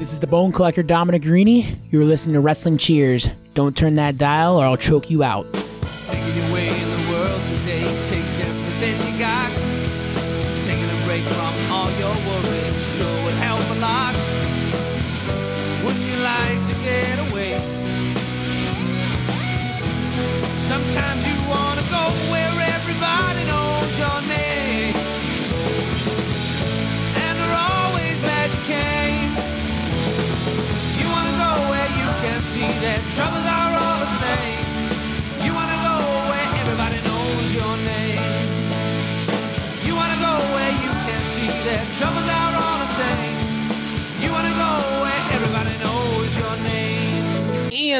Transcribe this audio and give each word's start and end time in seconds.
This 0.00 0.14
is 0.14 0.18
the 0.18 0.26
Bone 0.26 0.50
Collector 0.50 0.82
Dominic 0.82 1.20
Garrini. 1.20 1.76
You're 1.90 2.06
listening 2.06 2.32
to 2.32 2.40
Wrestling 2.40 2.78
Cheers. 2.78 3.28
Don't 3.52 3.76
turn 3.76 3.96
that 3.96 4.16
dial 4.16 4.56
or 4.56 4.64
I'll 4.64 4.78
choke 4.78 5.10
you 5.10 5.22
out. 5.22 5.44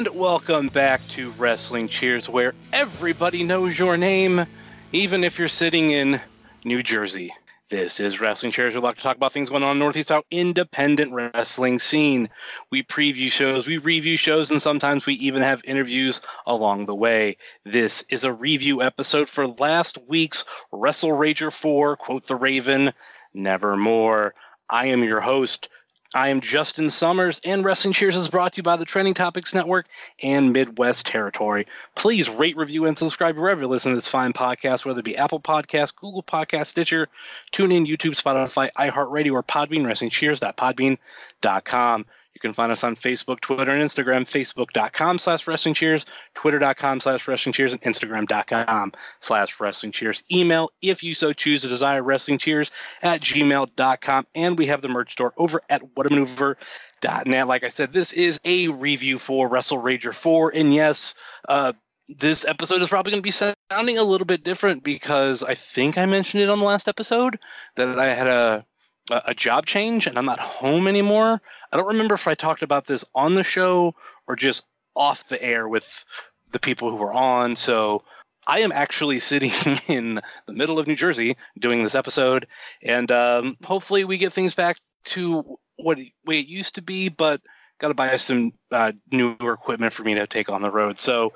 And 0.01 0.09
welcome 0.15 0.69
back 0.69 1.07
to 1.09 1.31
Wrestling 1.33 1.87
Cheers, 1.87 2.27
where 2.27 2.55
everybody 2.73 3.45
knows 3.45 3.79
your 3.79 3.99
name, 3.99 4.47
even 4.93 5.23
if 5.23 5.39
you're 5.39 5.47
sitting 5.47 5.91
in 5.91 6.19
New 6.65 6.83
Jersey. 6.83 7.31
This 7.69 8.01
is 8.01 8.19
Wrestling 8.19 8.51
Cheers. 8.51 8.75
We 8.75 8.81
like 8.81 8.97
to 8.97 9.03
talk 9.03 9.17
about 9.17 9.35
things 9.35 9.51
going 9.51 9.63
on 9.63 9.73
in 9.73 9.79
Northeast 9.79 10.11
Ohio 10.11 10.23
independent 10.31 11.13
wrestling 11.13 11.79
scene. 11.79 12.31
We 12.71 12.83
preview 12.83 13.31
shows, 13.31 13.67
we 13.67 13.77
review 13.77 14.17
shows, 14.17 14.51
and 14.51 14.63
sometimes 14.63 15.05
we 15.05 15.17
even 15.17 15.43
have 15.43 15.61
interviews 15.65 16.23
along 16.47 16.87
the 16.87 16.95
way. 16.95 17.37
This 17.67 18.03
is 18.09 18.25
a 18.25 18.33
review 18.33 18.81
episode 18.81 19.29
for 19.29 19.49
last 19.49 19.99
week's 20.09 20.47
Wrestle 20.73 21.11
Rager 21.11 21.53
4, 21.53 21.97
quote 21.97 22.27
the 22.27 22.37
Raven, 22.37 22.95
Nevermore. 23.35 24.35
I 24.71 24.87
am 24.87 25.05
your 25.05 25.21
host, 25.21 25.69
I 26.15 26.29
am 26.29 26.41
Justin 26.41 26.91
Summers, 26.91 27.41
and 27.45 27.65
Wrestling 27.65 27.95
Cheers 27.95 28.17
is 28.17 28.27
brought 28.27 28.55
to 28.55 28.59
you 28.59 28.65
by 28.65 28.75
the 28.75 28.85
Trending 28.85 29.15
Topics 29.15 29.55
Network 29.55 29.87
and 30.25 30.53
Midwest 30.53 31.07
Territory. 31.07 31.69
Please 31.95 32.29
rate, 32.29 32.57
review, 32.57 32.85
and 32.85 32.99
subscribe 32.99 33.37
wherever 33.37 33.61
you 33.61 33.69
listen 33.69 33.93
to 33.93 33.97
this 33.97 34.09
fine 34.09 34.33
podcast, 34.33 34.85
whether 34.85 34.99
it 34.99 35.05
be 35.05 35.17
Apple 35.17 35.39
Podcasts, 35.39 35.95
Google 35.95 36.25
Podcasts, 36.25 36.67
Stitcher, 36.67 37.07
TuneIn, 37.53 37.87
YouTube, 37.87 38.21
Spotify, 38.21 38.71
iHeartRadio, 38.77 39.35
or 39.35 39.45
Podbean, 39.45 39.83
WrestlingCheers.podbean.com. 39.83 42.07
You 42.35 42.41
can 42.41 42.53
find 42.53 42.71
us 42.71 42.85
on 42.85 42.95
Facebook, 42.95 43.41
Twitter, 43.41 43.73
and 43.73 43.83
Instagram, 43.83 44.23
Facebook.com 44.23 45.19
slash 45.19 45.47
Wrestling 45.47 45.75
Cheers, 45.75 46.07
Twitter.com 46.35 47.01
slash 47.01 47.27
Wrestling 47.27 47.53
Cheers, 47.53 47.73
and 47.73 47.83
Instagram.com 47.83 48.93
slash 49.19 49.59
Wrestling 49.59 49.93
Cheers. 49.93 50.23
Email, 50.31 50.71
if 50.81 51.03
you 51.03 51.15
so 51.15 51.33
choose 51.33 51.63
to 51.63 51.69
desire, 51.69 52.03
Wrestling 52.03 52.39
Cheers 52.39 52.71
at 53.03 53.21
gmail.com. 53.21 54.27
And 54.35 54.57
we 54.57 54.67
have 54.67 54.81
the 54.81 54.89
merch 54.89 55.13
store 55.13 55.35
over 55.37 55.61
at 55.69 55.83
whatamaneuver.net. 55.95 57.49
Like 57.49 57.65
I 57.65 57.69
said, 57.69 57.93
this 57.93 58.13
is 58.13 58.39
a 58.45 58.69
review 58.69 59.19
for 59.19 59.49
Wrestle 59.49 59.83
Rager 59.83 60.15
4. 60.15 60.53
And 60.55 60.73
yes, 60.73 61.15
uh, 61.49 61.73
this 62.09 62.47
episode 62.47 62.83
is 62.83 62.89
probably 62.89 63.11
going 63.13 63.23
to 63.23 63.27
be 63.27 63.55
sounding 63.71 63.99
a 63.99 64.03
little 64.03 64.25
bit 64.25 64.45
different 64.45 64.83
because 64.83 65.43
I 65.43 65.55
think 65.55 65.99
I 65.99 66.07
mentioned 66.07 66.43
it 66.43 66.49
on 66.49 66.59
the 66.59 66.65
last 66.65 66.89
episode 66.89 67.39
that 67.77 67.99
I 67.99 68.15
had 68.15 68.27
a 68.27 68.65
a 69.11 69.35
job 69.35 69.67
change 69.67 70.07
and 70.07 70.19
I'm 70.19 70.27
not 70.27 70.41
home 70.41 70.87
anymore. 70.87 71.41
I 71.73 71.77
don't 71.77 71.87
remember 71.87 72.15
if 72.15 72.29
I 72.29 72.35
talked 72.35 72.63
about 72.63 72.87
this 72.87 73.05
on 73.15 73.35
the 73.35 73.45
show 73.45 73.95
or 74.27 74.37
just 74.37 74.67
off 74.97 75.29
the 75.29 75.43
air 75.43 75.69
with 75.69 76.05
the 76.53 76.59
people 76.59 76.91
who 76.91 76.97
were 76.97 77.13
on. 77.13 77.57
So 77.57 78.03
I 78.47 78.61
am 78.61 78.73
actually 78.73 79.19
sitting 79.21 79.53
in 79.89 80.21
the 80.47 80.53
middle 80.53 80.79
of 80.79 80.87
New 80.87 80.97
Jersey 80.97 81.37
doing 81.59 81.83
this 81.83 81.95
episode, 81.95 82.47
and 82.83 83.11
um, 83.11 83.57
hopefully 83.65 84.05
we 84.05 84.19
get 84.19 84.33
things 84.33 84.55
back 84.55 84.79
to 85.05 85.59
what 85.77 85.99
way 86.27 86.41
it 86.41 86.47
used 86.49 86.75
to 86.75 86.83
be. 86.83 87.09
But 87.09 87.41
got 87.79 87.89
to 87.89 87.95
buy 87.95 88.17
some 88.17 88.53
uh, 88.71 88.93
newer 89.11 89.55
equipment 89.55 89.93
for 89.93 90.03
me 90.03 90.15
to 90.15 90.27
take 90.27 90.49
on 90.49 90.63
the 90.63 90.71
road. 90.71 90.99
So 90.99 91.33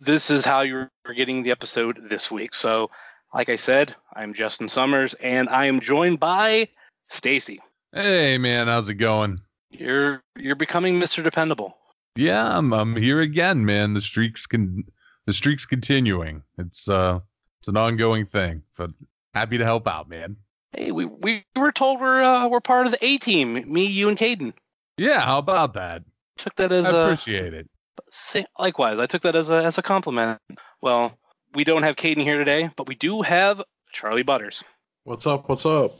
this 0.00 0.30
is 0.30 0.44
how 0.44 0.60
you're 0.60 0.90
getting 1.14 1.42
the 1.42 1.50
episode 1.50 2.08
this 2.08 2.30
week. 2.30 2.54
So, 2.54 2.90
like 3.34 3.48
I 3.48 3.56
said, 3.56 3.94
I'm 4.14 4.34
Justin 4.34 4.68
Summers, 4.68 5.14
and 5.14 5.48
I 5.48 5.66
am 5.66 5.80
joined 5.80 6.20
by 6.20 6.68
Stacy. 7.08 7.60
Hey 7.92 8.38
man, 8.38 8.66
how's 8.66 8.88
it 8.88 8.94
going? 8.94 9.40
You're 9.70 10.22
you're 10.36 10.56
becoming 10.56 11.00
Mr. 11.00 11.22
Dependable. 11.22 11.76
Yeah, 12.14 12.56
I'm 12.56 12.72
I'm 12.72 12.96
here 12.96 13.20
again, 13.20 13.64
man. 13.64 13.94
The 13.94 14.00
streaks 14.00 14.46
can 14.46 14.84
the 15.26 15.32
streaks 15.32 15.66
continuing. 15.66 16.42
It's 16.58 16.88
uh 16.88 17.20
it's 17.60 17.68
an 17.68 17.76
ongoing 17.76 18.26
thing, 18.26 18.62
but 18.76 18.90
happy 19.34 19.58
to 19.58 19.64
help 19.64 19.86
out, 19.88 20.08
man. 20.08 20.36
Hey, 20.72 20.92
we, 20.92 21.04
we 21.06 21.44
were 21.56 21.72
told 21.72 22.00
we're 22.00 22.22
uh, 22.22 22.48
we're 22.48 22.60
part 22.60 22.86
of 22.86 22.92
the 22.92 23.04
A 23.04 23.18
team. 23.18 23.54
Me, 23.72 23.86
you, 23.86 24.08
and 24.08 24.18
Caden. 24.18 24.52
Yeah, 24.98 25.20
how 25.20 25.38
about 25.38 25.74
that? 25.74 26.02
Took 26.38 26.54
that 26.56 26.72
as 26.72 26.86
I 26.86 26.90
a 26.90 27.04
appreciate 27.04 27.54
it. 27.54 27.68
say, 28.10 28.44
likewise. 28.58 28.98
I 28.98 29.06
took 29.06 29.22
that 29.22 29.34
as 29.34 29.50
a 29.50 29.64
as 29.64 29.78
a 29.78 29.82
compliment. 29.82 30.38
Well, 30.82 31.18
we 31.54 31.64
don't 31.64 31.82
have 31.82 31.96
Caden 31.96 32.22
here 32.22 32.38
today, 32.38 32.70
but 32.76 32.86
we 32.86 32.94
do 32.94 33.22
have 33.22 33.62
Charlie 33.92 34.22
Butters. 34.22 34.62
What's 35.04 35.26
up? 35.26 35.48
What's 35.48 35.64
up? 35.64 35.98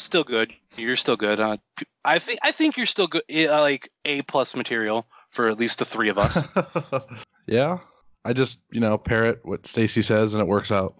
Still 0.00 0.24
good. 0.24 0.54
You're 0.76 0.96
still 0.96 1.16
good. 1.16 1.40
Uh, 1.40 1.58
p- 1.76 1.86
I 2.04 2.18
think 2.18 2.38
I 2.42 2.52
think 2.52 2.76
you're 2.76 2.86
still 2.86 3.06
good. 3.06 3.22
Uh, 3.30 3.60
like 3.60 3.90
A 4.06 4.22
plus 4.22 4.56
material 4.56 5.06
for 5.28 5.48
at 5.48 5.58
least 5.58 5.78
the 5.78 5.84
three 5.84 6.08
of 6.08 6.16
us. 6.16 6.48
yeah, 7.46 7.78
I 8.24 8.32
just 8.32 8.62
you 8.70 8.80
know 8.80 8.96
parrot 8.96 9.40
what 9.42 9.66
Stacy 9.66 10.00
says 10.00 10.32
and 10.32 10.40
it 10.40 10.46
works 10.46 10.72
out. 10.72 10.94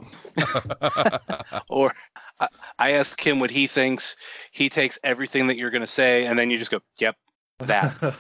or 1.71 1.93
I, 2.41 2.49
I 2.79 2.91
ask 2.93 3.27
him 3.27 3.41
what 3.41 3.51
he 3.51 3.67
thinks. 3.67 4.17
He 4.51 4.69
takes 4.69 4.99
everything 5.03 5.47
that 5.47 5.57
you're 5.57 5.71
going 5.71 5.81
to 5.81 5.87
say, 5.87 6.27
and 6.27 6.39
then 6.39 6.51
you 6.51 6.59
just 6.59 6.71
go, 6.71 6.81
"Yep, 6.99 7.17
that." 7.61 8.15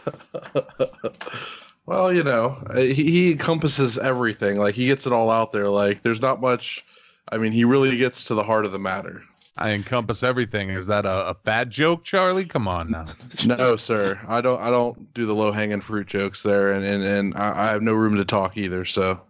well, 1.86 2.10
you 2.10 2.24
know, 2.24 2.56
uh, 2.70 2.80
he, 2.80 2.94
he 2.94 3.32
encompasses 3.32 3.98
everything. 3.98 4.56
Like 4.56 4.74
he 4.74 4.86
gets 4.86 5.06
it 5.06 5.12
all 5.12 5.30
out 5.30 5.52
there. 5.52 5.68
Like 5.68 6.00
there's 6.00 6.22
not 6.22 6.40
much. 6.40 6.86
I 7.30 7.36
mean, 7.36 7.52
he 7.52 7.64
really 7.64 7.98
gets 7.98 8.24
to 8.24 8.34
the 8.34 8.42
heart 8.42 8.64
of 8.64 8.72
the 8.72 8.78
matter. 8.78 9.22
I 9.60 9.70
encompass 9.72 10.22
everything. 10.22 10.70
Is 10.70 10.86
that 10.86 11.04
a, 11.04 11.28
a 11.28 11.34
fat 11.34 11.68
joke, 11.68 12.02
Charlie? 12.02 12.46
Come 12.46 12.66
on 12.66 12.90
now. 12.90 13.04
No, 13.44 13.76
sir. 13.78 14.18
I 14.26 14.40
don't. 14.40 14.60
I 14.60 14.70
don't 14.70 15.12
do 15.14 15.26
the 15.26 15.34
low 15.34 15.52
hanging 15.52 15.80
fruit 15.82 16.06
jokes 16.06 16.42
there, 16.42 16.72
and 16.72 16.84
and, 16.84 17.02
and 17.04 17.34
I, 17.36 17.68
I 17.68 17.70
have 17.72 17.82
no 17.82 17.92
room 17.92 18.16
to 18.16 18.24
talk 18.24 18.56
either. 18.56 18.84
So 18.86 19.20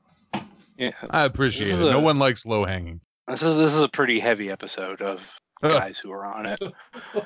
Yeah, 0.79 0.93
I 1.11 1.25
appreciate 1.25 1.69
it. 1.71 1.81
a- 1.81 1.91
No 1.91 2.01
one 2.01 2.19
likes 2.19 2.47
low 2.47 2.65
hanging. 2.65 3.01
this 3.27 3.43
is 3.43 3.57
this 3.57 3.75
is 3.75 3.81
a 3.81 3.89
pretty 3.89 4.21
heavy 4.21 4.51
episode 4.51 5.03
of 5.03 5.39
guys 5.63 5.99
who 5.99 6.13
are 6.13 6.25
on 6.25 6.47
it. 6.47 6.63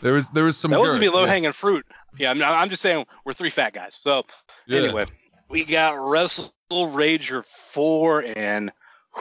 There 0.00 0.12
was 0.12 0.30
there 0.30 0.44
was 0.44 0.56
some 0.56 0.70
that 0.70 0.78
wasn't 0.78 1.00
be 1.00 1.08
low 1.08 1.22
yeah. 1.24 1.30
hanging 1.30 1.52
fruit. 1.52 1.84
Yeah, 2.18 2.30
I'm, 2.30 2.40
I'm 2.42 2.68
just 2.70 2.82
saying 2.82 3.04
we're 3.24 3.32
three 3.32 3.50
fat 3.50 3.72
guys. 3.72 3.98
So 4.00 4.24
Yeah. 4.66 4.80
anyway, 4.82 5.06
we 5.48 5.64
got 5.64 5.98
Wrestle 5.98 6.52
Rager 6.70 7.44
four, 7.44 8.22
and 8.36 8.70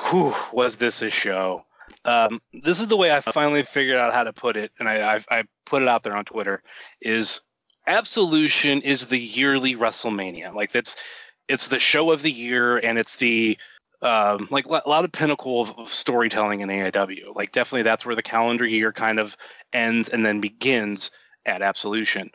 whew, 0.10 0.34
was 0.54 0.76
this 0.76 1.02
a 1.02 1.10
show? 1.10 1.66
Um, 2.08 2.42
this 2.64 2.80
is 2.80 2.88
the 2.88 2.98
way 2.98 3.12
I 3.12 3.20
finally 3.20 3.64
figured 3.64 3.98
out 3.98 4.14
how 4.14 4.24
to 4.24 4.34
put 4.34 4.56
it, 4.56 4.72
and 4.80 4.88
I, 4.88 5.16
I 5.16 5.24
I 5.30 5.44
put 5.66 5.82
it 5.82 5.88
out 5.88 6.04
there 6.04 6.16
on 6.16 6.26
Twitter. 6.26 6.64
Is 7.02 7.42
Absolution 7.86 8.82
is 8.82 9.08
the 9.08 9.20
yearly 9.20 9.76
WrestleMania. 9.76 10.54
Like 10.54 10.72
that's 10.72 10.96
it's 11.48 11.68
the 11.68 11.80
show 11.80 12.12
of 12.12 12.22
the 12.22 12.32
year, 12.32 12.78
and 12.78 12.98
it's 12.98 13.18
the 13.18 13.58
um, 14.02 14.48
like 14.52 14.66
a 14.66 14.90
lot 14.90 15.04
of 15.04 15.12
pinnacle 15.12 15.62
of, 15.62 15.78
of 15.78 15.94
storytelling 15.94 16.62
in 16.62 16.70
AIW. 16.70 17.36
Like 17.36 17.52
definitely 17.52 17.84
that's 17.84 18.06
where 18.06 18.16
the 18.16 18.24
calendar 18.24 18.66
year 18.66 18.92
kind 18.92 19.20
of 19.20 19.36
ends 19.74 20.10
and 20.10 20.26
then 20.26 20.40
begins 20.40 21.12
at 21.46 21.62
Absolution. 21.62 22.32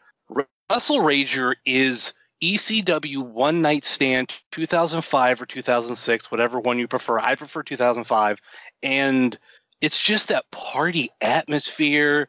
Wrestle 0.71 0.99
Rager 0.99 1.55
is 1.65 2.13
ECW 2.43 3.19
One 3.19 3.63
Night 3.63 3.85
Stand 3.85 4.35
2005 4.51 5.43
or 5.43 5.47
2006, 5.47 6.31
whatever 6.31 6.59
one 6.59 6.79
you 6.79 6.89
prefer. 6.89 7.19
I 7.21 7.35
prefer 7.37 7.63
2005, 7.63 8.39
and 8.83 9.39
it's 9.83 10.03
just 10.03 10.29
that 10.29 10.51
party 10.51 11.11
atmosphere. 11.21 12.29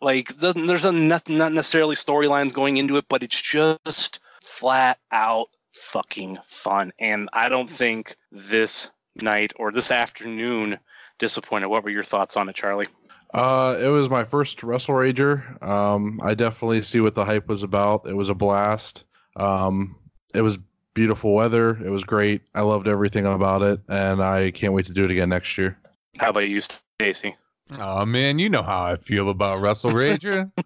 Like 0.00 0.34
the, 0.38 0.54
there's 0.54 0.86
a, 0.86 0.92
not, 0.92 1.28
not 1.28 1.52
necessarily 1.52 1.96
storylines 1.96 2.54
going 2.54 2.78
into 2.78 2.96
it, 2.96 3.04
but 3.08 3.22
it's 3.22 3.40
just 3.42 4.20
flat 4.42 4.98
out 5.12 5.48
fucking 5.74 6.38
fun. 6.44 6.92
And 6.98 7.28
I 7.32 7.48
don't 7.48 7.68
think 7.68 8.16
this 8.30 8.90
night 9.20 9.52
or 9.56 9.72
this 9.72 9.90
afternoon 9.90 10.78
disappointed. 11.18 11.68
What 11.68 11.84
were 11.84 11.90
your 11.90 12.04
thoughts 12.04 12.36
on 12.36 12.48
it, 12.48 12.54
Charlie? 12.54 12.88
Uh, 13.34 13.76
it 13.80 13.88
was 13.88 14.08
my 14.08 14.22
first 14.22 14.62
Wrestle 14.62 14.94
Rager. 14.94 15.60
Um, 15.62 16.20
I 16.22 16.34
definitely 16.34 16.82
see 16.82 17.00
what 17.00 17.14
the 17.14 17.24
hype 17.24 17.48
was 17.48 17.64
about. 17.64 18.06
It 18.06 18.14
was 18.14 18.28
a 18.28 18.34
blast. 18.34 19.04
Um, 19.34 19.96
it 20.32 20.42
was 20.42 20.58
beautiful 20.94 21.34
weather. 21.34 21.70
It 21.84 21.90
was 21.90 22.04
great. 22.04 22.42
I 22.54 22.60
loved 22.60 22.86
everything 22.86 23.26
about 23.26 23.62
it, 23.62 23.80
and 23.88 24.22
I 24.22 24.52
can't 24.52 24.72
wait 24.72 24.86
to 24.86 24.92
do 24.92 25.04
it 25.04 25.10
again 25.10 25.30
next 25.30 25.58
year. 25.58 25.76
How 26.18 26.30
about 26.30 26.48
you, 26.48 26.60
Stacy? 27.00 27.34
Oh 27.80 28.04
man, 28.06 28.38
you 28.38 28.48
know 28.48 28.62
how 28.62 28.84
I 28.84 28.96
feel 28.96 29.28
about 29.30 29.60
Wrestle 29.60 29.90
Rager. 29.90 30.50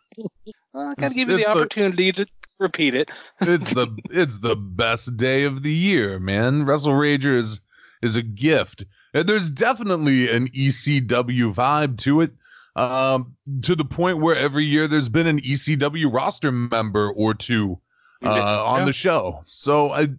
Well, 0.74 0.88
I 0.88 0.94
gotta 0.94 1.06
It's- 1.06 1.14
give 1.14 1.28
you 1.30 1.36
the 1.36 1.40
it's 1.40 1.46
the- 1.48 1.58
opportunity 1.58 2.12
to 2.12 2.26
repeat 2.60 2.94
it. 2.94 3.10
it's 3.40 3.72
the 3.72 3.88
it's 4.10 4.38
the 4.38 4.54
best 4.54 5.16
day 5.16 5.44
of 5.44 5.62
the 5.62 5.72
year, 5.72 6.18
man. 6.20 6.66
Wrestle 6.66 6.92
Rager 6.92 7.34
is 7.34 7.60
is 8.02 8.16
a 8.16 8.22
gift. 8.22 8.84
And 9.14 9.26
there's 9.28 9.48
definitely 9.50 10.30
an 10.30 10.48
ECW 10.48 11.52
vibe 11.54 11.96
to 11.98 12.20
it. 12.20 12.32
Um, 12.76 13.34
to 13.62 13.74
the 13.74 13.84
point 13.84 14.18
where 14.18 14.36
every 14.36 14.64
year 14.66 14.86
there's 14.86 15.08
been 15.08 15.26
an 15.26 15.40
ECW 15.40 16.12
roster 16.12 16.52
member 16.52 17.10
or 17.10 17.32
two 17.34 17.80
uh, 18.22 18.64
on 18.64 18.84
the 18.84 18.92
show. 18.92 19.40
So 19.46 19.90
I 19.90 20.10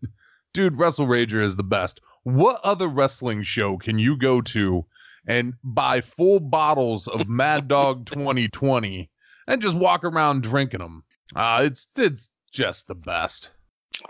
dude, 0.54 0.78
Wrestle 0.78 1.06
Rager 1.06 1.42
is 1.42 1.56
the 1.58 1.64
best. 1.64 2.02
What 2.24 2.60
other 2.64 2.88
wrestling 2.88 3.44
show 3.44 3.78
can 3.78 4.00
you 4.00 4.18
go 4.18 4.42
to 4.42 4.84
and 5.30 5.54
buy 5.64 6.02
full 6.02 6.40
bottles 6.40 7.08
of 7.08 7.30
Mad 7.30 7.70
Dog 7.70 8.06
2020 8.08 9.10
and 9.48 9.62
just 9.62 9.78
walk 9.78 10.04
around 10.04 10.44
drinking 10.44 10.80
them? 10.80 11.04
Uh, 11.36 11.62
it's 11.64 11.88
it's 11.96 12.32
just 12.52 12.88
the 12.88 12.96
best. 12.96 13.52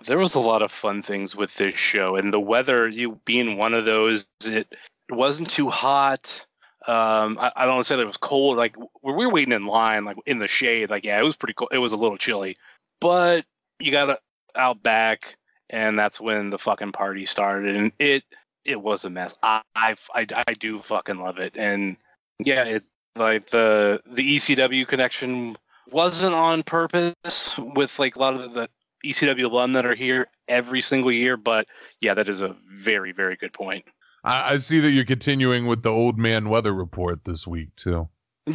There 0.06 0.18
was 0.18 0.36
a 0.36 0.40
lot 0.40 0.62
of 0.62 0.72
fun 0.72 1.02
things 1.02 1.36
with 1.36 1.56
this 1.56 1.76
show, 1.76 2.16
and 2.16 2.34
the 2.34 2.40
weather, 2.40 2.88
you 2.88 3.20
being 3.26 3.58
one 3.58 3.74
of 3.74 3.86
those, 3.86 4.28
it, 4.46 4.68
it 5.10 5.14
wasn't 5.14 5.50
too 5.50 5.70
hot. 5.70 6.46
Um, 6.88 7.38
I, 7.40 7.52
I 7.56 7.66
don't 7.66 7.76
want 7.76 7.86
to 7.86 7.88
say 7.90 7.96
that 7.98 8.04
it 8.04 8.08
was 8.08 8.18
cold. 8.18 8.58
Like 8.58 8.76
when 9.02 9.16
we 9.16 9.26
were 9.26 9.34
waiting 9.34 9.54
in 9.54 9.66
line, 9.66 10.06
like 10.06 10.18
in 10.26 10.40
the 10.40 10.48
shade, 10.48 10.90
like 10.90 11.04
yeah, 11.04 11.20
it 11.20 11.24
was 11.24 11.36
pretty 11.36 11.54
cold. 11.54 11.70
It 11.74 11.80
was 11.80 11.92
a 11.92 11.98
little 11.98 12.18
chilly, 12.18 12.58
but 13.02 13.46
you 13.80 13.92
got 13.92 14.20
out 14.56 14.82
back, 14.84 15.36
and 15.70 16.00
that's 16.00 16.22
when 16.22 16.50
the 16.50 16.60
fucking 16.60 16.94
party 16.94 17.26
started, 17.26 17.76
and 17.76 17.92
it 18.00 18.24
it 18.66 18.82
was 18.82 19.06
a 19.06 19.10
mess. 19.10 19.38
I 19.44 19.62
I 19.76 19.96
I, 20.14 20.26
I 20.48 20.54
do 20.54 20.80
fucking 20.80 21.20
love 21.20 21.40
it, 21.40 21.54
and 21.56 21.98
yeah, 22.44 22.64
it 22.64 22.84
like 23.16 23.50
the 23.50 24.02
the 24.06 24.38
ECW 24.38 24.88
connection 24.88 25.58
wasn't 25.92 26.34
on 26.34 26.64
purpose 26.64 27.58
with 27.58 27.98
like 28.00 28.16
a 28.16 28.20
lot 28.20 28.36
of 28.36 28.54
the 28.54 28.70
ECW 29.06 29.46
alum 29.46 29.74
that 29.74 29.86
are 29.86 29.96
here 29.96 30.28
every 30.48 30.82
single 30.82 31.12
year, 31.12 31.38
but 31.38 31.68
yeah, 32.02 32.14
that 32.14 32.30
is 32.30 32.42
a 32.42 32.56
very, 32.72 33.12
very 33.12 33.36
good 33.36 33.54
point. 33.54 33.86
I, 34.24 34.54
I 34.54 34.58
see 34.58 34.80
that 34.80 34.92
you're 34.92 35.06
continuing 35.06 35.66
with 35.68 35.84
the 35.84 35.90
old 35.90 36.18
man 36.18 36.50
weather 36.50 36.74
report 36.74 37.24
this 37.26 37.48
week 37.48 37.76
too. 37.76 38.10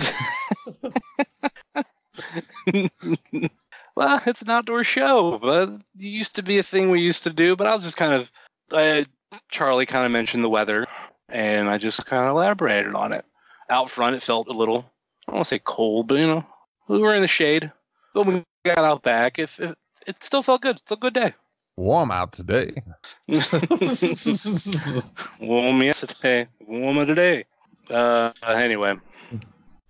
well, 3.95 4.21
it's 4.27 4.43
an 4.43 4.51
outdoor 4.51 4.85
show, 4.85 5.39
but 5.39 5.71
it 5.71 5.83
used 5.97 6.37
to 6.37 6.43
be 6.43 6.59
a 6.59 6.63
thing 6.63 6.91
we 6.91 7.01
used 7.01 7.23
to 7.25 7.31
do. 7.31 7.57
But 7.57 7.67
I 7.67 7.75
was 7.75 7.83
just 7.83 7.97
kind 7.97 8.13
of, 8.13 8.31
uh, 8.71 9.05
Charlie 9.51 9.87
kind 9.87 10.07
of 10.07 10.13
mentioned 10.13 10.45
the 10.45 10.49
weather, 10.49 10.87
and 11.29 11.69
I 11.69 11.79
just 11.79 12.07
kind 12.07 12.25
of 12.25 12.31
elaborated 12.31 12.95
on 12.95 13.13
it. 13.13 13.25
Out 13.71 13.91
front, 13.91 14.17
it 14.17 14.23
felt 14.23 14.49
a 14.49 14.53
little, 14.53 14.79
I 15.27 15.31
don't 15.31 15.37
want 15.37 15.47
to 15.47 15.49
say 15.49 15.61
cold, 15.65 16.09
but 16.09 16.19
you 16.19 16.27
know, 16.27 16.47
we 16.89 16.99
were 16.99 17.15
in 17.15 17.23
the 17.23 17.29
shade. 17.29 17.71
But 18.13 18.27
when 18.27 18.37
we 18.37 18.45
got 18.65 18.79
out 18.79 19.03
back, 19.03 19.39
it, 19.39 19.51
it, 19.59 19.77
it 20.07 20.23
still 20.23 20.43
felt 20.43 20.63
good. 20.63 20.77
It's 20.77 20.93
a 20.93 20.97
good 20.97 21.15
day. 21.15 21.35
Warm 21.77 22.11
out 22.13 22.33
today. 22.33 22.83
Warm 25.41 25.83
yesterday, 25.83 26.47
warmer 26.61 27.05
today. 27.05 27.47
Uh, 27.91 28.31
anyway, 28.45 28.95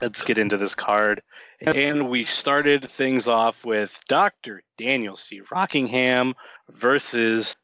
let's 0.00 0.22
get 0.22 0.38
into 0.38 0.56
this 0.56 0.74
card. 0.74 1.20
And 1.60 2.08
we 2.08 2.24
started 2.24 2.90
things 2.90 3.28
off 3.28 3.66
with 3.66 4.00
Dr. 4.08 4.62
Daniel 4.78 5.16
C. 5.16 5.42
Rockingham 5.50 6.34
versus 6.70 7.54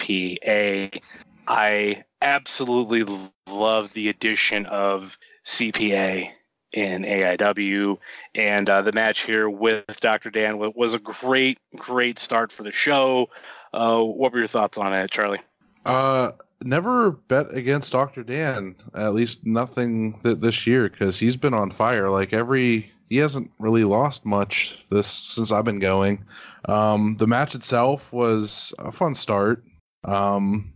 CPA. 0.00 1.00
I 1.46 2.04
absolutely 2.22 3.04
love 3.48 3.92
the 3.92 4.08
addition 4.08 4.66
of 4.66 5.18
CPA 5.44 6.30
in 6.72 7.02
AIW. 7.02 7.98
And 8.34 8.70
uh, 8.70 8.82
the 8.82 8.92
match 8.92 9.24
here 9.24 9.48
with 9.48 10.00
Dr. 10.00 10.30
Dan 10.30 10.58
was 10.58 10.94
a 10.94 10.98
great, 10.98 11.58
great 11.76 12.18
start 12.18 12.52
for 12.52 12.62
the 12.62 12.72
show. 12.72 13.28
Uh, 13.72 14.02
what 14.02 14.32
were 14.32 14.38
your 14.38 14.46
thoughts 14.46 14.78
on 14.78 14.92
it, 14.92 15.10
Charlie? 15.10 15.40
Uh, 15.84 16.32
never 16.62 17.12
bet 17.12 17.52
against 17.54 17.92
Dr. 17.92 18.22
Dan. 18.22 18.76
At 18.94 19.14
least 19.14 19.46
nothing 19.46 20.18
th- 20.22 20.38
this 20.38 20.66
year 20.66 20.88
because 20.88 21.18
he's 21.18 21.36
been 21.36 21.54
on 21.54 21.70
fire. 21.70 22.10
Like 22.10 22.32
every, 22.32 22.90
he 23.08 23.16
hasn't 23.16 23.50
really 23.58 23.84
lost 23.84 24.24
much 24.24 24.86
this 24.90 25.06
since 25.06 25.50
I've 25.50 25.64
been 25.64 25.78
going. 25.80 26.24
Um, 26.66 27.16
the 27.16 27.26
match 27.26 27.54
itself 27.54 28.12
was 28.12 28.74
a 28.78 28.92
fun 28.92 29.14
start. 29.14 29.64
Um, 30.04 30.72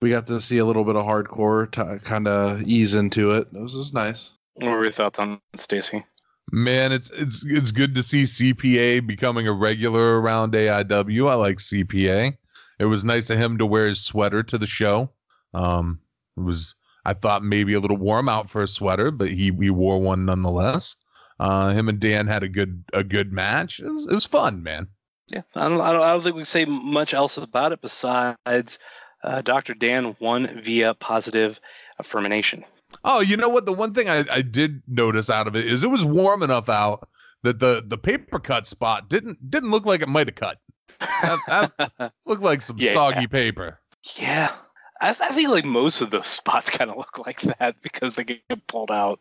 we 0.00 0.10
got 0.10 0.26
to 0.26 0.40
see 0.40 0.58
a 0.58 0.64
little 0.64 0.84
bit 0.84 0.96
of 0.96 1.06
hardcore 1.06 1.70
to 1.72 2.00
kind 2.04 2.26
of 2.26 2.62
ease 2.62 2.94
into 2.94 3.32
it. 3.32 3.48
It 3.52 3.60
was 3.60 3.72
just 3.72 3.94
nice. 3.94 4.34
What 4.54 4.70
were 4.70 4.82
your 4.82 4.92
thoughts 4.92 5.18
on 5.18 5.40
Stacy? 5.54 6.04
Man, 6.50 6.92
it's 6.92 7.10
it's 7.10 7.44
it's 7.46 7.70
good 7.70 7.94
to 7.94 8.02
see 8.02 8.24
CPA 8.24 9.06
becoming 9.06 9.46
a 9.46 9.52
regular 9.52 10.20
around 10.20 10.52
AIW. 10.52 11.30
I 11.30 11.34
like 11.34 11.58
CPA. 11.58 12.36
It 12.78 12.84
was 12.84 13.04
nice 13.04 13.30
of 13.30 13.38
him 13.38 13.58
to 13.58 13.66
wear 13.66 13.86
his 13.86 14.00
sweater 14.00 14.42
to 14.42 14.58
the 14.58 14.66
show. 14.66 15.10
Um, 15.54 16.00
it 16.36 16.40
was 16.40 16.74
I 17.04 17.14
thought 17.14 17.44
maybe 17.44 17.74
a 17.74 17.80
little 17.80 17.96
warm 17.96 18.28
out 18.28 18.50
for 18.50 18.62
a 18.62 18.68
sweater, 18.68 19.10
but 19.10 19.28
he 19.28 19.52
he 19.58 19.70
wore 19.70 20.00
one 20.00 20.24
nonetheless. 20.24 20.96
Uh, 21.40 21.70
him 21.70 21.88
and 21.88 22.00
Dan 22.00 22.26
had 22.26 22.42
a 22.42 22.48
good 22.48 22.84
a 22.92 23.04
good 23.04 23.32
match. 23.32 23.80
It 23.80 23.90
was, 23.90 24.06
it 24.06 24.12
was 24.12 24.26
fun, 24.26 24.62
man. 24.62 24.88
Yeah, 25.28 25.42
I 25.54 25.68
don't, 25.68 25.80
I 25.80 25.92
don't, 25.92 26.02
I 26.02 26.08
don't 26.12 26.22
think 26.22 26.34
we 26.36 26.40
can 26.42 26.46
say 26.46 26.64
much 26.64 27.14
else 27.14 27.36
about 27.38 27.72
it 27.72 27.80
besides 27.80 28.78
uh, 29.24 29.40
Dr. 29.42 29.74
Dan 29.74 30.16
won 30.20 30.46
via 30.62 30.94
positive 30.94 31.60
affirmation. 32.00 32.64
Oh, 33.04 33.20
you 33.20 33.36
know 33.36 33.48
what? 33.48 33.64
The 33.64 33.72
one 33.72 33.94
thing 33.94 34.08
I, 34.08 34.24
I 34.30 34.42
did 34.42 34.82
notice 34.86 35.30
out 35.30 35.46
of 35.46 35.56
it 35.56 35.66
is 35.66 35.84
it 35.84 35.88
was 35.90 36.04
warm 36.04 36.42
enough 36.42 36.68
out 36.68 37.08
that 37.42 37.58
the 37.58 37.82
the 37.86 37.98
paper 37.98 38.38
cut 38.38 38.66
spot 38.66 39.08
didn't 39.08 39.50
didn't 39.50 39.70
look 39.70 39.86
like 39.86 40.02
it 40.02 40.08
might 40.08 40.26
have 40.28 40.34
cut. 40.36 40.58
That- 41.00 41.72
that 41.78 42.12
looked 42.26 42.42
like 42.42 42.60
some 42.62 42.76
Yeah. 42.78 42.92
soggy 42.94 43.26
paper. 43.26 43.80
yeah, 44.16 44.52
I, 45.00 45.10
I 45.10 45.12
think 45.14 45.48
like 45.48 45.64
most 45.64 46.00
of 46.00 46.10
those 46.10 46.26
spots 46.40 46.68
kind 46.70 46.90
of 46.90 46.96
look 46.96 47.18
like 47.24 47.40
that 47.40 47.80
because 47.82 48.16
they 48.16 48.24
get 48.24 48.66
pulled 48.66 48.90
out. 48.90 49.20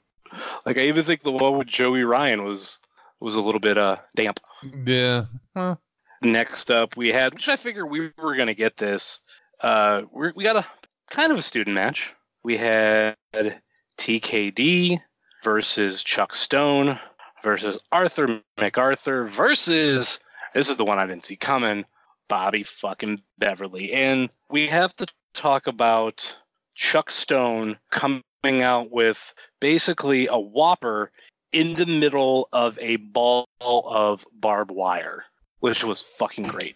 Like 0.66 0.78
I 0.78 0.82
even 0.82 1.04
think 1.06 1.22
the 1.22 1.32
one 1.32 1.58
with 1.58 1.68
Joey 1.68 2.04
Ryan 2.04 2.44
was 2.44 2.80
was 3.20 3.36
a 3.36 3.42
little 3.42 3.60
bit 3.62 3.78
uh 3.78 3.98
damp. 4.16 4.40
Yeah. 4.86 5.26
Well, 5.56 5.80
Next 6.24 6.70
up, 6.70 6.96
we 6.98 7.10
had, 7.10 7.34
which 7.34 7.50
I 7.50 7.56
figured 7.56 7.90
we 7.90 8.12
were 8.18 8.36
going 8.36 8.48
to 8.48 8.54
get 8.54 8.78
this. 8.78 9.22
Uh, 9.62 10.04
we 10.14 10.44
got 10.44 10.56
a 10.56 10.66
kind 11.10 11.32
of 11.32 11.40
a 11.40 11.42
student 11.42 11.74
match. 11.74 12.14
We 12.44 12.58
had 12.58 13.16
TKD 13.98 15.02
versus 15.44 16.04
Chuck 16.04 16.36
Stone 16.36 17.00
versus 17.44 17.80
Arthur 17.92 18.40
MacArthur 18.60 19.26
versus 19.26 20.20
this 20.54 20.70
is 20.70 20.76
the 20.76 20.86
one 20.86 21.00
I 21.00 21.08
didn't 21.08 21.26
see 21.26 21.36
coming, 21.36 21.86
Bobby 22.28 22.62
fucking 22.64 23.24
Beverly. 23.40 23.92
And 23.92 24.30
we 24.50 24.68
have 24.68 24.96
to 24.98 25.08
talk 25.34 25.66
about 25.66 26.38
Chuck 26.76 27.10
Stone 27.10 27.78
coming 27.90 28.24
out 28.44 28.92
with 28.92 29.34
basically 29.60 30.28
a 30.28 30.38
whopper 30.38 31.12
in 31.52 31.74
the 31.74 31.88
middle 31.88 32.48
of 32.54 32.78
a 32.80 32.98
ball 32.98 33.48
of 33.60 34.26
barbed 34.34 34.72
wire 34.72 35.26
which 35.62 35.84
was 35.84 36.02
fucking 36.02 36.44
great. 36.46 36.76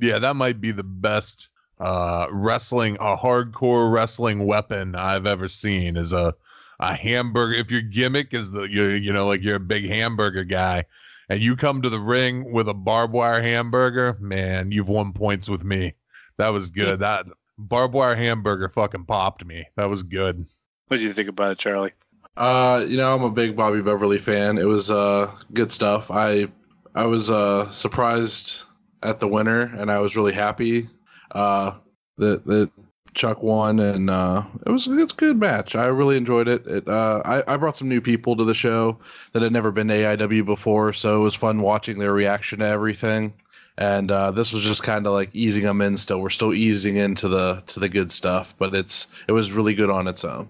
yeah, 0.00 0.18
that 0.18 0.36
might 0.36 0.60
be 0.60 0.70
the 0.70 0.84
best 0.84 1.48
uh 1.80 2.26
wrestling 2.30 2.94
a 3.00 3.16
hardcore 3.16 3.92
wrestling 3.92 4.46
weapon 4.46 4.94
I've 4.94 5.26
ever 5.26 5.48
seen 5.48 5.96
is 5.96 6.12
a 6.12 6.32
a 6.78 6.94
hamburger 6.94 7.54
if 7.54 7.68
your 7.68 7.80
gimmick 7.80 8.32
is 8.32 8.52
the 8.52 8.62
you 8.62 8.84
you 8.90 9.12
know 9.12 9.26
like 9.26 9.42
you're 9.42 9.56
a 9.56 9.60
big 9.60 9.84
hamburger 9.86 10.44
guy 10.44 10.84
and 11.28 11.40
you 11.40 11.56
come 11.56 11.82
to 11.82 11.88
the 11.88 11.98
ring 11.98 12.52
with 12.52 12.68
a 12.68 12.74
barbed 12.74 13.14
wire 13.14 13.40
hamburger, 13.42 14.16
man, 14.20 14.70
you've 14.70 14.88
won 14.90 15.12
points 15.12 15.48
with 15.48 15.64
me. 15.64 15.94
That 16.36 16.50
was 16.50 16.70
good. 16.70 16.98
that 17.00 17.26
barbed 17.56 17.94
wire 17.94 18.14
hamburger 18.14 18.68
fucking 18.68 19.06
popped 19.06 19.44
me. 19.44 19.66
That 19.76 19.88
was 19.88 20.02
good. 20.02 20.46
What 20.88 20.98
do 20.98 21.02
you 21.02 21.12
think 21.14 21.30
about 21.30 21.52
it, 21.52 21.58
Charlie? 21.58 21.92
Uh, 22.36 22.84
you 22.86 22.98
know, 22.98 23.14
I'm 23.14 23.22
a 23.22 23.30
big 23.30 23.56
Bobby 23.56 23.80
Beverly 23.80 24.18
fan. 24.18 24.58
It 24.58 24.66
was 24.66 24.90
uh 24.90 25.30
good 25.54 25.70
stuff. 25.70 26.10
I 26.10 26.48
I 26.94 27.06
was 27.06 27.30
uh 27.30 27.70
surprised 27.72 28.62
at 29.02 29.20
the 29.20 29.28
winner, 29.28 29.62
and 29.76 29.90
I 29.90 29.98
was 29.98 30.16
really 30.16 30.32
happy 30.32 30.88
uh 31.32 31.72
that 32.18 32.46
that 32.46 32.70
Chuck 33.14 33.42
won, 33.42 33.80
and 33.80 34.10
uh 34.10 34.44
it 34.66 34.70
was 34.70 34.86
it's 34.86 35.12
a 35.12 35.16
good 35.16 35.38
match. 35.38 35.74
I 35.74 35.86
really 35.86 36.16
enjoyed 36.16 36.48
it. 36.48 36.66
It 36.66 36.88
uh 36.88 37.22
I, 37.24 37.54
I 37.54 37.56
brought 37.56 37.76
some 37.76 37.88
new 37.88 38.00
people 38.00 38.36
to 38.36 38.44
the 38.44 38.54
show 38.54 38.98
that 39.32 39.42
had 39.42 39.52
never 39.52 39.70
been 39.70 39.88
to 39.88 39.94
AIW 39.94 40.44
before, 40.44 40.92
so 40.92 41.16
it 41.16 41.24
was 41.24 41.34
fun 41.34 41.60
watching 41.60 41.98
their 41.98 42.12
reaction 42.12 42.60
to 42.60 42.66
everything. 42.66 43.34
And 43.76 44.12
uh, 44.12 44.30
this 44.30 44.52
was 44.52 44.62
just 44.62 44.84
kind 44.84 45.04
of 45.04 45.12
like 45.12 45.30
easing 45.32 45.64
them 45.64 45.80
in. 45.80 45.96
Still, 45.96 46.20
we're 46.20 46.30
still 46.30 46.54
easing 46.54 46.96
into 46.96 47.26
the 47.26 47.60
to 47.66 47.80
the 47.80 47.88
good 47.88 48.12
stuff, 48.12 48.54
but 48.56 48.72
it's 48.72 49.08
it 49.26 49.32
was 49.32 49.50
really 49.50 49.74
good 49.74 49.90
on 49.90 50.06
its 50.06 50.24
own. 50.24 50.48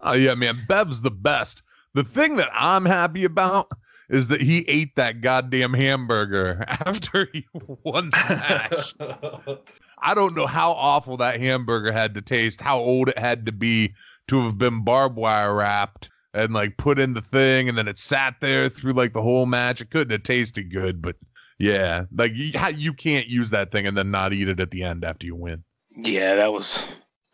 Oh 0.00 0.14
yeah, 0.14 0.34
man, 0.34 0.58
Bev's 0.66 1.02
the 1.02 1.12
best. 1.12 1.62
The 1.94 2.02
thing 2.02 2.36
that 2.36 2.50
I'm 2.52 2.84
happy 2.84 3.24
about 3.24 3.68
is 4.10 4.28
that 4.28 4.40
he 4.40 4.68
ate 4.68 4.96
that 4.96 5.20
goddamn 5.20 5.72
hamburger 5.72 6.64
after 6.68 7.28
he 7.32 7.46
won 7.54 8.10
the 8.10 8.90
match. 8.98 9.58
I 10.02 10.14
don't 10.14 10.34
know 10.34 10.46
how 10.46 10.72
awful 10.72 11.16
that 11.18 11.40
hamburger 11.40 11.92
had 11.92 12.14
to 12.14 12.22
taste, 12.22 12.60
how 12.60 12.78
old 12.78 13.08
it 13.08 13.18
had 13.18 13.46
to 13.46 13.52
be 13.52 13.94
to 14.28 14.40
have 14.42 14.58
been 14.58 14.82
barbed 14.84 15.16
wire 15.16 15.54
wrapped. 15.54 16.10
and 16.34 16.52
like 16.52 16.76
put 16.76 16.98
in 16.98 17.14
the 17.14 17.22
thing, 17.22 17.68
and 17.68 17.78
then 17.78 17.88
it 17.88 17.98
sat 17.98 18.36
there 18.40 18.68
through 18.68 18.92
like 18.94 19.12
the 19.12 19.22
whole 19.22 19.46
match. 19.46 19.80
It 19.80 19.90
couldn't 19.90 20.12
have 20.12 20.22
tasted 20.22 20.72
good, 20.72 21.00
but 21.00 21.16
yeah, 21.58 22.04
like 22.16 22.32
you, 22.34 22.52
you 22.76 22.92
can't 22.92 23.26
use 23.26 23.50
that 23.50 23.70
thing 23.70 23.86
and 23.86 23.96
then 23.96 24.10
not 24.10 24.32
eat 24.32 24.48
it 24.48 24.60
at 24.60 24.70
the 24.70 24.82
end 24.82 25.04
after 25.04 25.26
you 25.26 25.36
win. 25.36 25.62
Yeah, 25.96 26.34
that 26.36 26.52
was 26.52 26.84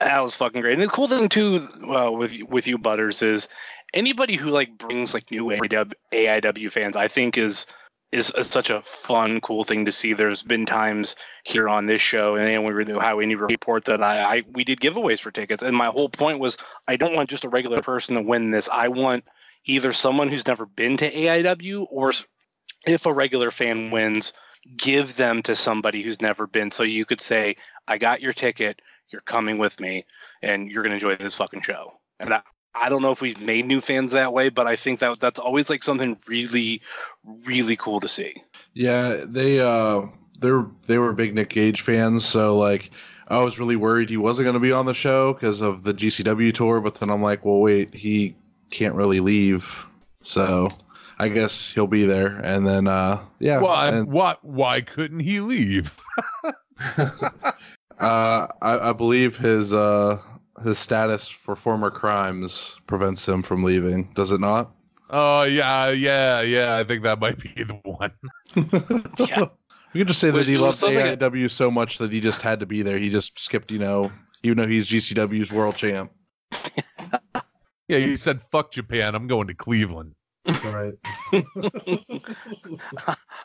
that 0.00 0.20
was 0.20 0.34
fucking 0.34 0.60
great. 0.60 0.74
And 0.74 0.82
the 0.82 0.88
cool 0.88 1.08
thing 1.08 1.28
too, 1.28 1.68
well, 1.88 2.16
with 2.16 2.42
with 2.44 2.66
you 2.66 2.76
Butters 2.78 3.22
is 3.22 3.48
anybody 3.96 4.36
who 4.36 4.50
like 4.50 4.78
brings 4.78 5.14
like 5.14 5.30
new 5.30 5.44
AIW, 5.46 6.70
fans, 6.70 6.94
I 6.94 7.08
think 7.08 7.36
is 7.36 7.66
is 8.12 8.30
is 8.36 8.46
such 8.46 8.70
a 8.70 8.82
fun, 8.82 9.40
cool 9.40 9.64
thing 9.64 9.84
to 9.84 9.92
see. 9.92 10.12
There's 10.12 10.42
been 10.42 10.66
times 10.66 11.16
here 11.44 11.68
on 11.68 11.86
this 11.86 12.00
show, 12.00 12.36
and 12.36 12.46
then 12.46 12.62
we 12.62 12.72
were 12.72 12.84
the 12.84 13.00
Highway 13.00 13.26
Indie 13.26 13.40
report 13.40 13.86
that 13.86 14.02
I, 14.02 14.36
I 14.36 14.42
we 14.52 14.62
did 14.62 14.80
giveaways 14.80 15.18
for 15.18 15.30
tickets, 15.32 15.62
and 15.62 15.74
my 15.74 15.86
whole 15.86 16.08
point 16.08 16.38
was 16.38 16.58
I 16.86 16.96
don't 16.96 17.16
want 17.16 17.30
just 17.30 17.44
a 17.44 17.48
regular 17.48 17.80
person 17.82 18.14
to 18.14 18.22
win 18.22 18.52
this. 18.52 18.68
I 18.68 18.88
want 18.88 19.24
either 19.64 19.92
someone 19.92 20.28
who's 20.28 20.46
never 20.46 20.66
been 20.66 20.96
to 20.98 21.12
AIW, 21.12 21.86
or 21.90 22.12
if 22.86 23.06
a 23.06 23.12
regular 23.12 23.50
fan 23.50 23.90
wins, 23.90 24.32
give 24.76 25.16
them 25.16 25.42
to 25.42 25.56
somebody 25.56 26.02
who's 26.02 26.20
never 26.20 26.46
been. 26.46 26.70
So 26.70 26.84
you 26.84 27.04
could 27.04 27.20
say, 27.20 27.56
I 27.88 27.98
got 27.98 28.20
your 28.20 28.32
ticket, 28.32 28.80
you're 29.10 29.22
coming 29.22 29.58
with 29.58 29.80
me, 29.80 30.04
and 30.42 30.70
you're 30.70 30.84
gonna 30.84 30.94
enjoy 30.94 31.16
this 31.16 31.34
fucking 31.34 31.62
show. 31.62 31.98
And 32.20 32.32
I, 32.32 32.42
I 32.78 32.88
don't 32.88 33.02
know 33.02 33.10
if 33.10 33.20
we've 33.20 33.40
made 33.40 33.66
new 33.66 33.80
fans 33.80 34.12
that 34.12 34.32
way, 34.32 34.48
but 34.48 34.66
I 34.66 34.76
think 34.76 35.00
that 35.00 35.20
that's 35.20 35.40
always 35.40 35.70
like 35.70 35.82
something 35.82 36.18
really, 36.26 36.80
really 37.44 37.76
cool 37.76 38.00
to 38.00 38.08
see. 38.08 38.42
Yeah, 38.74 39.24
they 39.26 39.60
uh 39.60 40.02
they're 40.38 40.66
they 40.86 40.98
were 40.98 41.12
big 41.12 41.34
Nick 41.34 41.50
Gage 41.50 41.80
fans, 41.80 42.24
so 42.24 42.56
like 42.56 42.90
I 43.28 43.38
was 43.38 43.58
really 43.58 43.76
worried 43.76 44.10
he 44.10 44.16
wasn't 44.16 44.44
going 44.44 44.54
to 44.54 44.60
be 44.60 44.72
on 44.72 44.86
the 44.86 44.94
show 44.94 45.32
because 45.32 45.60
of 45.60 45.82
the 45.82 45.94
GCW 45.94 46.52
tour, 46.52 46.80
but 46.80 46.96
then 46.96 47.10
I'm 47.10 47.22
like, 47.22 47.44
well, 47.44 47.58
wait, 47.60 47.94
he 47.94 48.36
can't 48.70 48.94
really 48.94 49.20
leave, 49.20 49.86
so 50.22 50.68
I 51.18 51.28
guess 51.28 51.70
he'll 51.70 51.86
be 51.86 52.04
there. 52.04 52.38
And 52.42 52.66
then 52.66 52.86
uh 52.86 53.22
yeah, 53.38 53.60
Why? 53.60 53.88
and, 53.88 54.08
What? 54.08 54.44
Why 54.44 54.80
couldn't 54.82 55.20
he 55.20 55.40
leave? 55.40 55.98
uh 56.98 57.06
I, 57.98 58.48
I 58.60 58.92
believe 58.92 59.36
his 59.36 59.72
uh 59.72 60.20
his 60.62 60.78
status 60.78 61.28
for 61.28 61.54
former 61.56 61.90
crimes 61.90 62.76
prevents 62.86 63.26
him 63.28 63.42
from 63.42 63.62
leaving. 63.64 64.10
Does 64.14 64.30
it 64.32 64.40
not? 64.40 64.72
Oh 65.10 65.42
yeah, 65.44 65.90
yeah, 65.90 66.40
yeah. 66.40 66.76
I 66.76 66.84
think 66.84 67.02
that 67.04 67.20
might 67.20 67.38
be 67.38 67.52
the 67.62 67.74
one. 67.84 68.12
Yeah. 69.28 69.46
We 69.94 70.00
could 70.00 70.08
just 70.08 70.20
say 70.20 70.30
that 70.30 70.38
Which 70.40 70.46
he 70.48 70.58
loves 70.58 70.78
something- 70.80 70.98
AIW 71.18 71.50
so 71.50 71.70
much 71.70 71.98
that 71.98 72.12
he 72.12 72.20
just 72.20 72.42
had 72.42 72.60
to 72.60 72.66
be 72.66 72.82
there. 72.82 72.98
He 72.98 73.08
just 73.08 73.38
skipped, 73.38 73.70
you 73.70 73.78
know, 73.78 74.10
even 74.42 74.58
though 74.58 74.66
he's 74.66 74.88
GCW's 74.90 75.50
world 75.52 75.76
champ. 75.76 76.10
Yeah, 77.88 77.98
he 77.98 78.16
said, 78.16 78.42
"Fuck 78.50 78.72
Japan. 78.72 79.14
I'm 79.14 79.28
going 79.28 79.46
to 79.46 79.54
Cleveland." 79.54 80.16
Right. 80.64 80.94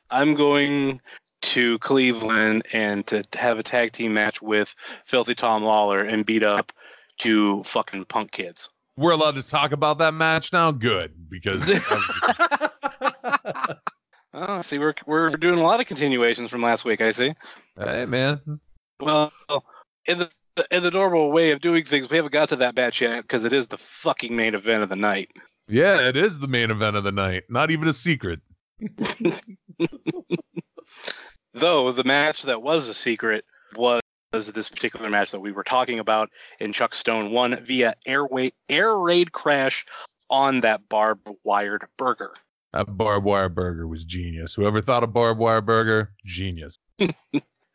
I'm 0.10 0.34
going 0.34 1.00
to 1.44 1.77
Cleveland 1.80 2.63
and 2.74 3.06
to 3.08 3.24
have 3.36 3.60
a 3.60 3.63
tag 3.63 3.91
team 3.91 4.13
match 4.13 4.41
with 4.41 4.75
Filthy 5.06 5.36
Tom 5.36 5.63
Lawler 5.63 6.03
and 6.03 6.25
beat 6.25 6.44
up 6.44 6.72
two 7.18 7.63
fucking 7.63 8.06
punk 8.06 8.32
kids. 8.32 8.70
We're 8.98 9.12
allowed 9.12 9.36
to 9.36 9.44
talk 9.44 9.72
about 9.72 9.98
that 10.00 10.13
match 10.13 10.51
now. 10.53 10.72
Good, 10.72 11.30
because 11.30 11.68
Oh, 14.34 14.62
see, 14.62 14.80
we're 14.80 14.94
we're 15.06 15.32
doing 15.32 15.60
a 15.60 15.63
lot 15.63 15.80
of 15.82 15.88
continuations 15.88 16.50
from 16.50 16.62
last 16.62 16.86
week. 16.86 17.01
I 17.01 17.12
see. 17.12 17.34
hey 17.77 18.06
man, 18.06 18.39
Well, 19.00 19.34
in 20.06 20.20
the 20.20 20.30
in 20.70 20.84
the 20.84 20.91
normal 20.91 21.32
way 21.32 21.51
of 21.51 21.60
doing 21.62 21.84
things, 21.84 22.10
we 22.10 22.15
haven't 22.18 22.32
got 22.34 22.48
to 22.50 22.56
that 22.58 22.75
match 22.75 23.01
yet 23.01 23.24
because 23.24 23.44
it 23.46 23.51
is 23.53 23.68
the 23.70 23.77
fucking 23.77 24.36
main 24.36 24.56
event 24.56 24.84
of 24.84 24.89
the 24.89 24.96
night. 24.96 25.32
yeah, 25.68 26.08
it 26.08 26.15
is 26.15 26.39
the 26.39 26.48
main 26.48 26.72
event 26.72 26.96
of 26.96 27.03
the 27.03 27.12
night. 27.12 27.44
Not 27.50 27.72
even 27.72 27.88
a 27.88 27.94
secret. 27.94 28.39
Though 31.53 31.91
the 31.91 32.03
match 32.06 32.44
that 32.44 32.62
was 32.62 32.88
a 32.88 32.94
secret 32.94 33.44
was 33.75 34.01
this 34.32 34.70
particular 34.70 35.10
match 35.10 35.32
that 35.32 35.42
we 35.42 35.52
were 35.52 35.64
talking 35.64 36.00
about, 36.00 36.30
and 36.60 36.74
Chuck 36.74 36.96
Stone 36.96 37.32
won 37.32 37.58
via 37.64 37.96
airway 38.06 38.54
air 38.70 38.98
raid 38.98 39.34
crash 39.34 39.86
on 40.30 40.62
that 40.62 40.88
barbed 40.88 41.28
wired 41.44 41.86
burger. 41.98 42.34
That 42.74 42.98
barbed 42.98 43.26
wire 43.26 43.50
burger 43.50 43.88
was 43.88 44.06
genius. 44.06 44.54
Whoever 44.54 44.82
thought 44.82 45.04
of 45.04 45.12
barbed 45.12 45.40
wire 45.40 45.62
burger, 45.62 46.12
genius. 46.26 46.78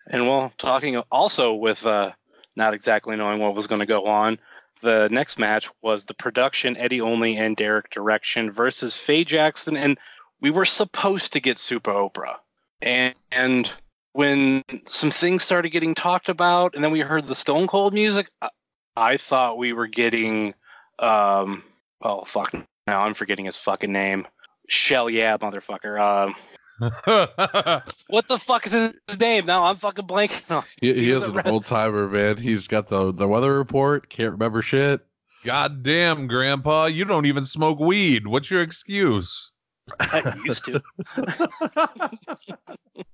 And 0.09 0.27
well, 0.27 0.53
talking 0.59 0.97
also 1.11 1.53
with 1.53 1.85
uh, 1.85 2.13
not 2.55 2.75
exactly 2.75 3.17
knowing 3.17 3.41
what 3.41 3.55
was 3.55 3.67
going 3.67 3.81
to 3.81 3.87
go 3.87 4.07
on, 4.07 4.39
the 4.81 5.09
next 5.11 5.39
match 5.39 5.69
was 5.83 6.05
the 6.05 6.15
production 6.15 6.77
Eddie 6.77 7.01
Only 7.01 7.37
and 7.37 7.57
Derek 7.57 7.91
Direction 7.91 8.53
versus 8.53 8.97
Faye 8.97 9.25
Jackson, 9.25 9.77
and 9.77 9.99
we 10.41 10.51
were 10.51 10.65
supposed 10.65 11.33
to 11.33 11.41
get 11.41 11.59
Super 11.59 11.93
Oprah, 11.93 12.37
and 12.81 13.15
and 13.33 13.73
when 14.16 14.62
some 14.87 15.11
things 15.11 15.42
started 15.42 15.68
getting 15.68 15.94
talked 15.94 16.30
about, 16.30 16.75
and 16.75 16.82
then 16.82 16.90
we 16.90 17.00
heard 17.00 17.28
the 17.28 17.35
Stone 17.35 17.66
Cold 17.66 17.92
music, 17.92 18.30
I, 18.40 18.49
I 18.96 19.16
thought 19.18 19.58
we 19.58 19.75
were 19.75 19.87
getting, 19.87 20.54
um, 21.00 21.62
oh 22.00 22.25
fuck, 22.25 22.54
now 22.87 23.02
I'm 23.02 23.12
forgetting 23.12 23.44
his 23.44 23.58
fucking 23.58 23.92
name, 23.92 24.26
Shell 24.70 25.11
Yeah, 25.11 25.37
motherfucker. 25.37 26.00
Um, 26.00 26.35
what 28.08 28.26
the 28.26 28.38
fuck 28.38 28.66
is 28.66 28.73
his 28.73 29.20
name? 29.20 29.44
Now 29.44 29.64
I'm 29.64 29.76
fucking 29.76 30.06
blanking 30.06 30.50
on. 30.50 30.64
He, 30.80 30.94
he 30.94 31.04
He 31.04 31.11
is 31.11 31.25
an 31.25 31.42
old 31.44 31.66
timer, 31.66 32.08
man. 32.08 32.38
He's 32.38 32.66
got 32.66 32.88
the, 32.88 33.12
the 33.12 33.28
weather 33.28 33.52
report, 33.52 34.08
can't 34.08 34.32
remember 34.32 34.62
shit. 34.62 35.04
God 35.44 35.82
damn, 35.82 36.26
Grandpa, 36.26 36.87
you 36.87 37.04
don't 37.04 37.26
even 37.26 37.44
smoke 37.44 37.78
weed. 37.78 38.26
What's 38.26 38.50
your 38.50 38.62
excuse? 38.62 39.52
I 40.00 40.40
used 40.42 40.64
to. 40.64 40.82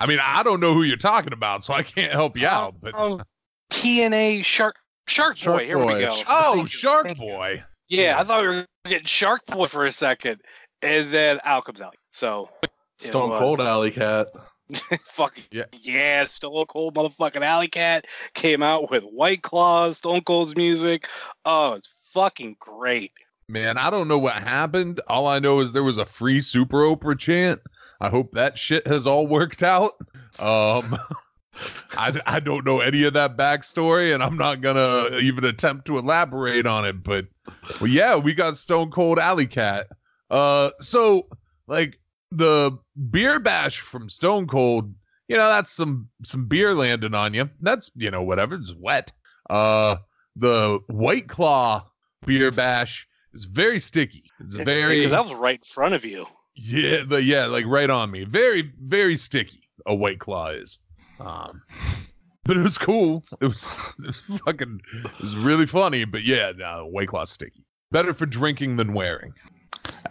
I 0.00 0.06
mean, 0.06 0.18
I 0.22 0.42
don't 0.42 0.60
know 0.60 0.72
who 0.74 0.82
you're 0.82 0.96
talking 0.96 1.32
about, 1.32 1.62
so 1.62 1.74
I 1.74 1.82
can't 1.82 2.12
help 2.12 2.36
you 2.36 2.46
out. 2.46 2.74
But 2.80 2.94
Um, 2.94 3.22
TNA 3.70 4.44
Shark 4.44 4.76
Shark 5.06 5.36
Boy. 5.36 5.42
Shark 5.42 5.62
Here 5.62 5.78
we 5.78 5.84
go. 6.00 6.22
oh, 6.28 6.54
Thank 6.56 6.70
Shark 6.70 7.08
you. 7.08 7.14
Boy. 7.14 7.62
Yeah, 7.88 8.18
I 8.18 8.24
thought 8.24 8.40
we 8.42 8.48
were 8.48 8.66
getting 8.86 9.06
Shark 9.06 9.44
Boy 9.46 9.66
for 9.66 9.84
a 9.84 9.92
second, 9.92 10.40
and 10.82 11.10
then 11.10 11.38
out 11.44 11.64
comes 11.66 11.82
out. 11.82 11.96
So 12.12 12.48
it 12.62 12.70
Stone 12.98 13.30
Cold 13.30 13.60
Allie 13.60 13.90
Katch. 13.90 14.26
fucking 15.04 15.44
Yeah. 15.50 15.64
yeah. 15.72 16.24
Stone 16.24 16.66
Cold 16.66 16.94
motherfucking 16.94 17.42
Allie 17.42 17.68
Katch 17.68 18.04
came 18.34 18.62
out 18.62 18.90
with 18.90 19.02
White 19.04 19.42
Claws, 19.42 19.98
Stone 19.98 20.22
Cold's 20.22 20.56
music. 20.56 21.08
Oh, 21.44 21.74
it's 21.74 21.90
fucking 22.12 22.56
great. 22.60 23.12
Man, 23.48 23.76
I 23.78 23.90
don't 23.90 24.06
know 24.06 24.18
what 24.18 24.36
happened. 24.36 25.00
All 25.08 25.26
I 25.26 25.40
know 25.40 25.58
is 25.58 25.72
there 25.72 25.82
was 25.82 25.98
a 25.98 26.06
free 26.06 26.40
Super 26.40 26.82
Oprah 26.82 27.18
chant. 27.18 27.60
I 28.00 28.08
hope 28.08 28.32
that 28.32 28.56
shit 28.56 28.86
has 28.86 29.06
all 29.06 29.26
worked 29.26 29.62
out. 29.62 29.92
Um, 30.38 30.98
I, 31.92 32.18
I 32.26 32.40
don't 32.40 32.64
know 32.64 32.80
any 32.80 33.04
of 33.04 33.12
that 33.14 33.36
backstory, 33.36 34.14
and 34.14 34.22
I'm 34.22 34.36
not 34.36 34.60
gonna 34.60 35.16
even 35.18 35.44
attempt 35.44 35.86
to 35.86 35.98
elaborate 35.98 36.66
on 36.66 36.84
it. 36.84 37.02
But, 37.02 37.26
well, 37.80 37.90
yeah, 37.90 38.16
we 38.16 38.32
got 38.32 38.56
Stone 38.56 38.90
Cold 38.90 39.18
Allie 39.18 39.46
Katch. 39.46 39.84
Uh, 40.30 40.70
so 40.78 41.28
like 41.66 41.98
the 42.30 42.78
beer 43.10 43.38
bash 43.40 43.80
from 43.80 44.08
Stone 44.08 44.46
Cold, 44.46 44.94
you 45.28 45.36
know, 45.36 45.48
that's 45.48 45.70
some 45.70 46.08
some 46.24 46.46
beer 46.46 46.74
landing 46.74 47.14
on 47.14 47.34
you. 47.34 47.50
That's 47.60 47.90
you 47.94 48.10
know 48.10 48.22
whatever. 48.22 48.54
It's 48.54 48.74
wet. 48.74 49.12
Uh, 49.48 49.96
the 50.36 50.80
White 50.86 51.28
Claw 51.28 51.86
beer 52.24 52.50
bash 52.50 53.06
is 53.34 53.44
very 53.44 53.78
sticky. 53.78 54.24
It's 54.40 54.56
very 54.56 54.98
because 54.98 55.12
that 55.12 55.24
was 55.24 55.34
right 55.34 55.58
in 55.58 55.64
front 55.64 55.94
of 55.94 56.04
you. 56.04 56.26
Yeah, 56.54 57.04
the, 57.06 57.22
yeah, 57.22 57.46
like 57.46 57.66
right 57.66 57.90
on 57.90 58.10
me. 58.10 58.24
Very, 58.24 58.72
very 58.80 59.16
sticky. 59.16 59.62
A 59.86 59.94
white 59.94 60.18
claw 60.18 60.48
is. 60.48 60.78
Um, 61.20 61.62
but 62.44 62.56
it 62.56 62.62
was 62.62 62.78
cool. 62.78 63.24
It 63.40 63.46
was, 63.46 63.80
it 64.00 64.06
was 64.06 64.20
fucking. 64.44 64.80
It 65.04 65.20
was 65.20 65.36
really 65.36 65.66
funny. 65.66 66.04
But 66.04 66.22
yeah, 66.22 66.52
no, 66.56 66.86
white 66.86 67.08
claw's 67.08 67.30
sticky. 67.30 67.64
Better 67.90 68.12
for 68.14 68.26
drinking 68.26 68.76
than 68.76 68.92
wearing. 68.92 69.32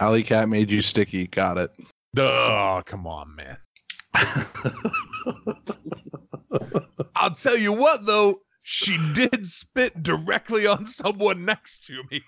Allie 0.00 0.24
Katch 0.24 0.48
made 0.48 0.70
you 0.70 0.82
sticky. 0.82 1.26
Got 1.28 1.58
it. 1.58 1.70
Oh, 2.16 2.82
come 2.84 3.06
on, 3.06 3.34
man. 3.36 3.56
I'll 7.16 7.34
tell 7.34 7.56
you 7.56 7.72
what, 7.72 8.06
though. 8.06 8.40
She 8.62 8.98
did 9.14 9.46
spit 9.46 10.02
directly 10.02 10.66
on 10.66 10.86
someone 10.86 11.44
next 11.44 11.84
to 11.86 12.02
me. 12.10 12.22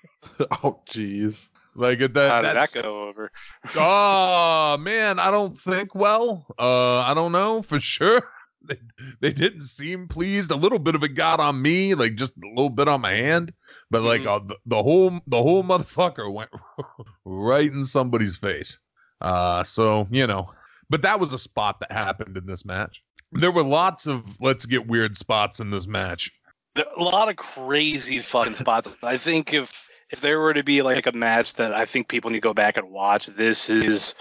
oh, 0.63 0.81
jeez. 0.89 1.51
Like 1.75 2.01
at 2.01 2.15
that. 2.15 2.31
How 2.31 2.43
did 2.43 2.57
that 2.57 2.83
go 2.83 3.09
over? 3.09 3.31
oh 3.77 4.77
man, 4.79 5.19
I 5.19 5.31
don't 5.31 5.59
think 5.59 5.95
well. 5.95 6.47
Uh, 6.59 6.99
I 6.99 7.15
don't 7.15 7.33
know 7.33 7.63
for 7.63 7.81
sure. 7.81 8.23
They, 8.65 8.77
they 9.21 9.33
didn't 9.33 9.63
seem 9.63 10.07
pleased. 10.07 10.53
A 10.53 10.55
little 10.55 10.79
bit 10.79 10.95
of 10.95 11.03
it 11.03 11.17
got 11.17 11.41
on 11.41 11.61
me, 11.61 11.97
like 11.97 12.15
just 12.15 12.33
a 12.37 12.47
little 12.47 12.71
bit 12.71 12.87
on 12.87 13.01
my 13.01 13.11
hand, 13.13 13.53
but 13.91 14.03
like 14.03 14.21
Mhm. 14.21 14.27
uh, 14.29 14.39
the, 14.47 14.57
the 14.67 14.81
whole 14.81 15.19
the 15.27 15.43
whole 15.43 15.65
motherfucker 15.65 16.33
went 16.33 16.51
right 17.25 17.67
in 17.73 17.85
somebody's 17.85 18.37
face. 18.37 18.79
Uh, 19.21 19.65
so 19.65 20.07
you 20.13 20.29
know, 20.29 20.49
but 20.89 21.03
that 21.03 21.19
was 21.19 21.33
a 21.33 21.41
spot 21.41 21.81
that 21.81 21.91
happened 21.91 22.37
in 22.37 22.47
this 22.47 22.65
match. 22.65 23.03
There 23.33 23.51
were 23.51 23.65
lots 23.65 24.07
of 24.07 24.23
let's 24.41 24.65
get 24.65 24.87
weird 24.87 25.17
spots 25.17 25.59
in 25.59 25.73
this 25.73 25.89
match. 25.89 26.31
There, 26.77 26.85
a 26.97 27.03
lot 27.03 27.29
of 27.29 27.35
crazy 27.35 28.21
fucking 28.21 28.55
spots. 28.55 28.95
I 29.03 29.17
think 29.17 29.53
if 29.53 29.89
if 30.13 30.21
there 30.21 30.39
were 30.39 30.55
to 30.55 30.63
be 30.63 30.83
like 30.83 31.07
a 31.07 31.13
match 31.13 31.55
that 31.55 31.73
I 31.73 31.87
think 31.87 32.09
people 32.09 32.31
need 32.31 32.37
to 32.37 32.43
go 32.43 32.55
back 32.55 32.77
and 32.77 32.91
watch, 32.91 33.27
this 33.27 33.71
is 33.71 34.15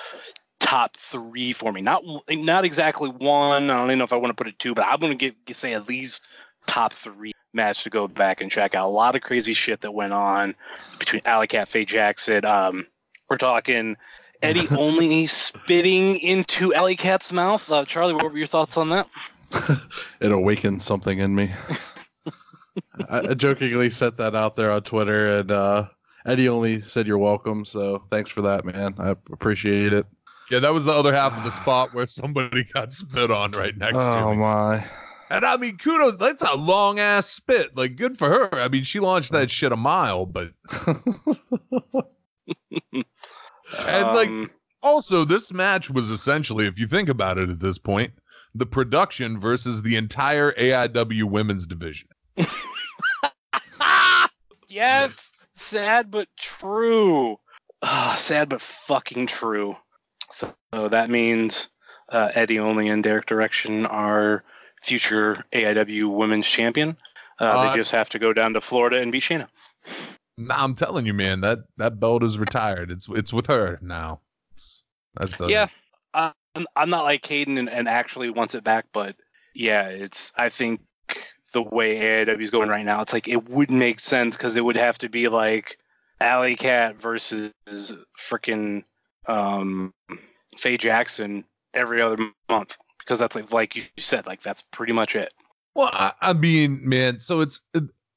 top 0.59 0.95
three 0.95 1.51
for 1.51 1.71
me. 1.73 1.81
Not 1.81 2.03
not 2.29 2.63
exactly 2.63 3.09
one. 3.09 3.69
I 3.69 3.77
don't 3.77 3.87
even 3.87 3.99
know 3.99 4.05
if 4.05 4.13
I 4.13 4.15
want 4.15 4.29
to 4.29 4.33
put 4.33 4.47
it 4.47 4.57
two, 4.57 4.73
but 4.73 4.85
I'm 4.87 4.99
gonna 4.99 5.15
get, 5.15 5.45
get 5.45 5.57
say 5.57 5.73
at 5.73 5.87
least 5.87 6.25
top 6.65 6.93
three 6.93 7.33
match 7.53 7.83
to 7.83 7.89
go 7.89 8.07
back 8.07 8.39
and 8.39 8.49
check 8.49 8.73
out. 8.73 8.87
A 8.87 8.89
lot 8.89 9.15
of 9.15 9.21
crazy 9.21 9.53
shit 9.53 9.81
that 9.81 9.93
went 9.93 10.13
on 10.13 10.55
between 10.97 11.21
Allie 11.25 11.47
Katch, 11.47 11.67
Faye 11.67 11.83
Jackson. 11.83 12.45
Um, 12.45 12.87
we're 13.29 13.37
talking 13.37 13.97
Eddie 14.41 14.67
only 14.77 15.27
spitting 15.27 16.17
into 16.19 16.73
Allie 16.73 16.95
Katch's 16.95 17.33
mouth. 17.33 17.69
Uh, 17.69 17.83
Charlie, 17.83 18.13
what 18.13 18.31
were 18.31 18.37
your 18.37 18.47
thoughts 18.47 18.77
on 18.77 18.89
that? 18.89 19.09
it 20.21 20.31
awakened 20.31 20.81
something 20.81 21.19
in 21.19 21.35
me. 21.35 21.51
I, 23.09 23.19
I 23.29 23.33
jokingly 23.33 23.89
set 23.89 24.17
that 24.17 24.35
out 24.35 24.55
there 24.55 24.71
on 24.71 24.83
Twitter, 24.83 25.39
and 25.39 25.51
uh, 25.51 25.87
Eddie 26.25 26.49
only 26.49 26.81
said 26.81 27.07
you're 27.07 27.17
welcome. 27.17 27.65
So 27.65 28.03
thanks 28.11 28.29
for 28.29 28.41
that, 28.43 28.65
man. 28.65 28.95
I 28.97 29.11
appreciate 29.31 29.93
it. 29.93 30.05
Yeah, 30.49 30.59
that 30.59 30.73
was 30.73 30.85
the 30.85 30.91
other 30.91 31.13
half 31.13 31.37
of 31.37 31.43
the 31.43 31.51
spot 31.61 31.93
where 31.93 32.05
somebody 32.07 32.63
got 32.73 32.91
spit 32.93 33.31
on 33.31 33.51
right 33.51 33.77
next 33.77 33.97
to 33.97 34.11
Oh 34.11 34.31
me. 34.31 34.37
my! 34.37 34.85
And 35.29 35.45
I 35.45 35.55
mean, 35.55 35.77
kudos. 35.77 36.17
That's 36.17 36.43
a 36.43 36.55
long 36.55 36.99
ass 36.99 37.25
spit. 37.29 37.75
Like, 37.77 37.95
good 37.95 38.17
for 38.17 38.27
her. 38.29 38.49
I 38.59 38.67
mean, 38.67 38.83
she 38.83 38.99
launched 38.99 39.31
that 39.31 39.49
shit 39.49 39.71
a 39.71 39.77
mile, 39.77 40.25
but 40.25 40.49
And, 42.93 44.07
like, 44.07 44.27
Um, 44.29 44.49
also 44.83 45.23
this 45.23 45.53
match 45.53 45.89
was 45.89 46.09
essentially, 46.09 46.65
if 46.65 46.77
you 46.77 46.87
think 46.87 47.07
about 47.07 47.37
it 47.37 47.49
at 47.49 47.59
this 47.61 47.77
point, 47.77 48.11
the 48.53 48.65
production 48.65 49.39
versus 49.39 49.81
the 49.81 49.95
entire 49.95 50.51
AIW 50.53 51.23
women's 51.23 51.65
division. 51.65 52.09
it's 54.69 55.33
sad 55.55 56.11
but 56.11 56.27
true. 56.37 57.37
Ah, 57.81 58.15
sad 58.17 58.49
but 58.49 58.61
fucking 58.61 59.27
true. 59.27 59.75
So, 60.31 60.53
so 60.73 60.87
that 60.89 61.09
means 61.09 61.69
uh, 62.09 62.31
Eddie 62.33 62.59
Only 62.59 62.89
and 62.89 63.03
Derek 63.03 63.25
Direction 63.25 63.85
are 63.85 64.43
future 64.81 65.43
AIW 65.51 66.15
Women's 66.15 66.47
Champion. 66.47 66.97
Uh, 67.39 67.45
Uh, 67.45 67.69
they 67.69 67.77
just 67.77 67.91
have 67.91 68.09
to 68.09 68.19
go 68.19 68.33
down 68.33 68.53
to 68.53 68.61
Florida 68.61 69.01
and 69.01 69.11
beat 69.11 69.23
Shayna. 69.23 69.47
I'm 70.49 70.75
telling 70.75 71.05
you, 71.05 71.13
man, 71.13 71.41
that 71.41 71.59
that 71.77 71.99
belt 71.99 72.23
is 72.23 72.37
retired. 72.39 72.91
It's 72.91 73.07
it's 73.09 73.33
with 73.33 73.47
her 73.47 73.79
now. 73.81 74.21
It's, 74.53 74.83
that's 75.15 75.41
a, 75.41 75.49
yeah, 75.49 75.67
I'm, 76.13 76.33
I'm 76.75 76.89
not 76.89 77.03
like 77.03 77.21
Caden 77.23 77.59
and, 77.59 77.69
and 77.69 77.87
actually 77.87 78.29
wants 78.29 78.55
it 78.55 78.63
back, 78.63 78.85
but 78.93 79.15
yeah, 79.53 79.87
it's. 79.87 80.31
I 80.37 80.49
think 80.49 80.81
the 81.53 81.61
way 81.61 81.99
AIW 81.99 82.41
is 82.41 82.49
going 82.49 82.69
right 82.69 82.85
now, 82.85 83.01
it's 83.01 83.13
like 83.13 83.27
it 83.27 83.49
would 83.49 83.71
make 83.71 83.99
sense 83.99 84.37
because 84.37 84.57
it 84.57 84.65
would 84.65 84.75
have 84.75 84.97
to 84.99 85.09
be 85.09 85.27
like 85.27 85.77
Allie 86.19 86.55
Katch 86.55 86.95
versus 86.95 87.51
freaking 88.19 88.83
um, 89.27 89.93
Faye 90.57 90.77
Jackson 90.77 91.43
every 91.73 92.01
other 92.01 92.17
month 92.49 92.77
because 92.99 93.19
that's 93.19 93.35
like 93.35 93.51
like 93.51 93.75
you 93.75 93.83
said, 93.97 94.25
like 94.25 94.41
that's 94.41 94.63
pretty 94.71 94.93
much 94.93 95.15
it. 95.15 95.33
Well, 95.75 95.89
I, 95.93 96.13
I 96.21 96.33
mean, 96.33 96.81
man. 96.87 97.19
So 97.19 97.41
it's 97.41 97.61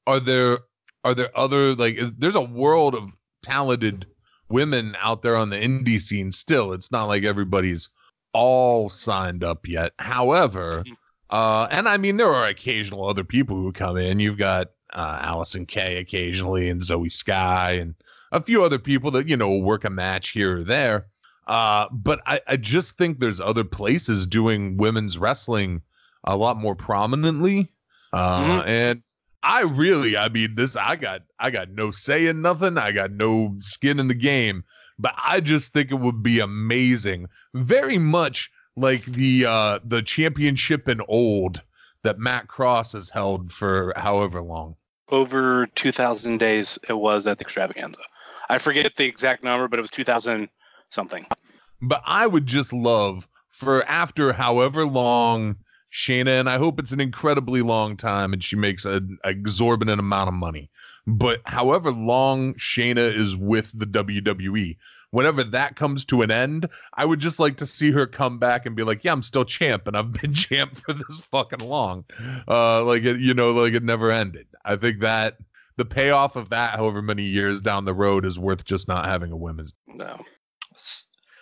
are 0.07 0.19
there 0.19 0.59
are 1.03 1.13
there 1.13 1.37
other 1.37 1.75
like 1.75 1.95
is, 1.95 2.11
there's 2.13 2.35
a 2.35 2.41
world 2.41 2.95
of 2.95 3.17
talented 3.43 4.05
women 4.49 4.95
out 4.99 5.21
there 5.21 5.35
on 5.35 5.49
the 5.49 5.57
indie 5.57 5.99
scene 5.99 6.31
still. 6.31 6.73
It's 6.73 6.91
not 6.91 7.05
like 7.05 7.23
everybody's 7.23 7.89
all 8.33 8.89
signed 8.89 9.43
up 9.43 9.67
yet. 9.67 9.93
However, 9.99 10.83
uh, 11.35 11.67
and 11.69 11.89
I 11.89 11.97
mean 11.97 12.15
there 12.15 12.33
are 12.33 12.47
occasional 12.47 13.09
other 13.09 13.25
people 13.25 13.57
who 13.57 13.73
come 13.73 13.97
in. 13.97 14.21
You've 14.21 14.37
got 14.37 14.71
uh, 14.93 15.19
Allysin 15.19 15.67
Kay 15.67 15.97
occasionally 15.97 16.69
and 16.69 16.79
Zoey 16.79 17.11
Skye 17.11 17.71
and 17.71 17.93
a 18.31 18.41
few 18.41 18.63
other 18.63 18.79
people 18.79 19.11
that 19.11 19.27
you 19.27 19.35
know 19.35 19.57
work 19.57 19.83
a 19.83 19.89
match 19.89 20.29
here 20.29 20.59
or 20.59 20.63
there. 20.63 21.07
Uh, 21.45 21.87
but 21.91 22.21
I, 22.25 22.39
I 22.47 22.55
just 22.55 22.97
think 22.97 23.19
there's 23.19 23.41
other 23.41 23.65
places 23.65 24.25
doing 24.25 24.77
women's 24.77 25.17
wrestling 25.17 25.81
a 26.23 26.37
lot 26.37 26.55
more 26.55 26.73
prominently. 26.73 27.69
Uh, 28.13 28.63
and 28.65 29.03
I 29.43 29.63
really, 29.63 30.15
I 30.15 30.29
mean, 30.29 30.55
this 30.55 30.77
I 30.77 30.95
got 30.95 31.23
I 31.37 31.49
got 31.49 31.69
no 31.69 31.91
say 31.91 32.27
in 32.27 32.41
nothing. 32.41 32.77
I 32.77 32.93
got 32.93 33.11
no 33.11 33.57
skin 33.59 33.99
in 33.99 34.07
the 34.07 34.13
game. 34.13 34.63
But 34.97 35.13
I 35.17 35.41
just 35.41 35.73
think 35.73 35.91
it 35.91 35.95
would 35.95 36.23
be 36.23 36.39
amazing. 36.39 37.27
Very 37.53 37.97
much 37.97 38.49
like 38.75 39.05
the 39.05 39.45
uh 39.45 39.79
the 39.83 40.01
championship 40.01 40.87
in 40.87 41.01
old 41.07 41.61
that 42.03 42.19
Matt 42.19 42.47
Cross 42.47 42.93
has 42.93 43.09
held 43.09 43.51
for 43.51 43.93
however 43.95 44.41
long. 44.41 44.75
Over 45.09 45.67
2,000 45.75 46.37
days 46.37 46.77
it 46.87 46.93
was 46.93 47.27
at 47.27 47.39
the 47.39 47.45
extravaganza. 47.45 48.01
I 48.49 48.59
forget 48.59 48.95
the 48.95 49.05
exact 49.05 49.43
number, 49.43 49.67
but 49.67 49.79
it 49.79 49.81
was 49.81 49.91
2,000 49.91 50.49
something. 50.89 51.25
But 51.81 52.01
I 52.05 52.27
would 52.27 52.45
just 52.45 52.73
love 52.73 53.27
for 53.49 53.83
after 53.85 54.33
however 54.33 54.85
long 54.85 55.55
Shayna, 55.91 56.39
and 56.39 56.49
I 56.49 56.57
hope 56.57 56.79
it's 56.79 56.91
an 56.91 56.99
incredibly 56.99 57.61
long 57.61 57.95
time 57.95 58.33
and 58.33 58.43
she 58.43 58.55
makes 58.55 58.85
an 58.85 59.17
exorbitant 59.23 59.99
amount 59.99 60.27
of 60.27 60.33
money. 60.33 60.69
But 61.07 61.41
however 61.45 61.91
long 61.91 62.55
Shayna 62.55 63.15
is 63.15 63.37
with 63.37 63.71
the 63.77 63.85
WWE, 63.85 64.77
whenever 65.11 65.43
that 65.43 65.75
comes 65.75 66.05
to 66.05 66.21
an 66.21 66.31
end, 66.31 66.67
I 66.95 67.05
would 67.05 67.19
just 67.19 67.39
like 67.39 67.57
to 67.57 67.65
see 67.65 67.91
her 67.91 68.05
come 68.05 68.39
back 68.39 68.65
and 68.65 68.75
be 68.75 68.83
like, 68.83 69.03
"Yeah, 69.03 69.13
I'm 69.13 69.23
still 69.23 69.45
champ, 69.45 69.87
and 69.87 69.97
I've 69.97 70.13
been 70.13 70.33
champ 70.33 70.77
for 70.77 70.93
this 70.93 71.19
fucking 71.31 71.67
long." 71.67 72.05
Uh, 72.47 72.83
like 72.83 73.03
it, 73.03 73.19
you 73.19 73.33
know, 73.33 73.51
like 73.51 73.73
it 73.73 73.83
never 73.83 74.11
ended. 74.11 74.47
I 74.63 74.75
think 74.75 74.99
that 75.01 75.37
the 75.77 75.85
payoff 75.85 76.35
of 76.35 76.49
that, 76.49 76.75
however 76.75 77.01
many 77.01 77.23
years 77.23 77.61
down 77.61 77.85
the 77.85 77.93
road, 77.93 78.25
is 78.25 78.39
worth 78.39 78.65
just 78.65 78.87
not 78.87 79.05
having 79.05 79.31
a 79.31 79.37
women's 79.37 79.73
No. 79.87 80.17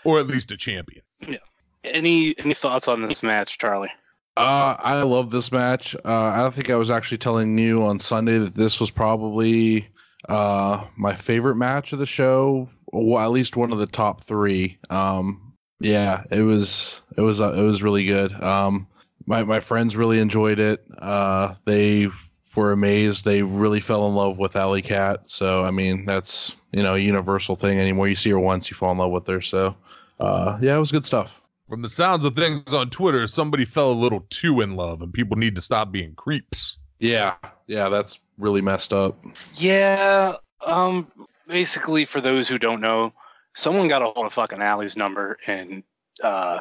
Or 0.03 0.19
at 0.19 0.27
least 0.27 0.51
a 0.51 0.57
champion. 0.57 1.03
Yeah. 1.27 1.37
Any 1.83 2.37
any 2.39 2.53
thoughts 2.53 2.87
on 2.87 3.01
this 3.03 3.23
match, 3.23 3.57
Charlie? 3.57 3.91
Uh, 4.35 4.75
I 4.79 5.03
love 5.03 5.29
this 5.31 5.51
match. 5.51 5.95
Uh, 6.03 6.45
I 6.45 6.49
think 6.49 6.69
I 6.69 6.75
was 6.75 6.89
actually 6.89 7.19
telling 7.19 7.57
you 7.57 7.83
on 7.83 7.99
Sunday 7.99 8.39
that 8.39 8.55
this 8.55 8.79
was 8.79 8.89
probably 8.89 9.87
uh, 10.27 10.83
my 10.97 11.13
favorite 11.13 11.55
match 11.55 11.93
of 11.93 11.99
the 11.99 12.05
show, 12.05 12.67
or 12.93 13.21
at 13.21 13.31
least 13.31 13.57
one 13.57 13.71
of 13.71 13.79
the 13.79 13.87
top 13.87 14.21
three. 14.21 14.77
Um, 14.89 15.53
yeah, 15.79 16.23
it 16.31 16.41
was 16.41 17.01
it 17.17 17.21
was 17.21 17.41
uh, 17.41 17.53
it 17.53 17.63
was 17.63 17.83
really 17.83 18.05
good. 18.05 18.31
Um, 18.41 18.87
my 19.25 19.43
my 19.43 19.59
friends 19.59 19.97
really 19.97 20.19
enjoyed 20.19 20.59
it. 20.59 20.85
Uh, 20.99 21.55
they 21.65 22.07
were 22.55 22.71
amazed. 22.71 23.25
They 23.25 23.41
really 23.41 23.79
fell 23.79 24.07
in 24.07 24.15
love 24.15 24.37
with 24.37 24.55
Allie 24.55 24.81
Katch. 24.81 25.29
So 25.29 25.65
I 25.65 25.71
mean, 25.71 26.05
that's 26.05 26.55
you 26.71 26.83
know 26.83 26.95
a 26.95 26.99
universal 26.99 27.55
thing. 27.55 27.79
Anymore, 27.79 28.07
you 28.07 28.15
see 28.15 28.29
her 28.29 28.39
once, 28.39 28.69
you 28.69 28.75
fall 28.75 28.91
in 28.91 28.97
love 28.97 29.11
with 29.11 29.27
her. 29.27 29.41
So 29.41 29.75
uh, 30.19 30.57
yeah, 30.61 30.75
it 30.75 30.79
was 30.79 30.91
good 30.91 31.05
stuff. 31.05 31.41
From 31.69 31.81
the 31.81 31.89
sounds 31.89 32.23
of 32.25 32.35
things 32.35 32.73
on 32.73 32.89
Twitter, 32.89 33.25
somebody 33.27 33.65
fell 33.65 33.91
a 33.91 33.93
little 33.93 34.25
too 34.29 34.61
in 34.61 34.75
love, 34.75 35.01
and 35.01 35.11
people 35.13 35.37
need 35.37 35.55
to 35.55 35.61
stop 35.61 35.91
being 35.91 36.13
creeps. 36.15 36.77
Yeah, 36.99 37.35
yeah, 37.67 37.89
that's 37.89 38.19
really 38.37 38.61
messed 38.61 38.93
up. 38.93 39.17
Yeah. 39.55 40.35
Um. 40.65 41.11
Basically, 41.47 42.05
for 42.05 42.21
those 42.21 42.47
who 42.47 42.57
don't 42.57 42.81
know, 42.81 43.13
someone 43.53 43.87
got 43.87 44.01
a 44.01 44.05
hold 44.05 44.25
of 44.25 44.33
fucking 44.33 44.61
Allie's 44.61 44.97
number 44.97 45.37
and 45.47 45.83
uh, 46.23 46.59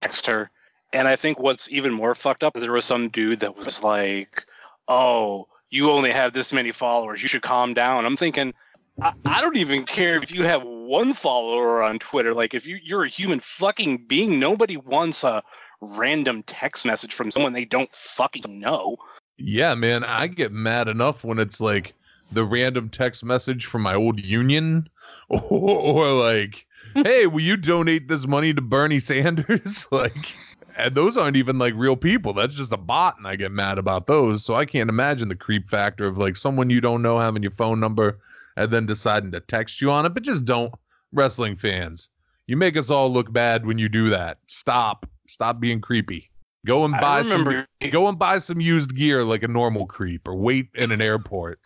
text 0.00 0.26
her. 0.26 0.50
And 0.92 1.06
I 1.06 1.16
think 1.16 1.38
what's 1.38 1.70
even 1.70 1.92
more 1.92 2.14
fucked 2.14 2.42
up 2.42 2.56
is 2.56 2.62
there 2.62 2.72
was 2.72 2.84
some 2.84 3.08
dude 3.08 3.40
that 3.40 3.56
was 3.56 3.82
like, 3.82 4.44
"Oh, 4.88 5.48
you 5.70 5.90
only 5.90 6.10
have 6.10 6.32
this 6.32 6.52
many 6.52 6.72
followers. 6.72 7.22
You 7.22 7.28
should 7.28 7.42
calm 7.42 7.74
down." 7.74 8.06
I'm 8.06 8.16
thinking, 8.16 8.54
I, 9.02 9.12
I 9.26 9.40
don't 9.42 9.56
even 9.56 9.84
care 9.84 10.22
if 10.22 10.32
you 10.32 10.44
have 10.44 10.62
one 10.62 11.12
follower 11.12 11.82
on 11.82 11.98
Twitter. 11.98 12.32
Like, 12.32 12.54
if 12.54 12.66
you 12.66 12.78
you're 12.82 13.04
a 13.04 13.08
human 13.08 13.40
fucking 13.40 14.06
being, 14.06 14.40
nobody 14.40 14.78
wants 14.78 15.24
a 15.24 15.42
random 15.80 16.42
text 16.44 16.86
message 16.86 17.14
from 17.14 17.30
someone 17.30 17.52
they 17.52 17.64
don't 17.64 17.92
fucking 17.92 18.58
know. 18.58 18.96
Yeah, 19.36 19.74
man, 19.74 20.02
I 20.04 20.26
get 20.26 20.52
mad 20.52 20.88
enough 20.88 21.22
when 21.22 21.38
it's 21.38 21.60
like 21.60 21.94
the 22.32 22.44
random 22.44 22.88
text 22.88 23.24
message 23.24 23.66
from 23.66 23.82
my 23.82 23.94
old 23.94 24.20
union, 24.20 24.88
or, 25.28 25.40
or 25.50 26.12
like, 26.12 26.66
"Hey, 26.94 27.26
will 27.26 27.40
you 27.40 27.56
donate 27.56 28.08
this 28.08 28.26
money 28.26 28.52
to 28.54 28.60
Bernie 28.60 29.00
Sanders?" 29.00 29.86
like, 29.92 30.34
and 30.76 30.94
those 30.94 31.16
aren't 31.16 31.36
even 31.36 31.58
like 31.58 31.74
real 31.76 31.96
people. 31.96 32.32
That's 32.32 32.54
just 32.54 32.72
a 32.72 32.76
bot, 32.76 33.16
and 33.18 33.26
I 33.26 33.36
get 33.36 33.52
mad 33.52 33.78
about 33.78 34.06
those. 34.06 34.44
So 34.44 34.54
I 34.54 34.64
can't 34.64 34.90
imagine 34.90 35.28
the 35.28 35.34
creep 35.34 35.68
factor 35.68 36.06
of 36.06 36.18
like 36.18 36.36
someone 36.36 36.70
you 36.70 36.80
don't 36.80 37.02
know 37.02 37.18
having 37.18 37.42
your 37.42 37.52
phone 37.52 37.80
number 37.80 38.18
and 38.56 38.70
then 38.70 38.86
deciding 38.86 39.32
to 39.32 39.40
text 39.40 39.80
you 39.80 39.90
on 39.90 40.04
it. 40.06 40.14
But 40.14 40.24
just 40.24 40.44
don't, 40.44 40.72
wrestling 41.12 41.56
fans. 41.56 42.08
You 42.46 42.56
make 42.56 42.76
us 42.76 42.90
all 42.90 43.12
look 43.12 43.32
bad 43.32 43.66
when 43.66 43.78
you 43.78 43.88
do 43.88 44.08
that. 44.10 44.38
Stop. 44.46 45.06
Stop 45.28 45.60
being 45.60 45.80
creepy. 45.80 46.30
Go 46.66 46.84
and 46.84 46.92
buy 46.94 47.22
some 47.22 47.66
go 47.90 48.08
and 48.08 48.18
buy 48.18 48.38
some 48.38 48.60
used 48.60 48.94
gear 48.96 49.22
like 49.24 49.42
a 49.42 49.48
normal 49.48 49.86
creep 49.86 50.26
or 50.26 50.34
wait 50.34 50.68
in 50.74 50.90
an 50.90 51.00
airport. 51.00 51.60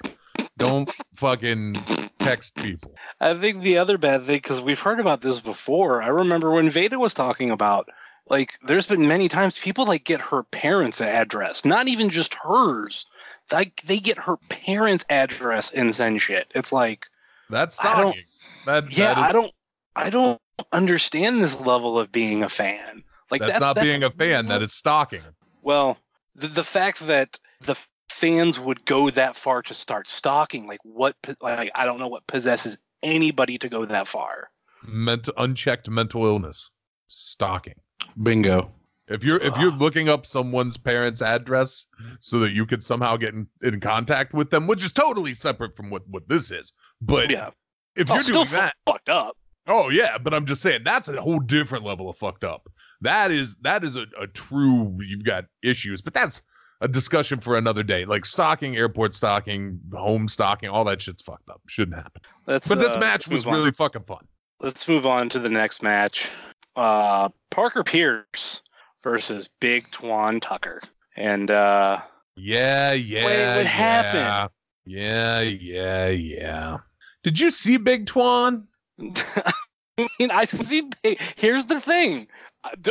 Don't 0.62 0.88
fucking 1.16 1.74
text 2.20 2.54
people. 2.54 2.94
I 3.20 3.34
think 3.34 3.62
the 3.62 3.78
other 3.78 3.98
bad 3.98 4.22
thing, 4.22 4.36
because 4.36 4.60
we've 4.60 4.78
heard 4.78 5.00
about 5.00 5.20
this 5.20 5.40
before. 5.40 6.02
I 6.02 6.06
remember 6.06 6.52
when 6.52 6.70
Veda 6.70 7.00
was 7.00 7.14
talking 7.14 7.50
about, 7.50 7.88
like, 8.28 8.52
there's 8.64 8.86
been 8.86 9.08
many 9.08 9.28
times 9.28 9.58
people 9.58 9.86
like 9.86 10.04
get 10.04 10.20
her 10.20 10.44
parents' 10.44 11.00
address, 11.00 11.64
not 11.64 11.88
even 11.88 12.10
just 12.10 12.34
hers. 12.34 13.06
Like 13.50 13.82
they 13.86 13.98
get 13.98 14.16
her 14.18 14.36
parents' 14.50 15.04
address 15.10 15.72
and 15.72 15.92
send 15.92 16.20
shit. 16.20 16.46
It's 16.54 16.72
like, 16.72 17.06
That's 17.50 17.80
I 17.80 18.00
don't- 18.00 18.12
stalking. 18.12 18.24
That, 18.66 18.96
Yeah, 18.96 19.14
that 19.14 19.18
is, 19.18 19.24
I 19.24 19.32
don't 19.32 19.52
I 19.96 20.10
don't 20.10 20.40
understand 20.70 21.42
this 21.42 21.60
level 21.60 21.98
of 21.98 22.12
being 22.12 22.44
a 22.44 22.48
fan. 22.48 23.02
Like 23.32 23.40
That's, 23.40 23.54
that's, 23.54 23.60
not 23.60 23.74
that's 23.74 23.88
being 23.88 24.04
a 24.04 24.10
fan. 24.10 24.46
That 24.46 24.62
is 24.62 24.72
stalking. 24.72 25.22
Well, 25.62 25.98
the, 26.36 26.46
the 26.46 26.62
fact 26.62 27.04
that 27.08 27.36
the 27.62 27.76
fans 28.12 28.60
would 28.60 28.84
go 28.84 29.10
that 29.10 29.36
far 29.36 29.62
to 29.62 29.74
start 29.74 30.08
stalking, 30.08 30.66
like 30.66 30.80
what, 30.84 31.16
like 31.40 31.70
I 31.74 31.84
don't 31.84 31.98
know 31.98 32.08
what 32.08 32.26
possesses 32.26 32.78
anybody 33.02 33.58
to 33.58 33.68
go 33.68 33.84
that 33.86 34.06
far. 34.06 34.50
Mental, 34.86 35.32
unchecked 35.36 35.88
mental 35.88 36.24
illness. 36.26 36.70
Stalking. 37.08 37.74
Bingo. 38.22 38.70
If 39.08 39.24
you're 39.24 39.38
if 39.38 39.56
you're 39.58 39.72
ah. 39.72 39.76
looking 39.78 40.08
up 40.08 40.24
someone's 40.24 40.76
parents' 40.76 41.22
address 41.22 41.86
so 42.20 42.38
that 42.38 42.52
you 42.52 42.64
could 42.64 42.82
somehow 42.82 43.16
get 43.16 43.34
in, 43.34 43.48
in 43.62 43.80
contact 43.80 44.32
with 44.32 44.50
them, 44.50 44.66
which 44.66 44.84
is 44.84 44.92
totally 44.92 45.34
separate 45.34 45.74
from 45.74 45.90
what 45.90 46.02
what 46.08 46.28
this 46.28 46.50
is, 46.50 46.72
but 47.00 47.30
Yeah, 47.30 47.50
if 47.96 48.10
oh, 48.10 48.14
you're 48.14 48.22
still 48.22 48.44
doing 48.44 48.62
that, 48.62 48.74
fucked 48.86 49.08
up. 49.08 49.36
oh 49.66 49.90
yeah, 49.90 50.18
but 50.18 50.32
I'm 50.32 50.46
just 50.46 50.62
saying 50.62 50.82
that's 50.84 51.08
a 51.08 51.20
whole 51.20 51.40
different 51.40 51.84
level 51.84 52.08
of 52.08 52.16
fucked 52.16 52.44
up. 52.44 52.68
That 53.00 53.30
is 53.30 53.56
that 53.62 53.84
is 53.84 53.96
a, 53.96 54.06
a 54.18 54.28
true 54.28 54.96
you've 55.04 55.24
got 55.24 55.46
issues, 55.62 56.00
but 56.00 56.14
that's 56.14 56.42
a 56.82 56.88
discussion 56.88 57.40
for 57.40 57.56
another 57.56 57.82
day. 57.82 58.04
Like 58.04 58.26
stocking, 58.26 58.76
airport 58.76 59.14
stocking, 59.14 59.80
home 59.94 60.28
stocking, 60.28 60.68
all 60.68 60.84
that 60.84 61.00
shit's 61.00 61.22
fucked 61.22 61.48
up. 61.48 61.62
Shouldn't 61.68 61.96
happen. 61.96 62.20
Let's, 62.46 62.68
But 62.68 62.80
this 62.80 62.96
uh, 62.96 63.00
match 63.00 63.28
was 63.28 63.46
move 63.46 63.52
on. 63.54 63.58
really 63.60 63.70
fucking 63.70 64.02
fun. 64.02 64.26
Let's 64.60 64.86
move 64.88 65.06
on 65.06 65.28
to 65.30 65.38
the 65.38 65.48
next 65.48 65.82
match. 65.82 66.28
Uh, 66.76 67.28
Parker 67.50 67.84
Pierce 67.84 68.62
versus 69.02 69.48
Big 69.60 69.90
Twan 69.90 70.40
Tucker, 70.40 70.80
and 71.16 71.50
uh, 71.50 72.00
Yeah, 72.36 72.92
yeah. 72.92 73.24
Wait, 73.24 73.56
what 73.56 73.64
yeah. 73.64 73.70
happened? 73.70 74.50
Yeah, 74.84 75.40
yeah, 75.40 76.08
yeah. 76.08 76.78
Did 77.22 77.38
you 77.38 77.50
see 77.50 77.76
Big 77.76 78.06
Twan? 78.06 78.64
I 79.00 80.08
mean, 80.18 80.30
I 80.30 80.44
see. 80.46 80.88
Big, 81.02 81.20
here's 81.36 81.66
the 81.66 81.80
thing. 81.80 82.26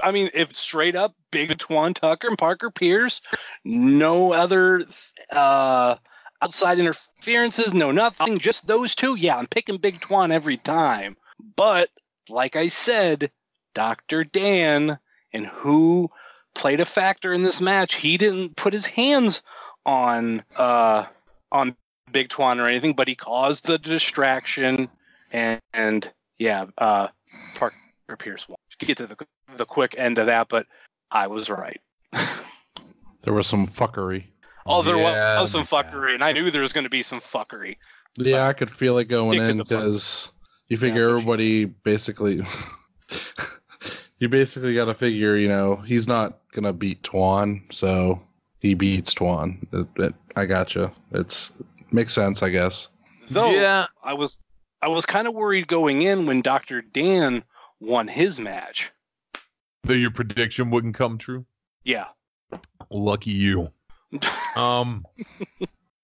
I- 0.03 0.11
mean, 0.11 0.29
if 0.33 0.55
straight 0.55 0.95
up 0.95 1.15
Big 1.31 1.57
Twan 1.57 1.93
Tucker 1.93 2.27
and 2.27 2.37
Parker 2.37 2.71
Pierce, 2.71 3.21
no 3.63 4.33
other 4.33 4.85
uh, 5.31 5.95
outside 6.41 6.79
interferences, 6.79 7.73
no 7.73 7.91
nothing, 7.91 8.37
just 8.37 8.67
those 8.67 8.95
two. 8.95 9.15
Yeah, 9.15 9.37
I'm 9.37 9.47
picking 9.47 9.77
Big 9.77 10.01
Twan 10.01 10.31
every 10.31 10.57
time. 10.57 11.15
But 11.55 11.89
like 12.29 12.55
I 12.55 12.67
said, 12.67 13.31
Dr. 13.73 14.23
Dan 14.23 14.99
and 15.33 15.45
who 15.47 16.09
played 16.53 16.79
a 16.79 16.85
factor 16.85 17.33
in 17.33 17.43
this 17.43 17.61
match, 17.61 17.95
he 17.95 18.17
didn't 18.17 18.55
put 18.57 18.73
his 18.73 18.85
hands 18.85 19.41
on 19.85 20.43
uh, 20.57 21.05
on 21.51 21.75
Big 22.11 22.29
Twan 22.29 22.59
or 22.59 22.67
anything, 22.67 22.93
but 22.93 23.07
he 23.07 23.15
caused 23.15 23.65
the 23.65 23.77
distraction 23.77 24.89
and, 25.31 25.59
and 25.73 26.11
yeah, 26.37 26.65
uh, 26.77 27.07
Parker 27.55 27.75
Pierce 28.17 28.47
won. 28.49 28.57
Get 28.79 28.97
to 28.97 29.07
the 29.07 29.15
the 29.57 29.65
quick 29.65 29.95
end 29.97 30.17
of 30.17 30.25
that, 30.27 30.49
but 30.49 30.65
I 31.11 31.27
was 31.27 31.49
right. 31.49 31.81
There 33.23 33.33
was 33.33 33.45
some 33.45 33.67
fuckery. 33.67 34.23
oh, 34.65 34.81
there 34.81 34.97
Yeah, 34.97 35.39
was 35.39 35.51
some 35.51 35.61
yeah. 35.61 35.65
fuckery, 35.83 36.15
and 36.15 36.23
I 36.23 36.31
knew 36.31 36.49
there 36.49 36.63
was 36.63 36.73
going 36.73 36.85
to 36.85 36.89
be 36.89 37.03
some 37.03 37.19
fuckery. 37.19 37.77
Yeah, 38.17 38.47
I 38.47 38.53
could 38.53 38.71
feel 38.71 38.97
it 38.97 39.05
going 39.09 39.39
in 39.39 39.57
because 39.57 40.31
you 40.69 40.77
figure 40.77 41.13
that's 41.13 41.25
what 41.25 41.37
she 41.39 41.61
everybody 41.61 41.65
basically. 41.83 42.41
you 44.19 44.27
basically 44.27 44.73
got 44.73 44.85
to 44.85 44.93
figure, 44.93 45.37
you 45.37 45.47
know, 45.47 45.75
he's 45.77 46.07
not 46.07 46.39
gonna 46.53 46.73
beat 46.73 47.01
Twan, 47.03 47.61
so 47.71 48.21
he 48.59 48.73
beats 48.73 49.13
Twan. 49.13 49.57
It, 49.71 49.87
it, 50.03 50.15
I 50.35 50.45
gotcha. 50.45 50.91
It's 51.11 51.51
makes 51.91 52.13
sense, 52.13 52.43
I 52.43 52.49
guess. 52.49 52.89
Though 53.29 53.51
yeah. 53.51 53.87
I 54.03 54.13
was 54.13 54.39
I 54.81 54.87
was 54.87 55.05
kind 55.05 55.27
of 55.27 55.33
worried 55.35 55.67
going 55.67 56.01
in 56.01 56.25
when 56.25 56.41
Dr. 56.41 56.81
Dan 56.81 57.43
won 57.79 58.07
his 58.07 58.39
match. 58.39 58.91
That 59.83 59.97
your 59.97 60.11
prediction 60.11 60.69
wouldn't 60.69 60.95
come 60.95 61.17
true. 61.17 61.45
Yeah. 61.83 62.05
Lucky 62.89 63.31
you. 63.31 63.69
Um, 64.57 65.05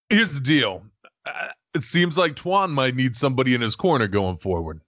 here's 0.10 0.36
the 0.36 0.40
deal. 0.40 0.82
Uh, 1.26 1.50
it 1.74 1.82
seems 1.82 2.18
like 2.18 2.36
Twan 2.36 2.72
might 2.72 2.96
need 2.96 3.14
somebody 3.18 3.54
in 3.54 3.60
his 3.60 3.76
corner 3.76 4.08
going 4.08 4.38
forward. 4.38 4.80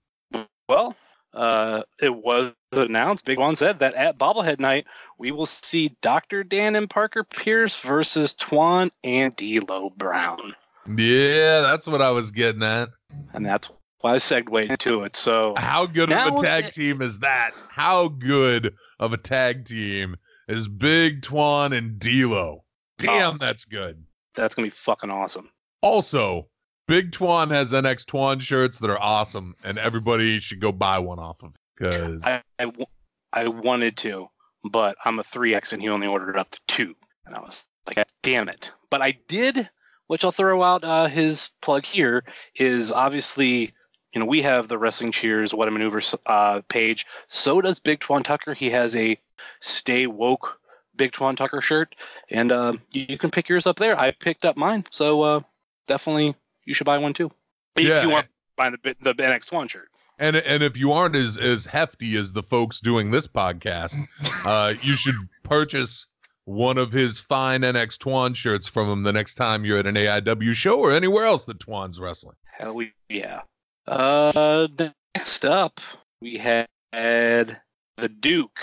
Well, 0.66 0.96
uh, 1.34 1.82
it 2.00 2.14
was 2.24 2.54
announced. 2.72 3.26
Big 3.26 3.38
One 3.38 3.54
said 3.54 3.78
that 3.80 3.92
at 3.94 4.16
Bobblehead 4.18 4.60
Night, 4.60 4.86
we 5.18 5.30
will 5.30 5.44
see 5.44 5.94
Dr. 6.00 6.42
Dan 6.42 6.74
and 6.74 6.88
Parker 6.88 7.22
Pierce 7.22 7.78
versus 7.80 8.34
Twan 8.34 8.90
and 9.04 9.36
D'Lo 9.36 9.90
Brown, 9.98 10.54
Yeah, 10.86 11.60
that's 11.60 11.86
what 11.86 12.00
I 12.00 12.10
was 12.10 12.30
getting 12.30 12.62
at. 12.62 12.88
and 13.34 13.44
that's 13.44 13.70
why 14.00 14.14
I 14.14 14.18
segued 14.18 14.54
into 14.70 15.02
it. 15.02 15.16
So 15.16 15.54
How 15.56 15.86
good 15.86 16.12
of 16.12 16.38
a 16.38 16.42
tag 16.42 16.66
it- 16.66 16.72
team 16.74 17.02
is 17.02 17.18
that? 17.20 17.52
How 17.70 18.08
good 18.08 18.74
of 18.98 19.12
a 19.12 19.16
tag 19.16 19.64
team 19.64 20.16
is 20.48 20.68
Big 20.68 21.22
Twan 21.22 21.76
and 21.76 21.98
D'Lo? 21.98 22.64
Damn, 22.98 23.34
Oh. 23.34 23.38
that's 23.38 23.64
good. 23.64 24.04
that's 24.34 24.54
gonna 24.54 24.66
be 24.66 24.70
fucking 24.70 25.10
awesome. 25.10 25.50
Also, 25.82 26.48
Big 26.86 27.10
Twan 27.12 27.50
has 27.50 27.72
NX 27.72 28.04
Twan 28.04 28.40
shirts 28.40 28.78
that 28.78 28.90
are 28.90 29.00
awesome, 29.00 29.54
and 29.64 29.78
everybody 29.78 30.40
should 30.40 30.60
go 30.60 30.72
buy 30.72 30.98
one 30.98 31.18
off 31.18 31.42
of 31.42 31.52
because 31.76 32.22
I, 32.24 32.42
I, 32.58 32.64
w- 32.66 32.86
I 33.32 33.48
wanted 33.48 33.96
to, 33.98 34.28
but 34.70 34.96
I'm 35.04 35.18
a 35.18 35.22
3X 35.22 35.72
and 35.72 35.80
he 35.82 35.88
only 35.88 36.06
ordered 36.06 36.36
up 36.36 36.50
to 36.50 36.60
two. 36.68 36.94
And 37.26 37.34
I 37.34 37.40
was 37.40 37.64
like, 37.86 38.04
damn 38.22 38.48
it. 38.48 38.72
But 38.90 39.02
I 39.02 39.18
did, 39.28 39.68
which 40.08 40.24
I'll 40.24 40.32
throw 40.32 40.62
out 40.62 40.84
uh, 40.84 41.06
his 41.06 41.50
plug 41.62 41.84
here, 41.84 42.24
is 42.56 42.90
obviously, 42.92 43.72
you 44.12 44.20
know, 44.20 44.26
we 44.26 44.42
have 44.42 44.68
the 44.68 44.78
Wrestling 44.78 45.12
Cheers 45.12 45.54
What 45.54 45.68
a 45.68 45.70
Maneuver 45.70 46.00
uh, 46.26 46.60
page. 46.68 47.06
So 47.28 47.60
does 47.60 47.78
Big 47.78 48.00
Twan 48.00 48.24
Tucker. 48.24 48.54
He 48.54 48.70
has 48.70 48.94
a 48.96 49.18
Stay 49.60 50.06
Woke 50.06 50.58
Big 50.96 51.12
Twan 51.12 51.36
Tucker 51.36 51.60
shirt, 51.60 51.94
and 52.30 52.52
uh, 52.52 52.72
you, 52.92 53.06
you 53.08 53.18
can 53.18 53.30
pick 53.30 53.48
yours 53.48 53.66
up 53.66 53.76
there. 53.78 53.98
I 53.98 54.10
picked 54.10 54.44
up 54.44 54.56
mine, 54.56 54.84
so 54.90 55.22
uh, 55.22 55.40
definitely 55.86 56.34
you 56.64 56.74
should 56.74 56.84
buy 56.84 56.98
one 56.98 57.12
too. 57.12 57.30
If 57.76 57.84
Yeah. 57.86 58.02
you 58.02 58.10
want 58.10 58.26
to 58.26 58.30
buy 58.56 58.70
the, 58.70 58.96
the 59.00 59.14
NX 59.14 59.48
Twan 59.48 59.68
shirt. 59.70 59.88
and 60.18 60.36
and 60.36 60.62
if 60.62 60.76
you 60.76 60.92
aren't 60.92 61.16
as 61.16 61.38
as 61.38 61.64
hefty 61.64 62.16
as 62.16 62.32
the 62.32 62.42
folks 62.42 62.80
doing 62.80 63.10
this 63.10 63.26
podcast, 63.26 63.96
uh, 64.44 64.74
you 64.82 64.94
should 64.96 65.14
purchase 65.44 66.06
one 66.44 66.76
of 66.78 66.90
his 66.92 67.18
fine 67.20 67.60
NX 67.62 67.96
Twan 67.96 68.34
shirts 68.34 68.66
from 68.66 68.90
him 68.90 69.02
the 69.04 69.12
next 69.12 69.36
time 69.36 69.64
you're 69.64 69.78
at 69.78 69.86
an 69.86 69.94
AIW 69.94 70.52
show 70.52 70.78
or 70.80 70.90
anywhere 70.92 71.24
else 71.24 71.44
that 71.46 71.58
Twan's 71.60 71.98
wrestling. 72.00 72.34
Hell 72.58 72.82
yeah. 73.08 73.42
Uh, 73.90 74.68
next 75.16 75.44
up, 75.44 75.80
we 76.22 76.38
had 76.38 76.68
the 76.92 78.08
Duke 78.20 78.60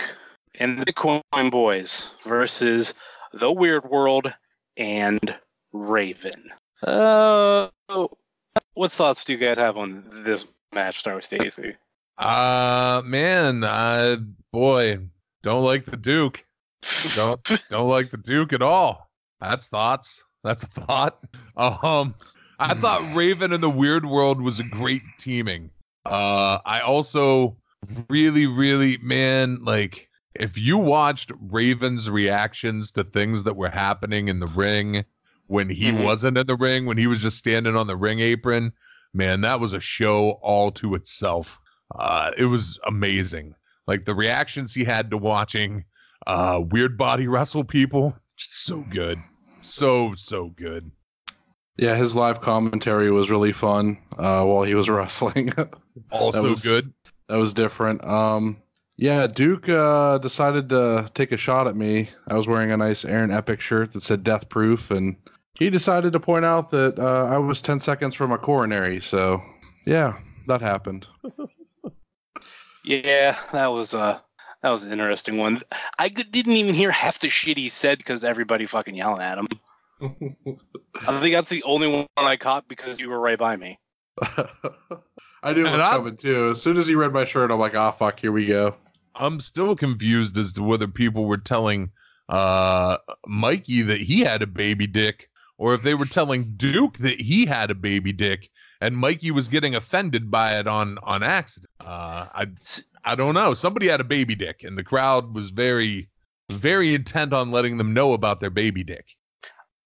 and 0.56 0.80
the 0.80 0.86
Bitcoin 0.86 1.52
Boys 1.52 2.08
versus 2.26 2.94
the 3.34 3.52
Weird 3.52 3.84
World 3.90 4.34
and 4.78 5.36
Raven. 5.74 6.50
Uh, 6.82 7.68
what 8.74 8.92
thoughts 8.92 9.26
do 9.26 9.34
you 9.34 9.38
guys 9.38 9.58
have 9.58 9.76
on 9.76 10.06
this 10.24 10.46
match, 10.74 11.00
Star 11.00 11.20
Stacy? 11.20 11.76
Uh 12.18 13.02
man, 13.06 13.64
I 13.64 14.18
boy, 14.52 15.00
don't 15.44 15.64
like 15.64 15.86
the 15.86 15.98
Duke. 15.98 16.44
Don't 17.16 17.44
don't 17.70 17.90
like 17.90 18.10
the 18.10 18.18
Duke 18.18 18.54
at 18.54 18.62
all. 18.64 19.10
That's 19.40 19.68
thoughts. 19.68 20.24
That's 20.44 20.64
a 20.64 20.68
thought. 20.68 21.20
Um 21.58 22.16
I 22.60 22.74
thought 22.74 23.16
Raven 23.16 23.54
and 23.54 23.62
the 23.64 23.70
Weird 23.70 24.06
World 24.06 24.42
was 24.42 24.60
a 24.60 24.64
great 24.64 25.04
teaming. 25.18 25.70
Uh 26.06 26.60
I 26.66 26.80
also 26.82 27.58
really, 28.10 28.48
really, 28.48 28.98
man, 28.98 29.64
like 29.64 30.10
if 30.36 30.58
you 30.58 30.78
watched 30.78 31.32
Raven's 31.40 32.10
reactions 32.10 32.92
to 32.92 33.04
things 33.04 33.44
that 33.44 33.56
were 33.56 33.70
happening 33.70 34.28
in 34.28 34.40
the 34.40 34.48
ring 34.48 35.04
when 35.48 35.70
he 35.70 35.92
Mhm. 35.92 36.04
wasn't 36.04 36.38
in 36.38 36.48
the 36.48 36.56
ring, 36.56 36.86
when 36.86 36.98
he 36.98 37.08
was 37.08 37.22
just 37.22 37.38
standing 37.38 37.76
on 37.76 37.88
the 37.88 37.96
ring 37.96 38.20
apron, 38.20 38.72
man, 39.14 39.42
that 39.42 39.60
was 39.60 39.74
a 39.74 39.80
show 39.80 40.32
all 40.42 40.72
to 40.72 40.96
itself. 40.96 41.60
Uh, 41.96 42.32
it 42.38 42.46
was 42.46 42.80
amazing. 42.86 43.56
Like 43.88 44.06
the 44.06 44.14
reactions 44.16 44.74
he 44.74 44.84
had 44.84 45.10
to 45.12 45.18
watching 45.18 45.86
uh, 46.26 46.62
Weird 46.72 46.98
Body 46.98 47.28
wrestle 47.28 47.64
people, 47.64 48.18
just 48.36 48.66
so 48.66 48.82
good, 48.90 49.20
so 49.62 50.14
so 50.16 50.50
good. 50.50 50.92
Yeah, 51.78 51.96
his 51.96 52.16
live 52.16 52.42
commentary 52.42 53.12
was 53.12 53.30
really 53.30 53.54
fun 53.54 53.98
uh, 54.18 54.44
while 54.44 54.64
he 54.64 54.76
was 54.76 54.90
wrestling. 54.90 55.54
Also 56.12 56.50
was- 56.50 56.64
good. 56.64 56.92
that 57.30 57.38
was 57.38 57.54
different. 57.54 58.04
Um, 58.04 58.58
yeah, 59.00 59.28
Duke 59.28 59.70
uh, 59.70 60.18
decided 60.18 60.70
to 60.70 61.08
take 61.14 61.32
a 61.32 61.38
shot 61.38 61.68
at 61.68 61.76
me. 61.76 62.10
I 62.28 62.34
was 62.34 62.48
wearing 62.48 62.72
a 62.72 62.78
nice 62.78 63.06
Aaron 63.06 63.30
Epic 63.32 63.62
shirt 63.62 63.92
that 63.92 64.02
said 64.02 64.24
"Death 64.24 64.50
Proof," 64.50 64.90
and 64.90 65.16
he 65.54 65.70
decided 65.70 66.14
to 66.14 66.20
point 66.20 66.46
out 66.46 66.72
that 66.72 66.98
uh, 66.98 67.26
I 67.26 67.38
was 67.38 67.62
ten 67.62 67.80
seconds 67.80 68.16
from 68.16 68.32
a 68.32 68.40
coronary. 68.40 69.00
So, 69.00 69.40
yeah, 69.86 70.18
that 70.48 70.62
happened. 70.62 71.08
Yeah, 72.84 73.38
that 73.52 73.68
was 73.68 73.94
uh 73.94 74.20
that 74.62 74.70
was 74.70 74.86
an 74.86 74.94
interesting 74.94 75.38
one. 75.38 75.62
I 76.00 76.08
didn't 76.08 76.54
even 76.54 76.74
hear 76.74 76.90
half 76.90 77.20
the 77.20 77.28
shit 77.30 77.58
he 77.58 77.68
said 77.68 77.98
because 77.98 78.24
everybody 78.24 78.66
fucking 78.66 78.96
yelling 78.96 79.22
at 79.22 79.38
him. 79.38 79.48
I 80.02 81.20
think 81.20 81.34
that's 81.34 81.50
the 81.50 81.64
only 81.64 81.88
one 81.88 82.08
I 82.18 82.36
caught 82.38 82.68
because 82.68 83.00
you 83.00 83.10
were 83.10 83.20
right 83.20 83.38
by 83.38 83.56
me. 83.56 83.80
I 85.44 85.54
knew 85.54 85.66
it 85.66 85.72
was 85.72 85.82
coming 85.82 86.18
too. 86.18 86.50
As 86.50 86.62
soon 86.62 86.78
as 86.78 86.88
he 86.88 86.96
read 86.96 87.14
my 87.14 87.26
shirt, 87.26 87.52
I'm 87.52 87.60
like, 87.60 87.76
ah, 87.76 87.92
fuck, 87.92 88.20
here 88.20 88.32
we 88.32 88.46
go. 88.46 88.76
I'm 89.16 89.40
still 89.40 89.76
confused 89.76 90.38
as 90.38 90.54
to 90.54 90.64
whether 90.64 90.88
people 90.88 91.26
were 91.26 91.38
telling 91.38 91.92
uh 92.30 92.98
Mikey 93.26 93.84
that 93.84 94.02
he 94.02 94.20
had 94.20 94.42
a 94.42 94.48
baby 94.48 94.86
dick 94.86 95.30
or 95.58 95.74
if 95.74 95.82
they 95.82 95.96
were 95.96 96.06
telling 96.06 96.54
Duke 96.58 96.98
that 96.98 97.22
he 97.22 97.46
had 97.46 97.72
a 97.72 97.76
baby 97.76 98.12
dick 98.12 98.50
and 98.82 98.98
Mikey 98.98 99.32
was 99.32 99.48
getting 99.48 99.76
offended 99.76 100.30
by 100.30 100.60
it 100.60 100.68
on 100.68 100.98
on 101.04 101.24
accident. 101.24 101.72
Uh 101.80 102.28
I 102.34 102.48
I 103.06 103.16
don't 103.16 103.34
know. 103.34 103.54
Somebody 103.54 103.88
had 103.88 104.02
a 104.02 104.06
baby 104.06 104.36
dick 104.36 104.64
and 104.64 104.78
the 104.78 104.84
crowd 104.84 105.34
was 105.34 105.52
very 105.52 106.10
very 106.52 106.94
intent 106.94 107.34
on 107.34 107.52
letting 107.52 107.78
them 107.78 107.94
know 107.94 108.14
about 108.14 108.40
their 108.42 108.50
baby 108.50 108.84
dick. 108.84 109.06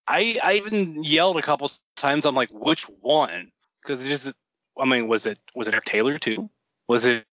I 0.08 0.38
I 0.44 0.54
even 0.54 1.04
yelled 1.04 1.38
a 1.38 1.42
couple 1.42 1.72
times. 1.96 2.26
I'm 2.26 2.36
like, 2.36 2.50
which 2.52 2.84
one? 3.02 3.52
Because 3.82 4.06
it 4.06 4.10
just, 4.10 4.34
I 4.80 4.86
mean, 4.86 5.08
was 5.08 5.26
it 5.26 5.40
was 5.56 5.68
it 5.68 5.76
Taylor 5.86 6.20
too? 6.20 6.50
Was 6.88 7.06
it 7.06 7.26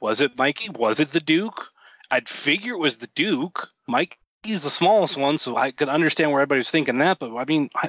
was 0.00 0.20
it 0.20 0.36
Mikey? 0.36 0.70
Was 0.70 1.00
it 1.00 1.12
the 1.12 1.20
Duke? 1.20 1.68
I'd 2.10 2.28
figure 2.28 2.74
it 2.74 2.78
was 2.78 2.98
the 2.98 3.06
Duke. 3.08 3.70
Mikey's 3.88 4.62
the 4.62 4.70
smallest 4.70 5.16
one, 5.16 5.38
so 5.38 5.56
I 5.56 5.70
could 5.70 5.88
understand 5.88 6.30
where 6.30 6.40
everybody 6.40 6.58
was 6.58 6.70
thinking 6.70 6.98
that. 6.98 7.18
But 7.18 7.34
I 7.34 7.44
mean, 7.44 7.70
I, 7.76 7.88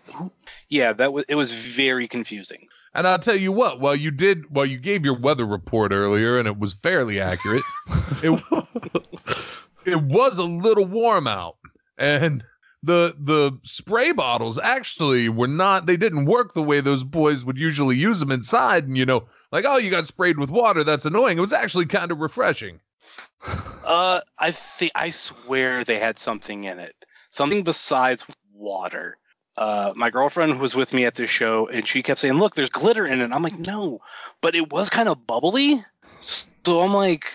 yeah, 0.69 0.93
that 0.93 1.13
was 1.13 1.25
it 1.27 1.35
was 1.35 1.53
very 1.53 2.07
confusing. 2.07 2.67
And 2.95 3.07
I'll 3.07 3.19
tell 3.19 3.35
you 3.35 3.51
what, 3.51 3.79
while 3.79 3.95
you 3.95 4.11
did 4.11 4.49
while 4.49 4.65
you 4.65 4.77
gave 4.77 5.03
your 5.05 5.17
weather 5.17 5.45
report 5.45 5.91
earlier 5.91 6.37
and 6.37 6.47
it 6.47 6.59
was 6.59 6.73
fairly 6.73 7.19
accurate, 7.19 7.63
it 8.23 8.43
it 9.85 10.01
was 10.01 10.37
a 10.37 10.43
little 10.43 10.85
warm 10.85 11.27
out 11.27 11.57
and 11.97 12.43
the 12.83 13.15
the 13.17 13.57
spray 13.63 14.11
bottles 14.11 14.59
actually 14.59 15.29
were 15.29 15.47
not 15.47 15.85
they 15.85 15.97
didn't 15.97 16.25
work 16.25 16.53
the 16.53 16.61
way 16.61 16.81
those 16.81 17.03
boys 17.03 17.45
would 17.45 17.57
usually 17.57 17.95
use 17.95 18.19
them 18.19 18.31
inside 18.31 18.85
and 18.85 18.97
you 18.97 19.05
know 19.05 19.25
like 19.51 19.63
oh 19.65 19.77
you 19.77 19.89
got 19.89 20.05
sprayed 20.05 20.37
with 20.37 20.51
water 20.51 20.83
that's 20.83 21.05
annoying 21.05 21.37
it 21.37 21.41
was 21.41 21.53
actually 21.53 21.85
kind 21.85 22.11
of 22.11 22.19
refreshing 22.19 22.79
Uh, 23.85 24.21
I 24.39 24.51
think 24.51 24.91
I 24.95 25.09
swear 25.09 25.83
they 25.83 25.99
had 25.99 26.17
something 26.17 26.63
in 26.63 26.79
it, 26.79 26.95
something 27.29 27.63
besides 27.63 28.25
water. 28.53 29.17
Uh, 29.57 29.91
my 29.95 30.09
girlfriend 30.09 30.59
was 30.59 30.75
with 30.75 30.93
me 30.93 31.05
at 31.05 31.15
this 31.15 31.29
show, 31.29 31.67
and 31.67 31.87
she 31.87 32.01
kept 32.01 32.21
saying, 32.21 32.35
"Look, 32.35 32.55
there's 32.55 32.69
glitter 32.69 33.05
in 33.05 33.21
it." 33.21 33.31
I'm 33.31 33.43
like, 33.43 33.59
"No," 33.59 33.99
but 34.41 34.55
it 34.55 34.71
was 34.71 34.89
kind 34.89 35.09
of 35.09 35.27
bubbly. 35.27 35.83
So 36.21 36.81
I'm 36.81 36.93
like, 36.93 37.25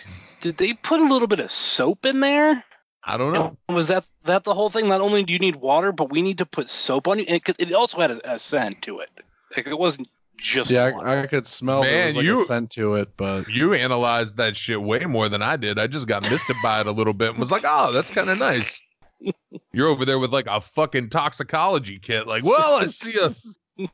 "Did 0.41 0.57
they 0.57 0.73
put 0.73 1.01
a 1.01 1.05
little 1.13 1.29
bit 1.29 1.41
of 1.41 1.53
soap 1.53 2.07
in 2.07 2.21
there?" 2.21 2.65
I 3.09 3.17
don't 3.17 3.33
know. 3.33 3.57
And 3.69 3.75
Was 3.77 3.89
that 3.89 4.05
that 4.25 4.45
the 4.45 4.55
whole 4.55 4.71
thing? 4.71 4.89
Not 4.89 5.01
only 5.01 5.23
do 5.25 5.33
you 5.33 5.39
need 5.39 5.57
water, 5.57 5.91
but 5.93 6.11
we 6.11 6.23
need 6.23 6.39
to 6.39 6.47
put 6.47 6.69
soap 6.69 7.09
on 7.09 7.19
you, 7.19 7.25
because 7.27 7.57
it 7.59 7.73
also 7.73 8.01
had 8.01 8.11
a, 8.13 8.35
a 8.35 8.39
scent 8.39 8.83
to 8.83 9.01
it. 9.01 9.11
Like 9.57 9.67
it 9.67 9.79
wasn't 9.79 10.09
just 10.37 10.71
Yeah, 10.71 10.93
water. 10.93 11.09
I, 11.09 11.23
I 11.23 11.27
could 11.27 11.47
smell 11.47 11.83
there 11.83 11.93
Man, 11.93 12.07
was 12.09 12.17
like 12.17 12.25
you- 12.25 12.43
a 12.43 12.45
scent 12.45 12.71
to 12.73 12.95
it, 12.95 13.09
but 13.17 13.49
you 13.49 13.75
analyzed 13.75 14.37
that 14.37 14.57
shit 14.57 14.81
way 14.81 15.01
more 15.07 15.29
than 15.29 15.43
i 15.43 15.57
did. 15.57 15.79
I 15.79 15.87
just 15.89 16.07
got 16.07 16.31
misted 16.31 16.57
by 16.63 16.81
it 16.81 16.87
a 16.87 16.93
little 16.93 17.13
bit 17.15 17.31
and 17.31 17.39
was 17.39 17.51
like 17.51 17.65
oh 17.67 17.91
that's 17.93 18.11
kind 18.11 18.29
of 18.31 18.39
nice. 18.39 18.81
You're 19.73 19.89
over 19.89 20.05
there 20.05 20.19
with 20.21 20.33
like 20.33 20.47
a 20.47 20.61
fucking 20.61 21.09
toxicology 21.11 21.99
kit. 21.99 22.27
Like 22.29 22.45
well 22.45 22.77
i 22.77 22.87
see 22.87 23.15
a 23.19 23.31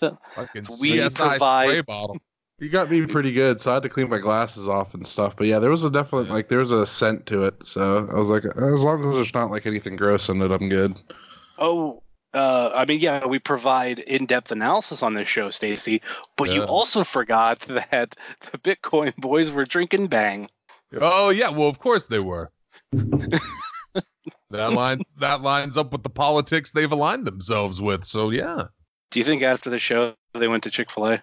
fucking 0.00 0.64
We 0.80 0.96
CSI 0.98 1.14
provide- 1.14 1.66
spray 1.68 1.80
bottle 1.82 2.16
he 2.58 2.68
got 2.68 2.90
me 2.90 3.04
pretty 3.06 3.32
good, 3.32 3.60
so 3.60 3.70
I 3.70 3.74
had 3.74 3.82
to 3.82 3.88
clean 3.88 4.08
my 4.08 4.18
glasses 4.18 4.68
off 4.68 4.94
and 4.94 5.06
stuff. 5.06 5.36
But 5.36 5.46
yeah, 5.46 5.58
there 5.58 5.70
was 5.70 5.84
a 5.84 5.90
definite 5.90 6.30
like 6.30 6.48
there 6.48 6.58
was 6.58 6.70
a 6.70 6.86
scent 6.86 7.26
to 7.26 7.44
it, 7.44 7.64
so 7.64 8.08
I 8.10 8.14
was 8.14 8.30
like, 8.30 8.44
as 8.44 8.82
long 8.82 9.06
as 9.06 9.14
there's 9.14 9.34
not 9.34 9.50
like 9.50 9.66
anything 9.66 9.96
gross 9.96 10.28
in 10.28 10.40
it, 10.40 10.50
I'm 10.50 10.68
good. 10.68 10.96
Oh, 11.58 12.02
uh, 12.32 12.70
I 12.74 12.84
mean, 12.86 13.00
yeah, 13.00 13.26
we 13.26 13.38
provide 13.38 13.98
in-depth 14.00 14.52
analysis 14.52 15.02
on 15.02 15.14
this 15.14 15.28
show, 15.28 15.50
Stacy. 15.50 16.02
But 16.36 16.50
you 16.50 16.62
also 16.62 17.04
forgot 17.04 17.60
that 17.90 18.16
the 18.50 18.58
Bitcoin 18.58 19.14
boys 19.16 19.50
were 19.50 19.64
drinking 19.64 20.08
Bang. 20.08 20.48
Oh 20.98 21.28
yeah, 21.28 21.50
well 21.50 21.68
of 21.68 21.78
course 21.78 22.06
they 22.06 22.20
were. 22.20 22.50
that 22.92 23.40
line 24.72 25.02
that 25.18 25.42
lines 25.42 25.76
up 25.76 25.92
with 25.92 26.04
the 26.04 26.10
politics 26.10 26.72
they've 26.72 26.90
aligned 26.90 27.26
themselves 27.26 27.82
with. 27.82 28.04
So 28.04 28.30
yeah. 28.30 28.64
Do 29.10 29.20
you 29.20 29.24
think 29.24 29.42
after 29.42 29.68
the 29.68 29.78
show 29.78 30.14
they 30.34 30.48
went 30.48 30.62
to 30.64 30.70
Chick 30.70 30.90
Fil 30.90 31.06
A? 31.06 31.22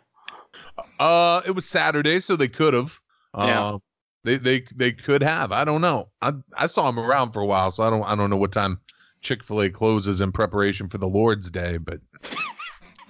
Uh 1.00 1.42
it 1.46 1.52
was 1.52 1.66
Saturday, 1.66 2.20
so 2.20 2.36
they 2.36 2.48
could 2.48 2.74
have. 2.74 3.00
Uh, 3.34 3.46
Yeah. 3.48 3.78
They 4.24 4.38
they 4.38 4.66
they 4.76 4.92
could 4.92 5.22
have. 5.22 5.52
I 5.52 5.66
don't 5.66 5.82
know. 5.82 6.10
I 6.22 6.34
I 6.56 6.68
saw 6.68 6.86
them 6.89 7.00
around 7.00 7.32
for 7.34 7.42
a 7.42 7.46
while, 7.46 7.72
so 7.72 7.84
I 7.84 7.89
don't 7.89 8.04
I 8.04 8.16
don't 8.16 8.30
know 8.30 8.38
what 8.38 8.52
time 8.54 8.80
Chick 9.22 9.44
Fil 9.44 9.62
A 9.63 9.70
closes 9.70 10.22
in 10.22 10.32
preparation 10.32 10.88
for 10.88 10.98
the 10.98 11.08
Lord's 11.08 11.52
Day, 11.52 11.78
but 11.78 12.00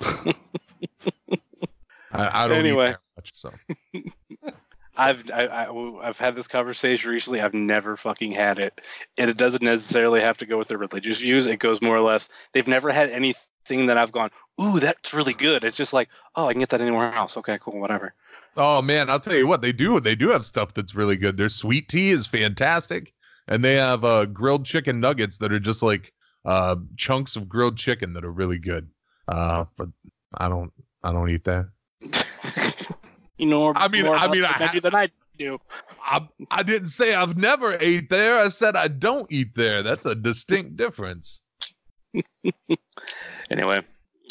I, 2.12 2.46
I 2.46 2.48
don't 2.48 2.58
Anyway. 2.58 2.96
much. 3.18 3.34
So 3.34 3.52
I've 4.98 5.30
I, 5.32 5.46
I, 5.46 6.08
I've 6.08 6.20
had 6.20 6.36
this 6.36 6.48
conversation 6.48 7.10
recently. 7.12 7.42
I've 7.42 7.54
never 7.54 7.96
fucking 7.96 8.32
had 8.32 8.60
it, 8.60 8.82
and 9.18 9.30
it 9.30 9.38
doesn't 9.38 9.64
necessarily 9.64 10.22
have 10.22 10.38
to 10.38 10.46
go 10.46 10.58
with 10.58 10.68
their 10.68 10.78
religious 10.78 11.20
views. 11.20 11.46
It 11.48 11.58
goes 11.60 11.82
more 11.82 11.96
or 11.96 12.02
less. 12.02 12.30
They've 12.54 12.68
never 12.68 12.92
had 12.92 13.10
anything 13.10 13.88
that 13.88 13.98
I've 13.98 14.12
gone, 14.12 14.30
"Ooh, 14.62 14.80
that's 14.80 15.14
really 15.14 15.34
good." 15.34 15.64
It's 15.64 15.78
just 15.78 15.94
like, 15.94 16.10
"Oh, 16.36 16.48
I 16.48 16.54
can 16.54 16.60
get 16.60 16.70
that 16.70 16.82
anywhere 16.82 17.14
else." 17.14 17.38
Okay, 17.38 17.58
cool, 17.62 17.80
whatever. 17.80 18.14
Oh 18.56 18.82
man, 18.82 19.10
I'll 19.10 19.20
tell 19.20 19.36
you 19.36 19.48
what 19.48 19.62
they 19.62 19.72
do. 19.72 20.00
They 20.00 20.16
do 20.16 20.30
have 20.30 20.46
stuff 20.46 20.74
that's 20.74 20.94
really 20.96 21.16
good. 21.16 21.38
Their 21.38 21.50
sweet 21.50 21.90
tea 21.90 22.12
is 22.12 22.28
fantastic, 22.28 23.14
and 23.48 23.64
they 23.66 23.76
have 23.76 24.04
uh, 24.04 24.26
grilled 24.26 24.66
chicken 24.66 25.00
nuggets 25.00 25.38
that 25.40 25.52
are 25.52 25.60
just 25.60 25.82
like 25.82 26.14
uh, 26.46 26.76
chunks 26.98 27.36
of 27.36 27.50
grilled 27.50 27.78
chicken 27.78 28.14
that 28.14 28.24
are 28.24 28.32
really 28.32 28.60
good. 28.60 28.90
Uh, 29.28 29.66
but 29.78 29.90
I 30.36 30.50
don't, 30.50 30.72
I 31.04 31.12
don't 31.12 31.30
eat 31.30 31.46
that. 31.46 31.68
you 33.38 33.46
know, 33.48 33.74
I 33.76 33.88
mean- 33.88 34.06
I 34.08 34.28
mean, 34.28 34.44
I 34.44 34.48
ha- 34.50 34.80
than 34.80 34.94
I 34.94 35.10
do. 35.40 35.60
I, 36.06 36.28
I 36.52 36.62
didn't 36.62 36.90
say 36.90 37.16
I've 37.16 37.38
never 37.38 37.76
ate 37.80 38.10
there. 38.12 38.38
I 38.38 38.50
said 38.50 38.76
I 38.76 38.88
don't 38.88 39.26
eat 39.32 39.56
there. 39.56 39.82
That's 39.82 40.06
a 40.06 40.14
distinct 40.14 40.78
difference. 40.78 41.42
Anyway, 43.50 43.82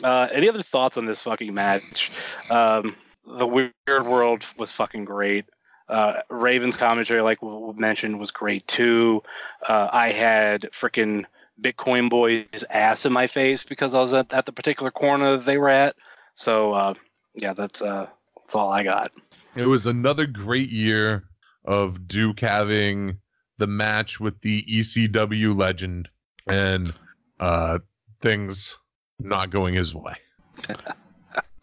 uh, 0.03 0.29
any 0.33 0.49
other 0.49 0.63
thoughts 0.63 0.97
on 0.97 1.07
this 1.07 1.23
fucking 1.23 1.53
match? 1.53 2.11
Um, 2.51 2.97
the 3.27 3.47
Weird 3.47 3.73
World 3.89 4.45
was 4.59 4.73
fucking 4.73 5.05
great. 5.05 5.47
Uh, 5.89 6.21
Raven's 6.31 6.77
commentary, 6.77 7.21
like 7.23 7.43
we 7.43 7.73
mentioned, 7.75 8.19
was 8.19 8.31
great 8.31 8.67
too. 8.67 9.23
Uh, 9.69 9.89
I 9.93 10.11
had 10.13 10.63
freaking 10.73 11.25
Bitcoin 11.61 12.09
Boy's 12.09 12.65
ass 12.71 13.05
in 13.05 13.13
my 13.13 13.27
face 13.27 13.65
because 13.65 13.95
I 13.95 14.01
was 14.01 14.13
at, 14.13 14.33
at 14.33 14.47
the 14.47 14.53
particular 14.53 14.91
corner 14.91 15.37
they 15.37 15.59
were 15.59 15.69
at. 15.69 15.95
So 16.35 16.73
uh, 16.73 16.95
yeah, 17.35 17.53
that's 17.53 17.83
uh, 17.83 18.07
that's 18.37 18.55
all 18.55 18.73
I 18.73 18.83
got. 18.83 19.13
It 19.55 19.67
was 19.67 19.87
another 19.87 20.27
great 20.27 20.71
year 20.71 21.25
of 21.65 22.09
Duke 22.09 22.41
having 22.41 23.19
the 23.59 23.67
match 23.67 24.19
with 24.19 24.41
the 24.41 24.63
ECW 24.65 25.57
legend 25.57 26.09
and 26.49 26.93
uh, 27.39 27.79
things 28.21 28.79
not 29.21 29.51
going 29.51 29.75
his 29.75 29.95
way. 29.95 30.15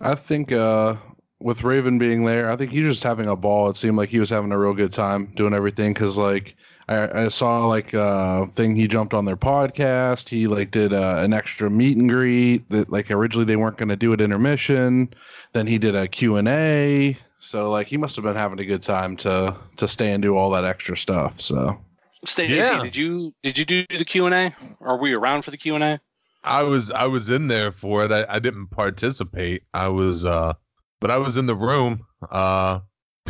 I 0.01 0.15
think 0.15 0.51
uh, 0.51 0.95
with 1.39 1.63
Raven 1.63 1.97
being 1.97 2.25
there, 2.25 2.49
I 2.49 2.55
think 2.55 2.71
he 2.71 2.81
was 2.81 2.93
just 2.97 3.03
having 3.03 3.27
a 3.27 3.35
ball. 3.35 3.69
It 3.69 3.75
seemed 3.75 3.97
like 3.97 4.09
he 4.09 4.19
was 4.19 4.29
having 4.29 4.51
a 4.51 4.57
real 4.57 4.73
good 4.73 4.93
time 4.93 5.31
doing 5.35 5.53
everything 5.53 5.93
because 5.93 6.17
like 6.17 6.55
I, 6.87 7.25
I 7.25 7.27
saw 7.27 7.67
like 7.67 7.93
uh 7.93 8.47
thing 8.47 8.75
he 8.75 8.87
jumped 8.87 9.13
on 9.13 9.25
their 9.25 9.37
podcast. 9.37 10.29
He 10.29 10.47
like 10.47 10.71
did 10.71 10.93
uh, 10.93 11.17
an 11.19 11.33
extra 11.33 11.69
meet 11.69 11.97
and 11.97 12.09
greet 12.09 12.69
that 12.69 12.89
like 12.89 13.11
originally 13.11 13.45
they 13.45 13.57
weren't 13.57 13.77
going 13.77 13.89
to 13.89 13.95
do 13.95 14.13
at 14.13 14.21
intermission. 14.21 15.13
Then 15.53 15.67
he 15.67 15.77
did 15.77 15.95
a 15.95 16.07
Q 16.07 16.37
and 16.37 16.47
A. 16.47 17.17
So 17.39 17.69
like 17.69 17.87
he 17.87 17.97
must 17.97 18.15
have 18.15 18.23
been 18.23 18.35
having 18.35 18.59
a 18.59 18.65
good 18.65 18.81
time 18.81 19.15
to 19.17 19.55
to 19.77 19.87
stay 19.87 20.11
and 20.13 20.21
do 20.21 20.35
all 20.35 20.49
that 20.51 20.65
extra 20.65 20.97
stuff. 20.97 21.39
So 21.39 21.79
Stacy, 22.25 22.53
Yeah. 22.53 22.81
did 22.83 22.95
you 22.95 23.33
did 23.43 23.57
you 23.57 23.65
do 23.65 23.85
the 23.97 24.05
Q 24.05 24.25
and 24.25 24.35
A? 24.35 24.55
Are 24.81 24.97
we 24.97 25.13
around 25.13 25.43
for 25.43 25.51
the 25.51 25.57
Q 25.57 25.75
and 25.75 25.83
A? 25.83 26.01
I 26.43 26.63
was 26.63 26.91
I 26.91 27.05
was 27.05 27.29
in 27.29 27.47
there 27.47 27.71
for 27.71 28.05
it. 28.05 28.11
I, 28.11 28.25
I 28.29 28.39
didn't 28.39 28.67
participate. 28.67 29.63
I 29.73 29.87
was 29.87 30.25
uh 30.25 30.53
but 31.01 31.11
I 31.11 31.17
was 31.17 31.37
in 31.37 31.45
the 31.45 31.55
room. 31.55 32.05
Uh 32.31 32.79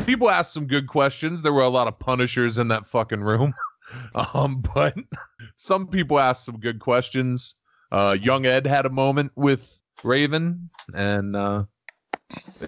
people 0.06 0.30
asked 0.30 0.54
some 0.54 0.68
good 0.68 0.88
questions. 0.88 1.42
There 1.42 1.54
were 1.54 1.64
a 1.64 1.70
lot 1.70 1.88
of 1.88 1.98
punishers 2.00 2.58
in 2.58 2.68
that 2.70 2.88
fucking 2.88 3.22
room. 3.22 3.54
um 4.16 4.62
but 4.74 4.96
some 5.56 5.88
people 5.88 6.20
asked 6.20 6.46
some 6.46 6.60
good 6.60 6.80
questions. 6.80 7.56
Uh 7.92 8.16
young 8.20 8.46
Ed 8.46 8.68
had 8.68 8.86
a 8.86 8.92
moment 8.92 9.32
with 9.36 9.72
Raven 10.04 10.70
and 10.94 11.36
uh 11.36 11.64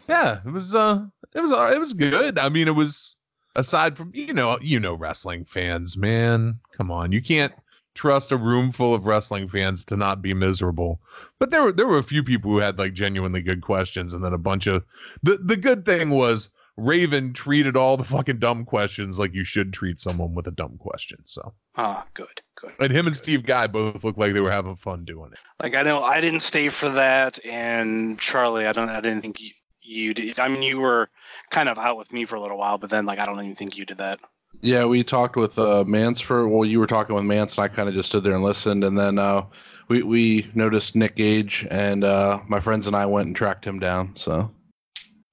yeah, 0.09 0.39
it 0.45 0.51
was 0.51 0.73
uh 0.73 1.05
it 1.35 1.41
was 1.41 1.51
it 1.51 1.79
was 1.79 1.93
good. 1.93 2.39
I 2.39 2.49
mean 2.49 2.67
it 2.67 2.75
was 2.75 3.15
aside 3.55 3.97
from 3.97 4.11
you 4.13 4.33
know 4.33 4.57
you 4.61 4.79
know 4.79 4.95
wrestling 4.95 5.45
fans, 5.45 5.95
man. 5.95 6.59
Come 6.75 6.89
on. 6.89 7.11
You 7.11 7.21
can't 7.21 7.53
trust 7.93 8.31
a 8.31 8.37
room 8.37 8.71
full 8.71 8.93
of 8.93 9.05
wrestling 9.05 9.47
fans 9.47 9.83
to 9.85 9.97
not 9.97 10.21
be 10.21 10.33
miserable. 10.33 11.01
But 11.39 11.51
there 11.51 11.63
were 11.63 11.71
there 11.71 11.87
were 11.87 11.97
a 11.97 12.03
few 12.03 12.23
people 12.23 12.51
who 12.51 12.57
had 12.57 12.77
like 12.77 12.93
genuinely 12.93 13.41
good 13.41 13.61
questions, 13.61 14.13
and 14.13 14.23
then 14.23 14.33
a 14.33 14.37
bunch 14.37 14.67
of 14.67 14.83
the 15.23 15.37
the 15.37 15.57
good 15.57 15.85
thing 15.85 16.09
was 16.09 16.49
Raven 16.77 17.33
treated 17.33 17.75
all 17.75 17.97
the 17.97 18.03
fucking 18.03 18.39
dumb 18.39 18.65
questions 18.65 19.19
like 19.19 19.33
you 19.33 19.43
should 19.43 19.73
treat 19.73 19.99
someone 19.99 20.33
with 20.33 20.47
a 20.47 20.51
dumb 20.51 20.77
question. 20.77 21.19
So 21.25 21.53
Ah, 21.75 22.05
good, 22.13 22.41
good. 22.55 22.73
And 22.79 22.91
him 22.91 23.07
and 23.07 23.15
Steve 23.15 23.45
Guy 23.45 23.67
both 23.67 24.03
looked 24.03 24.17
like 24.17 24.33
they 24.33 24.41
were 24.41 24.51
having 24.51 24.75
fun 24.75 25.05
doing 25.05 25.31
it. 25.33 25.39
Like 25.61 25.75
I 25.75 25.83
know 25.83 26.01
I 26.01 26.21
didn't 26.21 26.41
stay 26.41 26.69
for 26.69 26.89
that, 26.89 27.43
and 27.45 28.19
Charlie, 28.19 28.67
I 28.67 28.73
don't, 28.73 28.89
I 28.89 29.01
didn't 29.01 29.21
think 29.21 29.39
you, 29.39 29.51
you 29.81 30.13
did. 30.13 30.39
I 30.39 30.47
mean, 30.47 30.63
you 30.63 30.79
were 30.79 31.09
kind 31.49 31.69
of 31.69 31.77
out 31.77 31.97
with 31.97 32.11
me 32.11 32.25
for 32.25 32.35
a 32.35 32.41
little 32.41 32.57
while, 32.57 32.77
but 32.77 32.89
then 32.89 33.05
like 33.05 33.19
I 33.19 33.25
don't 33.25 33.39
even 33.39 33.55
think 33.55 33.77
you 33.77 33.85
did 33.85 33.97
that. 33.97 34.19
Yeah, 34.59 34.85
we 34.85 35.03
talked 35.03 35.37
with 35.37 35.57
uh, 35.57 35.83
Mance 35.85 36.19
for 36.19 36.47
well, 36.47 36.65
you 36.65 36.79
were 36.79 36.87
talking 36.87 37.15
with 37.15 37.23
Mance, 37.23 37.57
and 37.57 37.63
I 37.63 37.67
kind 37.67 37.87
of 37.87 37.95
just 37.95 38.09
stood 38.09 38.23
there 38.23 38.33
and 38.33 38.43
listened, 38.43 38.83
and 38.83 38.97
then 38.97 39.17
uh, 39.17 39.43
we 39.87 40.03
we 40.03 40.51
noticed 40.53 40.95
Nick 40.95 41.15
Gage, 41.15 41.65
and 41.71 42.03
uh, 42.03 42.39
my 42.47 42.59
friends 42.59 42.85
and 42.85 42.95
I 42.95 43.05
went 43.05 43.27
and 43.27 43.35
tracked 43.35 43.65
him 43.65 43.79
down. 43.79 44.15
So 44.15 44.51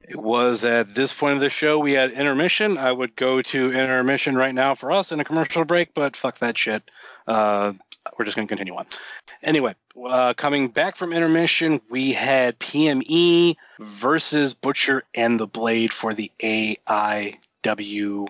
It 0.08 0.16
was 0.16 0.64
at 0.64 0.94
this 0.94 1.12
point 1.12 1.34
of 1.34 1.40
the 1.40 1.50
show 1.50 1.78
we 1.78 1.92
had 1.92 2.10
intermission. 2.12 2.78
I 2.78 2.92
would 2.92 3.14
go 3.16 3.42
to 3.42 3.72
intermission 3.72 4.34
right 4.36 4.54
now 4.54 4.74
for 4.74 4.90
us 4.90 5.12
in 5.12 5.20
a 5.20 5.24
commercial 5.24 5.64
break, 5.66 5.92
but 5.92 6.16
fuck 6.16 6.38
that 6.38 6.56
shit. 6.56 6.90
Uh, 7.26 7.74
we're 8.18 8.24
just 8.24 8.36
going 8.36 8.48
to 8.48 8.56
continue 8.56 8.74
on. 8.74 8.86
Anyway, 9.42 9.74
uh, 10.06 10.32
coming 10.34 10.68
back 10.68 10.96
from 10.96 11.12
intermission, 11.12 11.80
we 11.90 12.12
had 12.12 12.58
PME 12.58 13.56
versus 13.80 14.54
Butcher 14.54 15.02
and 15.14 15.38
the 15.38 15.46
Blade 15.46 15.92
for 15.92 16.14
the 16.14 16.32
AIW 16.42 18.28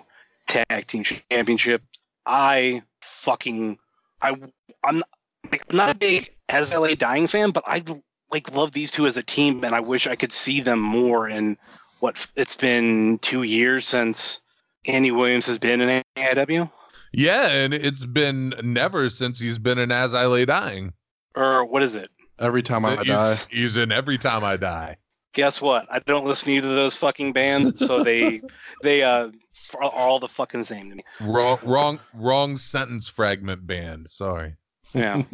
Tag 0.49 0.87
Team 0.87 1.03
Championship. 1.03 1.81
I 2.25 2.81
fucking 3.01 3.77
I 4.21 4.35
I'm 4.83 5.03
like, 5.51 5.63
I'm 5.69 5.75
not 5.77 5.95
a 5.95 5.97
big 5.97 6.29
As 6.49 6.73
I 6.73 6.77
Lay 6.77 6.95
Dying 6.95 7.27
fan, 7.27 7.51
but 7.51 7.63
I 7.65 7.83
like 8.31 8.53
love 8.53 8.73
these 8.73 8.91
two 8.91 9.07
as 9.07 9.17
a 9.17 9.23
team, 9.23 9.63
and 9.63 9.73
I 9.73 9.79
wish 9.79 10.05
I 10.07 10.15
could 10.15 10.31
see 10.31 10.59
them 10.61 10.79
more. 10.79 11.27
And 11.27 11.57
what 11.99 12.27
it's 12.35 12.55
been 12.55 13.17
two 13.19 13.43
years 13.43 13.87
since 13.87 14.41
Andy 14.85 15.11
Williams 15.11 15.45
has 15.47 15.57
been 15.57 15.81
in 15.81 16.03
AIW, 16.17 16.69
Yeah, 17.13 17.47
and 17.47 17.73
it's 17.73 18.05
been 18.05 18.53
never 18.63 19.09
since 19.09 19.39
he's 19.39 19.57
been 19.57 19.77
in 19.77 19.91
As 19.91 20.13
I 20.13 20.25
Lay 20.27 20.45
Dying. 20.45 20.93
or 21.35 21.65
what 21.65 21.81
is 21.83 21.95
it? 21.95 22.09
every 22.39 22.63
time 22.63 22.85
I 22.85 22.95
he's, 22.97 23.07
die, 23.07 23.35
he's 23.49 23.75
in 23.77 23.91
Every 23.91 24.17
Time 24.17 24.43
I 24.45 24.55
Die. 24.55 24.95
Guess 25.33 25.61
what? 25.61 25.85
I 25.91 25.99
don't 25.99 26.25
listen 26.25 26.45
to 26.45 26.51
either 26.53 26.69
of 26.69 26.75
those 26.75 26.95
fucking 26.95 27.33
bands, 27.33 27.85
so 27.85 28.03
they 28.03 28.41
they 28.83 29.03
uh 29.03 29.29
are 29.75 29.83
all 29.83 30.19
the 30.19 30.27
fucking 30.27 30.63
same 30.63 30.89
to 30.89 30.95
me. 30.95 31.03
Wrong, 31.21 31.57
wrong, 31.63 31.99
wrong 32.13 32.57
sentence 32.57 33.07
fragment 33.07 33.65
band. 33.65 34.09
Sorry. 34.09 34.55
Yeah. 34.93 35.23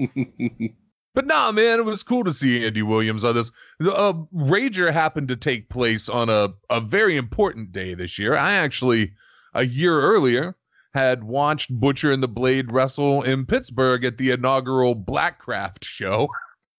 But 1.15 1.27
nah, 1.27 1.53
man, 1.53 1.79
it 1.79 1.85
was 1.85 2.03
cool 2.03 2.25
to 2.25 2.31
see 2.31 2.65
Andy 2.65 2.81
Williams 2.81 3.23
on 3.23 3.35
this. 3.35 3.49
The 3.79 3.93
uh, 3.93 4.13
Rager 4.35 4.91
happened 4.91 5.29
to 5.29 5.37
take 5.37 5.69
place 5.69 6.09
on 6.09 6.29
a, 6.29 6.49
a 6.69 6.81
very 6.81 7.15
important 7.15 7.71
day 7.71 7.93
this 7.93 8.19
year. 8.19 8.35
I 8.35 8.55
actually, 8.55 9.13
a 9.53 9.65
year 9.65 10.01
earlier, 10.01 10.57
had 10.93 11.23
watched 11.23 11.79
Butcher 11.79 12.11
and 12.11 12.21
the 12.21 12.27
Blade 12.27 12.69
wrestle 12.69 13.23
in 13.23 13.45
Pittsburgh 13.45 14.03
at 14.03 14.17
the 14.17 14.31
inaugural 14.31 14.93
Blackcraft 14.93 15.85
show. 15.85 16.27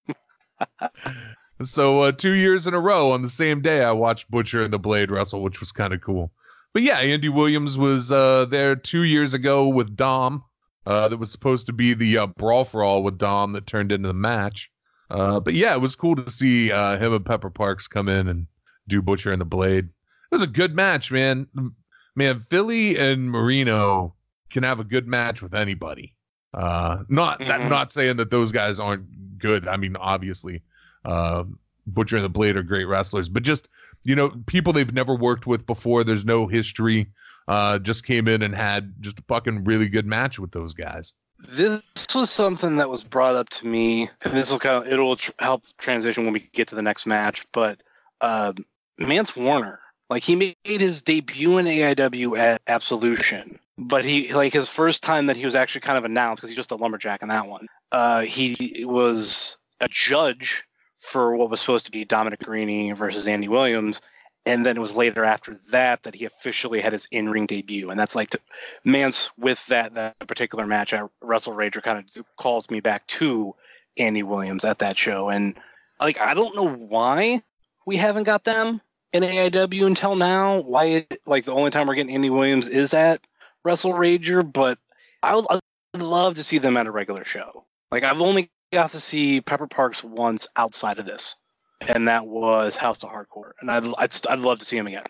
so 1.63 2.01
uh, 2.01 2.13
two 2.13 2.33
years 2.33 2.67
in 2.67 2.75
a 2.75 2.81
row 2.81 3.13
on 3.13 3.23
the 3.23 3.31
same 3.31 3.63
day, 3.63 3.83
I 3.83 3.93
watched 3.93 4.31
Butcher 4.31 4.63
and 4.63 4.73
the 4.73 4.79
Blade 4.79 5.11
wrestle, 5.11 5.43
which 5.43 5.61
was 5.61 5.73
kind 5.73 5.95
of 5.95 6.03
cool. 6.03 6.31
But 6.77 6.83
yeah, 6.83 6.99
Andy 6.99 7.31
Williams 7.31 7.79
was 7.79 8.13
uh, 8.13 8.45
there 8.45 8.77
two 8.77 9.05
years 9.05 9.33
ago 9.33 9.67
with 9.67 9.97
Dom. 9.97 10.45
Uh, 10.85 11.09
that 11.09 11.17
was 11.17 11.31
supposed 11.31 11.65
to 11.65 11.73
be 11.73 11.95
the 11.95 12.19
uh, 12.19 12.27
brawl 12.27 12.65
for 12.65 12.83
all 12.83 13.03
with 13.03 13.17
Dom 13.17 13.55
that 13.55 13.67
turned 13.67 13.93
into 13.93 14.09
the 14.09 14.13
match. 14.13 14.71
Uh, 15.09 15.41
but 15.41 15.55
yeah, 15.55 15.75
it 15.75 15.81
was 15.81 15.97
cool 15.97 16.15
to 16.17 16.29
see 16.29 16.71
uh, 16.71 16.99
him 16.99 17.15
and 17.15 17.25
Pepper 17.25 17.49
Parks 17.49 17.89
come 17.89 18.11
in 18.11 18.29
and 18.29 18.47
do 18.89 19.01
Butcher 19.01 19.33
and 19.33 19.41
the 19.41 19.47
Blade. 19.47 19.87
It 19.87 20.31
was 20.31 20.43
a 20.43 20.47
good 20.47 20.75
match, 20.75 21.11
man. 21.11 21.47
Man, 22.15 22.45
Philly 22.51 22.99
and 22.99 23.31
Marino 23.31 24.15
can 24.51 24.63
have 24.63 24.79
a 24.79 24.85
good 24.85 25.09
match 25.09 25.41
with 25.41 25.55
anybody. 25.55 26.15
Uh, 26.53 27.05
not 27.09 27.39
that, 27.39 27.61
Mhm. 27.61 27.71
not 27.71 27.91
saying 27.91 28.19
that 28.19 28.31
those 28.31 28.53
guys 28.53 28.79
aren't 28.79 29.39
good. 29.39 29.67
I 29.67 29.79
mean, 29.79 29.97
obviously, 29.97 30.61
uh, 31.07 31.45
Butcher 31.87 32.17
and 32.17 32.25
the 32.27 32.29
Blade 32.29 32.57
are 32.57 32.63
great 32.63 32.85
wrestlers, 32.85 33.31
but 33.31 33.45
just 33.45 33.71
you 34.07 34.15
know, 34.15 34.31
people 34.47 34.73
they've 34.73 34.95
never 34.95 35.17
worked 35.17 35.49
with 35.49 35.67
before. 35.67 36.05
There's 36.05 36.25
no 36.25 36.47
history. 36.47 37.09
Uh, 37.49 37.81
just 37.81 38.07
came 38.07 38.29
in 38.29 38.41
and 38.41 38.55
had 38.55 38.95
just 39.01 39.19
a 39.19 39.23
fucking 39.25 39.65
really 39.65 39.89
good 39.89 40.07
match 40.07 40.39
with 40.39 40.53
those 40.53 40.75
guys. 40.75 41.13
this 41.49 41.81
was 42.15 42.31
something 42.31 42.77
that 42.77 42.89
was 42.89 43.03
brought 43.03 43.35
up 43.35 43.49
to 43.51 43.67
me, 43.67 44.09
and 44.25 44.35
this 44.35 44.51
will 44.51 44.61
kind 44.61 44.87
of 44.87 44.93
it'll 44.93 45.17
tr- 45.17 45.33
help 45.41 45.65
transition 45.79 46.25
when 46.25 46.33
we 46.33 46.49
get 46.55 46.69
to 46.69 46.77
the 46.77 46.83
next 46.83 47.05
match. 47.05 47.45
But 47.53 47.83
uh, 48.21 48.53
Mance 48.99 49.35
Warner, 49.35 49.81
like 50.09 50.23
he 50.23 50.37
made 50.37 50.57
his 50.65 51.03
debut 51.03 51.59
in 51.59 51.67
AIW 51.67 52.39
at 52.39 52.63
Absolution, 52.69 53.59
but 53.77 54.05
he 54.05 54.33
like 54.33 54.53
his 54.53 54.69
first 54.69 55.03
time 55.03 55.27
that 55.27 55.37
he 55.37 55.45
was 55.45 55.57
actually 55.57 55.81
kind 55.81 55.99
of 55.99 56.05
announced 56.05 56.41
because 56.41 56.51
he's 56.51 56.57
just 56.57 56.71
a 56.71 56.77
lumberjack 56.77 57.23
in 57.23 57.29
that 57.29 57.49
one. 57.49 57.67
Uh, 57.91 58.21
he 58.21 58.85
was 58.85 59.59
a 59.81 59.89
judge 59.89 60.65
for 61.07 61.37
what 61.37 61.51
was 61.51 61.61
supposed 61.61 61.87
to 61.87 61.93
be 61.93 62.05
Dominic 62.05 62.41
Garrini 62.41 62.95
versus 62.95 63.27
Andy 63.27 63.49
Williams. 63.49 64.01
And 64.45 64.65
then 64.65 64.77
it 64.77 64.81
was 64.81 64.97
later 64.97 65.25
after 65.25 65.59
that 65.71 66.03
that 66.03 66.15
he 66.15 66.25
officially 66.25 66.81
had 66.81 66.93
his 66.93 67.09
in-ring 67.11 67.47
debut, 67.47 67.91
and 67.91 67.99
that's 67.99 68.15
like 68.15 68.31
to, 68.31 68.41
Mance 68.85 69.31
with 69.37 69.67
that 69.67 69.95
that 69.95 70.19
particular 70.21 70.67
match 70.67 70.93
at 70.93 71.09
Wrestle 71.21 71.55
Rager 71.55 71.83
kind 71.83 71.99
of 71.99 72.27
calls 72.37 72.71
me 72.71 72.79
back 72.79 73.05
to 73.09 73.55
Andy 73.99 74.23
Williams 74.23 74.65
at 74.65 74.79
that 74.79 74.97
show, 74.97 75.31
and 75.31 75.57
like 75.99 76.21
I 76.21 76.33
don't 76.33 76.55
know 76.55 76.73
why 76.73 77.43
we 77.87 77.97
haven't 77.97 78.23
got 78.23 78.45
them 78.45 78.81
in 79.13 79.25
AIW 79.25 79.85
until 79.85 80.15
now. 80.15 80.61
Why 80.61 81.07
like 81.27 81.45
the 81.45 81.53
only 81.53 81.71
time 81.71 81.89
we're 81.89 81.97
getting 81.97 82.15
Andy 82.15 82.31
Williams 82.31 82.69
is 82.69 82.95
at 82.95 83.21
Wrestle 83.65 83.95
Rager, 83.95 84.45
but 84.53 84.79
I 85.25 85.35
would 85.35 85.47
I'd 85.51 86.03
love 86.03 86.37
to 86.37 86.45
see 86.45 86.59
them 86.59 86.77
at 86.77 86.87
a 86.87 86.93
regular 86.93 87.25
show. 87.25 87.65
Like 87.91 88.05
I've 88.05 88.21
only 88.21 88.49
got 88.73 88.91
to 88.91 89.01
see 89.01 89.41
Pepper 89.41 89.67
Parks 89.67 90.03
once 90.05 90.47
outside 90.57 90.99
of 90.99 91.07
this, 91.07 91.37
and 91.89 92.09
that 92.09 92.27
was 92.27 92.77
House 92.77 93.03
of 93.03 93.11
Hardcore, 93.11 93.53
and 93.61 93.71
I'd 93.71 93.87
I'd, 93.99 94.27
I'd 94.29 94.39
love 94.39 94.59
to 94.61 94.65
see 94.65 94.77
him 94.77 94.87
again. 94.87 95.05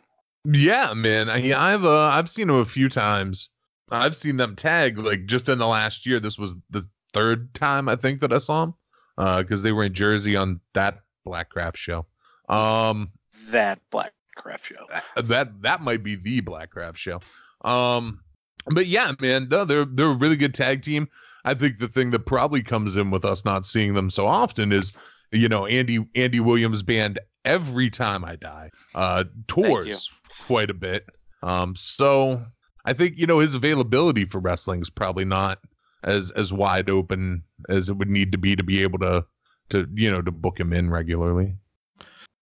Yeah, 0.44 0.94
man. 0.94 1.28
I, 1.28 1.52
I've 1.52 1.84
uh, 1.84 2.04
I've 2.04 2.28
seen 2.28 2.48
him 2.48 2.56
a 2.56 2.64
few 2.64 2.88
times. 2.88 3.50
I've 3.90 4.16
seen 4.16 4.36
them 4.36 4.56
tag 4.56 4.98
like 4.98 5.26
just 5.26 5.48
in 5.48 5.58
the 5.58 5.66
last 5.66 6.06
year. 6.06 6.20
This 6.20 6.38
was 6.38 6.56
the 6.70 6.88
third 7.12 7.52
time 7.54 7.88
I 7.88 7.96
think 7.96 8.20
that 8.20 8.32
I 8.32 8.38
saw 8.38 8.64
him 8.64 8.74
because 9.16 9.62
they 9.62 9.72
were 9.72 9.84
in 9.84 9.94
Jersey 9.94 10.36
on 10.36 10.60
that 10.74 11.00
Blackcraft 11.26 11.76
show. 11.76 12.06
Um, 12.48 13.10
That 13.50 13.80
Black 13.90 14.12
Craft 14.36 14.66
show. 14.66 14.86
that 15.22 15.62
that 15.62 15.80
might 15.80 16.02
be 16.02 16.14
the 16.14 16.42
Blackcraft 16.42 16.96
show. 16.96 17.20
Um, 17.64 18.20
but 18.66 18.86
yeah, 18.86 19.12
man, 19.20 19.48
no, 19.50 19.64
they're 19.64 19.84
they're 19.84 20.10
a 20.10 20.14
really 20.14 20.36
good 20.36 20.54
tag 20.54 20.82
team. 20.82 21.08
I 21.46 21.54
think 21.54 21.78
the 21.78 21.88
thing 21.88 22.10
that 22.10 22.26
probably 22.26 22.62
comes 22.62 22.96
in 22.96 23.10
with 23.10 23.24
us 23.24 23.44
not 23.44 23.64
seeing 23.64 23.94
them 23.94 24.10
so 24.10 24.26
often 24.26 24.72
is, 24.72 24.92
you 25.32 25.48
know, 25.48 25.64
Andy 25.66 26.06
Andy 26.14 26.40
Williams 26.40 26.82
band 26.82 27.18
every 27.44 27.88
time 27.88 28.24
I 28.24 28.36
die 28.36 28.70
uh 28.94 29.24
tours 29.46 30.10
quite 30.40 30.68
a 30.68 30.74
bit. 30.74 31.06
Um, 31.42 31.74
so 31.74 32.44
I 32.84 32.92
think 32.92 33.16
you 33.16 33.26
know 33.26 33.38
his 33.38 33.54
availability 33.54 34.24
for 34.24 34.40
wrestling 34.40 34.80
is 34.80 34.90
probably 34.90 35.24
not 35.24 35.60
as 36.04 36.30
as 36.32 36.52
wide 36.52 36.90
open 36.90 37.42
as 37.68 37.88
it 37.88 37.96
would 37.96 38.10
need 38.10 38.32
to 38.32 38.38
be 38.38 38.56
to 38.56 38.62
be 38.62 38.82
able 38.82 38.98
to 38.98 39.24
to 39.70 39.88
you 39.94 40.10
know 40.10 40.22
to 40.22 40.30
book 40.30 40.58
him 40.58 40.72
in 40.72 40.90
regularly. 40.90 41.54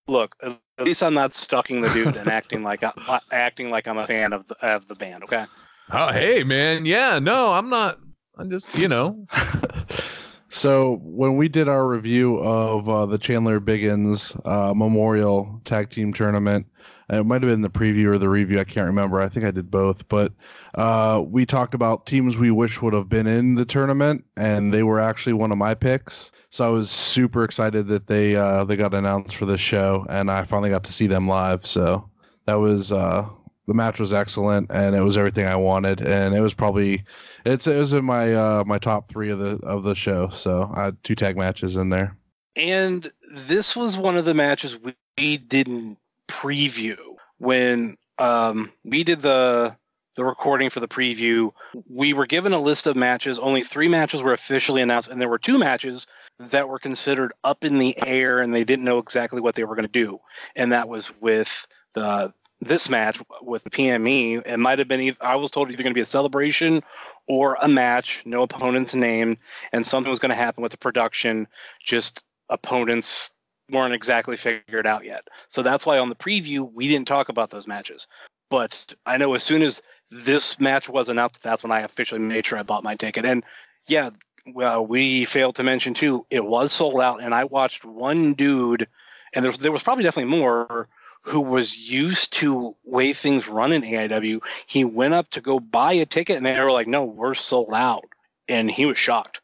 Look, 0.06 0.36
at 0.42 0.84
least 0.84 1.02
I'm 1.02 1.14
not 1.14 1.34
stalking 1.34 1.80
the 1.80 1.88
dude 1.88 2.16
and 2.16 2.28
acting 2.28 2.62
like 2.62 2.82
I, 2.82 3.20
acting 3.32 3.70
like 3.70 3.88
I'm 3.88 3.96
a 3.96 4.06
fan 4.06 4.34
of 4.34 4.46
the, 4.48 4.54
of 4.66 4.86
the 4.86 4.94
band. 4.94 5.24
Okay. 5.24 5.46
Oh, 5.90 6.12
hey, 6.12 6.44
man. 6.44 6.84
Yeah, 6.84 7.18
no, 7.18 7.52
I'm 7.52 7.70
not. 7.70 7.98
I'm 8.36 8.50
just, 8.50 8.76
you 8.76 8.88
know, 8.88 9.26
So 10.54 11.00
when 11.02 11.36
we 11.36 11.48
did 11.48 11.68
our 11.68 11.84
review 11.84 12.36
of 12.36 12.88
uh, 12.88 13.06
the 13.06 13.18
Chandler 13.18 13.58
Biggins 13.58 14.40
uh, 14.46 14.72
Memorial 14.72 15.60
Tag 15.64 15.90
Team 15.90 16.12
Tournament, 16.12 16.64
it 17.10 17.26
might 17.26 17.42
have 17.42 17.50
been 17.50 17.62
the 17.62 17.68
preview 17.68 18.06
or 18.06 18.18
the 18.18 18.28
review. 18.28 18.60
I 18.60 18.64
can't 18.64 18.86
remember. 18.86 19.20
I 19.20 19.28
think 19.28 19.44
I 19.44 19.50
did 19.50 19.68
both, 19.68 20.06
but 20.08 20.32
uh, 20.76 21.24
we 21.26 21.44
talked 21.44 21.74
about 21.74 22.06
teams 22.06 22.38
we 22.38 22.52
wish 22.52 22.80
would 22.80 22.94
have 22.94 23.08
been 23.08 23.26
in 23.26 23.56
the 23.56 23.64
tournament, 23.64 24.24
and 24.36 24.72
they 24.72 24.84
were 24.84 25.00
actually 25.00 25.32
one 25.32 25.50
of 25.50 25.58
my 25.58 25.74
picks. 25.74 26.30
So 26.50 26.64
I 26.64 26.68
was 26.68 26.88
super 26.88 27.42
excited 27.42 27.88
that 27.88 28.06
they 28.06 28.36
uh, 28.36 28.62
they 28.62 28.76
got 28.76 28.94
announced 28.94 29.34
for 29.34 29.46
this 29.46 29.60
show, 29.60 30.06
and 30.08 30.30
I 30.30 30.44
finally 30.44 30.70
got 30.70 30.84
to 30.84 30.92
see 30.92 31.08
them 31.08 31.26
live. 31.26 31.66
So 31.66 32.08
that 32.46 32.54
was 32.54 32.92
uh, 32.92 33.28
the 33.66 33.74
match 33.74 33.98
was 33.98 34.12
excellent, 34.12 34.70
and 34.70 34.94
it 34.94 35.00
was 35.00 35.16
everything 35.16 35.46
I 35.46 35.56
wanted, 35.56 36.00
and 36.00 36.34
it 36.34 36.40
was 36.40 36.54
probably 36.54 37.04
it's 37.44 37.66
it 37.66 37.78
was 37.78 37.92
in 37.92 38.04
my 38.04 38.34
uh 38.34 38.64
my 38.66 38.78
top 38.78 39.08
three 39.08 39.30
of 39.30 39.38
the 39.38 39.58
of 39.64 39.84
the 39.84 39.94
show. 39.94 40.28
So 40.30 40.70
I 40.74 40.84
had 40.84 41.02
two 41.04 41.14
tag 41.14 41.36
matches 41.36 41.76
in 41.76 41.88
there. 41.88 42.16
And 42.56 43.10
this 43.30 43.74
was 43.74 43.96
one 43.96 44.16
of 44.16 44.24
the 44.24 44.34
matches 44.34 44.78
we, 44.78 45.36
didn't 45.36 45.98
preview 46.28 46.96
when 47.38 47.96
um, 48.18 48.72
we 48.84 49.04
did 49.04 49.22
the 49.22 49.76
the 50.16 50.24
recording 50.24 50.70
for 50.70 50.80
the 50.80 50.88
preview. 50.88 51.52
We 51.88 52.12
were 52.12 52.26
given 52.26 52.52
a 52.52 52.60
list 52.60 52.86
of 52.86 52.96
matches. 52.96 53.38
Only 53.38 53.62
three 53.62 53.88
matches 53.88 54.22
were 54.22 54.32
officially 54.32 54.82
announced, 54.82 55.08
and 55.08 55.20
there 55.20 55.28
were 55.28 55.38
two 55.38 55.58
matches 55.58 56.06
that 56.38 56.68
were 56.68 56.78
considered 56.78 57.32
up 57.44 57.64
in 57.64 57.78
the 57.78 57.96
air, 58.06 58.40
and 58.40 58.54
they 58.54 58.64
didn't 58.64 58.84
know 58.84 58.98
exactly 58.98 59.40
what 59.40 59.54
they 59.54 59.64
were 59.64 59.76
going 59.76 59.86
to 59.86 59.92
do. 59.92 60.18
And 60.56 60.72
that 60.72 60.88
was 60.88 61.12
with 61.20 61.66
the 61.94 62.32
this 62.64 62.88
match 62.88 63.20
with 63.42 63.64
PME, 63.64 64.46
it 64.46 64.58
might 64.58 64.78
have 64.78 64.88
been. 64.88 65.16
I 65.20 65.36
was 65.36 65.50
told 65.50 65.70
either 65.70 65.82
going 65.82 65.92
to 65.92 65.94
be 65.94 66.00
a 66.00 66.06
celebration 66.06 66.82
or 67.26 67.56
a 67.60 67.68
match, 67.68 68.22
no 68.24 68.42
opponents 68.42 68.94
name, 68.94 69.36
and 69.72 69.86
something 69.86 70.10
was 70.10 70.18
going 70.18 70.30
to 70.30 70.34
happen 70.34 70.62
with 70.62 70.72
the 70.72 70.78
production. 70.78 71.46
Just 71.84 72.24
opponents 72.50 73.32
weren't 73.70 73.94
exactly 73.94 74.36
figured 74.36 74.86
out 74.86 75.04
yet. 75.04 75.26
So 75.48 75.62
that's 75.62 75.86
why 75.86 75.98
on 75.98 76.08
the 76.08 76.14
preview 76.14 76.70
we 76.72 76.88
didn't 76.88 77.08
talk 77.08 77.28
about 77.28 77.50
those 77.50 77.66
matches. 77.66 78.06
But 78.50 78.94
I 79.06 79.16
know 79.16 79.34
as 79.34 79.42
soon 79.42 79.62
as 79.62 79.82
this 80.10 80.60
match 80.60 80.88
was 80.88 81.08
announced, 81.08 81.42
that's 81.42 81.62
when 81.62 81.72
I 81.72 81.80
officially 81.80 82.20
made 82.20 82.46
sure 82.46 82.58
I 82.58 82.62
bought 82.62 82.84
my 82.84 82.94
ticket. 82.94 83.24
And 83.24 83.42
yeah, 83.88 84.10
well, 84.52 84.86
we 84.86 85.24
failed 85.24 85.56
to 85.56 85.62
mention 85.62 85.94
too, 85.94 86.26
it 86.30 86.44
was 86.44 86.72
sold 86.72 87.00
out, 87.00 87.22
and 87.22 87.34
I 87.34 87.44
watched 87.44 87.84
one 87.84 88.34
dude, 88.34 88.86
and 89.34 89.42
there 89.42 89.50
was, 89.50 89.58
there 89.58 89.72
was 89.72 89.82
probably 89.82 90.04
definitely 90.04 90.38
more 90.38 90.88
who 91.24 91.40
was 91.40 91.90
used 91.90 92.32
to 92.34 92.76
way 92.84 93.12
things 93.12 93.48
run 93.48 93.72
in 93.72 93.82
AIW. 93.82 94.40
He 94.66 94.84
went 94.84 95.14
up 95.14 95.30
to 95.30 95.40
go 95.40 95.58
buy 95.58 95.94
a 95.94 96.06
ticket, 96.06 96.36
and 96.36 96.44
they 96.44 96.60
were 96.60 96.70
like, 96.70 96.86
"No, 96.86 97.02
we're 97.04 97.34
sold 97.34 97.72
out," 97.74 98.04
and 98.46 98.70
he 98.70 98.84
was 98.84 98.98
shocked, 98.98 99.40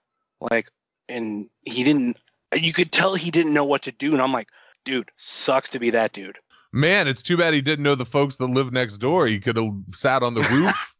like, 0.50 0.70
and 1.08 1.48
he 1.62 1.82
didn't. 1.82 2.20
You 2.54 2.72
could 2.72 2.92
tell 2.92 3.14
he 3.14 3.30
didn't 3.30 3.54
know 3.54 3.64
what 3.64 3.82
to 3.82 3.92
do, 3.92 4.12
and 4.12 4.20
I'm 4.20 4.32
like, 4.32 4.48
"Dude, 4.84 5.10
sucks 5.16 5.70
to 5.70 5.78
be 5.78 5.90
that 5.90 6.12
dude." 6.12 6.38
Man, 6.72 7.08
it's 7.08 7.22
too 7.22 7.36
bad 7.36 7.54
he 7.54 7.62
didn't 7.62 7.82
know 7.82 7.94
the 7.94 8.04
folks 8.04 8.36
that 8.36 8.46
live 8.46 8.72
next 8.72 8.98
door. 8.98 9.26
He 9.26 9.40
could 9.40 9.56
have 9.56 9.72
sat 9.92 10.22
on 10.22 10.34
the 10.34 10.42
roof 10.42 10.94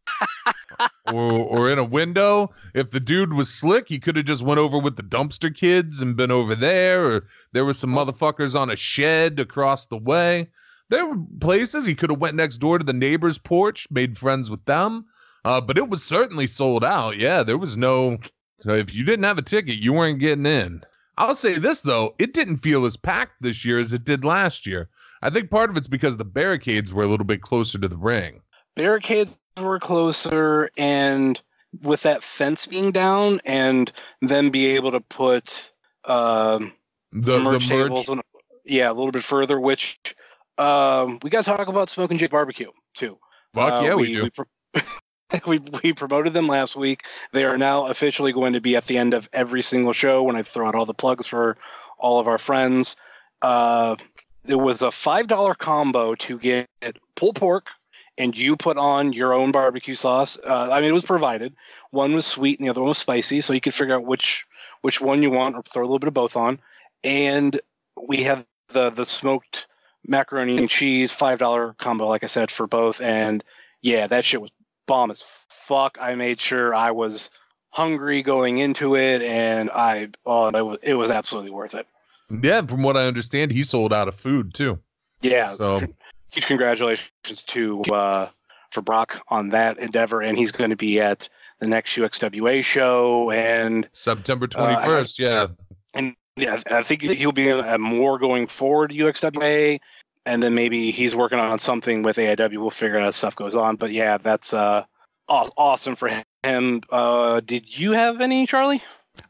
or 1.13 1.31
or 1.31 1.69
in 1.69 1.77
a 1.77 1.83
window. 1.83 2.51
If 2.73 2.89
the 2.89 2.99
dude 2.99 3.33
was 3.33 3.53
slick, 3.53 3.87
he 3.87 3.99
could 3.99 4.15
have 4.15 4.25
just 4.25 4.41
went 4.41 4.59
over 4.59 4.79
with 4.79 4.95
the 4.95 5.03
dumpster 5.03 5.55
kids 5.55 6.01
and 6.01 6.15
been 6.15 6.31
over 6.31 6.55
there. 6.55 7.05
Or 7.05 7.27
there 7.53 7.65
was 7.65 7.77
some 7.77 7.95
oh. 7.95 8.03
motherfuckers 8.03 8.59
on 8.59 8.71
a 8.71 8.75
shed 8.75 9.39
across 9.39 9.85
the 9.85 9.97
way. 9.97 10.49
There 10.91 11.05
were 11.07 11.17
places 11.39 11.85
he 11.85 11.95
could 11.95 12.09
have 12.11 12.19
went 12.19 12.35
next 12.35 12.57
door 12.57 12.77
to 12.77 12.83
the 12.83 12.93
neighbor's 12.93 13.37
porch, 13.39 13.87
made 13.89 14.17
friends 14.17 14.51
with 14.51 14.63
them. 14.65 15.05
Uh, 15.45 15.59
but 15.61 15.77
it 15.77 15.89
was 15.89 16.03
certainly 16.03 16.45
sold 16.45 16.83
out. 16.83 17.17
Yeah, 17.17 17.41
there 17.41 17.57
was 17.57 17.77
no. 17.77 18.19
If 18.65 18.93
you 18.93 19.03
didn't 19.03 19.23
have 19.23 19.39
a 19.39 19.41
ticket, 19.41 19.77
you 19.79 19.93
weren't 19.93 20.19
getting 20.19 20.45
in. 20.45 20.83
I'll 21.17 21.33
say 21.35 21.57
this 21.57 21.81
though, 21.81 22.13
it 22.19 22.33
didn't 22.33 22.57
feel 22.57 22.85
as 22.85 22.95
packed 22.97 23.41
this 23.41 23.65
year 23.65 23.79
as 23.79 23.93
it 23.93 24.03
did 24.03 24.23
last 24.25 24.67
year. 24.67 24.89
I 25.21 25.29
think 25.29 25.49
part 25.49 25.69
of 25.69 25.77
it's 25.77 25.87
because 25.87 26.17
the 26.17 26.25
barricades 26.25 26.93
were 26.93 27.03
a 27.03 27.07
little 27.07 27.25
bit 27.25 27.41
closer 27.41 27.77
to 27.79 27.87
the 27.87 27.97
ring. 27.97 28.41
barricades 28.75 29.37
were 29.61 29.79
closer 29.79 30.69
and 30.77 31.41
with 31.83 32.01
that 32.03 32.23
fence 32.23 32.65
being 32.65 32.91
down 32.91 33.39
and 33.45 33.91
then 34.21 34.49
be 34.49 34.65
able 34.67 34.91
to 34.91 34.99
put 35.01 35.71
um 36.05 36.73
The 37.11 37.39
merch 37.39 37.67
the 37.67 37.75
merch, 37.75 37.87
tables 37.87 38.09
and, 38.09 38.21
yeah 38.65 38.89
a 38.91 38.93
little 38.93 39.11
bit 39.11 39.23
further 39.23 39.59
which 39.59 40.15
um 40.61 41.19
we 41.23 41.29
got 41.29 41.43
to 41.45 41.51
talk 41.51 41.67
about 41.67 41.89
smoking 41.89 42.17
Jay's 42.17 42.29
barbecue 42.29 42.71
too 42.93 43.17
fuck 43.53 43.73
Uh, 43.73 43.85
yeah, 43.85 43.95
we, 43.95 44.13
do. 44.13 44.23
we, 44.23 44.29
pro- 44.29 44.81
we 45.47 45.59
we 45.83 45.93
promoted 45.93 46.33
them 46.33 46.47
last 46.47 46.75
week 46.75 47.05
they 47.31 47.43
are 47.45 47.57
now 47.57 47.87
officially 47.87 48.31
going 48.31 48.53
to 48.53 48.61
be 48.61 48.75
at 48.75 48.85
the 48.85 48.97
end 48.97 49.13
of 49.13 49.29
every 49.33 49.61
single 49.61 49.93
show 49.93 50.23
when 50.23 50.35
i 50.35 50.43
throw 50.43 50.67
out 50.67 50.75
all 50.75 50.85
the 50.85 50.93
plugs 50.93 51.27
for 51.27 51.57
all 51.97 52.19
of 52.19 52.27
our 52.27 52.37
friends 52.37 52.95
uh 53.41 53.95
there 54.43 54.57
was 54.57 54.81
a 54.81 54.91
five 54.91 55.27
dollar 55.27 55.53
combo 55.53 56.15
to 56.15 56.37
get 56.37 56.67
pulled 57.15 57.35
pork 57.35 57.67
and 58.17 58.37
you 58.37 58.55
put 58.55 58.77
on 58.77 59.13
your 59.13 59.33
own 59.33 59.51
barbecue 59.51 59.93
sauce. 59.93 60.37
Uh, 60.45 60.69
I 60.71 60.79
mean, 60.81 60.89
it 60.89 60.93
was 60.93 61.03
provided. 61.03 61.55
One 61.91 62.13
was 62.13 62.25
sweet 62.25 62.59
and 62.59 62.65
the 62.65 62.69
other 62.69 62.81
one 62.81 62.89
was 62.89 62.97
spicy, 62.97 63.41
so 63.41 63.53
you 63.53 63.61
could 63.61 63.73
figure 63.73 63.95
out 63.95 64.05
which 64.05 64.45
which 64.81 64.99
one 65.01 65.23
you 65.23 65.31
want, 65.31 65.55
or 65.55 65.63
throw 65.63 65.83
a 65.83 65.85
little 65.85 65.99
bit 65.99 66.07
of 66.07 66.13
both 66.13 66.35
on. 66.35 66.59
And 67.03 67.59
we 68.07 68.23
have 68.23 68.45
the 68.69 68.89
the 68.89 69.05
smoked 69.05 69.67
macaroni 70.07 70.57
and 70.57 70.69
cheese 70.69 71.11
five 71.11 71.39
dollar 71.39 71.73
combo, 71.79 72.07
like 72.07 72.23
I 72.23 72.27
said, 72.27 72.51
for 72.51 72.67
both. 72.67 73.01
And 73.01 73.43
yeah, 73.81 74.07
that 74.07 74.25
shit 74.25 74.41
was 74.41 74.51
bomb 74.87 75.11
as 75.11 75.23
fuck. 75.49 75.97
I 76.01 76.15
made 76.15 76.39
sure 76.39 76.73
I 76.73 76.91
was 76.91 77.29
hungry 77.69 78.21
going 78.21 78.57
into 78.57 78.95
it, 78.95 79.21
and 79.21 79.69
I 79.71 80.09
oh, 80.25 80.47
it 80.49 80.65
was 80.65 80.77
it 80.81 80.93
was 80.95 81.09
absolutely 81.09 81.51
worth 81.51 81.73
it. 81.73 81.87
Yeah, 82.41 82.61
from 82.61 82.83
what 82.83 82.95
I 82.95 83.05
understand, 83.05 83.51
he 83.51 83.63
sold 83.63 83.93
out 83.93 84.07
of 84.07 84.15
food 84.15 84.53
too. 84.53 84.79
Yeah. 85.21 85.47
So 85.47 85.81
huge 86.29 86.45
congratulations 86.45 87.43
to 87.47 87.81
uh, 87.83 88.27
for 88.71 88.81
Brock 88.81 89.21
on 89.29 89.49
that 89.49 89.77
endeavor, 89.79 90.21
and 90.21 90.37
he's 90.37 90.51
going 90.51 90.69
to 90.69 90.75
be 90.75 90.99
at 90.99 91.27
the 91.59 91.67
next 91.67 91.95
UXWA 91.95 92.63
show, 92.63 93.31
and 93.31 93.87
September 93.93 94.47
Uh, 94.55 94.75
21st, 94.77 95.19
yeah. 95.19 95.47
and 95.93 96.15
yeah, 96.41 96.59
I 96.71 96.83
think 96.83 97.03
he'll 97.03 97.31
be 97.31 97.49
at 97.49 97.79
more 97.79 98.17
going 98.17 98.47
forward 98.47 98.91
UXWA, 98.91 99.79
and 100.25 100.43
then 100.43 100.55
maybe 100.55 100.91
he's 100.91 101.15
working 101.15 101.39
on 101.39 101.59
something 101.59 102.03
with 102.03 102.17
AIW. 102.17 102.57
We'll 102.57 102.69
figure 102.69 102.97
out 102.97 103.07
as 103.07 103.15
stuff 103.15 103.35
goes 103.35 103.55
on, 103.55 103.75
but 103.75 103.91
yeah, 103.91 104.17
that's 104.17 104.53
uh, 104.53 104.83
awesome 105.27 105.95
for 105.95 106.09
him. 106.43 106.81
Uh, 106.89 107.39
did 107.41 107.77
you 107.77 107.91
have 107.91 108.21
any, 108.21 108.45
Charlie? 108.45 108.81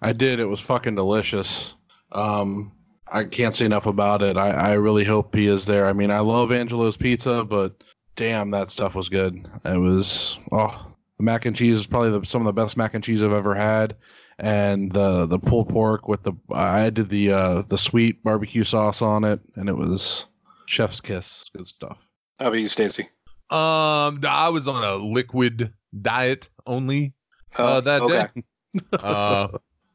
I 0.02 0.14
did. 0.14 0.40
It 0.40 0.46
was 0.46 0.60
fucking 0.60 0.96
delicious. 0.96 1.76
Um, 2.12 2.72
I 3.12 3.26
can't 3.26 3.54
say 3.54 3.66
enough 3.66 3.86
about 3.86 4.22
it. 4.22 4.38
I, 4.38 4.52
I 4.52 4.74
really 4.74 5.04
hope 5.04 5.36
he 5.36 5.48
is 5.48 5.66
there. 5.66 5.86
I 5.86 5.94
mean, 5.94 6.12
I 6.12 6.20
love 6.20 6.52
Angelo's 6.52 6.96
pizza, 6.96 7.44
but 7.44 7.84
damn, 8.16 8.52
that 8.52 8.72
stuff 8.72 8.96
was 8.96 9.10
good. 9.10 9.48
It 9.66 9.78
was 9.78 10.40
oh, 10.52 10.94
the 11.18 11.24
mac 11.24 11.46
and 11.46 11.56
cheese 11.56 11.78
is 11.78 11.88
probably 11.88 12.12
the, 12.12 12.26
some 12.26 12.42
of 12.42 12.46
the 12.46 12.54
best 12.54 12.78
mac 12.78 12.94
and 12.94 13.04
cheese 13.04 13.22
I've 13.22 13.34
ever 13.34 13.54
had, 13.54 13.96
and 14.42 14.92
the 14.92 15.28
the 15.28 15.38
pulled 15.38 15.70
pork 15.70 16.08
with 16.08 16.24
the 16.24 16.34
I 16.52 16.90
did 16.90 17.10
the 17.10 17.32
uh, 17.32 17.62
the 17.70 17.78
sweet 17.78 18.22
barbecue 18.24 18.64
sauce 18.64 19.02
on 19.02 19.24
it, 19.24 19.40
and 19.56 19.70
it 19.70 19.78
was 19.78 20.26
chef's 20.66 21.00
kiss. 21.00 21.46
Good 21.56 21.68
stuff. 21.68 21.98
How 22.40 22.48
about 22.48 22.60
you, 22.60 22.66
Stacy? 22.66 23.04
Um, 23.52 24.20
I 24.28 24.50
was 24.52 24.68
on 24.68 24.84
a 24.84 24.96
liquid 24.96 25.72
diet 26.02 26.50
only 26.66 27.14
uh, 27.56 27.82
that 27.82 28.32
day. 28.34 28.82
uh, 28.94 29.48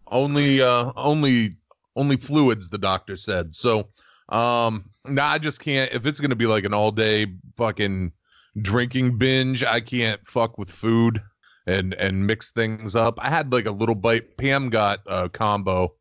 only 0.07 0.63
uh, 0.63 0.93
only 0.97 1.57
only 1.97 2.17
fluids, 2.17 2.69
the 2.69 2.79
doctor 2.79 3.17
said. 3.17 3.53
So, 3.53 3.89
um, 4.29 4.89
nah, 5.05 5.27
I 5.27 5.39
just 5.39 5.61
can't. 5.61 5.93
If 5.93 6.07
it's 6.07 6.21
gonna 6.21 6.37
be 6.37 6.47
like 6.47 6.65
an 6.65 6.73
all 6.73 6.93
day 6.93 7.27
fucking 7.57 8.13
drinking 8.63 9.19
binge, 9.19 9.65
I 9.65 9.81
can't 9.81 10.25
fuck 10.25 10.57
with 10.57 10.71
food 10.71 11.21
and 11.67 11.95
and 11.95 12.27
mix 12.27 12.51
things 12.53 12.97
up. 12.97 13.19
I 13.21 13.29
had 13.29 13.53
like 13.53 13.67
a 13.67 13.71
little 13.71 13.95
bite. 13.95 14.37
Pam 14.37 14.71
got 14.71 15.01
a 15.07 15.29
combo, 15.29 15.95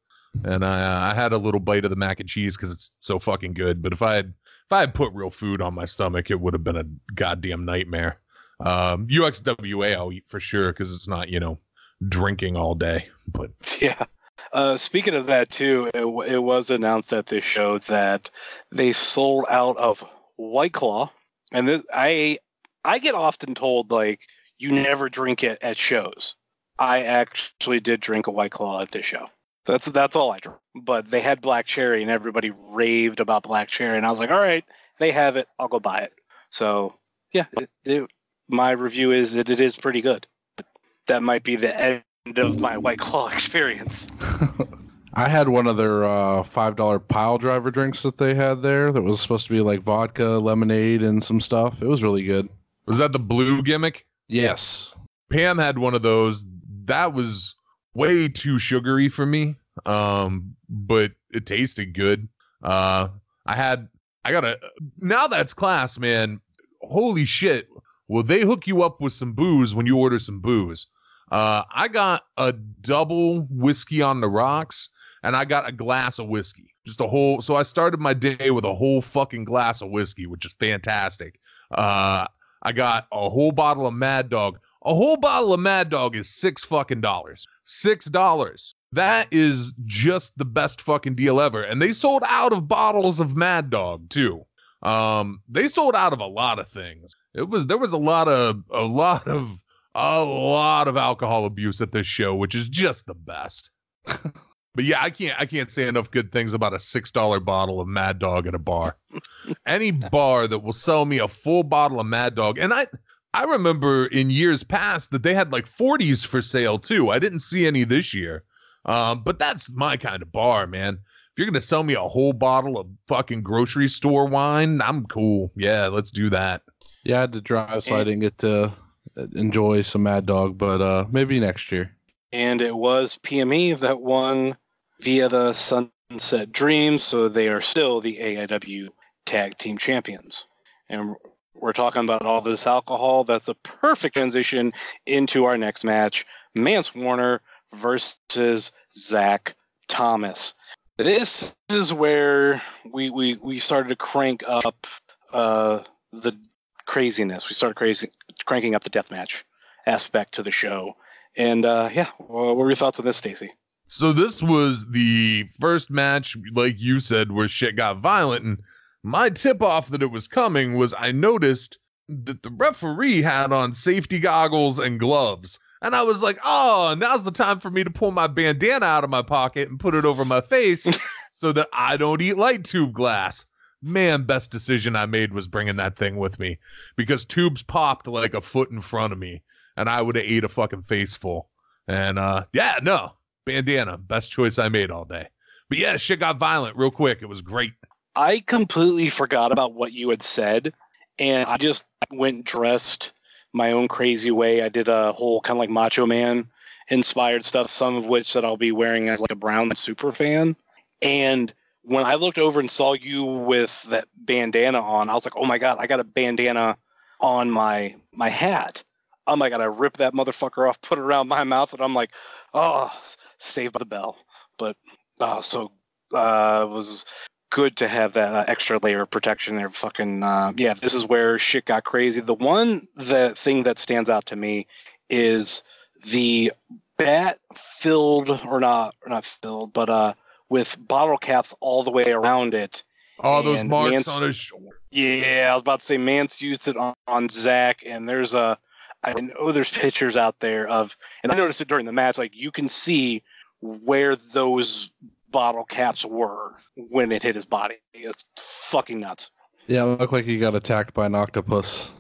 and 0.44 0.64
I 0.64 1.12
I 1.12 1.16
had 1.16 1.34
a 1.34 1.38
little 1.38 1.60
bite 1.60 1.86
of 1.86 1.90
the 1.90 1.96
mac 1.96 2.20
and 2.20 2.30
cheese 2.30 2.56
because 2.56 2.72
it's 2.72 2.92
so 3.00 3.20
fucking 3.20 3.54
good. 3.54 3.82
But 3.82 3.94
if 3.94 4.02
I 4.02 4.16
had 4.16 4.34
if 4.66 4.72
I 4.72 4.80
had 4.80 4.94
put 4.94 5.14
real 5.14 5.30
food 5.30 5.62
on 5.62 5.74
my 5.74 5.86
stomach, 5.86 6.32
it 6.32 6.40
would 6.40 6.54
have 6.54 6.64
been 6.64 6.78
a 6.78 6.86
goddamn 7.14 7.66
nightmare. 7.66 8.20
Um, 8.62 9.08
UXWA 9.08 9.96
I'll 9.96 10.14
eat 10.14 10.26
for 10.28 10.40
sure 10.40 10.72
because 10.72 10.94
it's 10.94 11.08
not 11.08 11.30
you 11.30 11.40
know 11.40 11.60
drinking 12.08 12.58
all 12.58 12.76
day. 12.76 13.10
But 13.28 13.52
Yeah. 13.82 14.06
Uh, 14.54 14.78
speaking 14.78 15.16
of 15.16 15.26
that 15.26 15.50
too, 15.50 15.90
it, 15.94 16.06
it 16.32 16.44
was 16.44 16.70
announced 16.70 17.12
at 17.12 17.26
this 17.26 17.44
show 17.44 17.78
that 17.80 18.30
they 18.72 18.92
sold 18.92 19.46
out 19.50 19.76
of 19.78 20.08
White 20.38 20.74
Claw, 20.74 21.12
and 21.52 21.68
this, 21.68 21.84
I 21.94 22.38
I 22.86 23.00
get 23.00 23.16
often 23.16 23.56
told 23.56 23.92
like 23.92 24.20
you 24.58 24.72
never 24.72 25.10
drink 25.10 25.44
it 25.44 25.60
at 25.62 25.78
shows. 25.78 26.36
I 26.80 27.04
actually 27.04 27.80
did 27.80 28.02
drink 28.02 28.28
a 28.28 28.32
White 28.32 28.52
Claw 28.52 28.82
at 28.82 28.92
this 28.92 29.06
show. 29.06 29.28
That's 29.66 29.86
that's 29.88 30.16
all 30.16 30.32
I 30.32 30.40
drank. 30.40 30.60
But 30.76 31.10
they 31.10 31.22
had 31.22 31.42
black 31.42 31.66
cherry, 31.66 32.02
and 32.02 32.12
everybody 32.12 32.52
raved 32.72 33.20
about 33.20 33.44
black 33.44 33.70
cherry, 33.70 33.98
and 33.98 34.06
I 34.06 34.12
was 34.12 34.20
like, 34.20 34.32
all 34.32 34.40
right, 34.42 34.66
they 35.00 35.12
have 35.12 35.38
it, 35.38 35.48
I'll 35.58 35.68
go 35.68 35.80
buy 35.80 36.00
it. 36.00 36.14
So 36.50 36.96
yeah, 37.32 37.46
it, 37.54 37.70
it, 37.86 38.10
my 38.48 38.72
review 38.72 39.12
is 39.12 39.34
that 39.34 39.50
it 39.50 39.60
is 39.60 39.76
pretty 39.78 40.02
good. 40.02 40.28
But 40.58 40.68
that 41.08 41.24
might 41.24 41.44
be 41.44 41.56
the 41.56 41.76
end 41.80 42.04
of 42.38 42.60
my 42.60 42.78
White 42.78 43.00
Claw 43.00 43.28
experience. 43.34 44.08
I 45.18 45.30
had 45.30 45.48
one 45.48 45.66
of 45.66 45.78
their 45.78 46.04
uh, 46.04 46.44
five 46.44 46.76
dollar 46.76 47.00
pile 47.00 47.38
driver 47.38 47.72
drinks 47.72 48.04
that 48.04 48.18
they 48.18 48.34
had 48.34 48.62
there. 48.62 48.92
That 48.92 49.02
was 49.02 49.22
supposed 49.22 49.48
to 49.48 49.54
be 49.54 49.62
like 49.62 49.82
vodka, 49.82 50.26
lemonade, 50.26 51.02
and 51.02 51.24
some 51.24 51.40
stuff. 51.40 51.82
It 51.82 51.88
was 51.88 52.04
really 52.04 52.24
good. 52.24 52.50
was 52.86 52.98
that 52.98 53.14
the 53.14 53.20
blue 53.20 53.64
gimmick? 53.64 54.06
Yes. 54.28 54.96
Pam 55.30 55.58
had 55.58 55.78
one 55.78 55.94
of 55.94 56.02
those. 56.02 56.46
That 56.86 57.14
was 57.14 57.56
way 57.94 58.28
too 58.28 58.58
sugary 58.60 59.10
for 59.10 59.26
me. 59.26 59.56
Um, 59.86 60.56
but 60.70 61.12
it 61.32 61.46
tasted 61.46 61.94
good. 61.94 62.28
Uh, 62.64 63.10
I 63.46 63.56
had, 63.56 63.90
I 64.24 64.32
got 64.32 64.46
a, 64.46 64.58
now 65.00 65.28
that's 65.28 65.54
class, 65.54 66.00
man. 66.00 66.40
Holy 66.82 67.26
shit. 67.26 67.68
Will 68.08 68.24
they 68.24 68.42
hook 68.42 68.68
you 68.68 68.84
up 68.84 69.02
with 69.02 69.14
some 69.14 69.34
booze 69.34 69.74
when 69.74 69.86
you 69.86 69.98
order 69.98 70.20
some 70.20 70.40
booze? 70.40 70.88
Uh, 71.32 71.64
I 71.74 71.88
got 71.88 72.24
a 72.38 72.54
double 72.54 73.42
whiskey 73.50 74.02
on 74.02 74.22
the 74.22 74.30
rocks 74.30 74.90
and 75.24 75.36
I 75.36 75.44
got 75.46 75.68
a 75.68 75.72
glass 75.72 76.20
of 76.20 76.28
whiskey. 76.28 76.72
Just 76.86 77.02
a 77.02 77.08
whole, 77.08 77.42
so 77.42 77.56
I 77.56 77.64
started 77.64 78.00
my 78.00 78.14
day 78.14 78.52
with 78.52 78.64
a 78.64 78.76
whole 78.76 79.02
fucking 79.02 79.44
glass 79.44 79.82
of 79.82 79.90
whiskey, 79.90 80.28
which 80.28 80.46
is 80.46 80.54
fantastic. 80.54 81.40
Uh, 81.72 82.28
I 82.66 82.72
got 82.72 83.06
a 83.12 83.30
whole 83.30 83.52
bottle 83.52 83.86
of 83.86 83.94
Mad 83.94 84.28
Dog. 84.28 84.58
A 84.84 84.94
whole 84.94 85.18
bottle 85.18 85.54
of 85.54 85.60
Mad 85.60 85.90
Dog 85.90 86.16
is 86.16 86.36
six 86.36 86.66
fucking 86.66 87.00
dollars. 87.00 87.46
Six 87.64 88.06
dollars. 88.06 88.74
That 88.92 89.28
is 89.32 89.72
just 89.86 90.36
the 90.40 90.46
best 90.46 90.82
fucking 90.82 91.14
deal 91.14 91.40
ever. 91.40 91.62
And 91.62 91.80
they 91.80 91.94
sold 91.94 92.24
out 92.26 92.54
of 92.54 92.68
bottles 92.68 93.20
of 93.20 93.36
Mad 93.36 93.70
Dog 93.70 94.10
too. 94.10 94.46
Um, 94.82 95.42
they 95.48 95.68
sold 95.68 95.96
out 95.96 96.12
of 96.12 96.20
a 96.20 96.26
lot 96.26 96.58
of 96.58 96.68
things. 96.68 97.16
It 97.36 97.48
was 97.48 97.68
there 97.68 97.78
was 97.78 97.94
a 97.94 97.98
lot 97.98 98.28
of 98.28 98.64
a 98.74 98.82
lot 98.84 99.28
of 99.28 99.60
a 99.94 100.24
lot 100.24 100.88
of 100.88 100.98
alcohol 100.98 101.46
abuse 101.46 101.82
at 101.82 101.92
this 101.92 102.08
show, 102.08 102.34
which 102.34 102.56
is 102.56 102.68
just 102.68 103.06
the 103.06 103.14
best. 103.14 103.70
but 104.76 104.84
yeah, 104.84 105.02
I 105.02 105.10
can't 105.10 105.40
I 105.40 105.46
can't 105.46 105.70
say 105.70 105.88
enough 105.88 106.12
good 106.12 106.32
things 106.32 106.54
about 106.54 106.74
a 106.74 106.80
six 106.80 107.12
dollar 107.12 107.40
bottle 107.40 107.80
of 107.82 107.88
Mad 107.88 108.20
Dog 108.20 108.48
at 108.48 108.56
a 108.56 108.60
bar. 108.60 108.98
Any 109.66 109.92
bar 109.92 110.48
that 110.48 110.60
will 110.60 110.74
sell 110.74 111.06
me 111.06 111.18
a 111.20 111.28
full 111.28 111.64
bottle 111.64 112.00
of 112.00 112.06
Mad 112.06 112.36
Dog, 112.36 112.58
and 112.58 112.74
I 112.74 112.88
I 113.34 113.44
remember 113.44 114.06
in 114.08 114.30
years 114.30 114.64
past 114.64 115.12
that 115.12 115.24
they 115.24 115.34
had 115.34 115.52
like 115.52 115.68
40s 115.68 116.26
for 116.26 116.42
sale 116.42 116.80
too. 116.80 117.10
I 117.10 117.20
didn't 117.20 117.40
see 117.40 117.66
any 117.68 117.84
this 117.84 118.14
year. 118.14 118.44
Um, 118.86 119.24
but 119.24 119.40
that's 119.40 119.72
my 119.74 119.98
kind 119.98 120.22
of 120.22 120.32
bar, 120.32 120.68
man. 120.68 120.94
If 120.94 121.40
you're 121.40 121.48
gonna 121.48 121.60
sell 121.60 121.84
me 121.84 121.96
a 121.96 122.02
whole 122.02 122.34
bottle 122.34 122.78
of 122.78 122.88
fucking 123.08 123.42
grocery 123.42 123.90
store 123.90 124.26
wine, 124.28 124.82
I'm 124.82 125.06
cool. 125.08 125.52
Yeah, 125.56 125.88
let's 125.88 126.12
do 126.12 126.30
that. 126.30 126.62
Yeah, 127.04 127.18
I 127.18 127.22
had 127.22 127.34
to 127.34 127.42
drive, 127.42 127.84
so 127.84 127.96
I 127.96 128.04
didn't 128.04 128.22
get 128.22 128.38
to 128.40 128.72
uh, 129.18 129.28
enjoy 129.36 129.82
some 129.82 130.04
Mad 130.04 130.26
Dog, 130.28 130.58
but 130.58 130.82
uh, 130.82 131.06
maybe 131.12 131.40
next 131.40 131.72
year. 131.72 131.92
and 132.32 132.62
it 132.62 132.76
was 132.78 133.18
PME 133.24 133.80
that 133.80 134.02
won 134.02 134.56
via 135.00 135.30
the 135.30 135.54
Sunset 135.54 136.52
Dream, 136.52 136.98
so 136.98 137.28
they 137.28 137.48
are 137.50 137.62
still 137.62 138.02
the 138.02 138.18
AIW 138.18 138.90
Tag 139.26 139.58
Team 139.58 139.78
Champions. 139.78 140.48
And 140.90 141.16
we're 141.54 141.74
talking 141.74 142.04
about 142.04 142.24
all 142.24 142.42
this 142.42 142.68
alcohol. 142.68 143.24
That's 143.24 143.48
a 143.48 143.56
perfect 143.56 144.16
transition 144.16 144.74
into 145.06 145.46
our 145.46 145.58
next 145.58 145.84
match: 145.84 146.26
Mance 146.54 146.94
Warner 146.94 147.42
versus 147.74 148.72
Zach 148.94 149.56
Thomas. 149.88 150.54
This 150.98 151.56
is 151.70 151.94
where 151.94 152.62
we 152.92 153.10
we 153.10 153.36
we 153.38 153.60
started 153.60 153.90
to 153.90 153.96
crank 153.96 154.44
up 154.48 154.88
uh, 155.34 155.80
the 156.14 156.38
craziness. 156.86 157.50
We 157.50 157.56
started 157.56 157.76
crazy 157.76 158.10
cranking 158.46 158.76
up 158.76 158.84
the 158.84 158.90
deathmatch 158.90 159.44
aspect 159.86 160.34
to 160.36 160.44
the 160.44 160.52
show. 160.52 160.96
And 161.38 161.66
uh, 161.66 161.90
yeah, 161.92 162.08
what 162.18 162.56
were 162.56 162.68
your 162.68 162.76
thoughts 162.76 163.00
on 163.00 163.06
this, 163.06 163.18
Stacy? 163.18 163.52
So 163.88 164.12
this 164.14 164.42
was 164.42 164.88
the 164.88 165.48
first 165.60 165.92
match, 165.92 166.36
like 166.54 166.80
you 166.80 167.00
said, 167.00 167.32
where 167.32 167.48
shit 167.48 167.76
got 167.76 168.00
violent. 168.00 168.46
And 168.46 168.58
my 169.04 169.30
tip 169.30 169.62
off 169.62 169.90
that 169.90 170.02
it 170.02 170.12
was 170.12 170.28
coming 170.28 170.74
was 170.74 170.96
I 170.98 171.12
noticed 171.12 171.78
that 172.10 172.42
the 172.44 172.50
referee 172.50 173.22
had 173.22 173.52
on 173.52 173.74
safety 173.74 174.20
goggles 174.20 174.80
and 174.80 175.00
gloves. 175.00 175.60
And 175.82 175.96
I 175.96 176.02
was 176.02 176.24
like, 176.24 176.40
oh, 176.44 176.96
now's 176.98 177.24
the 177.24 177.32
time 177.32 177.60
for 177.60 177.70
me 177.70 177.84
to 177.84 177.92
pull 177.92 178.12
my 178.12 178.28
bandana 178.28 178.86
out 178.86 179.04
of 179.04 179.10
my 179.10 179.22
pocket 179.22 179.70
and 179.70 179.80
put 179.80 179.94
it 179.94 180.06
over 180.06 180.26
my 180.26 180.42
face 180.42 180.88
so 181.32 181.52
that 181.52 181.68
I 181.74 181.98
don't 181.98 182.22
eat 182.22 182.38
light 182.38 182.64
tube 182.64 182.94
glass. 182.94 183.46
Man, 183.84 184.24
best 184.24 184.50
decision 184.50 184.96
I 184.96 185.06
made 185.06 185.32
was 185.32 185.48
bringing 185.48 185.76
that 185.76 185.96
thing 185.96 186.18
with 186.18 186.40
me 186.40 186.58
because 186.96 187.24
tubes 187.24 187.62
popped 187.62 188.08
like 188.08 188.34
a 188.34 188.42
foot 188.42 188.72
in 188.72 188.82
front 188.82 189.14
of 189.14 189.20
me 189.20 189.44
and 189.78 189.88
I 189.90 190.02
would 190.02 190.16
have 190.16 190.26
ate 190.26 190.44
a 190.44 190.50
fucking 190.50 190.84
face 190.84 191.16
full. 191.16 191.50
And 191.88 192.18
uh, 192.18 192.46
yeah, 192.52 192.80
no, 192.82 193.12
bandana, 193.46 193.98
best 193.98 194.32
choice 194.32 194.60
I 194.60 194.70
made 194.70 194.92
all 194.92 195.06
day. 195.06 195.28
But 195.70 195.78
yeah, 195.78 195.98
shit 195.98 196.20
got 196.20 196.38
violent 196.38 196.76
real 196.78 196.92
quick. 196.92 197.20
It 197.22 197.28
was 197.28 197.42
great. 197.42 197.74
I 198.16 198.40
completely 198.46 199.10
forgot 199.10 199.52
about 199.52 199.74
what 199.74 199.94
you 199.94 200.10
had 200.10 200.24
said, 200.24 200.74
and 201.20 201.48
I 201.50 201.58
just 201.58 201.86
went 202.12 202.46
dressed 202.46 203.14
my 203.54 203.72
own 203.72 203.88
crazy 203.88 204.32
way. 204.32 204.62
I 204.62 204.70
did 204.70 204.88
a 204.88 205.12
whole 205.14 205.42
kind 205.42 205.58
of 205.58 205.60
like 205.60 205.70
Macho 205.70 206.06
Man 206.06 206.48
inspired 206.90 207.44
stuff, 207.46 207.70
some 207.70 207.96
of 207.96 208.06
which 208.06 208.34
that 208.34 208.46
I'll 208.46 208.58
be 208.58 208.72
wearing 208.72 209.10
as 209.10 209.22
like 209.22 209.32
a 209.32 209.36
brown 209.36 209.74
super 209.76 210.12
fan. 210.12 210.56
And 211.02 211.54
when 211.84 212.06
I 212.06 212.16
looked 212.16 212.38
over 212.38 212.60
and 212.60 212.70
saw 212.70 212.94
you 212.94 213.24
with 213.24 213.84
that 213.84 214.08
bandana 214.16 214.82
on, 214.82 215.10
I 215.10 215.14
was 215.14 215.26
like, 215.26 215.36
"Oh 215.36 215.46
my 215.46 215.58
god, 215.58 215.78
I 215.80 215.88
got 215.88 216.00
a 216.00 216.04
bandana 216.04 216.78
on 217.20 217.50
my 217.52 217.96
my 218.12 218.30
hat." 218.30 218.84
Oh 219.28 219.36
my 219.36 219.50
god, 219.50 219.62
"I 219.62 219.66
rip 219.66 219.98
that 219.98 220.14
motherfucker 220.14 220.70
off, 220.70 220.82
put 220.82 221.00
it 221.00 221.02
around 221.02 221.28
my 221.28 221.44
mouth," 221.44 221.74
and 221.74 221.82
I'm 221.82 221.96
like, 221.96 222.12
"Oh, 222.54 222.92
saved 223.40 223.74
by 223.74 223.80
the 223.80 223.86
bell." 223.86 224.18
But 224.58 224.78
uh, 225.20 225.42
so 225.42 225.72
uh, 226.14 226.66
it 226.68 226.72
was 226.72 227.06
good 227.50 227.78
to 227.78 227.88
have 227.88 228.14
that 228.14 228.34
uh, 228.34 228.46
extra 228.48 228.80
layer 228.80 229.02
of 229.02 229.12
protection 229.12 229.56
there. 229.56 229.70
Fucking 229.70 230.24
uh, 230.24 230.54
yeah, 230.58 230.74
this 230.74 230.94
is 230.94 231.06
where 231.06 231.38
shit 231.38 231.66
got 231.66 231.84
crazy. 231.84 232.22
The 232.22 232.34
one 232.34 232.82
the 232.96 233.34
thing 233.36 233.64
that 233.64 233.80
stands 233.80 234.10
out 234.10 234.26
to 234.28 234.36
me 234.36 234.68
is 235.10 235.64
the 236.06 236.52
bat 236.98 237.40
filled 237.54 238.30
or 238.46 238.60
not 238.60 238.96
or 239.06 239.10
not 239.10 239.26
filled, 239.26 239.74
but 239.74 239.90
uh 239.90 240.14
with 240.50 240.78
bottle 240.88 241.18
caps 241.18 241.56
all 241.60 241.84
the 241.84 241.92
way 241.92 242.12
around 242.12 242.54
it. 242.54 242.84
All 243.20 243.42
those 243.42 243.64
marks 243.64 243.92
Mance- 243.92 244.08
on 244.08 244.22
his 244.22 244.36
shoulder. 244.36 244.82
Yeah, 244.92 245.50
I 245.52 245.56
was 245.56 245.62
about 245.62 245.80
to 245.80 245.86
say 245.86 245.98
Mance 245.98 246.42
used 246.42 246.68
it 246.68 246.78
on, 246.78 246.94
on 247.08 247.30
Zach, 247.30 247.84
and 247.86 248.08
there's 248.08 248.34
a 248.34 248.58
I 249.06 249.14
know 249.14 249.52
there's 249.52 249.72
pictures 249.72 250.18
out 250.18 250.40
there 250.40 250.68
of, 250.68 250.98
and 251.24 251.32
I 251.32 251.36
noticed 251.36 251.62
it 251.62 251.68
during 251.68 251.86
the 251.86 251.92
match. 251.92 252.18
Like 252.18 252.36
you 252.36 252.52
can 252.52 252.70
see 252.70 253.24
where 253.62 254.16
those 254.16 254.92
bottle 255.30 255.66
caps 255.66 256.06
were 256.06 256.56
when 256.76 257.12
it 257.12 257.24
hit 257.24 257.36
his 257.36 257.46
body. 257.46 257.76
It's 257.94 258.26
fucking 258.38 259.00
nuts. 259.00 259.32
Yeah, 259.68 259.84
it 259.84 260.00
looked 260.00 260.14
like 260.14 260.26
he 260.26 260.40
got 260.40 260.56
attacked 260.56 260.94
by 260.94 261.06
an 261.06 261.16
octopus. 261.16 261.90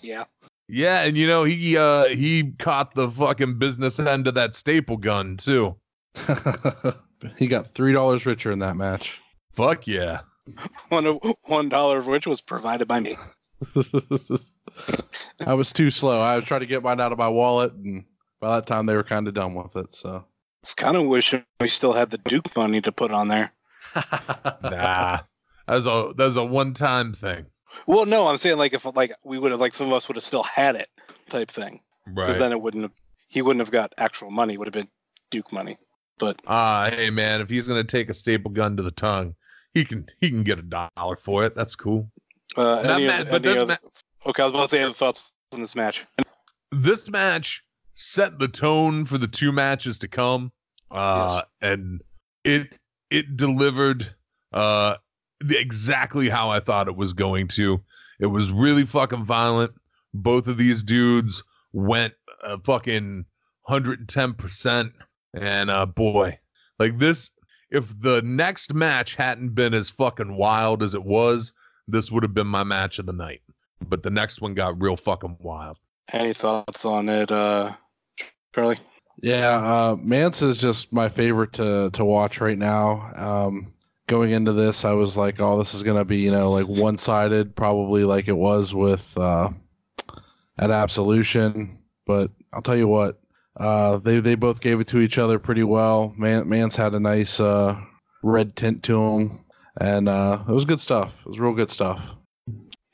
Yeah. 0.00 0.24
Yeah, 0.68 1.02
and 1.02 1.16
you 1.16 1.26
know 1.26 1.44
he 1.44 1.76
uh 1.76 2.04
he 2.06 2.52
caught 2.58 2.94
the 2.94 3.10
fucking 3.10 3.58
business 3.58 3.98
end 3.98 4.26
of 4.26 4.34
that 4.34 4.54
staple 4.54 4.96
gun 4.96 5.36
too. 5.36 5.76
he 7.36 7.46
got 7.46 7.66
three 7.66 7.92
dollars 7.92 8.26
richer 8.26 8.52
in 8.52 8.58
that 8.58 8.76
match. 8.76 9.20
Fuck 9.54 9.86
yeah. 9.86 10.20
One 10.88 11.06
of 11.06 11.18
one 11.44 11.68
dollar 11.68 11.98
of 11.98 12.06
which 12.06 12.26
was 12.26 12.40
provided 12.40 12.86
by 12.86 13.00
me. 13.00 13.16
I 15.46 15.54
was 15.54 15.72
too 15.72 15.90
slow. 15.90 16.20
I 16.20 16.36
was 16.36 16.44
trying 16.44 16.60
to 16.60 16.66
get 16.66 16.82
mine 16.82 17.00
out 17.00 17.12
of 17.12 17.18
my 17.18 17.28
wallet, 17.28 17.72
and 17.74 18.04
by 18.40 18.56
that 18.56 18.66
time 18.66 18.86
they 18.86 18.94
were 18.96 19.02
kind 19.04 19.26
of 19.28 19.34
done 19.34 19.54
with 19.54 19.76
it. 19.76 19.94
So 19.94 20.24
It's 20.62 20.74
kind 20.74 20.96
of 20.96 21.06
wishing 21.06 21.44
we 21.60 21.68
still 21.68 21.92
had 21.92 22.10
the 22.10 22.18
Duke 22.18 22.54
money 22.56 22.80
to 22.80 22.92
put 22.92 23.10
on 23.12 23.28
there. 23.28 23.52
Nah. 24.62 25.20
That 25.66 25.74
was 25.74 25.86
a 25.86 26.12
that 26.16 26.24
was 26.24 26.36
a 26.36 26.44
one 26.44 26.72
time 26.74 27.12
thing. 27.12 27.46
Well, 27.86 28.06
no, 28.06 28.26
I'm 28.28 28.36
saying 28.38 28.58
like 28.58 28.72
if 28.74 28.84
like 28.96 29.12
we 29.24 29.38
would 29.38 29.50
have 29.52 29.60
like 29.60 29.74
some 29.74 29.86
of 29.88 29.92
us 29.92 30.08
would 30.08 30.16
have 30.16 30.24
still 30.24 30.42
had 30.42 30.74
it 30.76 30.88
type 31.28 31.50
thing 31.50 31.80
Right. 32.06 32.24
because 32.24 32.38
then 32.38 32.52
it 32.52 32.60
wouldn't 32.60 32.82
have 32.84 32.92
he 33.28 33.42
wouldn't 33.42 33.60
have 33.60 33.70
got 33.70 33.92
actual 33.98 34.30
money. 34.30 34.56
Would 34.56 34.66
have 34.66 34.72
been 34.72 34.88
Duke 35.30 35.52
money. 35.52 35.76
But 36.18 36.40
Ah, 36.46 36.88
hey 36.90 37.10
man, 37.10 37.40
if 37.42 37.50
he's 37.50 37.68
gonna 37.68 37.84
take 37.84 38.08
a 38.08 38.14
staple 38.14 38.50
gun 38.50 38.76
to 38.78 38.82
the 38.82 38.90
tongue, 38.90 39.34
he 39.74 39.84
can 39.84 40.06
he 40.20 40.30
can 40.30 40.42
get 40.42 40.58
a 40.58 40.62
dollar 40.62 41.16
for 41.16 41.44
it. 41.44 41.54
That's 41.54 41.76
cool. 41.76 42.10
uh, 42.56 42.78
any, 42.80 43.06
ma- 43.06 43.12
other- 43.14 43.24
but 43.30 43.44
any 43.44 43.54
this 43.54 43.58
other- 43.62 43.78
okay, 44.28 44.42
I 44.42 44.46
was 44.46 44.52
about 44.52 44.70
to 44.70 44.76
say 44.76 44.92
thoughts 44.92 45.32
on 45.52 45.60
this 45.60 45.74
match. 45.74 46.04
this 46.70 47.10
match 47.10 47.64
set 47.94 48.38
the 48.38 48.48
tone 48.48 49.04
for 49.04 49.18
the 49.18 49.26
two 49.26 49.50
matches 49.50 49.98
to 49.98 50.06
come 50.06 50.52
uh 50.92 51.42
and 51.60 52.00
it 52.44 52.78
it 53.10 53.36
delivered 53.36 54.06
uh 54.52 54.94
exactly 55.50 56.28
how 56.28 56.48
i 56.48 56.60
thought 56.60 56.88
it 56.88 56.96
was 56.96 57.12
going 57.12 57.48
to. 57.48 57.82
It 58.20 58.26
was 58.26 58.50
really 58.50 58.84
fucking 58.84 59.24
violent. 59.24 59.72
Both 60.14 60.48
of 60.48 60.56
these 60.56 60.82
dudes 60.82 61.44
went 61.72 62.14
uh, 62.42 62.56
fucking 62.64 63.24
110% 63.68 64.92
and 65.34 65.70
uh 65.70 65.86
boy 65.86 66.38
like 66.78 66.98
this 66.98 67.30
if 67.70 68.00
the 68.00 68.22
next 68.22 68.72
match 68.72 69.14
hadn't 69.14 69.50
been 69.54 69.74
as 69.74 69.90
fucking 69.90 70.36
wild 70.36 70.82
as 70.82 70.94
it 70.94 71.04
was 71.04 71.52
this 71.86 72.10
would 72.10 72.22
have 72.22 72.32
been 72.32 72.46
my 72.46 72.64
match 72.64 72.98
of 72.98 73.04
the 73.04 73.12
night 73.12 73.42
but 73.86 74.02
the 74.02 74.10
next 74.10 74.40
one 74.40 74.54
got 74.54 74.80
real 74.80 74.96
fucking 74.96 75.36
wild 75.40 75.78
Any 76.12 76.32
thoughts 76.34 76.84
on 76.84 77.08
it, 77.08 77.30
uh, 77.30 77.74
Charlie? 78.54 78.78
yeah, 79.22 79.56
uh, 79.58 79.96
Mance 80.00 80.42
is 80.42 80.60
just 80.60 80.92
my 80.92 81.08
favorite 81.08 81.52
to 81.54 81.90
to 81.92 82.04
watch 82.04 82.40
right 82.40 82.58
now. 82.58 83.10
Um, 83.16 83.72
going 84.06 84.30
into 84.30 84.52
this, 84.52 84.84
I 84.84 84.92
was 84.92 85.16
like, 85.16 85.40
oh, 85.40 85.58
this 85.58 85.74
is 85.74 85.82
gonna 85.82 86.04
be 86.04 86.18
you 86.18 86.30
know 86.30 86.50
like 86.50 86.66
one 86.66 86.96
sided, 86.96 87.54
probably 87.56 88.04
like 88.04 88.28
it 88.28 88.36
was 88.36 88.74
with 88.74 89.16
uh, 89.18 89.50
at 90.58 90.70
Absolution. 90.70 91.78
But 92.06 92.30
I'll 92.52 92.62
tell 92.62 92.76
you 92.76 92.88
what, 92.88 93.20
uh, 93.56 93.98
they 93.98 94.20
they 94.20 94.34
both 94.34 94.60
gave 94.60 94.80
it 94.80 94.86
to 94.88 95.00
each 95.00 95.18
other 95.18 95.38
pretty 95.38 95.62
well. 95.64 96.14
Man, 96.16 96.48
Mance 96.48 96.76
had 96.76 96.94
a 96.94 97.00
nice 97.00 97.38
uh, 97.40 97.78
red 98.22 98.56
tint 98.56 98.82
to 98.84 99.00
him, 99.02 99.40
and 99.80 100.08
uh, 100.08 100.42
it 100.48 100.52
was 100.52 100.64
good 100.64 100.80
stuff. 100.80 101.20
It 101.20 101.28
was 101.28 101.40
real 101.40 101.52
good 101.54 101.70
stuff. 101.70 102.14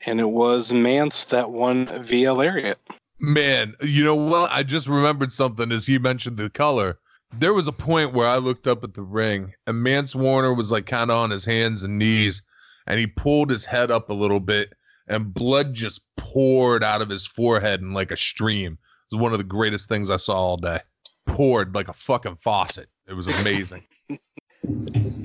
And 0.05 0.19
it 0.19 0.29
was 0.29 0.71
Mance 0.71 1.25
that 1.25 1.51
won 1.51 1.87
via 2.03 2.33
lariat. 2.33 2.79
Man, 3.19 3.75
you 3.81 4.03
know 4.03 4.15
what? 4.15 4.51
I 4.51 4.63
just 4.63 4.87
remembered 4.87 5.31
something 5.31 5.71
as 5.71 5.85
he 5.85 5.97
mentioned 5.97 6.37
the 6.37 6.49
color. 6.49 6.99
There 7.33 7.53
was 7.53 7.67
a 7.67 7.73
point 7.73 8.13
where 8.13 8.27
I 8.27 8.37
looked 8.37 8.67
up 8.67 8.83
at 8.83 8.93
the 8.93 9.01
ring 9.01 9.53
and 9.65 9.81
Mance 9.81 10.15
Warner 10.15 10.53
was 10.53 10.71
like 10.71 10.85
kind 10.85 11.09
of 11.09 11.17
on 11.17 11.31
his 11.31 11.45
hands 11.45 11.83
and 11.83 11.97
knees 11.97 12.43
and 12.87 12.99
he 12.99 13.07
pulled 13.07 13.49
his 13.49 13.65
head 13.65 13.89
up 13.89 14.09
a 14.09 14.13
little 14.13 14.39
bit 14.39 14.73
and 15.07 15.33
blood 15.33 15.73
just 15.73 16.01
poured 16.17 16.83
out 16.83 17.01
of 17.01 17.09
his 17.09 17.25
forehead 17.25 17.81
in 17.81 17.93
like 17.93 18.11
a 18.11 18.17
stream. 18.17 18.73
It 18.73 19.15
was 19.15 19.21
one 19.21 19.31
of 19.31 19.37
the 19.37 19.43
greatest 19.43 19.89
things 19.89 20.09
I 20.09 20.17
saw 20.17 20.35
all 20.35 20.57
day. 20.57 20.79
Poured 21.25 21.73
like 21.73 21.87
a 21.87 21.93
fucking 21.93 22.37
faucet. 22.41 22.89
It 23.07 23.13
was 23.13 23.27
amazing. 23.41 23.83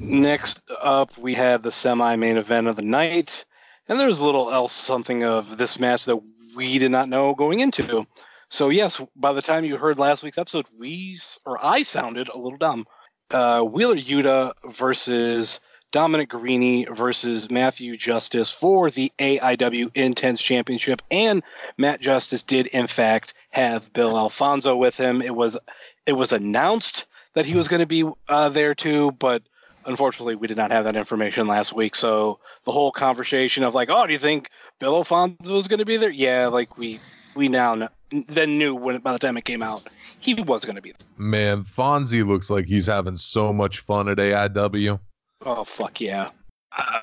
Next 0.02 0.70
up, 0.82 1.16
we 1.18 1.34
had 1.34 1.62
the 1.62 1.72
semi-main 1.72 2.36
event 2.36 2.66
of 2.66 2.76
the 2.76 2.82
night, 2.82 3.44
and 3.90 3.98
there's 3.98 4.20
a 4.20 4.24
little 4.24 4.50
else 4.52 4.72
something 4.72 5.24
of 5.24 5.58
this 5.58 5.80
match 5.80 6.04
that 6.04 6.16
we 6.54 6.78
did 6.78 6.92
not 6.92 7.08
know 7.08 7.34
going 7.34 7.58
into. 7.58 8.06
So 8.48 8.68
yes, 8.68 9.02
by 9.16 9.32
the 9.32 9.42
time 9.42 9.64
you 9.64 9.76
heard 9.76 9.98
last 9.98 10.22
week's 10.22 10.38
episode, 10.38 10.66
we 10.78 11.18
or 11.44 11.62
I 11.64 11.82
sounded 11.82 12.28
a 12.28 12.38
little 12.38 12.56
dumb. 12.56 12.86
Uh, 13.32 13.62
Wheeler 13.62 13.96
Yuta 13.96 14.52
versus 14.70 15.60
Dominic 15.90 16.30
Garrini 16.30 16.88
versus 16.96 17.50
Matthew 17.50 17.96
Justice 17.96 18.50
for 18.50 18.90
the 18.90 19.10
AIW 19.18 19.90
Intense 19.96 20.40
Championship, 20.40 21.02
and 21.10 21.42
Matt 21.76 22.00
Justice 22.00 22.44
did 22.44 22.68
in 22.68 22.86
fact 22.86 23.34
have 23.50 23.92
Bill 23.92 24.16
Alfonso 24.16 24.76
with 24.76 24.96
him. 24.96 25.20
It 25.20 25.34
was 25.34 25.58
it 26.06 26.12
was 26.12 26.32
announced 26.32 27.06
that 27.34 27.46
he 27.46 27.54
was 27.54 27.66
going 27.66 27.80
to 27.80 27.86
be 27.86 28.04
uh, 28.28 28.48
there 28.50 28.74
too, 28.74 29.12
but 29.12 29.42
unfortunately 29.86 30.34
we 30.34 30.46
did 30.46 30.56
not 30.56 30.70
have 30.70 30.84
that 30.84 30.96
information 30.96 31.46
last 31.46 31.72
week. 31.72 31.94
So 31.94 32.38
the 32.64 32.72
whole 32.72 32.92
conversation 32.92 33.64
of 33.64 33.74
like, 33.74 33.90
oh, 33.90 34.06
do 34.06 34.12
you 34.12 34.18
think 34.18 34.50
Bill 34.78 34.96
Alfonso 34.96 35.54
was 35.54 35.68
going 35.68 35.78
to 35.78 35.86
be 35.86 35.96
there? 35.96 36.10
Yeah, 36.10 36.46
like 36.48 36.76
we 36.78 37.00
we 37.34 37.48
now 37.48 37.74
know, 37.74 37.88
then 38.28 38.58
knew 38.58 38.74
when 38.74 38.98
by 39.00 39.12
the 39.12 39.18
time 39.18 39.36
it 39.36 39.44
came 39.44 39.62
out 39.62 39.88
he 40.20 40.34
was 40.34 40.64
going 40.64 40.76
to 40.76 40.82
be 40.82 40.92
there. 40.92 41.08
Man, 41.16 41.64
Fonzie 41.64 42.26
looks 42.26 42.50
like 42.50 42.66
he's 42.66 42.86
having 42.86 43.16
so 43.16 43.52
much 43.52 43.80
fun 43.80 44.08
at 44.08 44.18
AIW. 44.18 45.00
Oh 45.46 45.64
fuck 45.64 46.00
yeah! 46.00 46.30
I, 46.72 47.00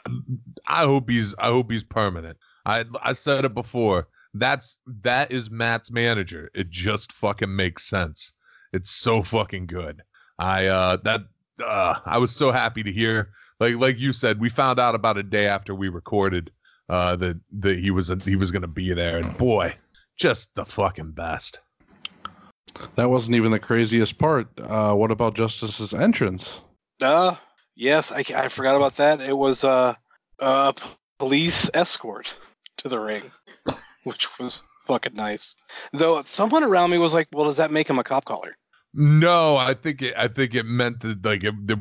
I 0.67 0.83
hope 0.83 1.09
he's 1.09 1.33
I 1.39 1.47
hope 1.47 1.71
he's 1.71 1.83
permanent. 1.83 2.37
I 2.65 2.85
I 3.03 3.13
said 3.13 3.45
it 3.45 3.53
before. 3.53 4.07
That's 4.35 4.79
that 5.01 5.31
is 5.31 5.49
Matt's 5.49 5.91
manager. 5.91 6.51
It 6.53 6.69
just 6.69 7.11
fucking 7.13 7.53
makes 7.53 7.89
sense. 7.89 8.33
It's 8.73 8.91
so 8.91 9.23
fucking 9.23 9.65
good. 9.65 10.03
I 10.37 10.67
uh 10.67 10.97
that 11.03 11.21
uh 11.63 11.95
I 12.05 12.17
was 12.17 12.35
so 12.35 12.51
happy 12.51 12.83
to 12.83 12.91
hear 12.91 13.29
like 13.59 13.75
like 13.75 13.99
you 13.99 14.13
said 14.13 14.39
we 14.39 14.49
found 14.49 14.79
out 14.79 14.95
about 14.95 15.17
a 15.17 15.23
day 15.23 15.47
after 15.47 15.73
we 15.73 15.89
recorded 15.89 16.51
uh 16.89 17.15
that 17.17 17.39
that 17.59 17.79
he 17.79 17.91
was 17.91 18.09
he 18.23 18.35
was 18.35 18.51
going 18.51 18.61
to 18.61 18.67
be 18.67 18.93
there 18.93 19.17
and 19.17 19.37
boy 19.37 19.75
just 20.17 20.53
the 20.55 20.65
fucking 20.65 21.11
best. 21.11 21.59
That 22.95 23.09
wasn't 23.09 23.35
even 23.35 23.51
the 23.51 23.59
craziest 23.59 24.17
part. 24.17 24.47
Uh, 24.59 24.93
what 24.93 25.11
about 25.11 25.35
Justice's 25.35 25.93
entrance? 25.93 26.61
Uh 27.01 27.35
yes, 27.75 28.11
I, 28.11 28.23
I 28.35 28.47
forgot 28.47 28.75
about 28.75 28.97
that. 28.97 29.21
It 29.21 29.37
was 29.37 29.63
uh, 29.63 29.93
a 30.39 30.73
police 31.19 31.69
escort 31.73 32.33
to 32.77 32.89
the 32.89 32.99
ring, 32.99 33.31
which 34.03 34.39
was 34.39 34.63
fucking 34.85 35.13
nice. 35.13 35.55
Though 35.93 36.23
someone 36.25 36.63
around 36.63 36.89
me 36.89 36.97
was 36.97 37.13
like, 37.13 37.27
"Well, 37.31 37.45
does 37.45 37.57
that 37.57 37.71
make 37.71 37.89
him 37.89 37.99
a 37.99 38.03
cop 38.03 38.25
caller?" 38.25 38.57
No, 38.93 39.57
I 39.57 39.73
think 39.73 40.01
it. 40.01 40.13
I 40.17 40.27
think 40.27 40.55
it 40.55 40.65
meant 40.65 41.01
that 41.01 41.23
like 41.23 41.43
it, 41.43 41.53
they, 41.67 41.75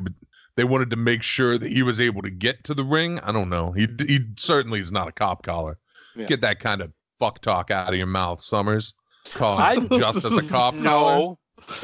they 0.56 0.64
wanted 0.64 0.90
to 0.90 0.96
make 0.96 1.22
sure 1.22 1.56
that 1.58 1.70
he 1.70 1.82
was 1.82 2.00
able 2.00 2.22
to 2.22 2.30
get 2.30 2.64
to 2.64 2.74
the 2.74 2.84
ring. 2.84 3.18
I 3.20 3.32
don't 3.32 3.48
know. 3.48 3.72
He 3.72 3.86
he 4.06 4.20
certainly 4.36 4.80
is 4.80 4.92
not 4.92 5.08
a 5.08 5.12
cop 5.12 5.42
collar. 5.44 5.78
Yeah. 6.14 6.26
Get 6.26 6.40
that 6.42 6.60
kind 6.60 6.80
of 6.80 6.92
fuck 7.18 7.40
talk 7.40 7.70
out 7.70 7.88
of 7.90 7.94
your 7.96 8.06
mouth, 8.06 8.40
Summers. 8.40 8.94
Calling 9.32 9.60
I- 9.62 9.96
as 10.06 10.24
a 10.24 10.42
cop 10.48 10.74
collar. 10.74 10.82
No, 11.18 11.38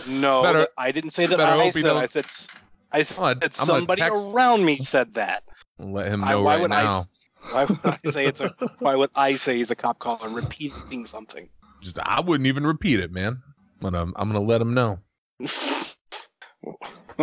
no, 0.06 0.42
Better- 0.42 0.68
I 0.76 0.92
didn't 0.92 1.10
say 1.10 1.26
that. 1.26 1.40
I 1.40 1.70
said. 1.70 1.86
I 1.96 2.06
said. 2.06 2.24
s- 2.24 2.48
I 2.92 3.02
said 3.02 3.18
I'm 3.18 3.24
gonna- 3.24 3.32
I'm 3.32 3.38
gonna 3.40 3.52
somebody 3.80 4.02
text- 4.02 4.26
around 4.28 4.64
me 4.64 4.76
said 4.76 5.14
that. 5.14 5.44
Let 5.78 6.08
him 6.12 6.22
I- 6.22 6.30
know 6.32 6.42
why 6.42 6.54
right 6.54 6.60
would 6.62 6.72
I 6.72 6.82
now. 6.84 7.00
s- 7.00 7.08
Why 7.50 7.64
would 7.64 7.78
I 7.84 7.98
say 8.10 8.26
it's 8.26 8.40
a? 8.40 8.54
Why 8.80 8.94
would 8.94 9.10
I 9.16 9.34
say 9.36 9.56
he's 9.56 9.70
a 9.70 9.74
cop 9.74 9.98
caller 9.98 10.28
repeating 10.28 11.06
something? 11.06 11.48
Just 11.80 11.98
I 12.00 12.20
wouldn't 12.20 12.46
even 12.46 12.66
repeat 12.66 13.00
it, 13.00 13.10
man. 13.12 13.42
But 13.80 13.94
I'm 13.94 14.12
I'm 14.16 14.28
gonna 14.30 14.44
let 14.44 14.60
him 14.60 14.74
know. 14.74 14.98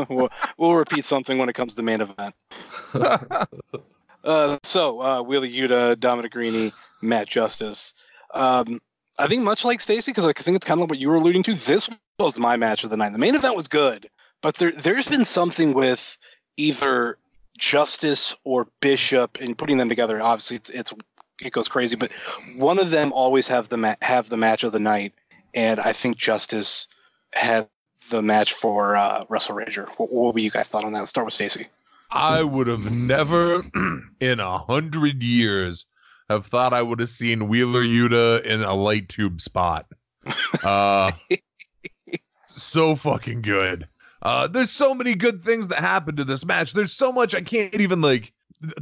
We'll, 0.09 0.29
we'll 0.57 0.73
repeat 0.75 1.05
something 1.05 1.37
when 1.37 1.49
it 1.49 1.53
comes 1.53 1.75
to 1.75 1.81
main 1.81 2.01
event. 2.01 2.35
Uh, 4.23 4.57
so 4.63 5.01
uh, 5.01 5.21
Wheeler 5.21 5.47
Yuta, 5.47 5.99
Dominic 5.99 6.33
Garrini, 6.33 6.73
Matt 7.01 7.27
Justice. 7.27 7.93
Um, 8.33 8.79
I 9.17 9.27
think 9.27 9.43
much 9.43 9.63
like 9.65 9.81
Stacy, 9.81 10.11
because 10.11 10.25
I 10.25 10.33
think 10.33 10.55
it's 10.57 10.65
kind 10.65 10.77
of 10.77 10.81
like 10.81 10.89
what 10.89 10.99
you 10.99 11.09
were 11.09 11.15
alluding 11.15 11.43
to. 11.43 11.53
This 11.53 11.89
was 12.19 12.37
my 12.37 12.57
match 12.57 12.83
of 12.83 12.89
the 12.89 12.97
night. 12.97 13.13
The 13.13 13.17
main 13.17 13.35
event 13.35 13.55
was 13.55 13.67
good, 13.67 14.09
but 14.41 14.55
there 14.55 14.71
there's 14.71 15.07
been 15.07 15.25
something 15.25 15.73
with 15.73 16.17
either 16.57 17.17
Justice 17.57 18.35
or 18.43 18.67
Bishop 18.81 19.37
and 19.41 19.57
putting 19.57 19.77
them 19.77 19.89
together. 19.89 20.21
Obviously, 20.21 20.57
it's, 20.57 20.69
it's 20.69 20.93
it 21.41 21.53
goes 21.53 21.67
crazy, 21.67 21.95
but 21.95 22.11
one 22.57 22.77
of 22.77 22.91
them 22.91 23.11
always 23.13 23.47
have 23.47 23.69
the 23.69 23.77
ma- 23.77 23.95
have 24.01 24.29
the 24.29 24.37
match 24.37 24.63
of 24.63 24.73
the 24.73 24.79
night, 24.79 25.13
and 25.53 25.79
I 25.79 25.93
think 25.93 26.17
Justice 26.17 26.87
had 27.33 27.67
the 28.09 28.21
match 28.21 28.53
for 28.53 28.95
uh, 28.95 29.25
Wrestle 29.29 29.55
Rager. 29.55 29.87
What, 29.97 30.11
what 30.11 30.33
were 30.33 30.39
you 30.39 30.51
guys 30.51 30.69
thought 30.69 30.83
on 30.83 30.93
that? 30.93 30.99
Let's 30.99 31.09
start 31.09 31.25
with 31.25 31.33
Stacy. 31.33 31.67
I 32.11 32.41
would 32.41 32.67
have 32.67 32.91
never 32.91 33.63
in 34.19 34.39
a 34.39 34.57
hundred 34.57 35.21
years 35.21 35.85
have 36.29 36.45
thought 36.45 36.73
I 36.73 36.81
would 36.81 36.99
have 36.99 37.09
seen 37.09 37.47
Wheeler 37.47 37.83
Yuta 37.83 38.43
in 38.43 38.61
a 38.61 38.73
light 38.73 39.09
tube 39.09 39.41
spot. 39.41 39.85
Uh, 40.63 41.11
so 42.55 42.95
fucking 42.95 43.41
good. 43.41 43.87
Uh, 44.21 44.47
there's 44.47 44.71
so 44.71 44.93
many 44.93 45.15
good 45.15 45.43
things 45.43 45.67
that 45.69 45.79
happened 45.79 46.17
to 46.17 46.23
this 46.23 46.45
match. 46.45 46.73
There's 46.73 46.93
so 46.93 47.11
much 47.11 47.33
I 47.33 47.41
can't 47.41 47.75
even 47.75 48.01
like 48.01 48.33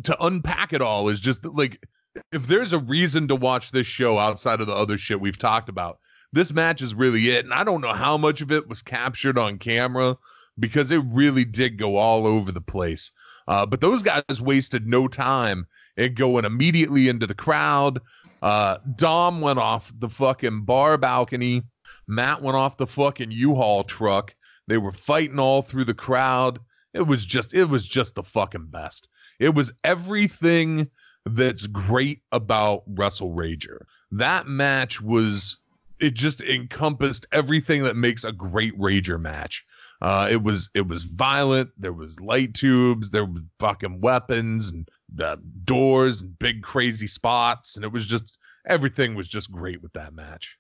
to 0.04 0.18
unpack 0.24 0.74
it 0.74 0.82
all. 0.82 1.10
Is 1.10 1.20
just 1.20 1.46
like 1.46 1.86
if 2.32 2.48
there's 2.48 2.74
a 2.74 2.80
reason 2.80 3.28
to 3.28 3.36
watch 3.36 3.72
this 3.72 3.88
show 3.88 4.18
outside 4.18 4.62
of 4.62 4.68
the 4.68 4.76
other 4.76 4.98
shit 4.98 5.22
we've 5.22 5.38
talked 5.38 5.70
about, 5.70 6.00
this 6.34 6.54
match 6.54 6.82
is 6.82 6.94
really 6.94 7.30
it. 7.30 7.46
And 7.46 7.54
I 7.54 7.64
don't 7.64 7.82
know 7.82 7.94
how 7.94 8.18
much 8.18 8.42
of 8.42 8.52
it 8.52 8.68
was 8.68 8.82
captured 8.82 9.38
on 9.38 9.58
camera 9.58 10.18
because 10.60 10.92
it 10.92 11.04
really 11.08 11.46
did 11.46 11.78
go 11.78 11.98
all 11.98 12.26
over 12.26 12.52
the 12.52 12.62
place. 12.62 13.12
Uh, 13.48 13.66
but 13.66 13.82
those 13.82 14.02
guys 14.02 14.42
wasted 14.42 14.88
no 14.88 15.08
time 15.08 15.66
in 15.96 16.14
going 16.14 16.46
immediately 16.46 17.08
into 17.08 17.26
the 17.26 17.34
crowd. 17.34 18.02
Uh, 18.42 18.78
Dom 18.96 19.42
went 19.42 19.60
off 19.60 19.92
the 20.00 20.10
fucking 20.10 20.64
bar 20.64 20.98
balcony. 20.98 21.64
Matt 22.08 22.42
went 22.42 22.58
off 22.58 22.78
the 22.78 22.88
fucking 22.88 23.32
U-Haul 23.32 23.84
truck. 23.84 24.36
They 24.68 24.78
were 24.78 24.92
fighting 24.92 25.40
all 25.40 25.62
through 25.62 25.86
the 25.86 25.94
crowd. 25.94 26.60
It 26.94 27.02
was 27.02 27.26
just, 27.26 27.54
it 27.54 27.66
was 27.66 27.88
just 27.88 28.16
the 28.16 28.24
fucking 28.24 28.68
best. 28.68 29.10
It 29.40 29.54
was 29.54 29.72
everything 29.84 30.90
that's 31.26 31.68
great 31.68 32.22
about 32.32 32.84
Wrestle 32.88 33.34
Rager. 33.34 33.80
That 34.12 34.48
match 34.48 35.02
was, 35.02 35.60
it 36.00 36.14
just 36.14 36.42
encompassed 36.42 37.26
everything 37.32 37.84
that 37.84 37.96
makes 37.96 38.24
a 38.24 38.32
great 38.32 38.78
Rager 38.78 39.20
match. 39.20 39.66
Uh, 40.02 40.28
it 40.30 40.44
was 40.44 40.70
it 40.74 40.88
was 40.88 41.04
violent. 41.04 41.70
There 41.78 41.94
was 41.94 42.20
light 42.20 42.54
tubes. 42.54 43.10
There 43.10 43.26
was 43.26 43.42
fucking 43.60 44.00
weapons 44.02 44.72
and 44.72 44.88
uh, 45.22 45.38
doors 45.64 46.22
and 46.22 46.38
big 46.38 46.62
crazy 46.62 47.08
spots, 47.08 47.76
and 47.76 47.84
it 47.84 47.92
was 47.92 48.06
just 48.06 48.38
everything 48.68 49.16
was 49.16 49.28
just 49.28 49.52
great 49.52 49.82
with 49.82 49.94
that 49.94 50.14
match. 50.14 50.58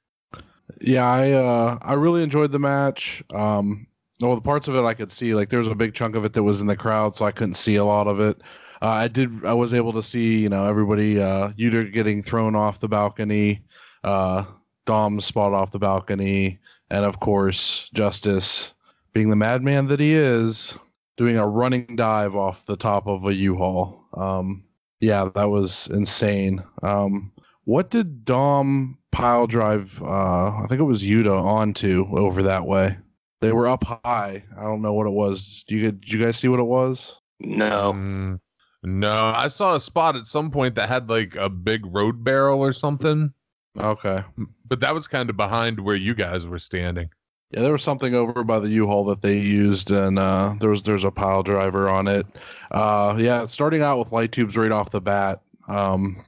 Yeah, 0.81 1.05
I 1.05 1.31
uh, 1.31 1.77
I 1.81 1.93
really 1.93 2.23
enjoyed 2.23 2.51
the 2.51 2.59
match. 2.59 3.23
Um, 3.33 3.87
well, 4.19 4.35
the 4.35 4.41
parts 4.41 4.67
of 4.67 4.75
it 4.75 4.83
I 4.83 4.93
could 4.93 5.11
see, 5.11 5.35
like 5.35 5.49
there 5.49 5.59
was 5.59 5.67
a 5.67 5.75
big 5.75 5.93
chunk 5.93 6.15
of 6.15 6.25
it 6.25 6.33
that 6.33 6.43
was 6.43 6.61
in 6.61 6.67
the 6.67 6.75
crowd, 6.75 7.15
so 7.15 7.25
I 7.25 7.31
couldn't 7.31 7.53
see 7.55 7.75
a 7.75 7.85
lot 7.85 8.07
of 8.07 8.19
it. 8.19 8.41
Uh, 8.81 8.87
I 8.89 9.07
did, 9.07 9.45
I 9.45 9.53
was 9.53 9.73
able 9.73 9.93
to 9.93 10.03
see, 10.03 10.39
you 10.39 10.49
know, 10.49 10.67
everybody, 10.67 11.19
uh, 11.19 11.49
Yuta 11.49 11.91
getting 11.91 12.21
thrown 12.21 12.55
off 12.55 12.79
the 12.79 12.87
balcony, 12.87 13.63
uh, 14.03 14.43
Dom's 14.87 15.25
spot 15.25 15.53
off 15.53 15.71
the 15.71 15.79
balcony, 15.79 16.57
and 16.89 17.05
of 17.05 17.19
course 17.19 17.89
Justice, 17.93 18.73
being 19.13 19.29
the 19.29 19.35
madman 19.35 19.87
that 19.87 19.99
he 19.99 20.13
is, 20.13 20.75
doing 21.17 21.37
a 21.37 21.47
running 21.47 21.95
dive 21.95 22.35
off 22.35 22.65
the 22.65 22.75
top 22.75 23.05
of 23.07 23.25
a 23.25 23.35
U-Haul. 23.35 24.03
Um, 24.15 24.63
yeah, 24.99 25.29
that 25.35 25.49
was 25.49 25.87
insane. 25.93 26.63
Um, 26.81 27.31
what 27.65 27.91
did 27.91 28.25
Dom 28.25 28.97
pile 29.11 29.45
drive? 29.45 30.01
Uh, 30.01 30.55
I 30.57 30.65
think 30.67 30.79
it 30.79 30.85
was 30.85 31.03
Yuta 31.03 31.39
onto 31.39 32.07
over 32.11 32.41
that 32.43 32.65
way. 32.65 32.97
They 33.41 33.51
were 33.51 33.67
up 33.67 33.83
high. 33.83 34.43
I 34.57 34.63
don't 34.63 34.81
know 34.81 34.93
what 34.93 35.05
it 35.05 35.13
was. 35.13 35.63
Do 35.67 35.75
you 35.75 35.91
did 35.91 36.11
you 36.11 36.19
guys 36.19 36.37
see 36.37 36.47
what 36.47 36.59
it 36.59 36.63
was? 36.63 37.19
No. 37.39 37.93
Mm, 37.93 38.39
no, 38.83 39.25
I 39.35 39.47
saw 39.47 39.75
a 39.75 39.79
spot 39.79 40.15
at 40.15 40.27
some 40.27 40.49
point 40.49 40.75
that 40.75 40.89
had 40.89 41.09
like 41.09 41.35
a 41.35 41.49
big 41.49 41.85
road 41.85 42.23
barrel 42.23 42.63
or 42.63 42.71
something, 42.71 43.33
Okay. 43.77 44.23
but 44.67 44.79
that 44.79 44.93
was 44.93 45.07
kind 45.07 45.29
of 45.29 45.37
behind 45.37 45.79
where 45.79 45.95
you 45.95 46.15
guys 46.15 46.45
were 46.47 46.59
standing. 46.59 47.09
Yeah, 47.51 47.61
there 47.61 47.71
was 47.71 47.83
something 47.83 48.13
over 48.13 48.43
by 48.43 48.59
the 48.59 48.69
U-Haul 48.69 49.05
that 49.05 49.21
they 49.21 49.37
used, 49.37 49.89
and 49.89 50.19
uh, 50.19 50.55
there 50.59 50.69
was 50.69 50.83
there's 50.83 51.05
a 51.05 51.11
pile 51.11 51.43
driver 51.43 51.87
on 51.87 52.07
it. 52.07 52.25
Uh, 52.71 53.15
yeah, 53.17 53.45
starting 53.45 53.81
out 53.81 53.99
with 53.99 54.11
light 54.11 54.33
tubes 54.33 54.57
right 54.57 54.71
off 54.71 54.89
the 54.89 54.99
bat, 54.99 55.41
um, 55.69 56.25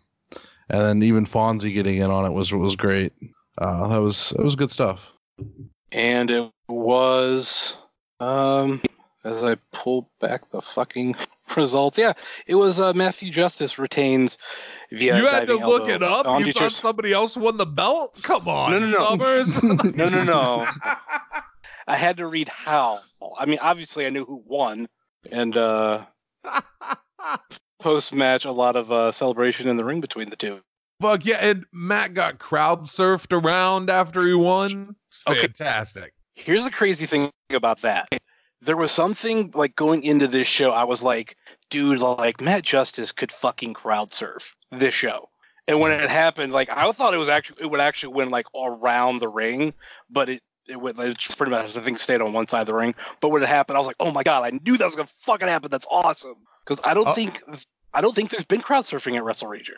and 0.69 0.81
then 0.81 1.03
even 1.03 1.25
Fonzie 1.25 1.73
getting 1.73 1.97
in 1.97 2.09
on 2.09 2.25
it 2.25 2.31
was 2.31 2.53
was 2.53 2.75
great. 2.77 3.11
Uh, 3.57 3.87
that 3.89 4.01
was 4.01 4.31
it 4.31 4.41
was 4.41 4.55
good 4.55 4.71
stuff. 4.71 5.11
and 5.91 6.31
it 6.31 6.49
was 6.69 7.75
um 8.21 8.81
as 9.25 9.43
I 9.43 9.55
pull 9.73 10.09
back 10.21 10.49
the 10.51 10.61
fucking 10.61 11.15
results. 11.57 11.97
Yeah, 11.97 12.13
it 12.47 12.55
was 12.55 12.79
uh, 12.79 12.93
Matthew 12.93 13.29
Justice 13.29 13.77
retains 13.77 14.37
via. 14.91 15.17
you 15.17 15.27
had 15.27 15.47
to 15.47 15.55
look 15.55 15.83
elbow 15.89 15.93
it 15.93 16.03
up. 16.03 16.25
on 16.25 16.45
You 16.45 16.53
thought 16.53 16.71
somebody 16.71 17.13
else 17.13 17.37
won 17.37 17.57
the 17.57 17.65
belt? 17.65 18.19
Come 18.23 18.47
on, 18.47 18.71
No, 18.71 18.79
no, 18.79 18.87
no. 18.87 19.09
Summers. 19.09 19.63
No, 19.95 20.09
no, 20.09 20.23
no. 20.23 20.67
I 21.87 21.95
had 21.95 22.17
to 22.17 22.27
read 22.27 22.47
how. 22.49 22.99
I 23.37 23.45
mean, 23.45 23.59
obviously, 23.61 24.05
I 24.05 24.09
knew 24.09 24.25
who 24.25 24.43
won, 24.45 24.87
and 25.31 25.57
uh 25.57 26.05
Post 27.79 28.13
match, 28.13 28.43
a 28.45 28.51
lot 28.51 28.75
of 28.75 28.91
uh, 28.91 29.11
celebration 29.11 29.69
in 29.69 29.77
the 29.77 29.85
ring 29.85 30.01
between 30.01 30.29
the 30.29 30.35
two. 30.35 30.59
Fuck 31.01 31.25
yeah, 31.25 31.37
and 31.37 31.65
Matt 31.71 32.13
got 32.13 32.37
crowd 32.39 32.83
surfed 32.83 33.31
around 33.31 33.89
after 33.89 34.27
he 34.27 34.33
won. 34.33 34.95
Okay. 35.27 35.41
Fantastic. 35.41 36.13
Here's 36.35 36.65
the 36.65 36.71
crazy 36.71 37.05
thing 37.05 37.31
about 37.51 37.81
that. 37.81 38.09
There 38.61 38.77
was 38.77 38.91
something 38.91 39.51
like 39.53 39.75
going 39.75 40.03
into 40.03 40.27
this 40.27 40.47
show, 40.47 40.71
I 40.71 40.83
was 40.83 41.01
like, 41.01 41.37
dude, 41.69 41.99
like 41.99 42.41
Matt 42.41 42.63
Justice 42.63 43.11
could 43.11 43.31
fucking 43.31 43.73
crowd 43.73 44.13
surf 44.13 44.55
this 44.71 44.93
show. 44.93 45.29
And 45.67 45.79
when 45.79 45.91
it 45.91 46.09
happened, 46.09 46.51
like 46.51 46.69
I 46.69 46.91
thought 46.91 47.13
it 47.13 47.17
was 47.17 47.29
actually 47.29 47.63
it 47.63 47.67
would 47.71 47.79
actually 47.79 48.13
win 48.13 48.31
like 48.31 48.47
around 48.55 49.19
the 49.19 49.27
ring, 49.27 49.73
but 50.09 50.27
it 50.29 50.41
it 50.67 50.81
went 50.81 50.99
it 50.99 51.17
just 51.17 51.37
pretty 51.37 51.51
much 51.51 51.75
I 51.75 51.81
think 51.81 51.99
stayed 51.99 52.21
on 52.21 52.33
one 52.33 52.47
side 52.47 52.61
of 52.61 52.67
the 52.67 52.73
ring. 52.73 52.95
But 53.21 53.29
when 53.29 53.43
it 53.43 53.47
happened, 53.49 53.77
I 53.77 53.79
was 53.79 53.87
like, 53.87 53.95
oh 53.99 54.11
my 54.11 54.23
god, 54.23 54.43
I 54.43 54.59
knew 54.65 54.77
that 54.77 54.85
was 54.85 54.95
gonna 54.95 55.09
fucking 55.19 55.47
happen. 55.47 55.69
That's 55.71 55.87
awesome. 55.91 56.35
Because 56.65 56.83
I 56.83 56.93
don't 56.93 57.07
Oh. 57.07 57.13
think 57.13 57.41
I 57.93 58.01
don't 58.01 58.15
think 58.15 58.29
there's 58.31 58.45
been 58.45 58.61
crowd 58.61 58.83
surfing 58.83 59.15
at 59.15 59.23
Wrestle 59.23 59.47
Rager. 59.47 59.77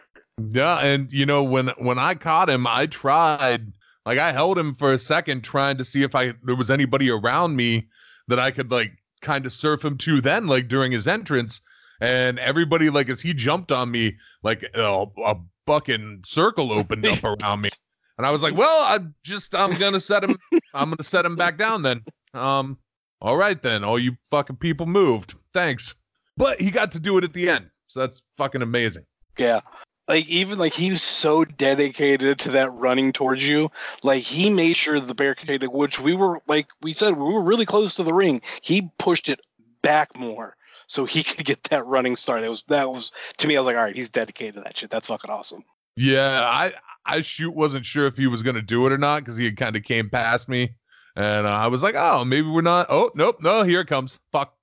Yeah, 0.49 0.79
and 0.79 1.11
you 1.11 1.25
know 1.25 1.43
when 1.43 1.67
when 1.77 1.99
I 1.99 2.15
caught 2.15 2.49
him, 2.49 2.65
I 2.65 2.87
tried 2.87 3.71
like 4.05 4.17
I 4.17 4.31
held 4.31 4.57
him 4.57 4.73
for 4.73 4.93
a 4.93 4.97
second 4.97 5.43
trying 5.43 5.77
to 5.77 5.85
see 5.85 6.03
if 6.03 6.15
I 6.15 6.33
there 6.43 6.55
was 6.55 6.71
anybody 6.71 7.09
around 7.11 7.55
me 7.57 7.87
that 8.31 8.39
I 8.39 8.49
could 8.51 8.71
like 8.71 8.91
kind 9.21 9.45
of 9.45 9.53
surf 9.53 9.85
him 9.85 9.97
to 9.99 10.21
then 10.21 10.47
like 10.47 10.67
during 10.67 10.91
his 10.91 11.07
entrance 11.07 11.61
and 11.99 12.39
everybody 12.39 12.89
like 12.89 13.09
as 13.09 13.21
he 13.21 13.33
jumped 13.33 13.71
on 13.71 13.91
me 13.91 14.17
like 14.41 14.65
a, 14.73 15.05
a 15.25 15.35
fucking 15.67 16.21
circle 16.25 16.73
opened 16.73 17.05
up 17.05 17.23
around 17.43 17.61
me. 17.61 17.69
And 18.17 18.25
I 18.25 18.31
was 18.31 18.43
like, 18.43 18.55
"Well, 18.55 18.83
I 18.83 18.99
just 19.23 19.53
I'm 19.53 19.77
going 19.77 19.93
to 19.93 19.99
set 19.99 20.23
him 20.23 20.35
I'm 20.73 20.89
going 20.89 20.97
to 20.97 21.03
set 21.03 21.25
him 21.25 21.35
back 21.35 21.57
down 21.57 21.83
then." 21.83 22.01
Um 22.33 22.77
all 23.21 23.37
right 23.37 23.61
then. 23.61 23.83
All 23.83 23.99
you 23.99 24.15
fucking 24.29 24.55
people 24.55 24.85
moved. 24.85 25.35
Thanks. 25.53 25.93
But 26.37 26.59
he 26.59 26.71
got 26.71 26.91
to 26.93 26.99
do 26.99 27.17
it 27.17 27.23
at 27.23 27.33
the 27.33 27.49
end. 27.49 27.69
So 27.87 27.99
that's 27.99 28.23
fucking 28.37 28.61
amazing. 28.61 29.05
Yeah. 29.37 29.59
Like 30.07 30.27
even 30.27 30.59
like 30.59 30.73
he 30.73 30.91
was 30.91 31.01
so 31.01 31.45
dedicated 31.45 32.39
to 32.39 32.51
that 32.51 32.73
running 32.73 33.13
towards 33.13 33.47
you. 33.47 33.71
Like 34.03 34.23
he 34.23 34.49
made 34.49 34.75
sure 34.75 34.99
the 34.99 35.15
barricade, 35.15 35.63
which 35.63 35.99
we 35.99 36.13
were 36.13 36.41
like 36.47 36.67
we 36.81 36.93
said, 36.93 37.17
we 37.17 37.33
were 37.33 37.43
really 37.43 37.65
close 37.65 37.95
to 37.95 38.03
the 38.03 38.13
ring. 38.13 38.41
He 38.61 38.89
pushed 38.97 39.29
it 39.29 39.39
back 39.81 40.09
more 40.17 40.55
so 40.91 41.05
he 41.05 41.23
could 41.23 41.45
get 41.45 41.63
that 41.65 41.85
running 41.85 42.15
start. 42.15 42.43
It 42.43 42.49
was 42.49 42.63
that 42.67 42.91
was 42.91 43.11
to 43.37 43.47
me. 43.47 43.55
I 43.55 43.59
was 43.59 43.67
like, 43.67 43.77
all 43.77 43.83
right, 43.83 43.95
he's 43.95 44.09
dedicated 44.09 44.55
to 44.55 44.61
that 44.61 44.77
shit. 44.77 44.89
That's 44.89 45.07
fucking 45.07 45.31
awesome. 45.31 45.63
Yeah, 45.95 46.41
I 46.43 46.73
I 47.05 47.21
shoot 47.21 47.51
wasn't 47.55 47.85
sure 47.85 48.05
if 48.05 48.17
he 48.17 48.27
was 48.27 48.43
gonna 48.43 48.61
do 48.61 48.85
it 48.85 48.91
or 48.91 48.97
not 48.97 49.23
because 49.23 49.37
he 49.37 49.45
had 49.45 49.57
kind 49.57 49.75
of 49.75 49.83
came 49.83 50.09
past 50.09 50.49
me, 50.49 50.73
and 51.15 51.47
uh, 51.47 51.51
I 51.51 51.67
was 51.67 51.83
like, 51.83 51.95
oh, 51.95 52.25
maybe 52.25 52.47
we're 52.47 52.61
not. 52.61 52.87
Oh, 52.89 53.11
nope, 53.15 53.37
no, 53.41 53.63
here 53.63 53.81
it 53.81 53.87
comes. 53.87 54.19
Fuck. 54.31 54.53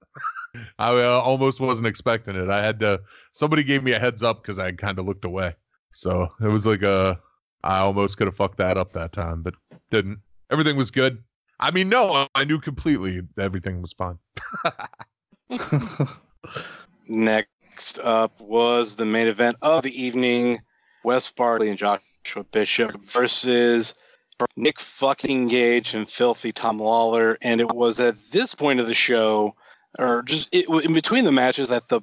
I 0.79 0.91
uh, 0.91 1.21
almost 1.21 1.61
wasn't 1.61 1.89
expecting 1.89 2.37
it. 2.37 2.49
I 2.49 2.63
had 2.63 2.81
to. 2.81 3.01
Somebody 3.33 3.65
gave 3.65 3.83
me 3.83 3.93
a 3.93 3.99
heads 3.99 4.23
up 4.23 4.43
because 4.43 4.59
I 4.59 4.73
kind 4.73 4.99
of 4.99 5.07
looked 5.07 5.25
away, 5.25 5.55
so 5.91 6.29
it 6.41 6.49
was 6.49 6.67
like 6.67 6.83
a. 6.83 7.21
I 7.65 7.79
almost 7.79 8.17
could 8.17 8.29
have 8.29 8.37
fucked 8.37 8.59
that 8.59 8.77
up 8.79 8.93
that 8.93 9.13
time, 9.13 9.43
but 9.43 9.55
didn't. 9.91 10.21
Everything 10.51 10.77
was 10.77 10.91
good. 10.91 11.23
I 11.61 11.71
mean, 11.73 11.89
no, 11.89 12.29
I 12.35 12.45
knew 12.45 12.61
completely 12.61 13.21
everything 13.37 13.83
was 13.83 13.93
fine. 13.93 14.19
Next 17.09 17.99
up 17.99 18.41
was 18.41 18.95
the 18.95 19.05
main 19.05 19.27
event 19.27 19.57
of 19.63 19.83
the 19.83 20.03
evening: 20.03 20.61
Wes 21.05 21.31
Barkley 21.31 21.69
and 21.69 21.79
Joshua 21.79 22.45
Bishop 22.53 23.05
versus 23.05 23.95
Nick 24.57 24.79
fucking 24.79 25.49
Gage 25.49 25.95
and 25.95 26.09
Filthy 26.09 26.53
Tom 26.53 26.79
Lawler. 26.79 27.37
And 27.43 27.61
it 27.61 27.73
was 27.75 27.99
at 27.99 28.17
this 28.31 28.55
point 28.55 28.81
of 28.81 28.87
the 28.87 28.95
show, 28.95 29.55
or 29.99 30.23
just 30.23 30.49
it, 30.53 30.69
in 30.85 30.93
between 30.93 31.25
the 31.25 31.33
matches, 31.33 31.69
that 31.69 31.89
the 31.89 32.01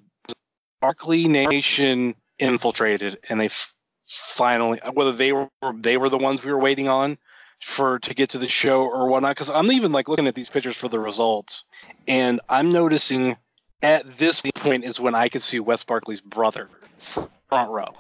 Barkley 0.82 1.28
Nation 1.28 2.16
infiltrated, 2.40 3.20
and 3.30 3.40
they 3.40 3.46
f- 3.46 3.74
finally, 4.08 4.80
whether 4.94 5.12
they 5.12 5.32
were 5.32 5.50
they 5.76 5.98
were 5.98 6.10
the 6.10 6.18
ones 6.18 6.44
we 6.44 6.52
were 6.52 6.60
waiting 6.60 6.88
on 6.88 7.18
for 7.62 8.00
to 8.00 8.14
get 8.14 8.30
to 8.30 8.38
the 8.38 8.50
show 8.50 8.84
or 8.84 9.10
whatnot. 9.10 9.36
Because 9.36 9.50
I'm 9.50 9.72
even 9.72 9.92
like 9.92 10.08
looking 10.08 10.28
at 10.28 10.36
these 10.36 10.50
pictures 10.50 10.78
for 10.78 10.88
the 10.88 11.00
results, 11.00 11.64
and 12.08 12.40
I'm 12.50 12.72
noticing 12.72 13.38
at 13.82 14.18
this 14.18 14.42
point 14.56 14.84
is 14.84 15.00
when 15.00 15.16
I 15.16 15.30
could 15.30 15.42
see 15.42 15.60
Wes 15.60 15.84
Barkley's 15.84 16.22
brother 16.22 16.70
front 16.98 17.72
row. 17.72 17.94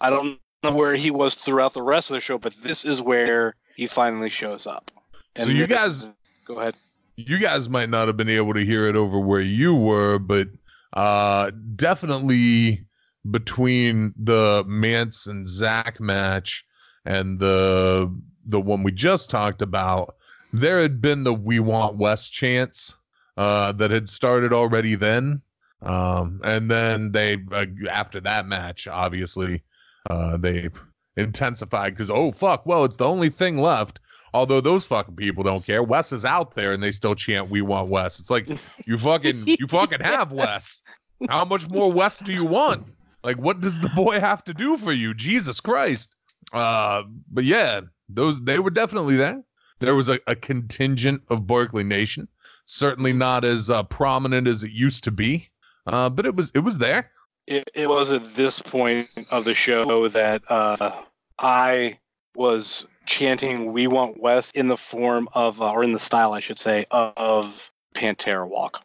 I 0.00 0.10
don't 0.10 0.38
know 0.62 0.72
where 0.72 0.94
he 0.94 1.10
was 1.10 1.34
throughout 1.34 1.74
the 1.74 1.82
rest 1.82 2.10
of 2.10 2.14
the 2.14 2.20
show, 2.20 2.38
but 2.38 2.54
this 2.62 2.84
is 2.84 3.00
where 3.00 3.54
he 3.76 3.86
finally 3.86 4.30
shows 4.30 4.66
up. 4.66 4.90
So 5.36 5.50
you 5.50 5.66
guys- 5.66 6.06
go 6.44 6.58
ahead. 6.58 6.74
You 7.16 7.38
guys 7.38 7.68
might 7.68 7.90
not 7.90 8.06
have 8.06 8.16
been 8.16 8.28
able 8.28 8.54
to 8.54 8.64
hear 8.64 8.86
it 8.86 8.96
over 8.96 9.18
where 9.18 9.40
you 9.40 9.74
were, 9.74 10.18
but 10.18 10.48
uh 10.94 11.50
definitely 11.76 12.84
between 13.30 14.12
the 14.16 14.64
Mance 14.66 15.26
and 15.26 15.46
Zach 15.48 16.00
match 16.00 16.64
and 17.04 17.38
the 17.38 18.12
the 18.46 18.60
one 18.60 18.82
we 18.82 18.90
just 18.92 19.30
talked 19.30 19.62
about, 19.62 20.16
there 20.52 20.80
had 20.80 21.00
been 21.00 21.22
the 21.24 21.34
We 21.34 21.60
Want 21.60 21.96
Wes 21.96 22.28
chance 22.28 22.94
uh 23.36 23.72
that 23.72 23.90
had 23.90 24.08
started 24.08 24.52
already 24.52 24.94
then. 24.94 25.42
Um 25.82 26.40
and 26.44 26.70
then 26.70 27.12
they 27.12 27.38
uh, 27.52 27.66
after 27.90 28.20
that 28.20 28.46
match, 28.46 28.88
obviously, 28.88 29.62
uh 30.08 30.36
they 30.38 30.68
intensified 31.16 31.92
because 31.92 32.10
oh 32.10 32.32
fuck, 32.32 32.64
well 32.66 32.84
it's 32.84 32.96
the 32.96 33.06
only 33.06 33.28
thing 33.28 33.58
left. 33.58 34.00
Although 34.32 34.60
those 34.60 34.84
fucking 34.84 35.16
people 35.16 35.42
don't 35.42 35.64
care. 35.64 35.82
Wes 35.82 36.12
is 36.12 36.24
out 36.24 36.54
there 36.54 36.72
and 36.72 36.82
they 36.82 36.92
still 36.92 37.14
chant 37.14 37.50
"We 37.50 37.62
want 37.62 37.88
Wes." 37.88 38.20
It's 38.20 38.30
like 38.30 38.48
you 38.86 38.98
fucking 38.98 39.44
you 39.46 39.66
fucking 39.66 40.00
have 40.00 40.32
Wes. 40.32 40.80
How 41.28 41.44
much 41.44 41.68
more 41.68 41.92
Wes 41.92 42.20
do 42.20 42.32
you 42.32 42.44
want? 42.44 42.86
Like, 43.22 43.36
what 43.36 43.60
does 43.60 43.80
the 43.80 43.88
boy 43.90 44.20
have 44.20 44.42
to 44.44 44.54
do 44.54 44.76
for 44.78 44.92
you? 44.92 45.14
Jesus 45.14 45.60
Christ. 45.60 46.14
Uh, 46.52 47.02
but 47.30 47.44
yeah, 47.44 47.80
those 48.08 48.40
they 48.42 48.58
were 48.58 48.70
definitely 48.70 49.16
there. 49.16 49.42
There 49.80 49.94
was 49.94 50.08
a, 50.08 50.18
a 50.26 50.36
contingent 50.36 51.22
of 51.28 51.46
Barkley 51.46 51.84
Nation. 51.84 52.28
Certainly 52.66 53.14
not 53.14 53.44
as 53.44 53.68
uh, 53.70 53.82
prominent 53.84 54.46
as 54.46 54.62
it 54.62 54.70
used 54.70 55.04
to 55.04 55.10
be. 55.10 55.50
Uh, 55.86 56.08
but 56.08 56.26
it 56.26 56.34
was 56.34 56.52
it 56.54 56.60
was 56.60 56.78
there. 56.78 57.10
It, 57.46 57.68
it 57.74 57.88
was 57.88 58.12
at 58.12 58.36
this 58.36 58.62
point 58.62 59.08
of 59.30 59.44
the 59.44 59.54
show 59.54 60.06
that 60.08 60.42
uh, 60.48 60.92
I 61.38 61.98
was 62.36 62.86
chanting 63.10 63.72
"We 63.72 63.88
Want 63.88 64.20
Wes" 64.20 64.50
in 64.52 64.68
the 64.68 64.76
form 64.76 65.28
of, 65.34 65.60
uh, 65.60 65.72
or 65.72 65.82
in 65.82 65.92
the 65.92 65.98
style, 65.98 66.32
I 66.32 66.40
should 66.40 66.58
say, 66.58 66.86
of 66.90 67.70
Pantera 67.94 68.48
Walk. 68.48 68.82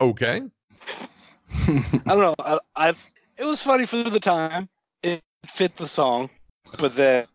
Okay. 0.00 0.42
I 1.66 1.92
don't 2.06 2.20
know. 2.20 2.34
I, 2.38 2.58
I've 2.76 3.06
it 3.36 3.44
was 3.44 3.62
funny 3.62 3.84
for 3.84 4.02
the 4.02 4.20
time. 4.20 4.68
It 5.02 5.22
fit 5.48 5.76
the 5.76 5.88
song, 5.88 6.30
but 6.78 6.94
then 6.94 7.26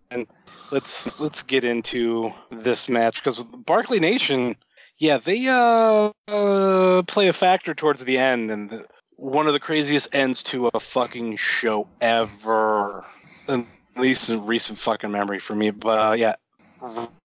let's 0.71 1.19
let's 1.19 1.43
get 1.43 1.63
into 1.63 2.31
this 2.49 2.87
match 2.87 3.15
because 3.15 3.41
Barkley 3.43 3.99
Nation, 3.99 4.55
yeah, 4.97 5.17
they 5.17 5.47
uh, 5.47 6.11
uh 6.29 7.03
play 7.03 7.27
a 7.27 7.33
factor 7.33 7.75
towards 7.75 8.05
the 8.05 8.17
end, 8.17 8.51
and 8.51 8.69
the, 8.69 8.85
one 9.17 9.47
of 9.47 9.53
the 9.53 9.59
craziest 9.59 10.15
ends 10.15 10.41
to 10.43 10.67
a 10.73 10.79
fucking 10.79 11.35
show 11.35 11.87
ever, 11.99 13.05
at 13.49 13.65
least 13.99 14.29
in 14.29 14.45
recent 14.45 14.79
fucking 14.79 15.11
memory 15.11 15.39
for 15.39 15.55
me. 15.55 15.71
But 15.71 15.99
uh, 15.99 16.13
yeah, 16.13 16.35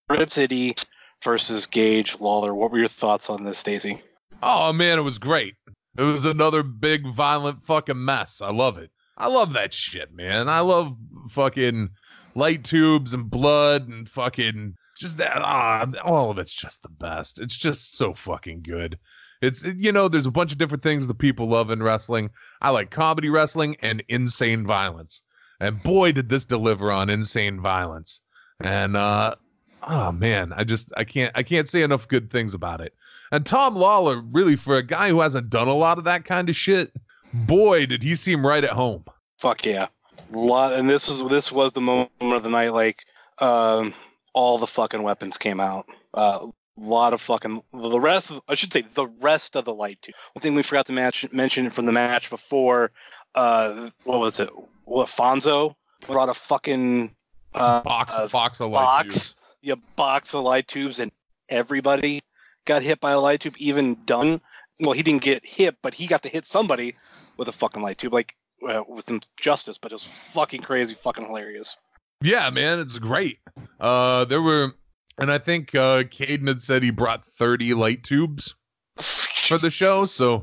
Rip 0.08 0.32
City 0.32 0.74
versus 1.22 1.66
Gage 1.66 2.20
Lawler. 2.20 2.54
What 2.54 2.70
were 2.70 2.78
your 2.78 2.88
thoughts 2.88 3.30
on 3.30 3.44
this, 3.44 3.58
Stacey? 3.58 4.02
Oh 4.42 4.72
man, 4.72 4.98
it 4.98 5.02
was 5.02 5.18
great. 5.18 5.54
It 5.96 6.02
was 6.02 6.24
another 6.24 6.62
big 6.62 7.06
violent 7.14 7.64
fucking 7.64 8.04
mess. 8.04 8.40
I 8.40 8.50
love 8.50 8.78
it. 8.78 8.90
I 9.16 9.28
love 9.28 9.52
that 9.52 9.72
shit, 9.72 10.12
man. 10.12 10.48
I 10.48 10.60
love 10.60 10.96
fucking 11.30 11.90
light 12.34 12.64
tubes 12.64 13.14
and 13.14 13.30
blood 13.30 13.88
and 13.88 14.08
fucking 14.08 14.74
just 14.98 15.18
that. 15.18 15.36
Ah, 15.36 15.86
all 16.04 16.30
of 16.30 16.38
it's 16.38 16.54
just 16.54 16.82
the 16.82 16.88
best. 16.88 17.40
It's 17.40 17.56
just 17.56 17.96
so 17.96 18.12
fucking 18.14 18.62
good. 18.62 18.98
It's 19.40 19.62
you 19.62 19.92
know, 19.92 20.08
there's 20.08 20.26
a 20.26 20.32
bunch 20.32 20.52
of 20.52 20.58
different 20.58 20.82
things 20.82 21.06
that 21.06 21.18
people 21.18 21.48
love 21.48 21.70
in 21.70 21.82
wrestling. 21.82 22.30
I 22.60 22.70
like 22.70 22.90
comedy 22.90 23.28
wrestling 23.28 23.76
and 23.80 24.02
insane 24.08 24.66
violence. 24.66 25.22
And 25.61 25.82
boy, 25.82 26.12
did 26.12 26.28
this 26.28 26.44
deliver 26.44 26.90
on 26.90 27.11
insane 27.11 27.61
violence. 27.61 28.20
And 28.61 28.96
uh 28.96 29.34
oh 29.82 30.12
man, 30.12 30.52
I 30.55 30.64
just 30.64 30.92
I 30.96 31.05
can't 31.05 31.32
I 31.34 31.42
can't 31.42 31.68
say 31.68 31.82
enough 31.82 32.09
good 32.09 32.30
things 32.30 32.55
about 32.55 32.80
it. 32.80 32.94
And 33.32 33.44
Tom 33.44 33.74
Lawler, 33.74 34.20
really, 34.20 34.57
for 34.57 34.76
a 34.76 34.82
guy 34.82 35.09
who 35.09 35.20
hasn't 35.20 35.50
done 35.50 35.68
a 35.68 35.74
lot 35.74 35.98
of 35.98 36.05
that 36.05 36.24
kind 36.24 36.48
of 36.48 36.57
shit, 36.57 36.92
boy, 37.32 37.86
did 37.86 38.02
he 38.02 38.14
seem 38.14 38.46
right 38.46 38.62
at 38.62 38.70
home. 38.70 39.05
Fuck 39.38 39.66
yeah. 39.66 39.88
Lot 40.30 40.74
and 40.74 40.88
this 40.88 41.09
is 41.09 41.26
this 41.28 41.52
was 41.52 41.72
the 41.72 41.80
moment 41.80 42.11
of 42.20 42.42
the 42.42 42.48
night 42.48 42.72
like 42.72 43.05
um 43.38 43.94
all 44.32 44.59
the 44.59 44.66
fucking 44.66 45.02
weapons 45.02 45.36
came 45.36 45.61
out. 45.61 45.86
Uh 46.12 46.46
a 46.76 46.80
lot 46.80 47.12
of 47.12 47.20
fucking 47.20 47.62
the 47.72 48.00
rest 48.00 48.30
of 48.30 48.42
I 48.48 48.55
should 48.55 48.72
say 48.72 48.82
the 48.94 49.07
rest 49.20 49.55
of 49.55 49.64
the 49.64 49.74
light 49.74 50.00
too. 50.02 50.12
One 50.32 50.42
thing 50.42 50.55
we 50.55 50.62
forgot 50.62 50.86
to 50.86 50.92
match, 50.92 51.24
mention 51.32 51.70
from 51.70 51.86
the 51.86 51.92
match 51.92 52.30
before 52.30 52.90
uh 53.34 53.90
what 54.05 54.20
was 54.20 54.40
it? 54.40 54.50
What 54.85 55.09
Fonzo 55.09 55.74
brought 56.07 56.28
a 56.28 56.35
fucking 56.35 57.14
uh, 57.55 57.80
Box, 57.80 58.14
uh, 58.14 58.28
box 58.28 58.61
of 58.61 58.70
light 58.70 58.85
box, 58.85 59.14
tubes. 59.14 59.35
yeah, 59.62 59.74
box 59.97 60.35
of 60.35 60.45
light 60.45 60.68
tubes, 60.68 61.01
and 61.01 61.11
everybody 61.49 62.22
got 62.64 62.82
hit 62.82 63.01
by 63.01 63.12
a 63.12 63.20
light 63.20 63.41
tube. 63.41 63.55
Even 63.59 63.97
Dunn 64.05 64.41
well, 64.80 64.93
he 64.93 65.03
didn't 65.03 65.22
get 65.22 65.45
hit, 65.45 65.76
but 65.82 65.95
he 65.95 66.07
got 66.07 66.22
to 66.22 66.28
hit 66.28 66.47
somebody 66.47 66.95
with 67.37 67.49
a 67.49 67.53
fucking 67.53 67.82
light 67.82 67.99
tube, 67.99 68.12
like 68.12 68.35
uh, 68.68 68.82
with 68.89 69.05
some 69.07 69.20
justice. 69.37 69.78
But 69.78 69.93
it 69.93 69.97
was 69.97 70.05
fucking 70.07 70.62
crazy, 70.62 70.95
fucking 70.95 71.26
hilarious. 71.26 71.76
Yeah, 72.20 72.51
man, 72.51 72.78
it's 72.78 72.99
great. 72.99 73.39
Uh, 73.80 74.24
there 74.24 74.43
were, 74.43 74.74
and 75.18 75.30
I 75.30 75.39
think 75.39 75.74
uh, 75.74 76.05
Caden 76.05 76.49
had 76.49 76.62
said 76.62 76.82
he 76.82 76.91
brought 76.91 77.24
30 77.24 77.74
light 77.74 78.03
tubes 78.03 78.55
for 78.97 79.59
the 79.59 79.70
show. 79.70 80.05
So 80.05 80.43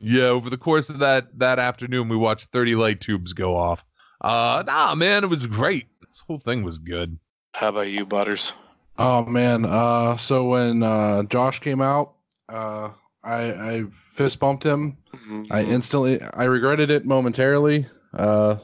yeah, 0.00 0.24
over 0.24 0.50
the 0.50 0.56
course 0.56 0.88
of 0.88 0.98
that 0.98 1.38
that 1.38 1.58
afternoon, 1.58 2.08
we 2.08 2.16
watched 2.16 2.48
30 2.52 2.74
light 2.74 3.00
tubes 3.00 3.32
go 3.32 3.56
off. 3.56 3.84
Uh, 4.20 4.62
nah, 4.66 4.94
man, 4.94 5.24
it 5.24 5.28
was 5.28 5.46
great. 5.46 5.86
This 6.06 6.22
whole 6.26 6.38
thing 6.38 6.62
was 6.62 6.78
good. 6.78 7.18
How 7.54 7.68
about 7.68 7.88
you, 7.88 8.06
Butters? 8.06 8.52
Oh 8.98 9.24
man. 9.24 9.64
Uh, 9.64 10.16
so 10.16 10.44
when 10.44 10.82
uh, 10.82 11.22
Josh 11.24 11.58
came 11.60 11.80
out, 11.80 12.14
uh, 12.48 12.90
I, 13.22 13.42
I 13.52 13.84
fist 13.92 14.38
bumped 14.38 14.64
him. 14.64 14.96
I 15.50 15.62
instantly 15.62 16.20
I 16.22 16.44
regretted 16.44 16.90
it 16.90 17.04
momentarily. 17.06 17.86
Uh, 18.14 18.56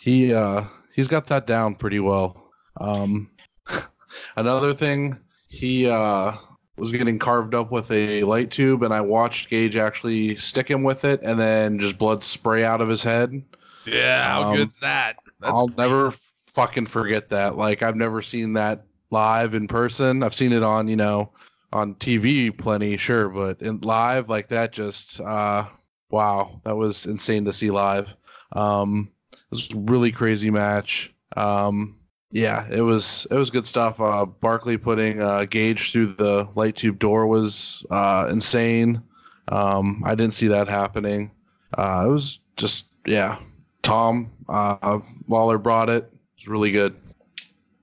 he 0.00 0.32
uh, 0.34 0.64
he's 0.94 1.08
got 1.08 1.26
that 1.28 1.46
down 1.46 1.74
pretty 1.74 2.00
well. 2.00 2.50
Um, 2.80 3.30
another 4.36 4.74
thing, 4.74 5.18
he 5.48 5.88
uh, 5.88 6.32
was 6.80 6.92
getting 6.92 7.18
carved 7.18 7.54
up 7.54 7.70
with 7.72 7.90
a 7.92 8.24
light 8.24 8.50
tube, 8.50 8.82
and 8.82 8.94
I 8.94 9.00
watched 9.02 9.50
Gage 9.50 9.76
actually 9.76 10.36
stick 10.36 10.68
him 10.70 10.82
with 10.84 11.04
it, 11.04 11.20
and 11.22 11.38
then 11.40 11.78
just 11.78 11.98
blood 11.98 12.22
spray 12.22 12.64
out 12.64 12.80
of 12.82 12.88
his 12.88 13.02
head. 13.04 13.42
Yeah, 13.84 14.26
how 14.26 14.44
Um, 14.44 14.44
good's 14.44 14.78
that? 14.80 15.16
That's 15.40 15.62
I'll 15.62 15.68
great. 15.76 15.76
never 15.78 16.12
fucking 16.48 16.86
forget 16.86 17.30
that. 17.30 17.56
Like 17.58 17.82
I've 17.82 17.96
never 17.96 18.22
seen 18.22 18.54
that 18.54 18.86
live 19.10 19.54
in 19.54 19.68
person. 19.68 20.22
I've 20.24 20.34
seen 20.34 20.52
it 20.52 20.62
on, 20.64 20.88
you 20.88 20.96
know, 20.96 21.32
on 21.72 21.94
TV 21.96 22.50
plenty, 22.50 22.96
sure, 22.98 23.28
but 23.30 23.62
in 23.62 23.80
live 23.82 24.28
like 24.30 24.48
that 24.48 24.72
just 24.72 25.20
uh 25.20 25.66
wow, 26.10 26.60
that 26.64 26.76
was 26.76 27.06
insane 27.06 27.44
to 27.46 27.52
see 27.52 27.70
live. 27.70 28.16
Um 28.52 29.12
it 29.32 29.38
was 29.50 29.70
a 29.74 29.78
really 29.78 30.12
crazy 30.12 30.50
match. 30.50 31.14
Um 31.36 31.99
yeah, 32.30 32.66
it 32.70 32.82
was 32.82 33.26
it 33.30 33.34
was 33.34 33.50
good 33.50 33.66
stuff. 33.66 34.00
Uh 34.00 34.26
Barkley 34.26 34.76
putting 34.78 35.20
uh 35.20 35.44
Gage 35.44 35.92
through 35.92 36.14
the 36.14 36.48
light 36.54 36.76
tube 36.76 36.98
door 36.98 37.26
was 37.26 37.84
uh 37.90 38.28
insane. 38.30 39.02
Um 39.48 40.02
I 40.04 40.14
didn't 40.14 40.34
see 40.34 40.48
that 40.48 40.68
happening. 40.68 41.30
Uh 41.76 42.04
it 42.06 42.10
was 42.10 42.38
just 42.56 42.88
yeah, 43.06 43.38
Tom 43.82 44.30
uh, 44.48 44.98
Lawler 45.26 45.58
brought 45.58 45.88
it. 45.88 46.04
It 46.04 46.40
was 46.40 46.48
really 46.48 46.70
good. 46.70 46.94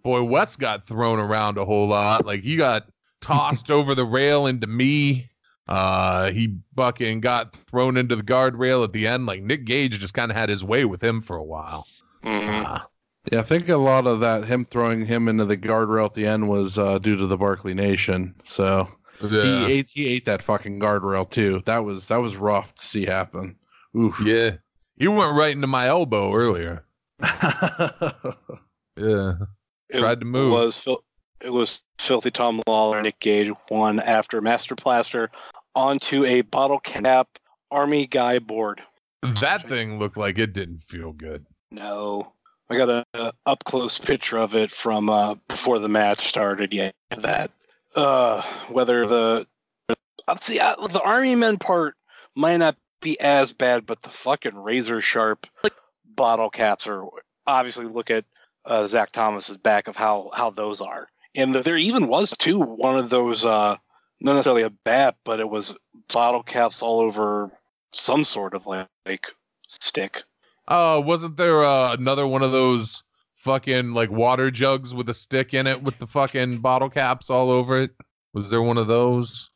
Boy, 0.04 0.22
Wes 0.24 0.56
got 0.56 0.86
thrown 0.86 1.20
around 1.20 1.58
a 1.58 1.66
whole 1.66 1.88
lot. 1.88 2.26
Like 2.26 2.42
he 2.44 2.56
got 2.56 2.88
tossed 3.20 3.72
over 3.72 3.96
the 3.96 4.06
rail 4.06 4.46
into 4.46 4.68
me. 4.68 5.30
Uh, 5.68 6.32
he 6.32 6.56
fucking 6.78 7.20
got 7.20 7.54
thrown 7.70 7.98
into 7.98 8.16
the 8.16 8.24
guardrail 8.24 8.84
at 8.84 8.94
the 8.94 9.06
end. 9.06 9.26
Like 9.26 9.42
Nick 9.42 9.66
Gage 9.66 10.00
just 10.00 10.14
kind 10.14 10.32
of 10.32 10.38
had 10.38 10.48
his 10.50 10.64
way 10.64 10.86
with 10.86 11.04
him 11.04 11.22
for 11.22 11.36
a 11.36 11.44
while. 11.44 11.88
Mhm. 12.24 12.66
Uh, 12.66 12.80
Yeah, 13.32 13.40
I 13.40 13.44
think 13.44 13.70
a 13.70 13.78
lot 13.78 14.08
of 14.08 14.20
that 14.22 14.46
him 14.46 14.66
throwing 14.66 15.06
him 15.06 15.28
into 15.28 15.46
the 15.46 15.58
guardrail 15.58 16.06
at 16.06 16.14
the 16.14 16.26
end 16.26 16.48
was 16.48 16.78
uh, 16.78 17.00
due 17.00 17.18
to 17.18 17.28
the 17.28 17.38
Barkley 17.38 17.74
Nation. 17.74 18.34
So 18.44 18.88
yeah. 19.22 19.66
he 19.68 19.74
ate 19.74 19.88
he 19.88 20.08
ate 20.08 20.26
that 20.26 20.44
fucking 20.44 20.80
guardrail 20.80 21.30
too. 21.30 21.62
That 21.66 21.84
was 21.84 22.08
that 22.08 22.22
was 22.22 22.38
rough 22.38 22.76
to 22.76 22.86
see 22.86 23.06
happen. 23.06 23.56
Oof. 23.96 24.20
yeah. 24.24 24.52
He 24.98 25.08
went 25.08 25.36
right 25.36 25.52
into 25.52 25.68
my 25.68 25.88
elbow 25.88 26.34
earlier. 26.34 26.84
Yeah. 28.98 29.34
It 29.90 30.00
Tried 30.00 30.20
to 30.20 30.26
move. 30.26 30.52
Was 30.52 30.78
fil- 30.78 31.04
it 31.40 31.52
was 31.52 31.82
filthy 32.00 32.32
Tom 32.32 32.62
Lawler, 32.68 33.02
Nick 33.02 33.20
Gage 33.20 33.52
one 33.70 34.00
after 34.00 34.42
Master 34.42 34.76
Plaster 34.76 35.30
onto 35.76 36.26
a 36.26 36.42
bottle 36.42 36.80
cap 36.80 37.28
army 37.72 38.08
guy 38.08 38.40
board. 38.40 38.82
That 39.42 39.68
thing 39.68 40.00
looked 40.00 40.18
like 40.18 40.40
it 40.40 40.54
didn't 40.54 40.84
feel 40.84 41.12
good. 41.12 41.46
No, 41.72 42.34
I 42.70 42.78
got 42.78 42.90
a, 42.90 43.06
a 43.14 43.34
up 43.46 43.64
close 43.64 43.98
picture 43.98 44.38
of 44.38 44.56
it 44.56 44.72
from 44.72 45.10
uh, 45.10 45.36
before 45.48 45.80
the 45.80 45.90
match 45.90 46.20
started. 46.20 46.74
Yeah, 46.74 46.92
that 47.18 47.52
uh, 47.96 48.42
whether 48.70 49.08
the 49.08 49.48
see 50.42 50.60
uh, 50.60 50.76
the 50.88 51.02
army 51.02 51.36
men 51.36 51.58
part 51.58 51.96
might 52.36 52.58
not 52.58 52.76
be 53.02 53.20
as 53.20 53.54
bad, 53.54 53.86
but 53.86 54.02
the 54.02 54.10
fucking 54.10 54.56
razor 54.56 55.02
sharp 55.02 55.48
like, 55.64 55.74
bottle 56.16 56.50
caps 56.50 56.88
are 56.88 57.06
obviously 57.46 57.86
look 57.86 58.12
at 58.12 58.26
uh, 58.66 58.86
Zach 58.86 59.12
Thomas's 59.12 59.58
back 59.58 59.88
of 59.88 59.96
how 59.96 60.30
how 60.34 60.50
those 60.50 60.82
are, 60.82 61.08
and 61.36 61.56
there 61.56 61.78
even 61.78 62.08
was 62.08 62.32
too 62.32 62.60
one 62.60 62.98
of 62.98 63.10
those 63.10 63.46
uh, 63.46 63.78
not 64.20 64.34
necessarily 64.34 64.64
a 64.64 64.70
bat, 64.70 65.16
but 65.24 65.40
it 65.40 65.50
was 65.50 65.78
bottle 66.14 66.44
caps 66.44 66.82
all 66.82 67.00
over 67.00 67.52
some 67.94 68.24
sort 68.24 68.54
of 68.54 68.68
like, 68.68 68.88
like 69.06 69.28
stick. 69.68 70.24
Uh, 70.68 71.02
wasn't 71.04 71.38
there 71.38 71.64
uh, 71.64 71.94
another 71.94 72.28
one 72.28 72.44
of 72.44 72.52
those 72.52 73.04
fucking 73.36 73.94
like 73.94 74.12
water 74.12 74.52
jugs 74.52 74.94
with 74.94 75.10
a 75.10 75.14
stick 75.14 75.54
in 75.54 75.68
it 75.68 75.82
with 75.84 75.98
the 76.00 76.08
fucking 76.08 76.58
bottle 76.58 76.90
caps 76.90 77.30
all 77.30 77.50
over 77.50 77.82
it? 77.82 77.92
Was 78.34 78.50
there 78.50 78.62
one 78.62 78.78
of 78.78 78.88
those? 78.88 79.50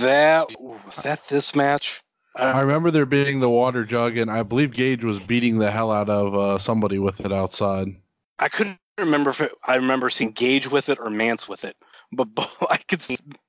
That 0.00 0.48
was 0.60 0.96
that 1.02 1.26
this 1.28 1.54
match. 1.54 2.02
I 2.36 2.60
remember 2.60 2.90
there 2.90 3.04
being 3.04 3.40
the 3.40 3.50
water 3.50 3.84
jug, 3.84 4.16
and 4.16 4.30
I 4.30 4.42
believe 4.42 4.72
Gage 4.72 5.04
was 5.04 5.18
beating 5.18 5.58
the 5.58 5.70
hell 5.70 5.92
out 5.92 6.08
of 6.08 6.34
uh, 6.34 6.58
somebody 6.58 6.98
with 6.98 7.24
it 7.24 7.32
outside. 7.32 7.88
I 8.38 8.48
couldn't 8.48 8.78
remember 8.98 9.30
if 9.30 9.40
it, 9.42 9.52
I 9.66 9.76
remember 9.76 10.08
seeing 10.08 10.30
Gage 10.30 10.70
with 10.70 10.88
it 10.88 10.98
or 10.98 11.10
Mance 11.10 11.46
with 11.46 11.64
it, 11.64 11.76
but 12.10 12.24
both, 12.34 12.64
I 12.70 12.78
could 12.78 13.04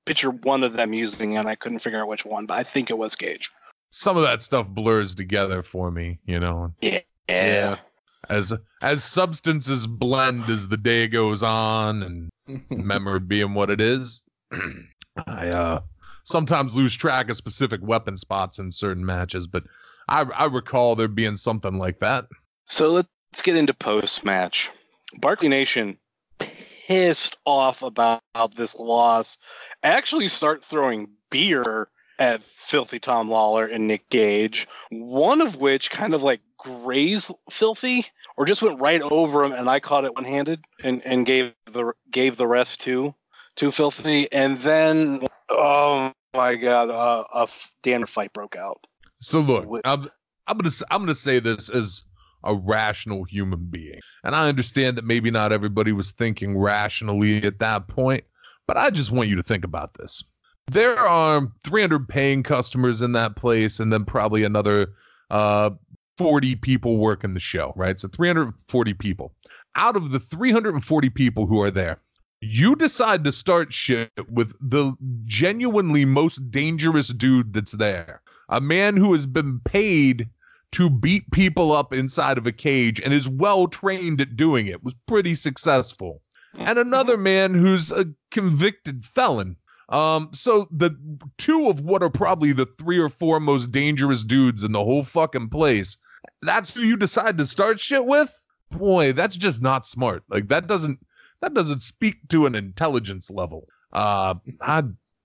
picture 0.06 0.32
one 0.32 0.64
of 0.64 0.74
them 0.74 0.94
using 0.94 1.34
it. 1.34 1.38
and 1.38 1.48
I 1.48 1.56
couldn't 1.56 1.80
figure 1.80 2.02
out 2.02 2.10
which 2.10 2.26
one, 2.26 2.46
but 2.46 2.58
I 2.58 2.64
think 2.64 2.90
it 2.90 2.98
was 2.98 3.16
Gage. 3.16 3.52
Some 3.96 4.18
of 4.18 4.24
that 4.24 4.42
stuff 4.42 4.68
blurs 4.68 5.14
together 5.14 5.62
for 5.62 5.92
me, 5.92 6.18
you 6.26 6.40
know. 6.40 6.74
Yeah. 6.82 7.02
yeah. 7.30 7.76
As 8.28 8.52
as 8.82 9.04
substances 9.04 9.86
blend 9.86 10.50
as 10.50 10.68
the 10.68 10.78
day 10.78 11.08
goes 11.08 11.44
on 11.44 12.02
and 12.02 12.66
memory 12.72 13.20
being 13.20 13.54
what 13.54 13.70
it 13.70 13.80
is, 13.80 14.24
I 15.28 15.50
uh 15.50 15.82
sometimes 16.24 16.74
lose 16.74 16.96
track 16.96 17.30
of 17.30 17.38
specific 17.38 17.82
weapon 17.84 18.18
spots 18.18 18.58
in 18.58 18.72
certain 18.72 19.06
matches, 19.06 19.46
but 19.46 19.64
I 20.10 20.22
I 20.22 20.46
recall 20.46 20.96
there 20.96 21.08
being 21.08 21.38
something 21.38 21.78
like 21.78 22.00
that. 22.00 22.26
So 22.66 22.90
let's 22.90 23.44
get 23.44 23.56
into 23.56 23.76
post 23.76 24.26
match. 24.26 24.72
Barkley 25.20 25.50
Nation 25.50 26.00
pissed 26.40 27.38
off 27.46 27.84
about 27.84 28.24
this 28.56 28.74
loss. 28.74 29.38
Actually, 29.84 30.30
start 30.30 30.64
throwing 30.64 31.10
beer 31.30 31.90
at 32.24 32.42
Filthy 32.42 33.00
Tom 33.00 33.30
Lawler 33.30 33.66
and 33.66 33.86
Nick 33.86 34.10
Gage. 34.10 34.66
One 34.92 35.42
of 35.42 35.58
which 35.58 35.92
kind 35.92 36.14
of 36.14 36.24
like 36.24 36.40
grazed 36.58 37.32
Filthy, 37.52 38.06
or 38.38 38.46
just 38.46 38.62
went 38.62 38.80
right 38.80 39.02
over 39.02 39.44
him, 39.44 39.52
and 39.52 39.70
I 39.70 39.82
caught 39.82 40.06
it 40.06 40.16
one 40.16 40.24
handed 40.24 40.64
and 40.84 41.06
and 41.06 41.26
gave 41.26 41.54
the 41.70 41.92
gave 42.12 42.38
the 42.38 42.48
rest 42.48 42.80
to 42.82 43.14
to 43.58 43.72
Filthy, 43.72 44.32
and 44.32 44.58
then 44.60 45.28
oh 45.50 46.14
my 46.34 46.56
god, 46.56 46.90
uh, 46.90 47.26
a 47.36 47.48
damn 47.84 48.06
fight 48.06 48.32
broke 48.32 48.56
out. 48.56 48.80
So 49.20 49.42
look, 49.42 49.66
Wh- 49.70 49.82
I'm 49.84 50.10
I'm 50.48 50.58
gonna 50.58 50.70
s- 50.70 50.84
I'm 50.90 51.02
gonna 51.02 51.16
say 51.16 51.40
this 51.40 51.70
as 51.70 52.04
a 52.46 52.56
rational 52.56 53.26
human 53.26 53.66
being, 53.66 54.00
and 54.24 54.34
I 54.34 54.48
understand 54.48 54.98
that 54.98 55.06
maybe 55.06 55.30
not 55.30 55.52
everybody 55.52 55.92
was 55.92 56.12
thinking 56.14 56.58
rationally 56.58 57.44
at 57.44 57.60
that 57.60 57.90
point, 57.90 58.24
but 58.66 58.78
I 58.78 58.90
just 58.92 59.12
want 59.12 59.28
you 59.28 59.36
to 59.36 59.44
think 59.44 59.66
about 59.66 59.96
this. 59.96 60.24
There 60.72 60.98
are 60.98 61.52
300 61.64 62.08
paying 62.08 62.44
customers 62.44 63.02
in 63.02 63.12
that 63.14 63.36
place, 63.36 63.80
and 63.80 63.92
then 63.92 64.06
probably 64.06 64.44
another 64.44 64.94
uh 65.30 65.72
40 66.18 66.56
people 66.58 66.98
working 66.98 67.34
the 67.34 67.40
show, 67.40 67.74
right? 67.76 68.00
So 68.00 68.08
340 68.08 68.94
people. 68.94 69.34
Out 69.76 69.96
of 69.96 70.12
the 70.12 70.20
340 70.20 71.10
people 71.10 71.48
who 71.48 71.60
are 71.60 71.72
there, 71.72 72.00
you 72.44 72.76
decide 72.76 73.24
to 73.24 73.32
start 73.32 73.72
shit 73.72 74.12
with 74.30 74.54
the 74.60 74.94
genuinely 75.26 76.04
most 76.04 76.52
dangerous 76.52 77.08
dude 77.08 77.54
that's 77.54 77.72
there 77.72 78.22
a 78.50 78.60
man 78.60 78.98
who 78.98 79.14
has 79.14 79.26
been 79.26 79.62
paid 79.62 80.28
to 80.74 80.90
beat 80.90 81.30
people 81.32 81.72
up 81.72 81.94
inside 81.94 82.38
of 82.38 82.46
a 82.46 82.52
cage 82.52 83.00
and 83.00 83.14
is 83.14 83.30
well 83.30 83.68
trained 83.68 84.20
at 84.20 84.36
doing 84.36 84.68
it 84.68 84.84
was 84.84 84.94
pretty 85.08 85.34
successful 85.34 86.22
and 86.56 86.78
another 86.78 87.16
man 87.16 87.54
who's 87.54 87.94
a 87.94 88.06
convicted 88.30 89.06
felon 89.06 89.56
um 89.94 90.30
so 90.34 90.68
the 90.72 90.92
two 91.38 91.70
of 91.70 91.80
what 91.82 92.04
are 92.04 92.10
probably 92.10 92.52
the 92.52 92.66
three 92.78 92.98
or 92.98 93.10
four 93.10 93.40
most 93.40 93.72
dangerous 93.72 94.24
dudes 94.24 94.64
in 94.64 94.72
the 94.72 94.84
whole 94.84 95.04
fucking 95.04 95.50
place 95.50 95.98
that's 96.42 96.76
who 96.76 96.82
you 96.82 96.98
decide 96.98 97.38
to 97.38 97.46
start 97.46 97.80
shit 97.80 98.06
with? 98.06 98.36
Boy 98.72 99.14
that's 99.14 99.36
just 99.36 99.62
not 99.62 99.86
smart. 99.86 100.24
Like 100.30 100.48
that 100.50 100.68
doesn't 100.68 101.00
that 101.42 101.54
doesn't 101.54 101.82
speak 101.82 102.28
to 102.30 102.46
an 102.46 102.56
intelligence 102.56 103.30
level. 103.30 103.68
Uh 103.92 104.36
I, 104.62 104.84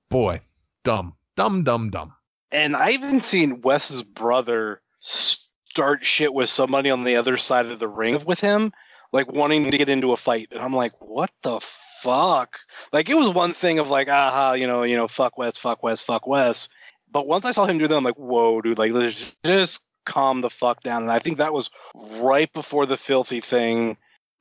boy 0.08 0.40
dumb. 0.84 1.14
Dumb 1.36 1.64
dumb 1.64 1.90
dumb. 1.90 2.12
And 2.50 2.76
I 2.76 2.90
even 2.90 3.20
seen 3.20 3.60
Wes's 3.62 4.02
brother 4.02 4.80
start 5.00 6.04
shit 6.04 6.34
with 6.34 6.48
somebody 6.48 6.90
on 6.90 7.04
the 7.04 7.16
other 7.16 7.36
side 7.36 7.66
of 7.66 7.78
the 7.78 7.88
ring 7.88 8.24
with 8.24 8.40
him, 8.40 8.72
like 9.12 9.30
wanting 9.30 9.70
to 9.70 9.78
get 9.78 9.88
into 9.88 10.12
a 10.12 10.16
fight. 10.16 10.48
And 10.50 10.60
I'm 10.60 10.74
like, 10.74 10.92
what 11.00 11.30
the 11.42 11.60
fuck? 12.02 12.58
Like 12.92 13.08
it 13.08 13.14
was 13.14 13.30
one 13.30 13.52
thing 13.52 13.78
of 13.78 13.90
like, 13.90 14.08
aha, 14.08 14.52
you 14.52 14.66
know, 14.66 14.82
you 14.82 14.96
know, 14.96 15.08
fuck 15.08 15.38
Wes, 15.38 15.56
fuck 15.56 15.82
Wes, 15.82 16.00
fuck 16.00 16.26
Wes. 16.26 16.68
But 17.10 17.26
once 17.26 17.44
I 17.44 17.52
saw 17.52 17.66
him 17.66 17.78
do 17.78 17.88
that, 17.88 17.96
I'm 17.96 18.04
like, 18.04 18.16
whoa, 18.16 18.60
dude, 18.60 18.78
like 18.78 18.92
let's 18.92 19.14
just, 19.14 19.36
just 19.44 19.84
calm 20.04 20.40
the 20.40 20.50
fuck 20.50 20.82
down. 20.82 21.02
And 21.02 21.10
I 21.10 21.18
think 21.18 21.38
that 21.38 21.52
was 21.52 21.70
right 21.94 22.52
before 22.52 22.86
the 22.86 22.96
filthy 22.96 23.40
thing. 23.40 23.96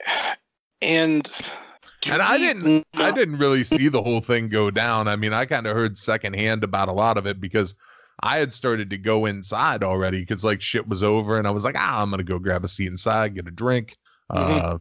And 0.79 1.27
And 2.07 2.21
I 2.21 2.37
didn't 2.37 2.85
I 2.93 3.09
didn't 3.09 3.39
really 3.39 3.63
see 3.63 3.87
the 3.87 4.03
whole 4.03 4.21
thing 4.21 4.47
go 4.47 4.69
down. 4.69 5.07
I 5.07 5.15
mean, 5.15 5.33
I 5.33 5.45
kind 5.45 5.65
of 5.65 5.75
heard 5.75 5.97
secondhand 5.97 6.63
about 6.63 6.87
a 6.87 6.91
lot 6.91 7.17
of 7.17 7.25
it 7.25 7.41
because 7.41 7.73
I 8.21 8.37
had 8.37 8.53
started 8.53 8.91
to 8.91 8.97
go 8.97 9.25
inside 9.25 9.83
already 9.83 10.19
because 10.19 10.45
like 10.45 10.61
shit 10.61 10.87
was 10.87 11.01
over 11.01 11.39
and 11.39 11.47
I 11.47 11.51
was 11.51 11.65
like, 11.65 11.73
ah, 11.75 12.03
I'm 12.03 12.11
gonna 12.11 12.23
go 12.23 12.37
grab 12.37 12.63
a 12.63 12.67
seat 12.67 12.87
inside, 12.87 13.33
get 13.33 13.47
a 13.47 13.51
drink. 13.51 13.97
Uh, 14.29 14.77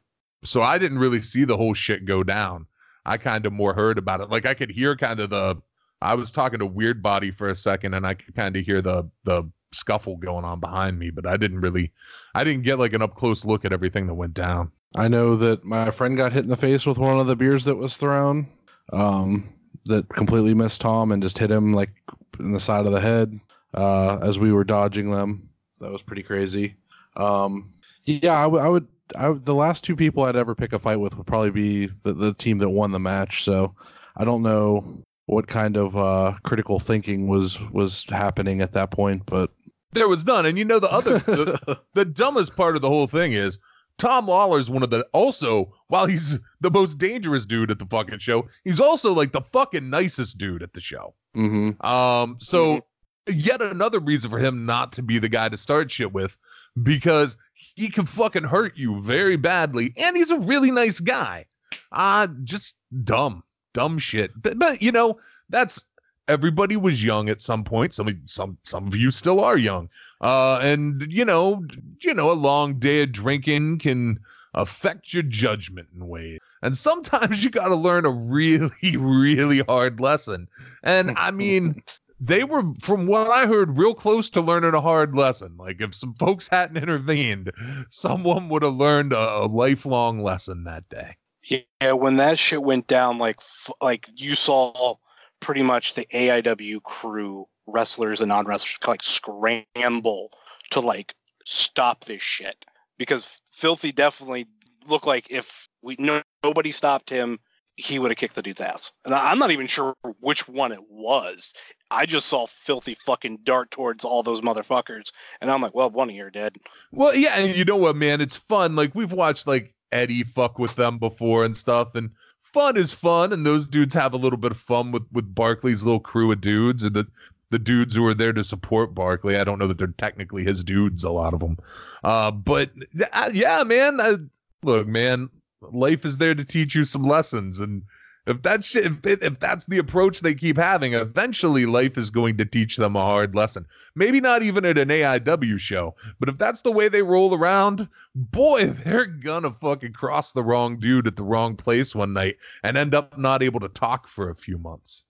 so 0.47 0.63
I 0.63 0.79
didn't 0.79 0.99
really 0.99 1.23
see 1.23 1.45
the 1.45 1.57
whole 1.57 1.75
shit 1.75 2.05
go 2.05 2.23
down. 2.23 2.67
I 3.05 3.17
kind 3.17 3.47
of 3.47 3.53
more 3.53 3.75
heard 3.75 3.99
about 3.99 4.21
it. 4.21 4.31
Like 4.31 4.47
I 4.47 4.55
could 4.55 4.71
hear 4.71 4.97
kind 4.97 5.21
of 5.21 5.31
the 5.31 5.61
I 6.03 6.15
was 6.15 6.31
talking 6.31 6.59
to 6.59 6.67
Weird 6.67 7.03
Body 7.03 7.31
for 7.31 7.49
a 7.49 7.55
second 7.55 7.95
and 7.95 8.07
I 8.07 8.15
could 8.15 8.35
kind 8.35 8.57
of 8.57 8.65
hear 8.65 8.83
the 8.83 9.09
the 9.25 9.45
scuffle 9.73 10.17
going 10.17 10.45
on 10.45 10.61
behind 10.61 10.99
me, 10.99 11.11
but 11.11 11.27
I 11.27 11.37
didn't 11.37 11.61
really 11.61 11.93
I 12.35 12.45
didn't 12.45 12.65
get 12.65 12.79
like 12.79 12.93
an 12.93 13.03
up 13.03 13.15
close 13.15 13.45
look 13.45 13.65
at 13.65 13.73
everything 13.73 14.07
that 14.07 14.15
went 14.15 14.35
down. 14.35 14.71
I 14.95 15.09
know 15.09 15.37
that 15.37 15.65
my 15.65 15.91
friend 15.91 16.17
got 16.17 16.33
hit 16.33 16.45
in 16.45 16.51
the 16.51 16.57
face 16.57 16.87
with 16.87 16.99
one 16.99 17.19
of 17.21 17.27
the 17.27 17.37
beers 17.37 17.65
that 17.65 17.77
was 17.77 17.97
thrown. 17.97 18.49
Um, 18.93 19.53
that 19.87 20.09
completely 20.09 20.55
missed 20.55 20.81
Tom 20.81 21.13
and 21.13 21.23
just 21.23 21.39
hit 21.39 21.51
him 21.51 21.73
like 21.73 21.91
in 22.39 22.53
the 22.53 22.61
side 22.61 22.87
of 22.87 22.93
the 22.93 23.01
head 23.01 23.39
uh, 23.75 24.19
as 24.23 24.39
we 24.39 24.53
were 24.53 24.65
dodging 24.65 25.11
them. 25.11 25.49
That 25.81 25.93
was 25.93 26.03
pretty 26.03 26.23
crazy. 26.23 26.77
Um, 27.17 27.73
yeah, 28.05 28.39
I, 28.39 28.43
w- 28.45 28.63
I 28.65 28.69
would. 28.69 28.87
I 29.15 29.29
would- 29.29 29.45
the 29.45 29.55
last 29.55 29.85
two 29.85 29.95
people 29.97 30.25
I'd 30.25 30.37
ever 30.37 30.55
pick 30.55 30.73
a 30.73 30.79
fight 30.79 30.97
with 31.01 31.17
would 31.17 31.27
probably 31.27 31.51
be 31.51 31.87
the, 32.03 32.13
the 32.13 32.35
team 32.35 32.59
that 32.59 32.71
won 32.71 32.93
the 32.93 32.99
match. 32.99 33.45
So 33.45 33.75
I 34.17 34.25
don't 34.25 34.43
know 34.43 35.03
what 35.27 35.47
kind 35.47 35.77
of 35.77 35.97
uh, 35.97 36.35
critical 36.45 36.79
thinking 36.81 37.29
was 37.29 37.61
was 37.71 38.05
happening 38.09 38.61
at 38.63 38.73
that 38.73 38.91
point, 38.91 39.23
but 39.27 39.51
There 39.93 40.09
was 40.09 40.25
none. 40.27 40.47
And 40.47 40.59
you 40.59 40.65
know 40.65 40.79
the 40.79 40.93
other 40.93 41.19
the, 41.21 41.81
the 41.95 42.05
dumbest 42.05 42.57
part 42.57 42.77
of 42.77 42.83
the 42.83 42.89
whole 42.89 43.07
thing 43.07 43.33
is 43.33 43.59
Tom 43.99 44.27
Lawlor's 44.29 44.69
one 44.71 44.83
of 44.83 44.91
the 44.91 45.07
also 45.13 45.73
while 45.89 46.07
he's 46.07 46.39
the 46.61 46.71
most 46.71 46.99
dangerous 46.99 47.47
dude 47.47 47.71
at 47.71 47.79
the 47.79 47.87
fucking 47.87 48.19
show, 48.19 48.47
he's 48.65 48.81
also 48.81 49.13
like 49.13 49.33
the 49.33 49.41
fucking 49.41 49.89
nicest 49.89 50.39
dude 50.39 50.63
at 50.63 50.73
the 50.75 50.81
show. 50.81 51.15
mhm. 51.37 51.83
Um, 51.85 52.37
so 52.39 52.81
yet 53.29 53.61
another 53.63 53.99
reason 53.99 54.31
for 54.31 54.39
him 54.39 54.67
not 54.67 54.93
to 54.93 55.03
be 55.03 55.19
the 55.19 55.29
guy 55.29 55.49
to 55.49 55.57
start 55.57 55.91
shit 55.91 56.13
with 56.13 56.37
because 56.83 57.37
he 57.55 57.89
can 57.89 58.05
fucking 58.05 58.45
hurt 58.45 58.77
you 58.77 59.03
very 59.03 59.37
badly, 59.37 59.93
and 59.97 60.17
he's 60.17 60.31
a 60.31 60.39
really 60.39 60.71
nice 60.71 61.01
guy. 61.01 61.47
Uh 61.93 62.29
just 62.45 62.77
dumb, 63.05 63.43
dumb 63.73 63.99
shit. 63.99 64.31
But 64.43 64.83
you 64.83 64.93
know, 64.93 65.19
that's 65.49 65.87
everybody 66.29 66.77
was 66.77 67.05
young 67.05 67.29
at 67.29 67.41
some 67.41 67.65
point. 67.65 67.95
Some 67.95 68.21
some 68.27 68.59
some 68.63 68.87
of 68.87 68.97
you 68.97 69.11
still 69.11 69.41
are 69.41 69.59
young. 69.59 69.89
Uh, 70.21 70.59
and 70.59 71.07
you 71.11 71.25
know, 71.25 71.65
you 72.01 72.15
know, 72.15 72.31
a 72.31 72.35
long 72.35 72.79
day 72.79 73.03
of 73.03 73.13
drinking 73.13 73.79
can 73.79 74.19
affect 74.55 75.13
your 75.13 75.23
judgment 75.23 75.89
in 75.95 76.07
ways. 76.09 76.41
And 76.63 76.77
sometimes 76.77 77.45
you 77.45 77.51
got 77.51 77.69
to 77.69 77.75
learn 77.75 78.07
a 78.07 78.11
really, 78.11 78.71
really 78.97 79.61
hard 79.61 80.01
lesson. 80.01 80.49
And 80.83 81.13
I 81.17 81.31
mean, 81.31 81.83
they 82.19 82.45
were, 82.45 82.63
from 82.83 83.07
what 83.07 83.29
I 83.29 83.47
heard, 83.47 83.79
real 83.79 83.95
close 83.95 84.31
to 84.31 84.41
learning 84.41 84.75
a 84.75 84.81
hard 84.81 85.15
lesson. 85.15 85.57
Like 85.57 85.81
if 85.81 85.95
some 85.95 86.15
folks 86.15 86.49
hadn't 86.49 86.77
intervened, 86.83 87.53
someone 87.91 88.49
would 88.49 88.63
have 88.63 88.75
learned 88.75 89.13
a, 89.13 89.39
a 89.39 89.47
lifelong 89.47 90.23
lesson 90.23 90.65
that 90.65 90.89
day. 90.89 91.17
Yeah, 91.45 91.93
when 91.93 92.17
that 92.17 92.39
shit 92.39 92.63
went 92.63 92.89
down, 92.89 93.19
like 93.19 93.41
like 93.81 94.09
you 94.17 94.35
saw 94.35 94.97
pretty 95.41 95.63
much 95.63 95.95
the 95.95 96.07
AIW 96.13 96.83
crew, 96.83 97.47
wrestlers 97.67 98.21
and 98.21 98.31
non-wrestlers, 98.31 98.79
like 98.87 99.03
scramble 99.05 100.33
to 100.71 100.81
like 100.81 101.15
stop 101.45 102.05
this 102.05 102.23
shit 102.23 102.65
because 102.99 103.41
Filthy 103.53 103.93
definitely 103.93 104.47
looked 104.89 105.07
like 105.07 105.31
if 105.31 105.69
we 105.83 105.97
no, 105.99 106.23
nobody 106.43 106.73
stopped 106.73 107.11
him, 107.11 107.39
he 107.77 107.99
would 107.99 108.11
have 108.11 108.19
kicked 108.19 108.35
the 108.35 108.43
dude's 108.43 108.61
ass. 108.61 108.93
And 109.05 109.15
I- 109.15 109.31
I'm 109.31 109.39
not 109.39 109.51
even 109.51 109.67
sure 109.67 109.95
which 110.21 110.49
one 110.49 110.73
it 110.73 110.81
was. 110.89 111.53
I 111.91 112.07
just 112.07 112.27
saw 112.27 112.47
Filthy 112.47 112.95
fucking 112.95 113.41
dart 113.45 113.71
towards 113.71 114.05
all 114.05 114.23
those 114.23 114.41
motherfuckers, 114.41 115.13
and 115.41 115.51
I'm 115.51 115.63
like, 115.63 115.75
well, 115.75 115.91
one 115.91 116.09
of 116.11 116.17
you 116.17 116.25
are 116.25 116.31
dead. 116.31 116.57
Well, 116.93 117.15
yeah, 117.15 117.35
and 117.37 117.57
you 117.57 117.65
know 117.65 117.77
what, 117.77 117.97
man? 117.97 118.21
It's 118.21 118.37
fun. 118.37 118.75
Like 118.77 118.95
we've 118.95 119.13
watched 119.13 119.47
like 119.47 119.75
Eddie 119.93 120.25
fuck 120.25 120.59
with 120.59 120.75
them 120.75 120.99
before 120.99 121.45
and 121.45 121.57
stuff, 121.57 121.95
and 121.95 122.11
fun 122.43 122.77
is 122.77 122.93
fun, 122.93 123.33
and 123.33 123.47
those 123.47 123.69
dudes 123.69 123.95
have 123.95 124.15
a 124.15 124.17
little 124.17 124.39
bit 124.39 124.51
of 124.53 124.59
fun 124.59 124.91
with 124.91 125.05
with 125.13 125.33
Barkley's 125.33 125.85
little 125.85 126.01
crew 126.01 126.33
of 126.33 126.41
dudes, 126.41 126.83
and 126.83 126.95
the 126.95 127.07
the 127.51 127.59
dudes 127.61 127.95
who 127.95 128.05
are 128.05 128.15
there 128.15 128.33
to 128.33 128.43
support 128.43 128.93
Barkley. 128.93 129.37
I 129.37 129.45
don't 129.45 129.61
know 129.61 129.69
that 129.69 129.79
they're 129.79 129.87
technically 129.87 130.43
his 130.43 130.65
dudes, 130.65 131.05
a 131.05 131.11
lot 131.11 131.35
of 131.35 131.39
them, 131.41 131.57
uh, 132.03 132.33
but 132.33 132.71
uh, 133.13 133.31
yeah, 133.33 133.63
man. 133.63 134.01
Uh, 134.01 134.17
look, 134.65 134.89
man, 134.89 135.31
life 135.73 136.05
is 136.05 136.17
there 136.17 136.35
to 136.35 136.45
teach 136.45 136.75
you 136.75 136.85
some 136.85 137.03
lessons, 137.03 137.61
and 137.61 137.83
if 138.27 138.43
that's 138.43 138.75
if, 138.75 139.07
if 139.07 139.39
that's 139.39 139.67
the 139.67 139.79
approach 139.79 140.21
they 140.21 140.35
keep 140.35 140.57
having, 140.57 140.95
eventually 140.95 141.65
life 141.65 141.97
is 141.97 142.11
going 142.11 142.37
to 142.39 142.45
teach 142.45 142.77
them 142.77 142.97
a 142.97 143.01
hard 143.01 143.35
lesson. 143.35 143.67
Maybe 143.95 144.21
not 144.21 144.43
even 144.43 144.65
at 144.65 144.79
an 144.79 144.89
AIW 144.89 145.59
show, 145.61 145.95
but 146.19 146.29
if 146.29 146.37
that's 146.37 146.63
the 146.63 146.73
way 146.73 146.89
they 146.89 147.03
roll 147.03 147.35
around, 147.35 147.89
boy, 148.15 148.67
they're 148.67 149.07
gonna 149.07 149.53
fucking 149.53 149.93
cross 149.93 150.33
the 150.33 150.43
wrong 150.43 150.79
dude 150.79 151.07
at 151.07 151.17
the 151.17 151.23
wrong 151.23 151.57
place 151.57 151.95
one 151.95 152.13
night 152.13 152.37
and 152.65 152.77
end 152.77 152.95
up 152.95 153.17
not 153.17 153.43
able 153.43 153.61
to 153.61 153.69
talk 153.69 154.09
for 154.09 154.29
a 154.29 154.35
few 154.35 154.59
months. 154.59 155.05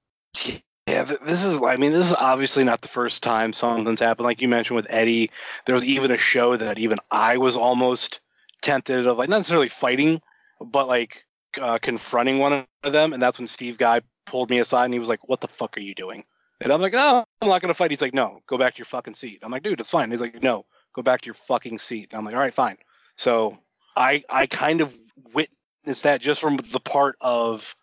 Yeah, 0.86 1.02
this 1.02 1.44
is. 1.44 1.60
I 1.62 1.76
mean, 1.76 1.92
this 1.92 2.10
is 2.10 2.16
obviously 2.16 2.62
not 2.62 2.82
the 2.82 2.88
first 2.88 3.22
time 3.22 3.52
something's 3.52 3.98
happened. 3.98 4.26
Like 4.26 4.40
you 4.40 4.48
mentioned 4.48 4.76
with 4.76 4.86
Eddie, 4.88 5.30
there 5.64 5.74
was 5.74 5.84
even 5.84 6.12
a 6.12 6.16
show 6.16 6.56
that 6.56 6.78
even 6.78 6.98
I 7.10 7.38
was 7.38 7.56
almost 7.56 8.20
tempted 8.62 9.06
of, 9.06 9.18
like 9.18 9.28
not 9.28 9.38
necessarily 9.38 9.68
fighting, 9.68 10.20
but 10.60 10.86
like 10.88 11.24
uh, 11.60 11.78
confronting 11.78 12.38
one 12.38 12.66
of 12.84 12.92
them. 12.92 13.12
And 13.12 13.22
that's 13.22 13.38
when 13.38 13.48
Steve 13.48 13.78
Guy 13.78 14.00
pulled 14.26 14.50
me 14.50 14.58
aside 14.58 14.86
and 14.86 14.94
he 14.94 15.00
was 15.00 15.08
like, 15.08 15.28
"What 15.28 15.40
the 15.40 15.48
fuck 15.48 15.76
are 15.76 15.80
you 15.80 15.94
doing?" 15.94 16.24
And 16.60 16.72
I'm 16.72 16.80
like, 16.80 16.94
"Oh, 16.94 17.24
I'm 17.40 17.48
not 17.48 17.60
gonna 17.60 17.74
fight." 17.74 17.90
He's 17.90 18.02
like, 18.02 18.14
"No, 18.14 18.40
go 18.46 18.58
back 18.58 18.74
to 18.74 18.78
your 18.78 18.86
fucking 18.86 19.14
seat." 19.14 19.40
I'm 19.42 19.50
like, 19.50 19.62
"Dude, 19.62 19.80
it's 19.80 19.90
fine." 19.90 20.10
He's 20.10 20.20
like, 20.20 20.42
"No, 20.42 20.66
go 20.94 21.02
back 21.02 21.20
to 21.22 21.26
your 21.26 21.34
fucking 21.34 21.78
seat." 21.78 22.08
And 22.12 22.18
I'm 22.18 22.24
like, 22.24 22.34
"All 22.34 22.40
right, 22.40 22.54
fine." 22.54 22.76
So 23.16 23.58
I 23.96 24.24
I 24.28 24.46
kind 24.46 24.80
of 24.80 24.96
witnessed 25.32 26.02
that 26.02 26.20
just 26.20 26.40
from 26.40 26.56
the 26.56 26.80
part 26.80 27.16
of 27.20 27.74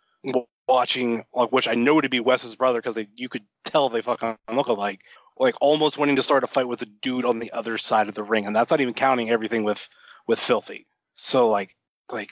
watching, 0.67 1.23
like, 1.33 1.51
which 1.51 1.67
I 1.67 1.73
know 1.73 2.01
to 2.01 2.09
be 2.09 2.19
Wes's 2.19 2.55
brother 2.55 2.81
because 2.81 2.97
you 3.15 3.29
could 3.29 3.43
tell 3.65 3.89
they 3.89 4.01
fucking 4.01 4.37
look 4.53 4.67
alike. 4.67 5.01
Like 5.37 5.55
almost 5.61 5.97
wanting 5.97 6.15
to 6.15 6.23
start 6.23 6.43
a 6.43 6.47
fight 6.47 6.67
with 6.67 6.81
a 6.83 6.85
dude 6.85 7.25
on 7.25 7.39
the 7.39 7.51
other 7.51 7.77
side 7.77 8.07
of 8.07 8.15
the 8.15 8.23
ring, 8.23 8.45
and 8.45 8.55
that's 8.55 8.69
not 8.69 8.81
even 8.81 8.93
counting 8.93 9.29
everything 9.29 9.63
with 9.63 9.89
with 10.27 10.39
Filthy. 10.39 10.87
So 11.15 11.49
like 11.49 11.75
like 12.13 12.29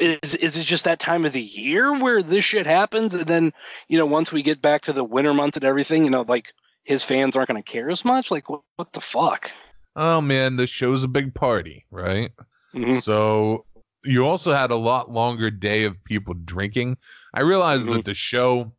is 0.00 0.34
is 0.36 0.58
it 0.58 0.64
just 0.64 0.84
that 0.84 1.00
time 1.00 1.24
of 1.24 1.32
the 1.32 1.42
year 1.42 1.92
where 1.98 2.22
this 2.22 2.44
shit 2.44 2.66
happens, 2.66 3.14
and 3.14 3.26
then 3.26 3.52
you 3.88 3.98
know 3.98 4.06
once 4.06 4.30
we 4.30 4.42
get 4.42 4.62
back 4.62 4.82
to 4.82 4.92
the 4.92 5.02
winter 5.02 5.34
months 5.34 5.56
and 5.56 5.64
everything, 5.64 6.04
you 6.04 6.10
know 6.10 6.24
like 6.28 6.52
his 6.84 7.02
fans 7.02 7.34
aren't 7.34 7.48
going 7.48 7.62
to 7.62 7.68
care 7.68 7.90
as 7.90 8.04
much. 8.04 8.30
Like 8.30 8.48
what, 8.50 8.60
what 8.76 8.92
the 8.92 9.00
fuck? 9.00 9.50
Oh 9.96 10.20
man, 10.20 10.56
the 10.56 10.66
show's 10.66 11.02
a 11.02 11.08
big 11.08 11.34
party, 11.34 11.86
right? 11.90 12.30
Mhm. 12.74 13.00
So 13.00 13.64
you 14.04 14.26
also 14.26 14.52
had 14.52 14.70
a 14.70 14.76
lot 14.76 15.10
longer 15.10 15.50
day 15.50 15.84
of 15.84 16.02
people 16.04 16.34
drinking. 16.34 16.96
I 17.34 17.40
realized 17.40 17.86
Mhm. 17.86 17.94
that 17.94 18.04
the 18.04 18.14
show, 18.14 18.72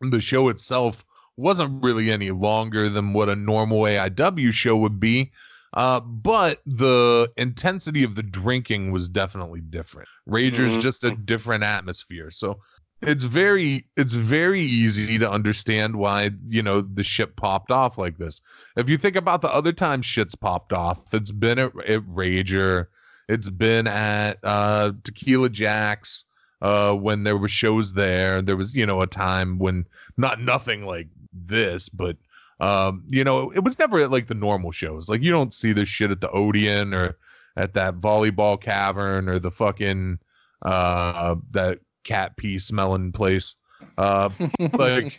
the 0.00 0.20
show 0.20 0.48
itself, 0.48 1.04
wasn't 1.36 1.82
really 1.82 2.10
any 2.10 2.30
longer 2.30 2.88
than 2.88 3.12
what 3.12 3.28
a 3.28 3.36
normal 3.36 3.86
AIW 3.86 4.52
show 4.52 4.76
would 4.76 4.98
be. 4.98 5.30
Uh, 5.74 6.00
but 6.00 6.60
the 6.66 7.30
intensity 7.36 8.02
of 8.02 8.16
the 8.16 8.22
drinking 8.22 8.90
was 8.90 9.08
definitely 9.08 9.60
different. 9.60 10.08
Rager's 10.28 10.76
Mhm. 10.78 10.80
just 10.82 11.04
a 11.04 11.14
different 11.16 11.62
atmosphere. 11.62 12.30
So 12.30 12.60
it's 13.02 13.24
very 13.24 13.86
it's 13.96 14.14
very 14.14 14.62
easy 14.62 15.16
to 15.18 15.30
understand 15.30 15.96
why 15.96 16.32
you 16.48 16.62
know 16.62 16.80
the 16.80 17.04
ship 17.04 17.36
popped 17.36 17.70
off 17.70 17.96
like 17.98 18.18
this. 18.18 18.42
If 18.76 18.90
you 18.90 18.96
think 18.98 19.16
about 19.16 19.42
the 19.42 19.50
other 19.54 19.72
time 19.72 20.02
shit's 20.02 20.34
popped 20.34 20.72
off, 20.72 21.14
it's 21.14 21.30
been 21.30 21.58
at, 21.58 21.72
at 21.88 22.02
Rager, 22.02 22.86
it's 23.28 23.48
been 23.48 23.86
at 23.86 24.38
uh, 24.42 24.92
Tequila 25.04 25.48
Jacks 25.50 26.24
uh, 26.62 26.92
when 26.94 27.22
there 27.22 27.38
were 27.38 27.48
shows 27.48 27.92
there. 27.92 28.42
There 28.42 28.56
was 28.56 28.74
you 28.74 28.84
know 28.86 29.00
a 29.02 29.06
time 29.06 29.58
when 29.58 29.86
not 30.16 30.40
nothing 30.40 30.84
like 30.84 31.08
this, 31.32 31.88
but 31.88 32.16
um, 32.60 33.02
you 33.08 33.24
know 33.24 33.50
it 33.52 33.60
was 33.64 33.78
never 33.78 33.98
at 34.00 34.10
like 34.10 34.26
the 34.26 34.34
normal 34.34 34.72
shows. 34.72 35.08
Like 35.08 35.22
you 35.22 35.30
don't 35.30 35.54
see 35.54 35.72
this 35.72 35.88
shit 35.88 36.10
at 36.10 36.20
the 36.20 36.30
Odeon 36.30 36.94
or 36.94 37.16
at 37.56 37.74
that 37.74 37.96
volleyball 37.96 38.60
cavern 38.60 39.28
or 39.28 39.38
the 39.38 39.50
fucking 39.50 40.18
uh 40.62 41.34
that 41.52 41.78
cat 42.04 42.36
pee 42.36 42.58
smelling 42.58 43.12
place. 43.12 43.56
Uh, 43.98 44.28
like 44.74 45.18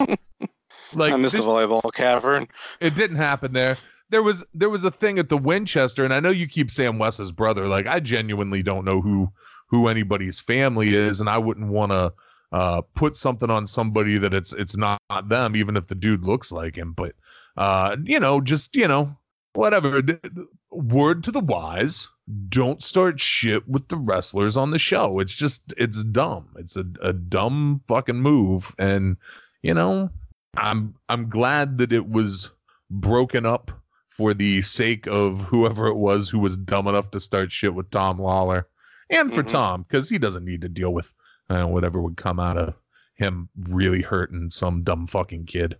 like 0.94 1.12
I 1.12 1.16
missed 1.16 1.34
this- 1.34 1.44
the 1.44 1.50
volleyball 1.50 1.92
cavern. 1.92 2.48
it 2.80 2.94
didn't 2.94 3.16
happen 3.16 3.52
there. 3.52 3.76
There 4.10 4.22
was 4.22 4.44
there 4.54 4.68
was 4.70 4.84
a 4.84 4.90
thing 4.90 5.18
at 5.18 5.28
the 5.30 5.38
Winchester, 5.38 6.04
and 6.04 6.12
I 6.12 6.20
know 6.20 6.30
you 6.30 6.46
keep 6.46 6.70
saying 6.70 6.98
Wes's 6.98 7.32
brother. 7.32 7.66
Like 7.66 7.86
I 7.86 8.00
genuinely 8.00 8.62
don't 8.62 8.84
know 8.84 9.00
who 9.00 9.32
who 9.66 9.88
anybody's 9.88 10.38
family 10.38 10.94
is, 10.94 11.20
and 11.20 11.28
I 11.28 11.38
wouldn't 11.38 11.68
want 11.68 11.90
to 11.92 12.12
uh, 12.54 12.82
put 12.94 13.16
something 13.16 13.50
on 13.50 13.66
somebody 13.66 14.16
that 14.16 14.32
it's 14.32 14.52
it's 14.52 14.76
not 14.76 15.00
them, 15.28 15.56
even 15.56 15.76
if 15.76 15.88
the 15.88 15.94
dude 15.96 16.22
looks 16.22 16.52
like 16.52 16.76
him. 16.76 16.92
But 16.92 17.16
uh, 17.56 17.96
you 18.04 18.20
know, 18.20 18.40
just 18.40 18.76
you 18.76 18.86
know, 18.86 19.16
whatever. 19.54 20.00
Word 20.70 21.24
to 21.24 21.32
the 21.32 21.40
wise: 21.40 22.08
don't 22.48 22.80
start 22.80 23.18
shit 23.18 23.68
with 23.68 23.88
the 23.88 23.96
wrestlers 23.96 24.56
on 24.56 24.70
the 24.70 24.78
show. 24.78 25.18
It's 25.18 25.34
just 25.34 25.74
it's 25.76 26.04
dumb. 26.04 26.48
It's 26.56 26.76
a, 26.76 26.84
a 27.02 27.12
dumb 27.12 27.82
fucking 27.88 28.20
move, 28.20 28.72
and 28.78 29.16
you 29.62 29.74
know, 29.74 30.08
I'm 30.56 30.94
I'm 31.08 31.28
glad 31.28 31.78
that 31.78 31.92
it 31.92 32.08
was 32.08 32.52
broken 32.88 33.44
up 33.44 33.72
for 34.10 34.32
the 34.32 34.62
sake 34.62 35.08
of 35.08 35.40
whoever 35.40 35.88
it 35.88 35.96
was 35.96 36.28
who 36.28 36.38
was 36.38 36.56
dumb 36.56 36.86
enough 36.86 37.10
to 37.10 37.18
start 37.18 37.50
shit 37.50 37.74
with 37.74 37.90
Tom 37.90 38.18
Lawlor, 38.20 38.68
and 39.10 39.32
for 39.32 39.42
Mhm. 39.42 39.50
Tom 39.50 39.82
because 39.82 40.08
he 40.08 40.18
doesn't 40.18 40.44
need 40.44 40.60
to 40.62 40.68
deal 40.68 40.92
with 40.92 41.12
uh, 41.50 41.64
whatever 41.64 42.00
would 42.00 42.16
come 42.16 42.40
out 42.40 42.56
of 42.56 42.74
him 43.14 43.48
really 43.56 44.02
hurting 44.02 44.50
some 44.50 44.82
dumb 44.82 45.06
fucking 45.06 45.46
kid. 45.46 45.76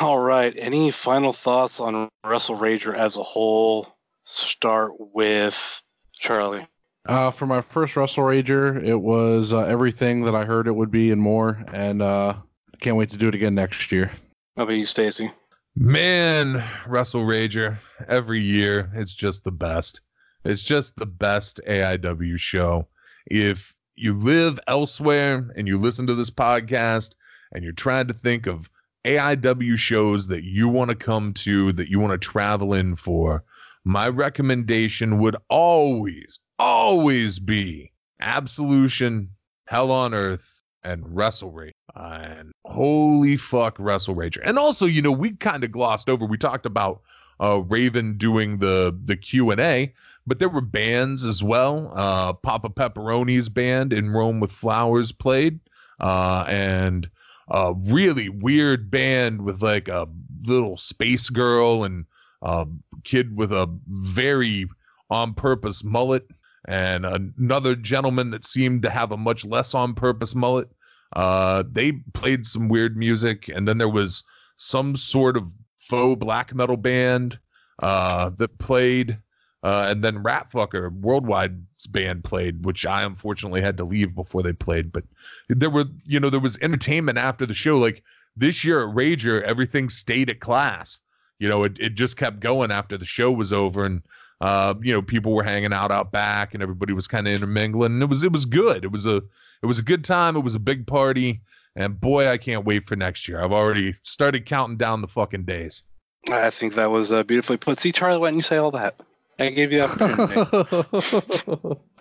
All 0.00 0.18
right. 0.18 0.54
Any 0.56 0.90
final 0.90 1.32
thoughts 1.32 1.80
on 1.80 2.08
Wrestle 2.24 2.58
Rager 2.58 2.94
as 2.96 3.16
a 3.16 3.22
whole? 3.22 3.94
Start 4.24 4.92
with 4.98 5.82
Charlie. 6.14 6.66
Uh, 7.06 7.30
for 7.30 7.46
my 7.46 7.60
first 7.60 7.96
Wrestle 7.96 8.24
Rager, 8.24 8.82
it 8.82 8.96
was 8.96 9.52
uh, 9.52 9.60
everything 9.60 10.24
that 10.24 10.34
I 10.34 10.44
heard 10.44 10.68
it 10.68 10.72
would 10.72 10.90
be 10.90 11.10
and 11.10 11.20
more, 11.20 11.64
and 11.72 12.00
uh, 12.00 12.36
can't 12.80 12.96
wait 12.96 13.10
to 13.10 13.16
do 13.16 13.28
it 13.28 13.34
again 13.34 13.54
next 13.54 13.90
year. 13.90 14.12
How 14.56 14.64
about 14.64 14.76
you, 14.76 14.84
Stacy? 14.84 15.32
Man, 15.74 16.62
Wrestle 16.86 17.22
Rager, 17.22 17.78
every 18.06 18.40
year 18.40 18.90
it's 18.94 19.14
just 19.14 19.42
the 19.42 19.50
best. 19.50 20.02
It's 20.44 20.62
just 20.62 20.94
the 20.96 21.06
best 21.06 21.60
AIW 21.66 22.38
show. 22.38 22.86
If 23.26 23.74
you 23.96 24.14
live 24.14 24.58
elsewhere 24.66 25.50
and 25.56 25.68
you 25.68 25.78
listen 25.78 26.06
to 26.06 26.14
this 26.14 26.30
podcast 26.30 27.14
and 27.52 27.62
you're 27.64 27.72
trying 27.72 28.08
to 28.08 28.14
think 28.14 28.46
of 28.46 28.70
AIW 29.04 29.76
shows 29.76 30.28
that 30.28 30.44
you 30.44 30.68
want 30.68 30.90
to 30.90 30.96
come 30.96 31.34
to, 31.34 31.72
that 31.72 31.90
you 31.90 32.00
want 32.00 32.12
to 32.12 32.18
travel 32.18 32.72
in 32.74 32.96
for, 32.96 33.44
my 33.84 34.08
recommendation 34.08 35.18
would 35.18 35.36
always, 35.48 36.38
always 36.58 37.38
be 37.38 37.92
Absolution, 38.20 39.28
Hell 39.66 39.90
on 39.90 40.14
Earth, 40.14 40.62
and 40.84 41.02
Wrestle 41.04 41.50
Rage. 41.50 41.74
And 41.94 42.52
holy 42.64 43.36
fuck, 43.36 43.76
Wrestle 43.78 44.14
Rage. 44.14 44.38
And 44.42 44.58
also, 44.58 44.86
you 44.86 45.02
know, 45.02 45.12
we 45.12 45.32
kind 45.32 45.64
of 45.64 45.72
glossed 45.72 46.08
over. 46.08 46.24
We 46.24 46.38
talked 46.38 46.66
about 46.66 47.02
uh, 47.40 47.62
Raven 47.62 48.16
doing 48.16 48.58
the 48.58 48.96
the 49.04 49.16
Q 49.16 49.50
and 49.50 49.60
A, 49.60 49.92
but 50.26 50.38
there 50.38 50.48
were 50.48 50.60
bands 50.60 51.24
as 51.24 51.42
well. 51.42 51.92
Uh, 51.94 52.32
Papa 52.32 52.68
Pepperoni's 52.68 53.48
band 53.48 53.92
in 53.92 54.10
Rome 54.10 54.40
with 54.40 54.52
Flowers 54.52 55.12
played, 55.12 55.60
uh, 56.00 56.44
and 56.48 57.08
a 57.48 57.74
really 57.74 58.28
weird 58.28 58.90
band 58.90 59.42
with 59.42 59.62
like 59.62 59.88
a 59.88 60.08
little 60.44 60.76
space 60.76 61.28
girl 61.30 61.84
and 61.84 62.06
a 62.42 62.66
kid 63.04 63.36
with 63.36 63.52
a 63.52 63.68
very 63.88 64.66
on 65.10 65.34
purpose 65.34 65.84
mullet, 65.84 66.26
and 66.66 67.04
another 67.04 67.74
gentleman 67.76 68.30
that 68.30 68.44
seemed 68.44 68.82
to 68.82 68.90
have 68.90 69.12
a 69.12 69.16
much 69.16 69.44
less 69.44 69.74
on 69.74 69.94
purpose 69.94 70.34
mullet. 70.34 70.68
Uh, 71.14 71.62
they 71.70 71.92
played 72.14 72.46
some 72.46 72.68
weird 72.68 72.96
music, 72.96 73.48
and 73.48 73.68
then 73.68 73.78
there 73.78 73.88
was 73.88 74.24
some 74.56 74.96
sort 74.96 75.36
of 75.36 75.52
faux 75.76 76.18
black 76.18 76.54
metal 76.54 76.76
band 76.76 77.38
uh, 77.82 78.30
that 78.38 78.58
played, 78.58 79.18
uh, 79.62 79.86
and 79.88 80.02
then 80.02 80.22
Ratfucker 80.22 80.90
Worldwide's 81.00 81.86
band 81.86 82.24
played, 82.24 82.64
which 82.64 82.84
I 82.84 83.02
unfortunately 83.02 83.60
had 83.60 83.76
to 83.76 83.84
leave 83.84 84.14
before 84.14 84.42
they 84.42 84.52
played. 84.52 84.92
But 84.92 85.04
there 85.48 85.70
were, 85.70 85.84
you 86.04 86.18
know, 86.18 86.30
there 86.30 86.40
was 86.40 86.58
entertainment 86.58 87.18
after 87.18 87.46
the 87.46 87.54
show. 87.54 87.78
Like 87.78 88.02
this 88.36 88.64
year 88.64 88.88
at 88.88 88.94
Rager, 88.94 89.42
everything 89.42 89.88
stayed 89.88 90.30
at 90.30 90.40
class. 90.40 90.98
You 91.38 91.48
know, 91.48 91.64
it, 91.64 91.78
it 91.78 91.94
just 91.94 92.16
kept 92.16 92.40
going 92.40 92.70
after 92.70 92.96
the 92.96 93.04
show 93.04 93.30
was 93.30 93.52
over, 93.52 93.84
and 93.84 94.02
uh, 94.40 94.74
you 94.82 94.92
know, 94.92 95.02
people 95.02 95.32
were 95.32 95.44
hanging 95.44 95.72
out 95.72 95.90
out 95.90 96.10
back, 96.10 96.54
and 96.54 96.62
everybody 96.62 96.92
was 96.92 97.06
kind 97.06 97.28
of 97.28 97.34
intermingling. 97.34 97.92
And 97.92 98.02
it 98.02 98.08
was 98.08 98.22
it 98.22 98.32
was 98.32 98.44
good. 98.44 98.84
It 98.84 98.90
was 98.90 99.06
a 99.06 99.16
it 99.62 99.66
was 99.66 99.78
a 99.78 99.82
good 99.82 100.04
time. 100.04 100.36
It 100.36 100.40
was 100.40 100.56
a 100.56 100.60
big 100.60 100.86
party. 100.86 101.40
And 101.74 102.00
boy, 102.00 102.28
I 102.28 102.36
can't 102.36 102.66
wait 102.66 102.84
for 102.84 102.96
next 102.96 103.26
year. 103.28 103.42
I've 103.42 103.52
already 103.52 103.94
started 104.02 104.44
counting 104.44 104.76
down 104.76 105.00
the 105.00 105.08
fucking 105.08 105.44
days. 105.44 105.84
I 106.30 106.50
think 106.50 106.74
that 106.74 106.90
was 106.90 107.12
uh, 107.12 107.22
beautifully 107.22 107.56
put. 107.56 107.80
See, 107.80 107.92
Charlie, 107.92 108.18
why 108.18 108.28
didn't 108.28 108.38
you 108.38 108.42
say 108.42 108.58
all 108.58 108.70
that? 108.72 109.00
I 109.46 109.50
gave 109.50 109.72
you 109.72 109.80
the 109.80 109.84
opportunity. 109.88 111.80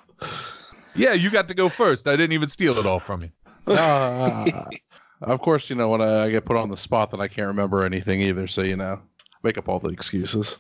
Yeah, 0.95 1.13
you 1.13 1.29
got 1.29 1.47
to 1.47 1.53
go 1.53 1.69
first. 1.69 2.07
I 2.07 2.15
didn't 2.15 2.33
even 2.33 2.49
steal 2.49 2.77
it 2.77 2.85
all 2.85 2.99
from 2.99 3.21
you. 3.21 3.73
Uh, 3.73 4.65
of 5.21 5.39
course, 5.39 5.69
you 5.69 5.75
know 5.75 5.89
when 5.89 6.01
I, 6.01 6.25
I 6.25 6.29
get 6.31 6.45
put 6.45 6.57
on 6.57 6.69
the 6.69 6.77
spot 6.77 7.11
that 7.11 7.21
I 7.21 7.27
can't 7.27 7.47
remember 7.47 7.83
anything 7.83 8.21
either. 8.21 8.47
So 8.47 8.61
you 8.61 8.75
know, 8.75 8.99
make 9.43 9.57
up 9.57 9.69
all 9.69 9.79
the 9.79 9.89
excuses. 9.89 10.57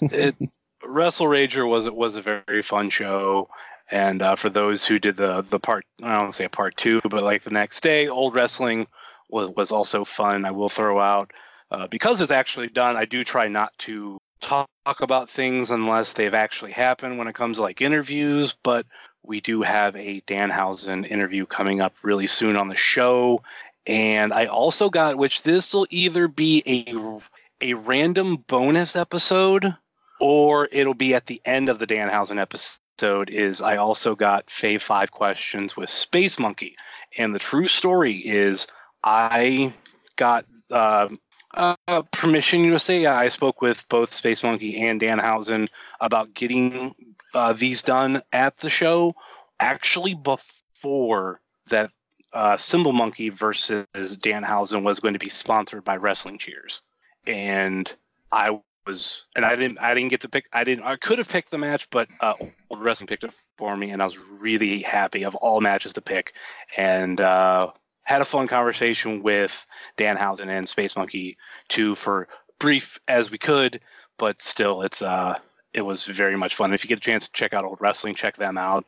it, 0.00 0.36
Wrestle 0.84 1.26
Rager 1.26 1.68
was 1.68 1.86
it 1.86 1.94
was 1.94 2.16
a 2.16 2.22
very 2.22 2.62
fun 2.62 2.90
show, 2.90 3.48
and 3.90 4.22
uh, 4.22 4.36
for 4.36 4.50
those 4.50 4.86
who 4.86 4.98
did 4.98 5.16
the 5.16 5.42
the 5.42 5.60
part, 5.60 5.84
I 6.02 6.08
don't 6.08 6.18
want 6.18 6.32
to 6.32 6.36
say 6.36 6.44
a 6.44 6.50
part 6.50 6.76
two, 6.76 7.00
but 7.02 7.22
like 7.22 7.42
the 7.42 7.50
next 7.50 7.82
day, 7.82 8.08
old 8.08 8.34
wrestling 8.34 8.86
was 9.30 9.50
was 9.56 9.72
also 9.72 10.04
fun. 10.04 10.44
I 10.44 10.50
will 10.50 10.68
throw 10.68 11.00
out 11.00 11.32
uh, 11.70 11.86
because 11.86 12.20
it's 12.20 12.32
actually 12.32 12.68
done. 12.68 12.96
I 12.96 13.04
do 13.04 13.24
try 13.24 13.48
not 13.48 13.76
to 13.78 14.18
talk 14.40 14.68
about 15.00 15.30
things 15.30 15.70
unless 15.70 16.14
they've 16.14 16.34
actually 16.34 16.72
happened 16.72 17.18
when 17.18 17.28
it 17.28 17.34
comes 17.34 17.56
to 17.56 17.62
like 17.62 17.80
interviews, 17.80 18.56
but 18.62 18.86
we 19.22 19.40
do 19.40 19.62
have 19.62 19.94
a 19.96 20.20
Danhausen 20.22 21.06
interview 21.08 21.46
coming 21.46 21.80
up 21.80 21.94
really 22.02 22.26
soon 22.26 22.56
on 22.56 22.68
the 22.68 22.76
show. 22.76 23.42
And 23.86 24.32
I 24.32 24.46
also 24.46 24.90
got, 24.90 25.16
which 25.16 25.42
this 25.42 25.72
will 25.72 25.86
either 25.90 26.28
be 26.28 26.62
a 26.66 27.20
a 27.62 27.74
random 27.74 28.36
bonus 28.46 28.96
episode 28.96 29.74
or 30.18 30.68
it'll 30.72 30.94
be 30.94 31.14
at 31.14 31.26
the 31.26 31.40
end 31.44 31.68
of 31.68 31.78
the 31.78 31.86
Danhausen 31.86 32.38
episode. 32.38 33.30
Is 33.30 33.62
I 33.62 33.76
also 33.76 34.14
got 34.14 34.46
Fave 34.46 34.82
Five 34.82 35.10
questions 35.12 35.76
with 35.76 35.88
Space 35.88 36.38
Monkey, 36.38 36.76
and 37.16 37.34
the 37.34 37.38
true 37.38 37.66
story 37.66 38.16
is 38.16 38.66
I 39.02 39.72
got 40.16 40.44
uh, 40.70 41.08
uh, 41.54 42.02
permission 42.12 42.78
say 42.78 43.06
I 43.06 43.28
spoke 43.28 43.60
with 43.60 43.88
both 43.88 44.14
Space 44.14 44.42
Monkey 44.42 44.80
and 44.80 45.00
Danhausen 45.00 45.68
about 46.00 46.34
getting 46.34 46.94
uh, 47.34 47.52
these 47.52 47.82
done 47.82 48.22
at 48.32 48.58
the 48.58 48.70
show. 48.70 49.14
Actually, 49.58 50.14
before 50.14 51.40
that, 51.68 51.90
uh, 52.32 52.56
Symbol 52.56 52.92
Monkey 52.92 53.28
versus 53.28 53.86
Danhausen 53.94 54.82
was 54.82 55.00
going 55.00 55.14
to 55.14 55.18
be 55.18 55.28
sponsored 55.28 55.84
by 55.84 55.96
Wrestling 55.96 56.38
Cheers, 56.38 56.82
and 57.26 57.92
I 58.30 58.60
was, 58.86 59.26
and 59.34 59.44
I 59.44 59.56
didn't, 59.56 59.78
I 59.78 59.94
didn't 59.94 60.10
get 60.10 60.20
to 60.22 60.28
pick. 60.28 60.46
I 60.52 60.62
didn't. 60.62 60.84
I 60.84 60.96
could 60.96 61.18
have 61.18 61.28
picked 61.28 61.50
the 61.50 61.58
match, 61.58 61.90
but 61.90 62.08
uh, 62.20 62.34
Wrestling 62.70 63.08
picked 63.08 63.24
it 63.24 63.32
for 63.58 63.76
me, 63.76 63.90
and 63.90 64.00
I 64.00 64.04
was 64.04 64.18
really 64.18 64.82
happy 64.82 65.24
of 65.24 65.34
all 65.34 65.60
matches 65.60 65.92
to 65.94 66.00
pick, 66.00 66.34
and 66.76 67.20
uh, 67.20 67.72
had 68.10 68.20
a 68.20 68.24
fun 68.24 68.48
conversation 68.48 69.22
with 69.22 69.64
Danhausen 69.96 70.48
and 70.48 70.68
Space 70.68 70.96
Monkey 70.96 71.36
too 71.68 71.94
for 71.94 72.26
brief 72.58 72.98
as 73.06 73.30
we 73.30 73.38
could, 73.38 73.80
but 74.18 74.42
still, 74.42 74.82
it's 74.82 75.00
uh, 75.00 75.38
it 75.74 75.82
was 75.82 76.06
very 76.06 76.36
much 76.36 76.56
fun. 76.56 76.74
If 76.74 76.82
you 76.82 76.88
get 76.88 76.98
a 76.98 77.00
chance 77.00 77.26
to 77.26 77.32
check 77.32 77.54
out 77.54 77.64
Old 77.64 77.78
Wrestling, 77.80 78.16
check 78.16 78.36
them 78.36 78.58
out. 78.58 78.84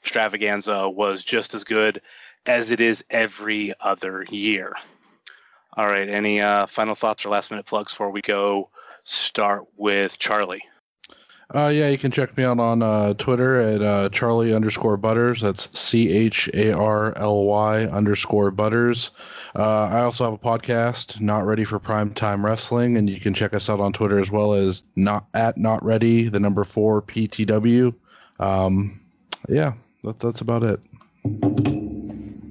Extravaganza 0.00 0.88
was 0.88 1.22
just 1.22 1.52
as 1.52 1.64
good 1.64 2.00
as 2.46 2.70
it 2.70 2.80
is 2.80 3.04
every 3.10 3.74
other 3.80 4.24
year. 4.30 4.72
All 5.76 5.86
right, 5.86 6.08
any 6.08 6.40
uh, 6.40 6.64
final 6.64 6.94
thoughts 6.94 7.26
or 7.26 7.28
last 7.28 7.50
minute 7.50 7.66
plugs 7.66 7.92
before 7.92 8.10
we 8.10 8.22
go? 8.22 8.70
Start 9.04 9.64
with 9.76 10.18
Charlie. 10.18 10.62
Uh, 11.54 11.68
yeah, 11.68 11.88
you 11.88 11.98
can 11.98 12.10
check 12.10 12.34
me 12.36 12.44
out 12.44 12.58
on 12.58 12.82
uh, 12.82 13.12
Twitter 13.14 13.60
at 13.60 13.82
uh, 13.82 14.08
Charlie 14.08 14.54
underscore 14.54 14.96
Butters. 14.96 15.40
That's 15.40 15.68
C 15.78 16.10
H 16.10 16.48
A 16.54 16.72
R 16.72 17.16
L 17.18 17.44
Y 17.44 17.84
underscore 17.84 18.50
Butters. 18.50 19.10
Uh, 19.54 19.84
I 19.84 20.00
also 20.00 20.24
have 20.24 20.32
a 20.32 20.38
podcast, 20.38 21.20
Not 21.20 21.44
Ready 21.44 21.64
for 21.64 21.78
Prime 21.78 22.14
Time 22.14 22.44
Wrestling, 22.44 22.96
and 22.96 23.10
you 23.10 23.20
can 23.20 23.34
check 23.34 23.52
us 23.52 23.68
out 23.68 23.80
on 23.80 23.92
Twitter 23.92 24.18
as 24.18 24.30
well 24.30 24.54
as 24.54 24.82
not 24.96 25.26
at 25.34 25.58
Not 25.58 25.84
Ready, 25.84 26.28
the 26.28 26.40
number 26.40 26.64
four 26.64 27.02
PTW. 27.02 27.94
Um, 28.40 28.98
yeah, 29.48 29.74
that, 30.04 30.20
that's 30.20 30.40
about 30.40 30.62
it. 30.62 30.80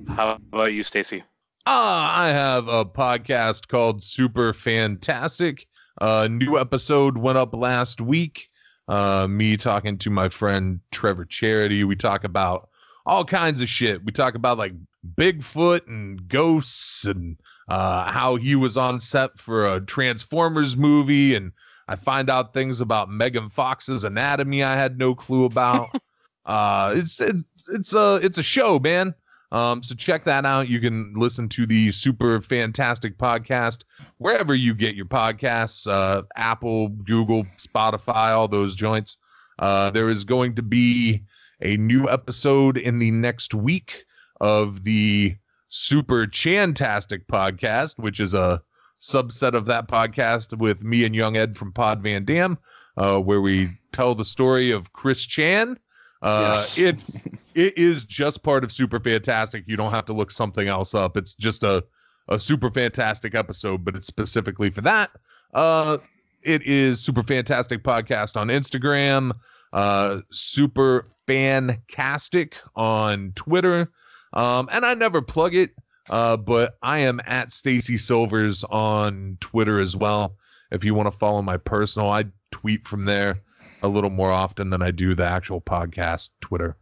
How 0.10 0.38
about 0.54 0.74
you, 0.74 0.84
Stacy? 0.84 1.24
Ah, 1.66 2.22
I 2.22 2.30
have 2.30 2.68
a 2.68 2.86
podcast 2.86 3.68
called 3.68 4.04
Super 4.04 4.54
Fantastic. 4.54 5.68
A 6.00 6.30
new 6.30 6.60
episode 6.60 7.18
went 7.18 7.38
up 7.38 7.54
last 7.54 8.00
week. 8.00 8.51
Uh, 8.92 9.26
me 9.26 9.56
talking 9.56 9.98
to 9.98 10.10
my 10.10 10.28
friend 10.28 10.82
Trevor 10.92 11.24
Charity. 11.24 11.86
We 11.86 11.96
talk 11.96 12.26
about 12.26 12.68
all 13.06 13.24
kinds 13.24 13.62
of 13.62 13.70
shit. 13.70 14.04
We 14.04 14.12
talk 14.12 14.36
about 14.36 14.58
like 14.58 14.74
Bigfoot 15.16 15.88
and 15.88 16.28
ghosts 16.28 17.06
and 17.06 17.38
uh, 17.70 18.12
how 18.12 18.36
he 18.36 18.54
was 18.54 18.76
on 18.76 19.00
set 19.00 19.40
for 19.40 19.66
a 19.66 19.80
Transformers 19.80 20.76
movie. 20.76 21.36
And 21.36 21.54
I 21.88 21.96
find 21.96 22.30
out 22.30 22.54
things 22.54 22.82
about 22.82 23.10
Megan 23.10 23.50
Fox's 23.50 24.04
anatomy 24.04 24.62
I 24.62 24.76
had 24.76 24.98
no 24.98 25.16
clue 25.16 25.46
about. 25.46 25.90
Uh, 26.44 26.94
it's 26.96 27.22
it's 27.22 27.44
it's 27.70 27.94
a 27.94 28.16
it's 28.24 28.40
a 28.40 28.44
show, 28.44 28.80
man. 28.80 29.14
Um, 29.52 29.84
so 29.84 29.95
check 29.95 30.23
that 30.23 30.45
out. 30.45 30.69
You 30.69 30.80
can 30.80 31.14
listen 31.15 31.49
to 31.49 31.65
the 31.65 31.91
super 31.91 32.41
fantastic 32.41 33.18
podcast 33.18 33.84
wherever 34.18 34.56
you 34.56 34.73
get 34.73 34.95
your 34.95 35.06
podcasts, 35.06 35.91
uh, 35.91 36.23
Apple, 36.38 36.90
Google, 36.90 37.45
Spotify, 37.57 38.30
all 38.32 38.48
those 38.48 38.76
joints. 38.76 39.18
Uh, 39.60 39.91
there 39.91 40.10
is 40.10 40.23
going 40.23 40.56
to 40.56 40.61
be 40.61 41.22
a 41.61 41.78
new 41.78 42.10
episode 42.10 42.78
in 42.78 42.98
the 42.99 43.11
next 43.11 43.53
week 43.53 44.06
of 44.40 44.84
the 44.84 45.36
Super 45.68 46.26
Chantastic 46.26 47.28
podcast, 47.28 47.99
which 47.99 48.19
is 48.19 48.34
a 48.34 48.61
subset 48.99 49.53
of 49.53 49.65
that 49.65 49.88
podcast 49.88 50.57
with 50.57 50.84
me 50.84 51.03
and 51.03 51.15
Young 51.15 51.36
Ed 51.38 51.57
from 51.57 51.72
Pod 51.72 52.02
Van 52.02 52.23
Dam, 52.26 52.57
uh, 52.98 53.19
where 53.19 53.41
we 53.41 53.69
tell 53.91 54.15
the 54.15 54.26
story 54.26 54.72
of 54.72 54.94
Chris 54.94 55.26
Chan. 55.26 55.78
Uh, 56.22 56.53
Yes. 56.56 56.78
It 56.78 57.03
it 57.56 57.78
is 57.78 58.03
just 58.03 58.44
part 58.44 58.64
of 58.64 58.72
Super 58.72 58.99
Fantastic. 58.99 59.64
You 59.68 59.78
don't 59.78 59.91
have 59.91 60.06
to 60.06 60.14
look 60.14 60.32
something 60.32 60.68
else 60.68 60.94
up. 60.94 61.18
It's 61.18 61.36
just 61.36 61.64
a 61.64 61.84
a 62.28 62.40
super 62.40 62.69
fantastic 62.72 63.36
episode, 63.36 63.84
but 63.84 63.95
it's 63.95 64.07
specifically 64.07 64.69
for 64.69 64.82
that. 64.82 65.11
Uh, 65.53 65.98
it 66.44 66.64
is 66.64 66.99
Super 66.99 67.23
Fantastic 67.23 67.84
Podcast 67.84 68.38
on 68.38 68.48
Instagram, 68.48 69.32
uh, 69.73 70.22
Super 70.32 71.07
Fantastic 71.28 72.56
on 72.76 73.34
Twitter. 73.36 73.91
Um, 74.34 74.69
and 74.72 74.86
I 74.86 74.94
never 74.94 75.22
plug 75.22 75.56
it, 75.56 75.72
uh, 76.10 76.38
but 76.38 76.78
I 76.82 76.99
am 76.99 77.22
at 77.26 77.52
Stacy 77.52 77.98
Silvers 77.98 78.64
on 78.65 79.38
Twitter 79.41 79.80
as 79.80 79.95
well. 79.95 80.38
If 80.72 80.86
you 80.86 80.95
want 80.95 81.11
to 81.11 81.18
follow 81.18 81.41
my 81.41 81.57
personal, 81.57 82.10
I 82.10 82.26
tweet 82.52 82.88
from 82.88 83.06
there 83.06 83.41
a 83.84 83.88
little 83.88 84.10
more 84.10 84.32
often 84.32 84.69
than 84.69 84.82
I 84.82 84.91
do 84.91 85.15
the 85.15 85.26
actual 85.26 85.60
podcast 85.60 86.30
Twitter. 86.40 86.78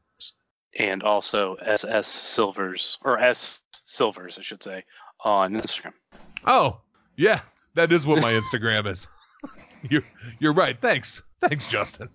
And 0.78 1.04
also 1.04 1.56
SS 1.56 2.08
Silvers 2.08 2.98
or 3.04 3.18
S 3.18 3.62
Silvers, 3.72 4.38
I 4.38 4.42
should 4.42 4.62
say, 4.62 4.84
on 5.24 5.54
Instagram. 5.54 5.94
Oh, 6.46 6.80
yeah, 7.18 7.42
that 7.76 7.92
is 7.92 8.06
what 8.06 8.22
my 8.22 8.34
Instagram 8.42 8.88
is. 8.88 9.08
You're 9.90 10.04
you're 10.40 10.54
right. 10.54 10.78
Thanks, 10.82 11.22
thanks, 11.40 11.66
Justin. 11.66 12.10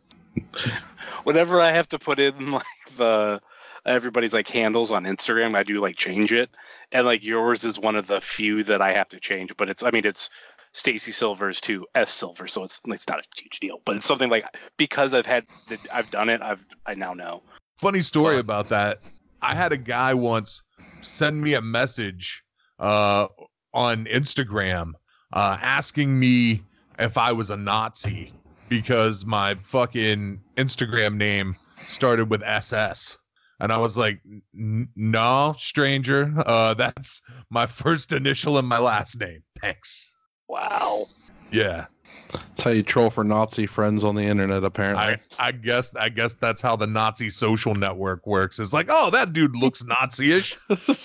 Whenever 1.22 1.62
I 1.62 1.72
have 1.72 1.88
to 1.88 1.98
put 1.98 2.18
in 2.20 2.50
like 2.50 2.64
the 2.98 3.40
everybody's 3.86 4.34
like 4.34 4.48
handles 4.48 4.90
on 4.90 5.04
Instagram, 5.04 5.56
I 5.56 5.62
do 5.62 5.80
like 5.80 5.96
change 5.96 6.30
it, 6.30 6.50
and 6.92 7.06
like 7.06 7.24
yours 7.24 7.64
is 7.64 7.78
one 7.78 7.96
of 7.96 8.06
the 8.06 8.20
few 8.20 8.62
that 8.64 8.82
I 8.82 8.92
have 8.92 9.08
to 9.08 9.20
change. 9.20 9.56
But 9.56 9.70
it's 9.70 9.82
I 9.82 9.90
mean 9.90 10.04
it's 10.04 10.28
Stacy 10.72 11.10
Silvers 11.10 11.58
to 11.62 11.86
S 11.94 12.10
Silver, 12.10 12.46
so 12.46 12.64
it's 12.64 12.82
it's 12.86 13.08
not 13.08 13.20
a 13.20 13.40
huge 13.40 13.60
deal. 13.60 13.80
But 13.86 13.96
it's 13.96 14.06
something 14.06 14.28
like 14.28 14.44
because 14.76 15.14
I've 15.14 15.24
had 15.24 15.46
I've 15.90 16.10
done 16.10 16.28
it, 16.28 16.42
I've 16.42 16.64
I 16.84 16.94
now 16.94 17.14
know. 17.14 17.42
Funny 17.78 18.00
story 18.00 18.38
about 18.38 18.68
that. 18.68 18.98
I 19.42 19.54
had 19.54 19.72
a 19.72 19.76
guy 19.76 20.14
once 20.14 20.62
send 21.00 21.40
me 21.40 21.54
a 21.54 21.60
message 21.60 22.42
uh, 22.78 23.26
on 23.72 24.06
Instagram 24.06 24.92
uh, 25.32 25.58
asking 25.60 26.18
me 26.18 26.62
if 26.98 27.18
I 27.18 27.32
was 27.32 27.50
a 27.50 27.56
Nazi 27.56 28.32
because 28.68 29.26
my 29.26 29.54
fucking 29.56 30.40
Instagram 30.56 31.16
name 31.16 31.56
started 31.84 32.30
with 32.30 32.42
SS. 32.42 33.18
And 33.60 33.72
I 33.72 33.76
was 33.76 33.96
like, 33.96 34.20
"N- 34.54 34.88
no, 34.96 35.54
stranger. 35.56 36.32
Uh, 36.44 36.74
that's 36.74 37.22
my 37.50 37.66
first 37.66 38.12
initial 38.12 38.58
and 38.58 38.66
my 38.66 38.78
last 38.78 39.18
name. 39.20 39.42
Thanks. 39.60 40.16
Wow. 40.48 41.06
Yeah. 41.52 41.86
That's 42.32 42.62
how 42.62 42.70
you 42.70 42.82
troll 42.82 43.10
for 43.10 43.24
Nazi 43.24 43.66
friends 43.66 44.04
on 44.04 44.14
the 44.14 44.22
internet, 44.22 44.64
apparently. 44.64 45.04
I, 45.38 45.48
I 45.48 45.52
guess 45.52 45.94
I 45.96 46.08
guess 46.08 46.34
that's 46.34 46.60
how 46.60 46.76
the 46.76 46.86
Nazi 46.86 47.30
social 47.30 47.74
network 47.74 48.26
works. 48.26 48.58
It's 48.58 48.72
like, 48.72 48.86
oh, 48.90 49.10
that 49.10 49.32
dude 49.32 49.56
looks 49.56 49.84
Nazi-ish. 49.84 50.56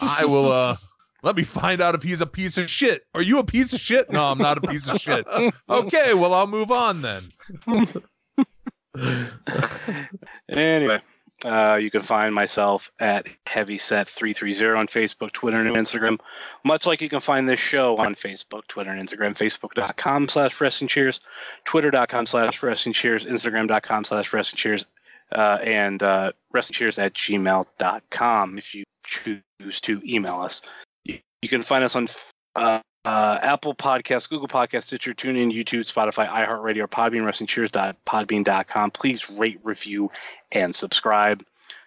I 0.01 0.25
will 0.25 0.51
uh 0.51 0.75
let 1.23 1.35
me 1.35 1.43
find 1.43 1.81
out 1.81 1.95
if 1.95 2.03
he's 2.03 2.21
a 2.21 2.27
piece 2.27 2.57
of 2.57 2.69
shit. 2.69 3.05
Are 3.13 3.21
you 3.21 3.39
a 3.39 3.43
piece 3.43 3.73
of 3.73 3.79
shit? 3.79 4.09
No, 4.09 4.25
I'm 4.25 4.37
not 4.37 4.57
a 4.57 4.61
piece 4.67 4.87
of 4.89 4.99
shit. 4.99 5.25
Okay, 5.69 6.13
well 6.13 6.33
I'll 6.33 6.47
move 6.47 6.71
on 6.71 7.01
then. 7.01 7.23
Anyway, 10.49 10.99
uh, 11.45 11.77
you 11.81 11.89
can 11.89 12.01
find 12.01 12.35
myself 12.35 12.91
at 12.99 13.27
Heavyset330 13.45 14.77
on 14.77 14.87
Facebook, 14.87 15.31
Twitter, 15.31 15.57
and 15.57 15.75
Instagram. 15.75 16.19
Much 16.65 16.85
like 16.85 17.01
you 17.01 17.09
can 17.09 17.21
find 17.21 17.47
this 17.47 17.59
show 17.59 17.95
on 17.97 18.13
Facebook, 18.15 18.67
Twitter, 18.67 18.91
and 18.91 19.07
Instagram. 19.07 19.35
Facebook.com 19.35 20.27
slash 20.27 20.59
Wrestling 20.59 20.89
Cheers, 20.89 21.21
Twitter.com 21.63 22.25
slash 22.25 22.61
Wrestling 22.61 22.93
Cheers, 22.93 23.25
Instagram.com 23.25 24.03
slash 24.03 24.33
Wrestling 24.33 24.57
Cheers, 24.57 24.87
uh, 25.31 25.59
and 25.63 26.03
uh, 26.03 26.31
Wrestling 26.51 26.73
Cheers 26.73 26.99
at 26.99 27.13
gmail.com 27.13 28.57
if 28.57 28.75
you 28.75 28.83
choose 29.05 29.81
to 29.81 30.01
email 30.05 30.41
us. 30.41 30.61
You, 31.05 31.47
can 31.47 31.63
find 31.63 31.85
us 31.85 31.95
on 31.95 32.07
uh, 32.57 32.81
uh, 33.05 33.39
Apple 33.41 33.73
Podcasts, 33.73 34.29
Google 34.29 34.47
Podcasts, 34.47 34.83
Stitcher, 34.83 35.13
TuneIn, 35.13 35.53
YouTube, 35.53 35.91
Spotify, 35.91 36.27
iHeartRadio, 36.27 36.87
Podbean, 36.87 37.23
WrestlingCheers.podbean.com. 37.23 38.91
Please 38.91 39.29
rate, 39.29 39.59
review, 39.63 40.11
and 40.51 40.75
subscribe. 40.75 41.43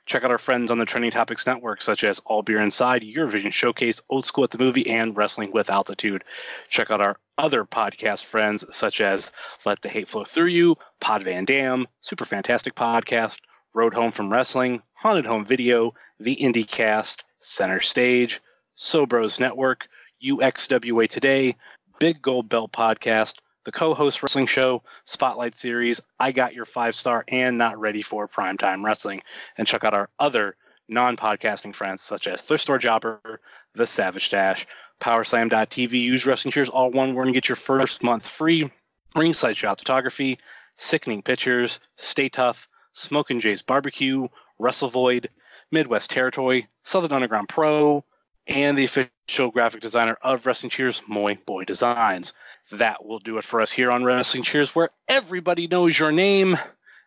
Check 0.07 0.25
out 0.25 0.33
our 0.33 0.39
friends 0.39 0.71
on 0.71 0.79
the 0.79 0.85
Trending 0.85 1.13
Topics 1.13 1.47
Network, 1.47 1.81
such 1.81 2.03
as 2.03 2.19
All 2.21 2.43
Beer 2.43 2.61
Inside, 2.61 3.03
Eurovision 3.03 3.53
Showcase, 3.53 4.03
Old 4.11 4.27
School 4.27 4.45
at 4.45 4.51
the 4.51 4.59
Movie, 4.59 4.89
and 4.89 5.17
Wrestling 5.17 5.51
with 5.53 5.71
Altitude. 5.71 6.25
Check 6.69 6.91
out 6.91 7.01
our 7.01 7.17
other 7.39 7.65
podcast 7.65 8.25
friends, 8.25 8.65
such 8.75 9.01
as 9.01 9.31
Let 9.65 9.83
the 9.83 9.89
Hate 9.89 10.09
Flow 10.09 10.25
Through 10.25 10.47
You, 10.47 10.77
Pod 11.01 11.23
Van 11.23 11.45
Dam, 11.45 11.87
Super 12.01 12.25
Fantastic 12.25 12.75
Podcast, 12.75 13.39
Road 13.75 13.95
Home 13.95 14.11
from 14.11 14.33
Wrestling, 14.33 14.83
Haunted 14.95 15.27
Home 15.27 15.45
Video, 15.45 15.95
The 16.19 16.37
IndieCast, 16.37 17.23
Center 17.39 17.81
Stage, 17.81 18.41
Sobros 18.77 19.39
Network, 19.39 19.87
UXWA 20.23 21.09
Today, 21.09 21.57
Big 21.99 22.23
Gold 22.23 22.49
Belt 22.49 22.73
Podcast, 22.73 23.37
the 23.65 23.73
co-host 23.73 24.23
wrestling 24.23 24.47
show, 24.47 24.83
Spotlight 25.05 25.55
Series, 25.55 26.01
I 26.19 26.33
Got 26.33 26.55
Your 26.55 26.65
Five 26.65 26.95
Star, 26.95 27.25
and 27.29 27.57
Not 27.57 27.79
Ready 27.79 28.03
for 28.03 28.27
Primetime 28.27 28.85
Wrestling. 28.85 29.23
And 29.59 29.67
check 29.67 29.85
out 29.85 29.95
our 29.95 30.09
other 30.19 30.57
non-podcasting 30.89 31.75
friends 31.75 32.03
such 32.03 32.27
as 32.27 32.43
Thrift 32.43 32.65
Store 32.65 32.79
Jobber, 32.79 33.41
The 33.75 33.87
Savage 33.87 34.31
Dash, 34.31 34.67
PowerSlam.tv, 35.01 35.93
use 35.93 36.27
wrestling 36.27 36.53
cheers 36.53 36.69
all 36.69 36.91
one 36.91 37.15
word 37.15 37.27
and 37.27 37.35
get 37.35 37.49
your 37.49 37.57
first 37.57 38.03
month 38.03 38.27
free. 38.27 38.71
Ringside 39.15 39.57
Shot 39.57 39.79
Photography, 39.79 40.39
Sickening 40.77 41.23
Pictures, 41.23 41.81
Stay 41.97 42.29
Tough, 42.29 42.69
Smokin' 42.93 43.41
Jay's 43.41 43.63
Barbecue, 43.63 44.29
Wrestle 44.59 44.89
Void, 44.89 45.29
Midwest 45.71 46.11
Territory, 46.11 46.67
Southern 46.85 47.13
Underground 47.13 47.49
Pro, 47.49 48.05
and 48.47 48.77
the 48.77 48.85
official 48.85 49.51
graphic 49.51 49.81
designer 49.81 50.17
of 50.23 50.45
Wrestling 50.47 50.71
Cheers, 50.71 51.03
Moy 51.07 51.39
Boy 51.47 51.65
Designs. 51.65 52.35
That 52.71 53.05
will 53.05 53.19
do 53.19 53.39
it 53.39 53.45
for 53.45 53.61
us 53.61 53.73
here 53.73 53.91
on 53.91 54.05
Wrestling 54.05 54.43
Cheers, 54.43 54.75
where 54.75 54.91
everybody 55.09 55.67
knows 55.67 55.99
your 55.99 56.13
name, 56.13 56.59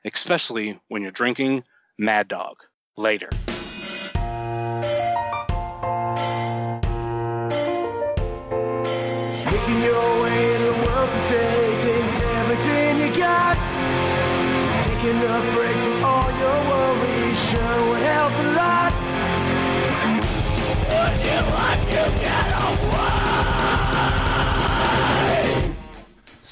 especially 0.04 0.80
when 0.88 1.02
you're 1.02 1.12
drinking 1.12 1.64
Mad 1.98 2.28
Dog. 2.28 2.58
Later. 2.98 3.30
Making 9.52 9.84
your 9.84 10.22
way 10.22 10.56
in 10.56 10.62
the 10.64 10.74
world 10.86 11.10
today 11.12 11.82
takes 11.82 12.20
everything 12.20 13.00
you 13.00 13.18
got. 13.18 13.58
Taking 14.84 15.18
a 15.18 15.54
break 15.54 15.95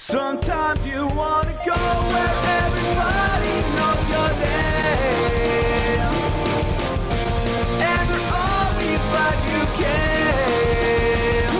Sometimes 0.06 0.86
you 0.86 1.08
want 1.08 1.48
to 1.48 1.54
go 1.66 1.76
where 2.12 2.36
everybody 2.60 3.56
knows 3.74 4.04
your 4.12 4.32
name. 4.44 6.12
And 7.80 8.10
they're 8.10 8.34
always 8.36 9.04
glad 9.12 9.38
you 9.48 9.64
came. 9.80 11.56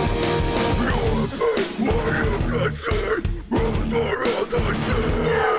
You're 0.84 1.24
a 1.24 1.32
big, 1.40 1.68
why 1.88 2.04
you 2.20 2.36
got 2.52 2.72
sick? 2.74 3.24
Rules 3.48 3.92
are 3.94 4.20
all 4.36 4.44
the 4.44 4.74
same. 4.74 5.53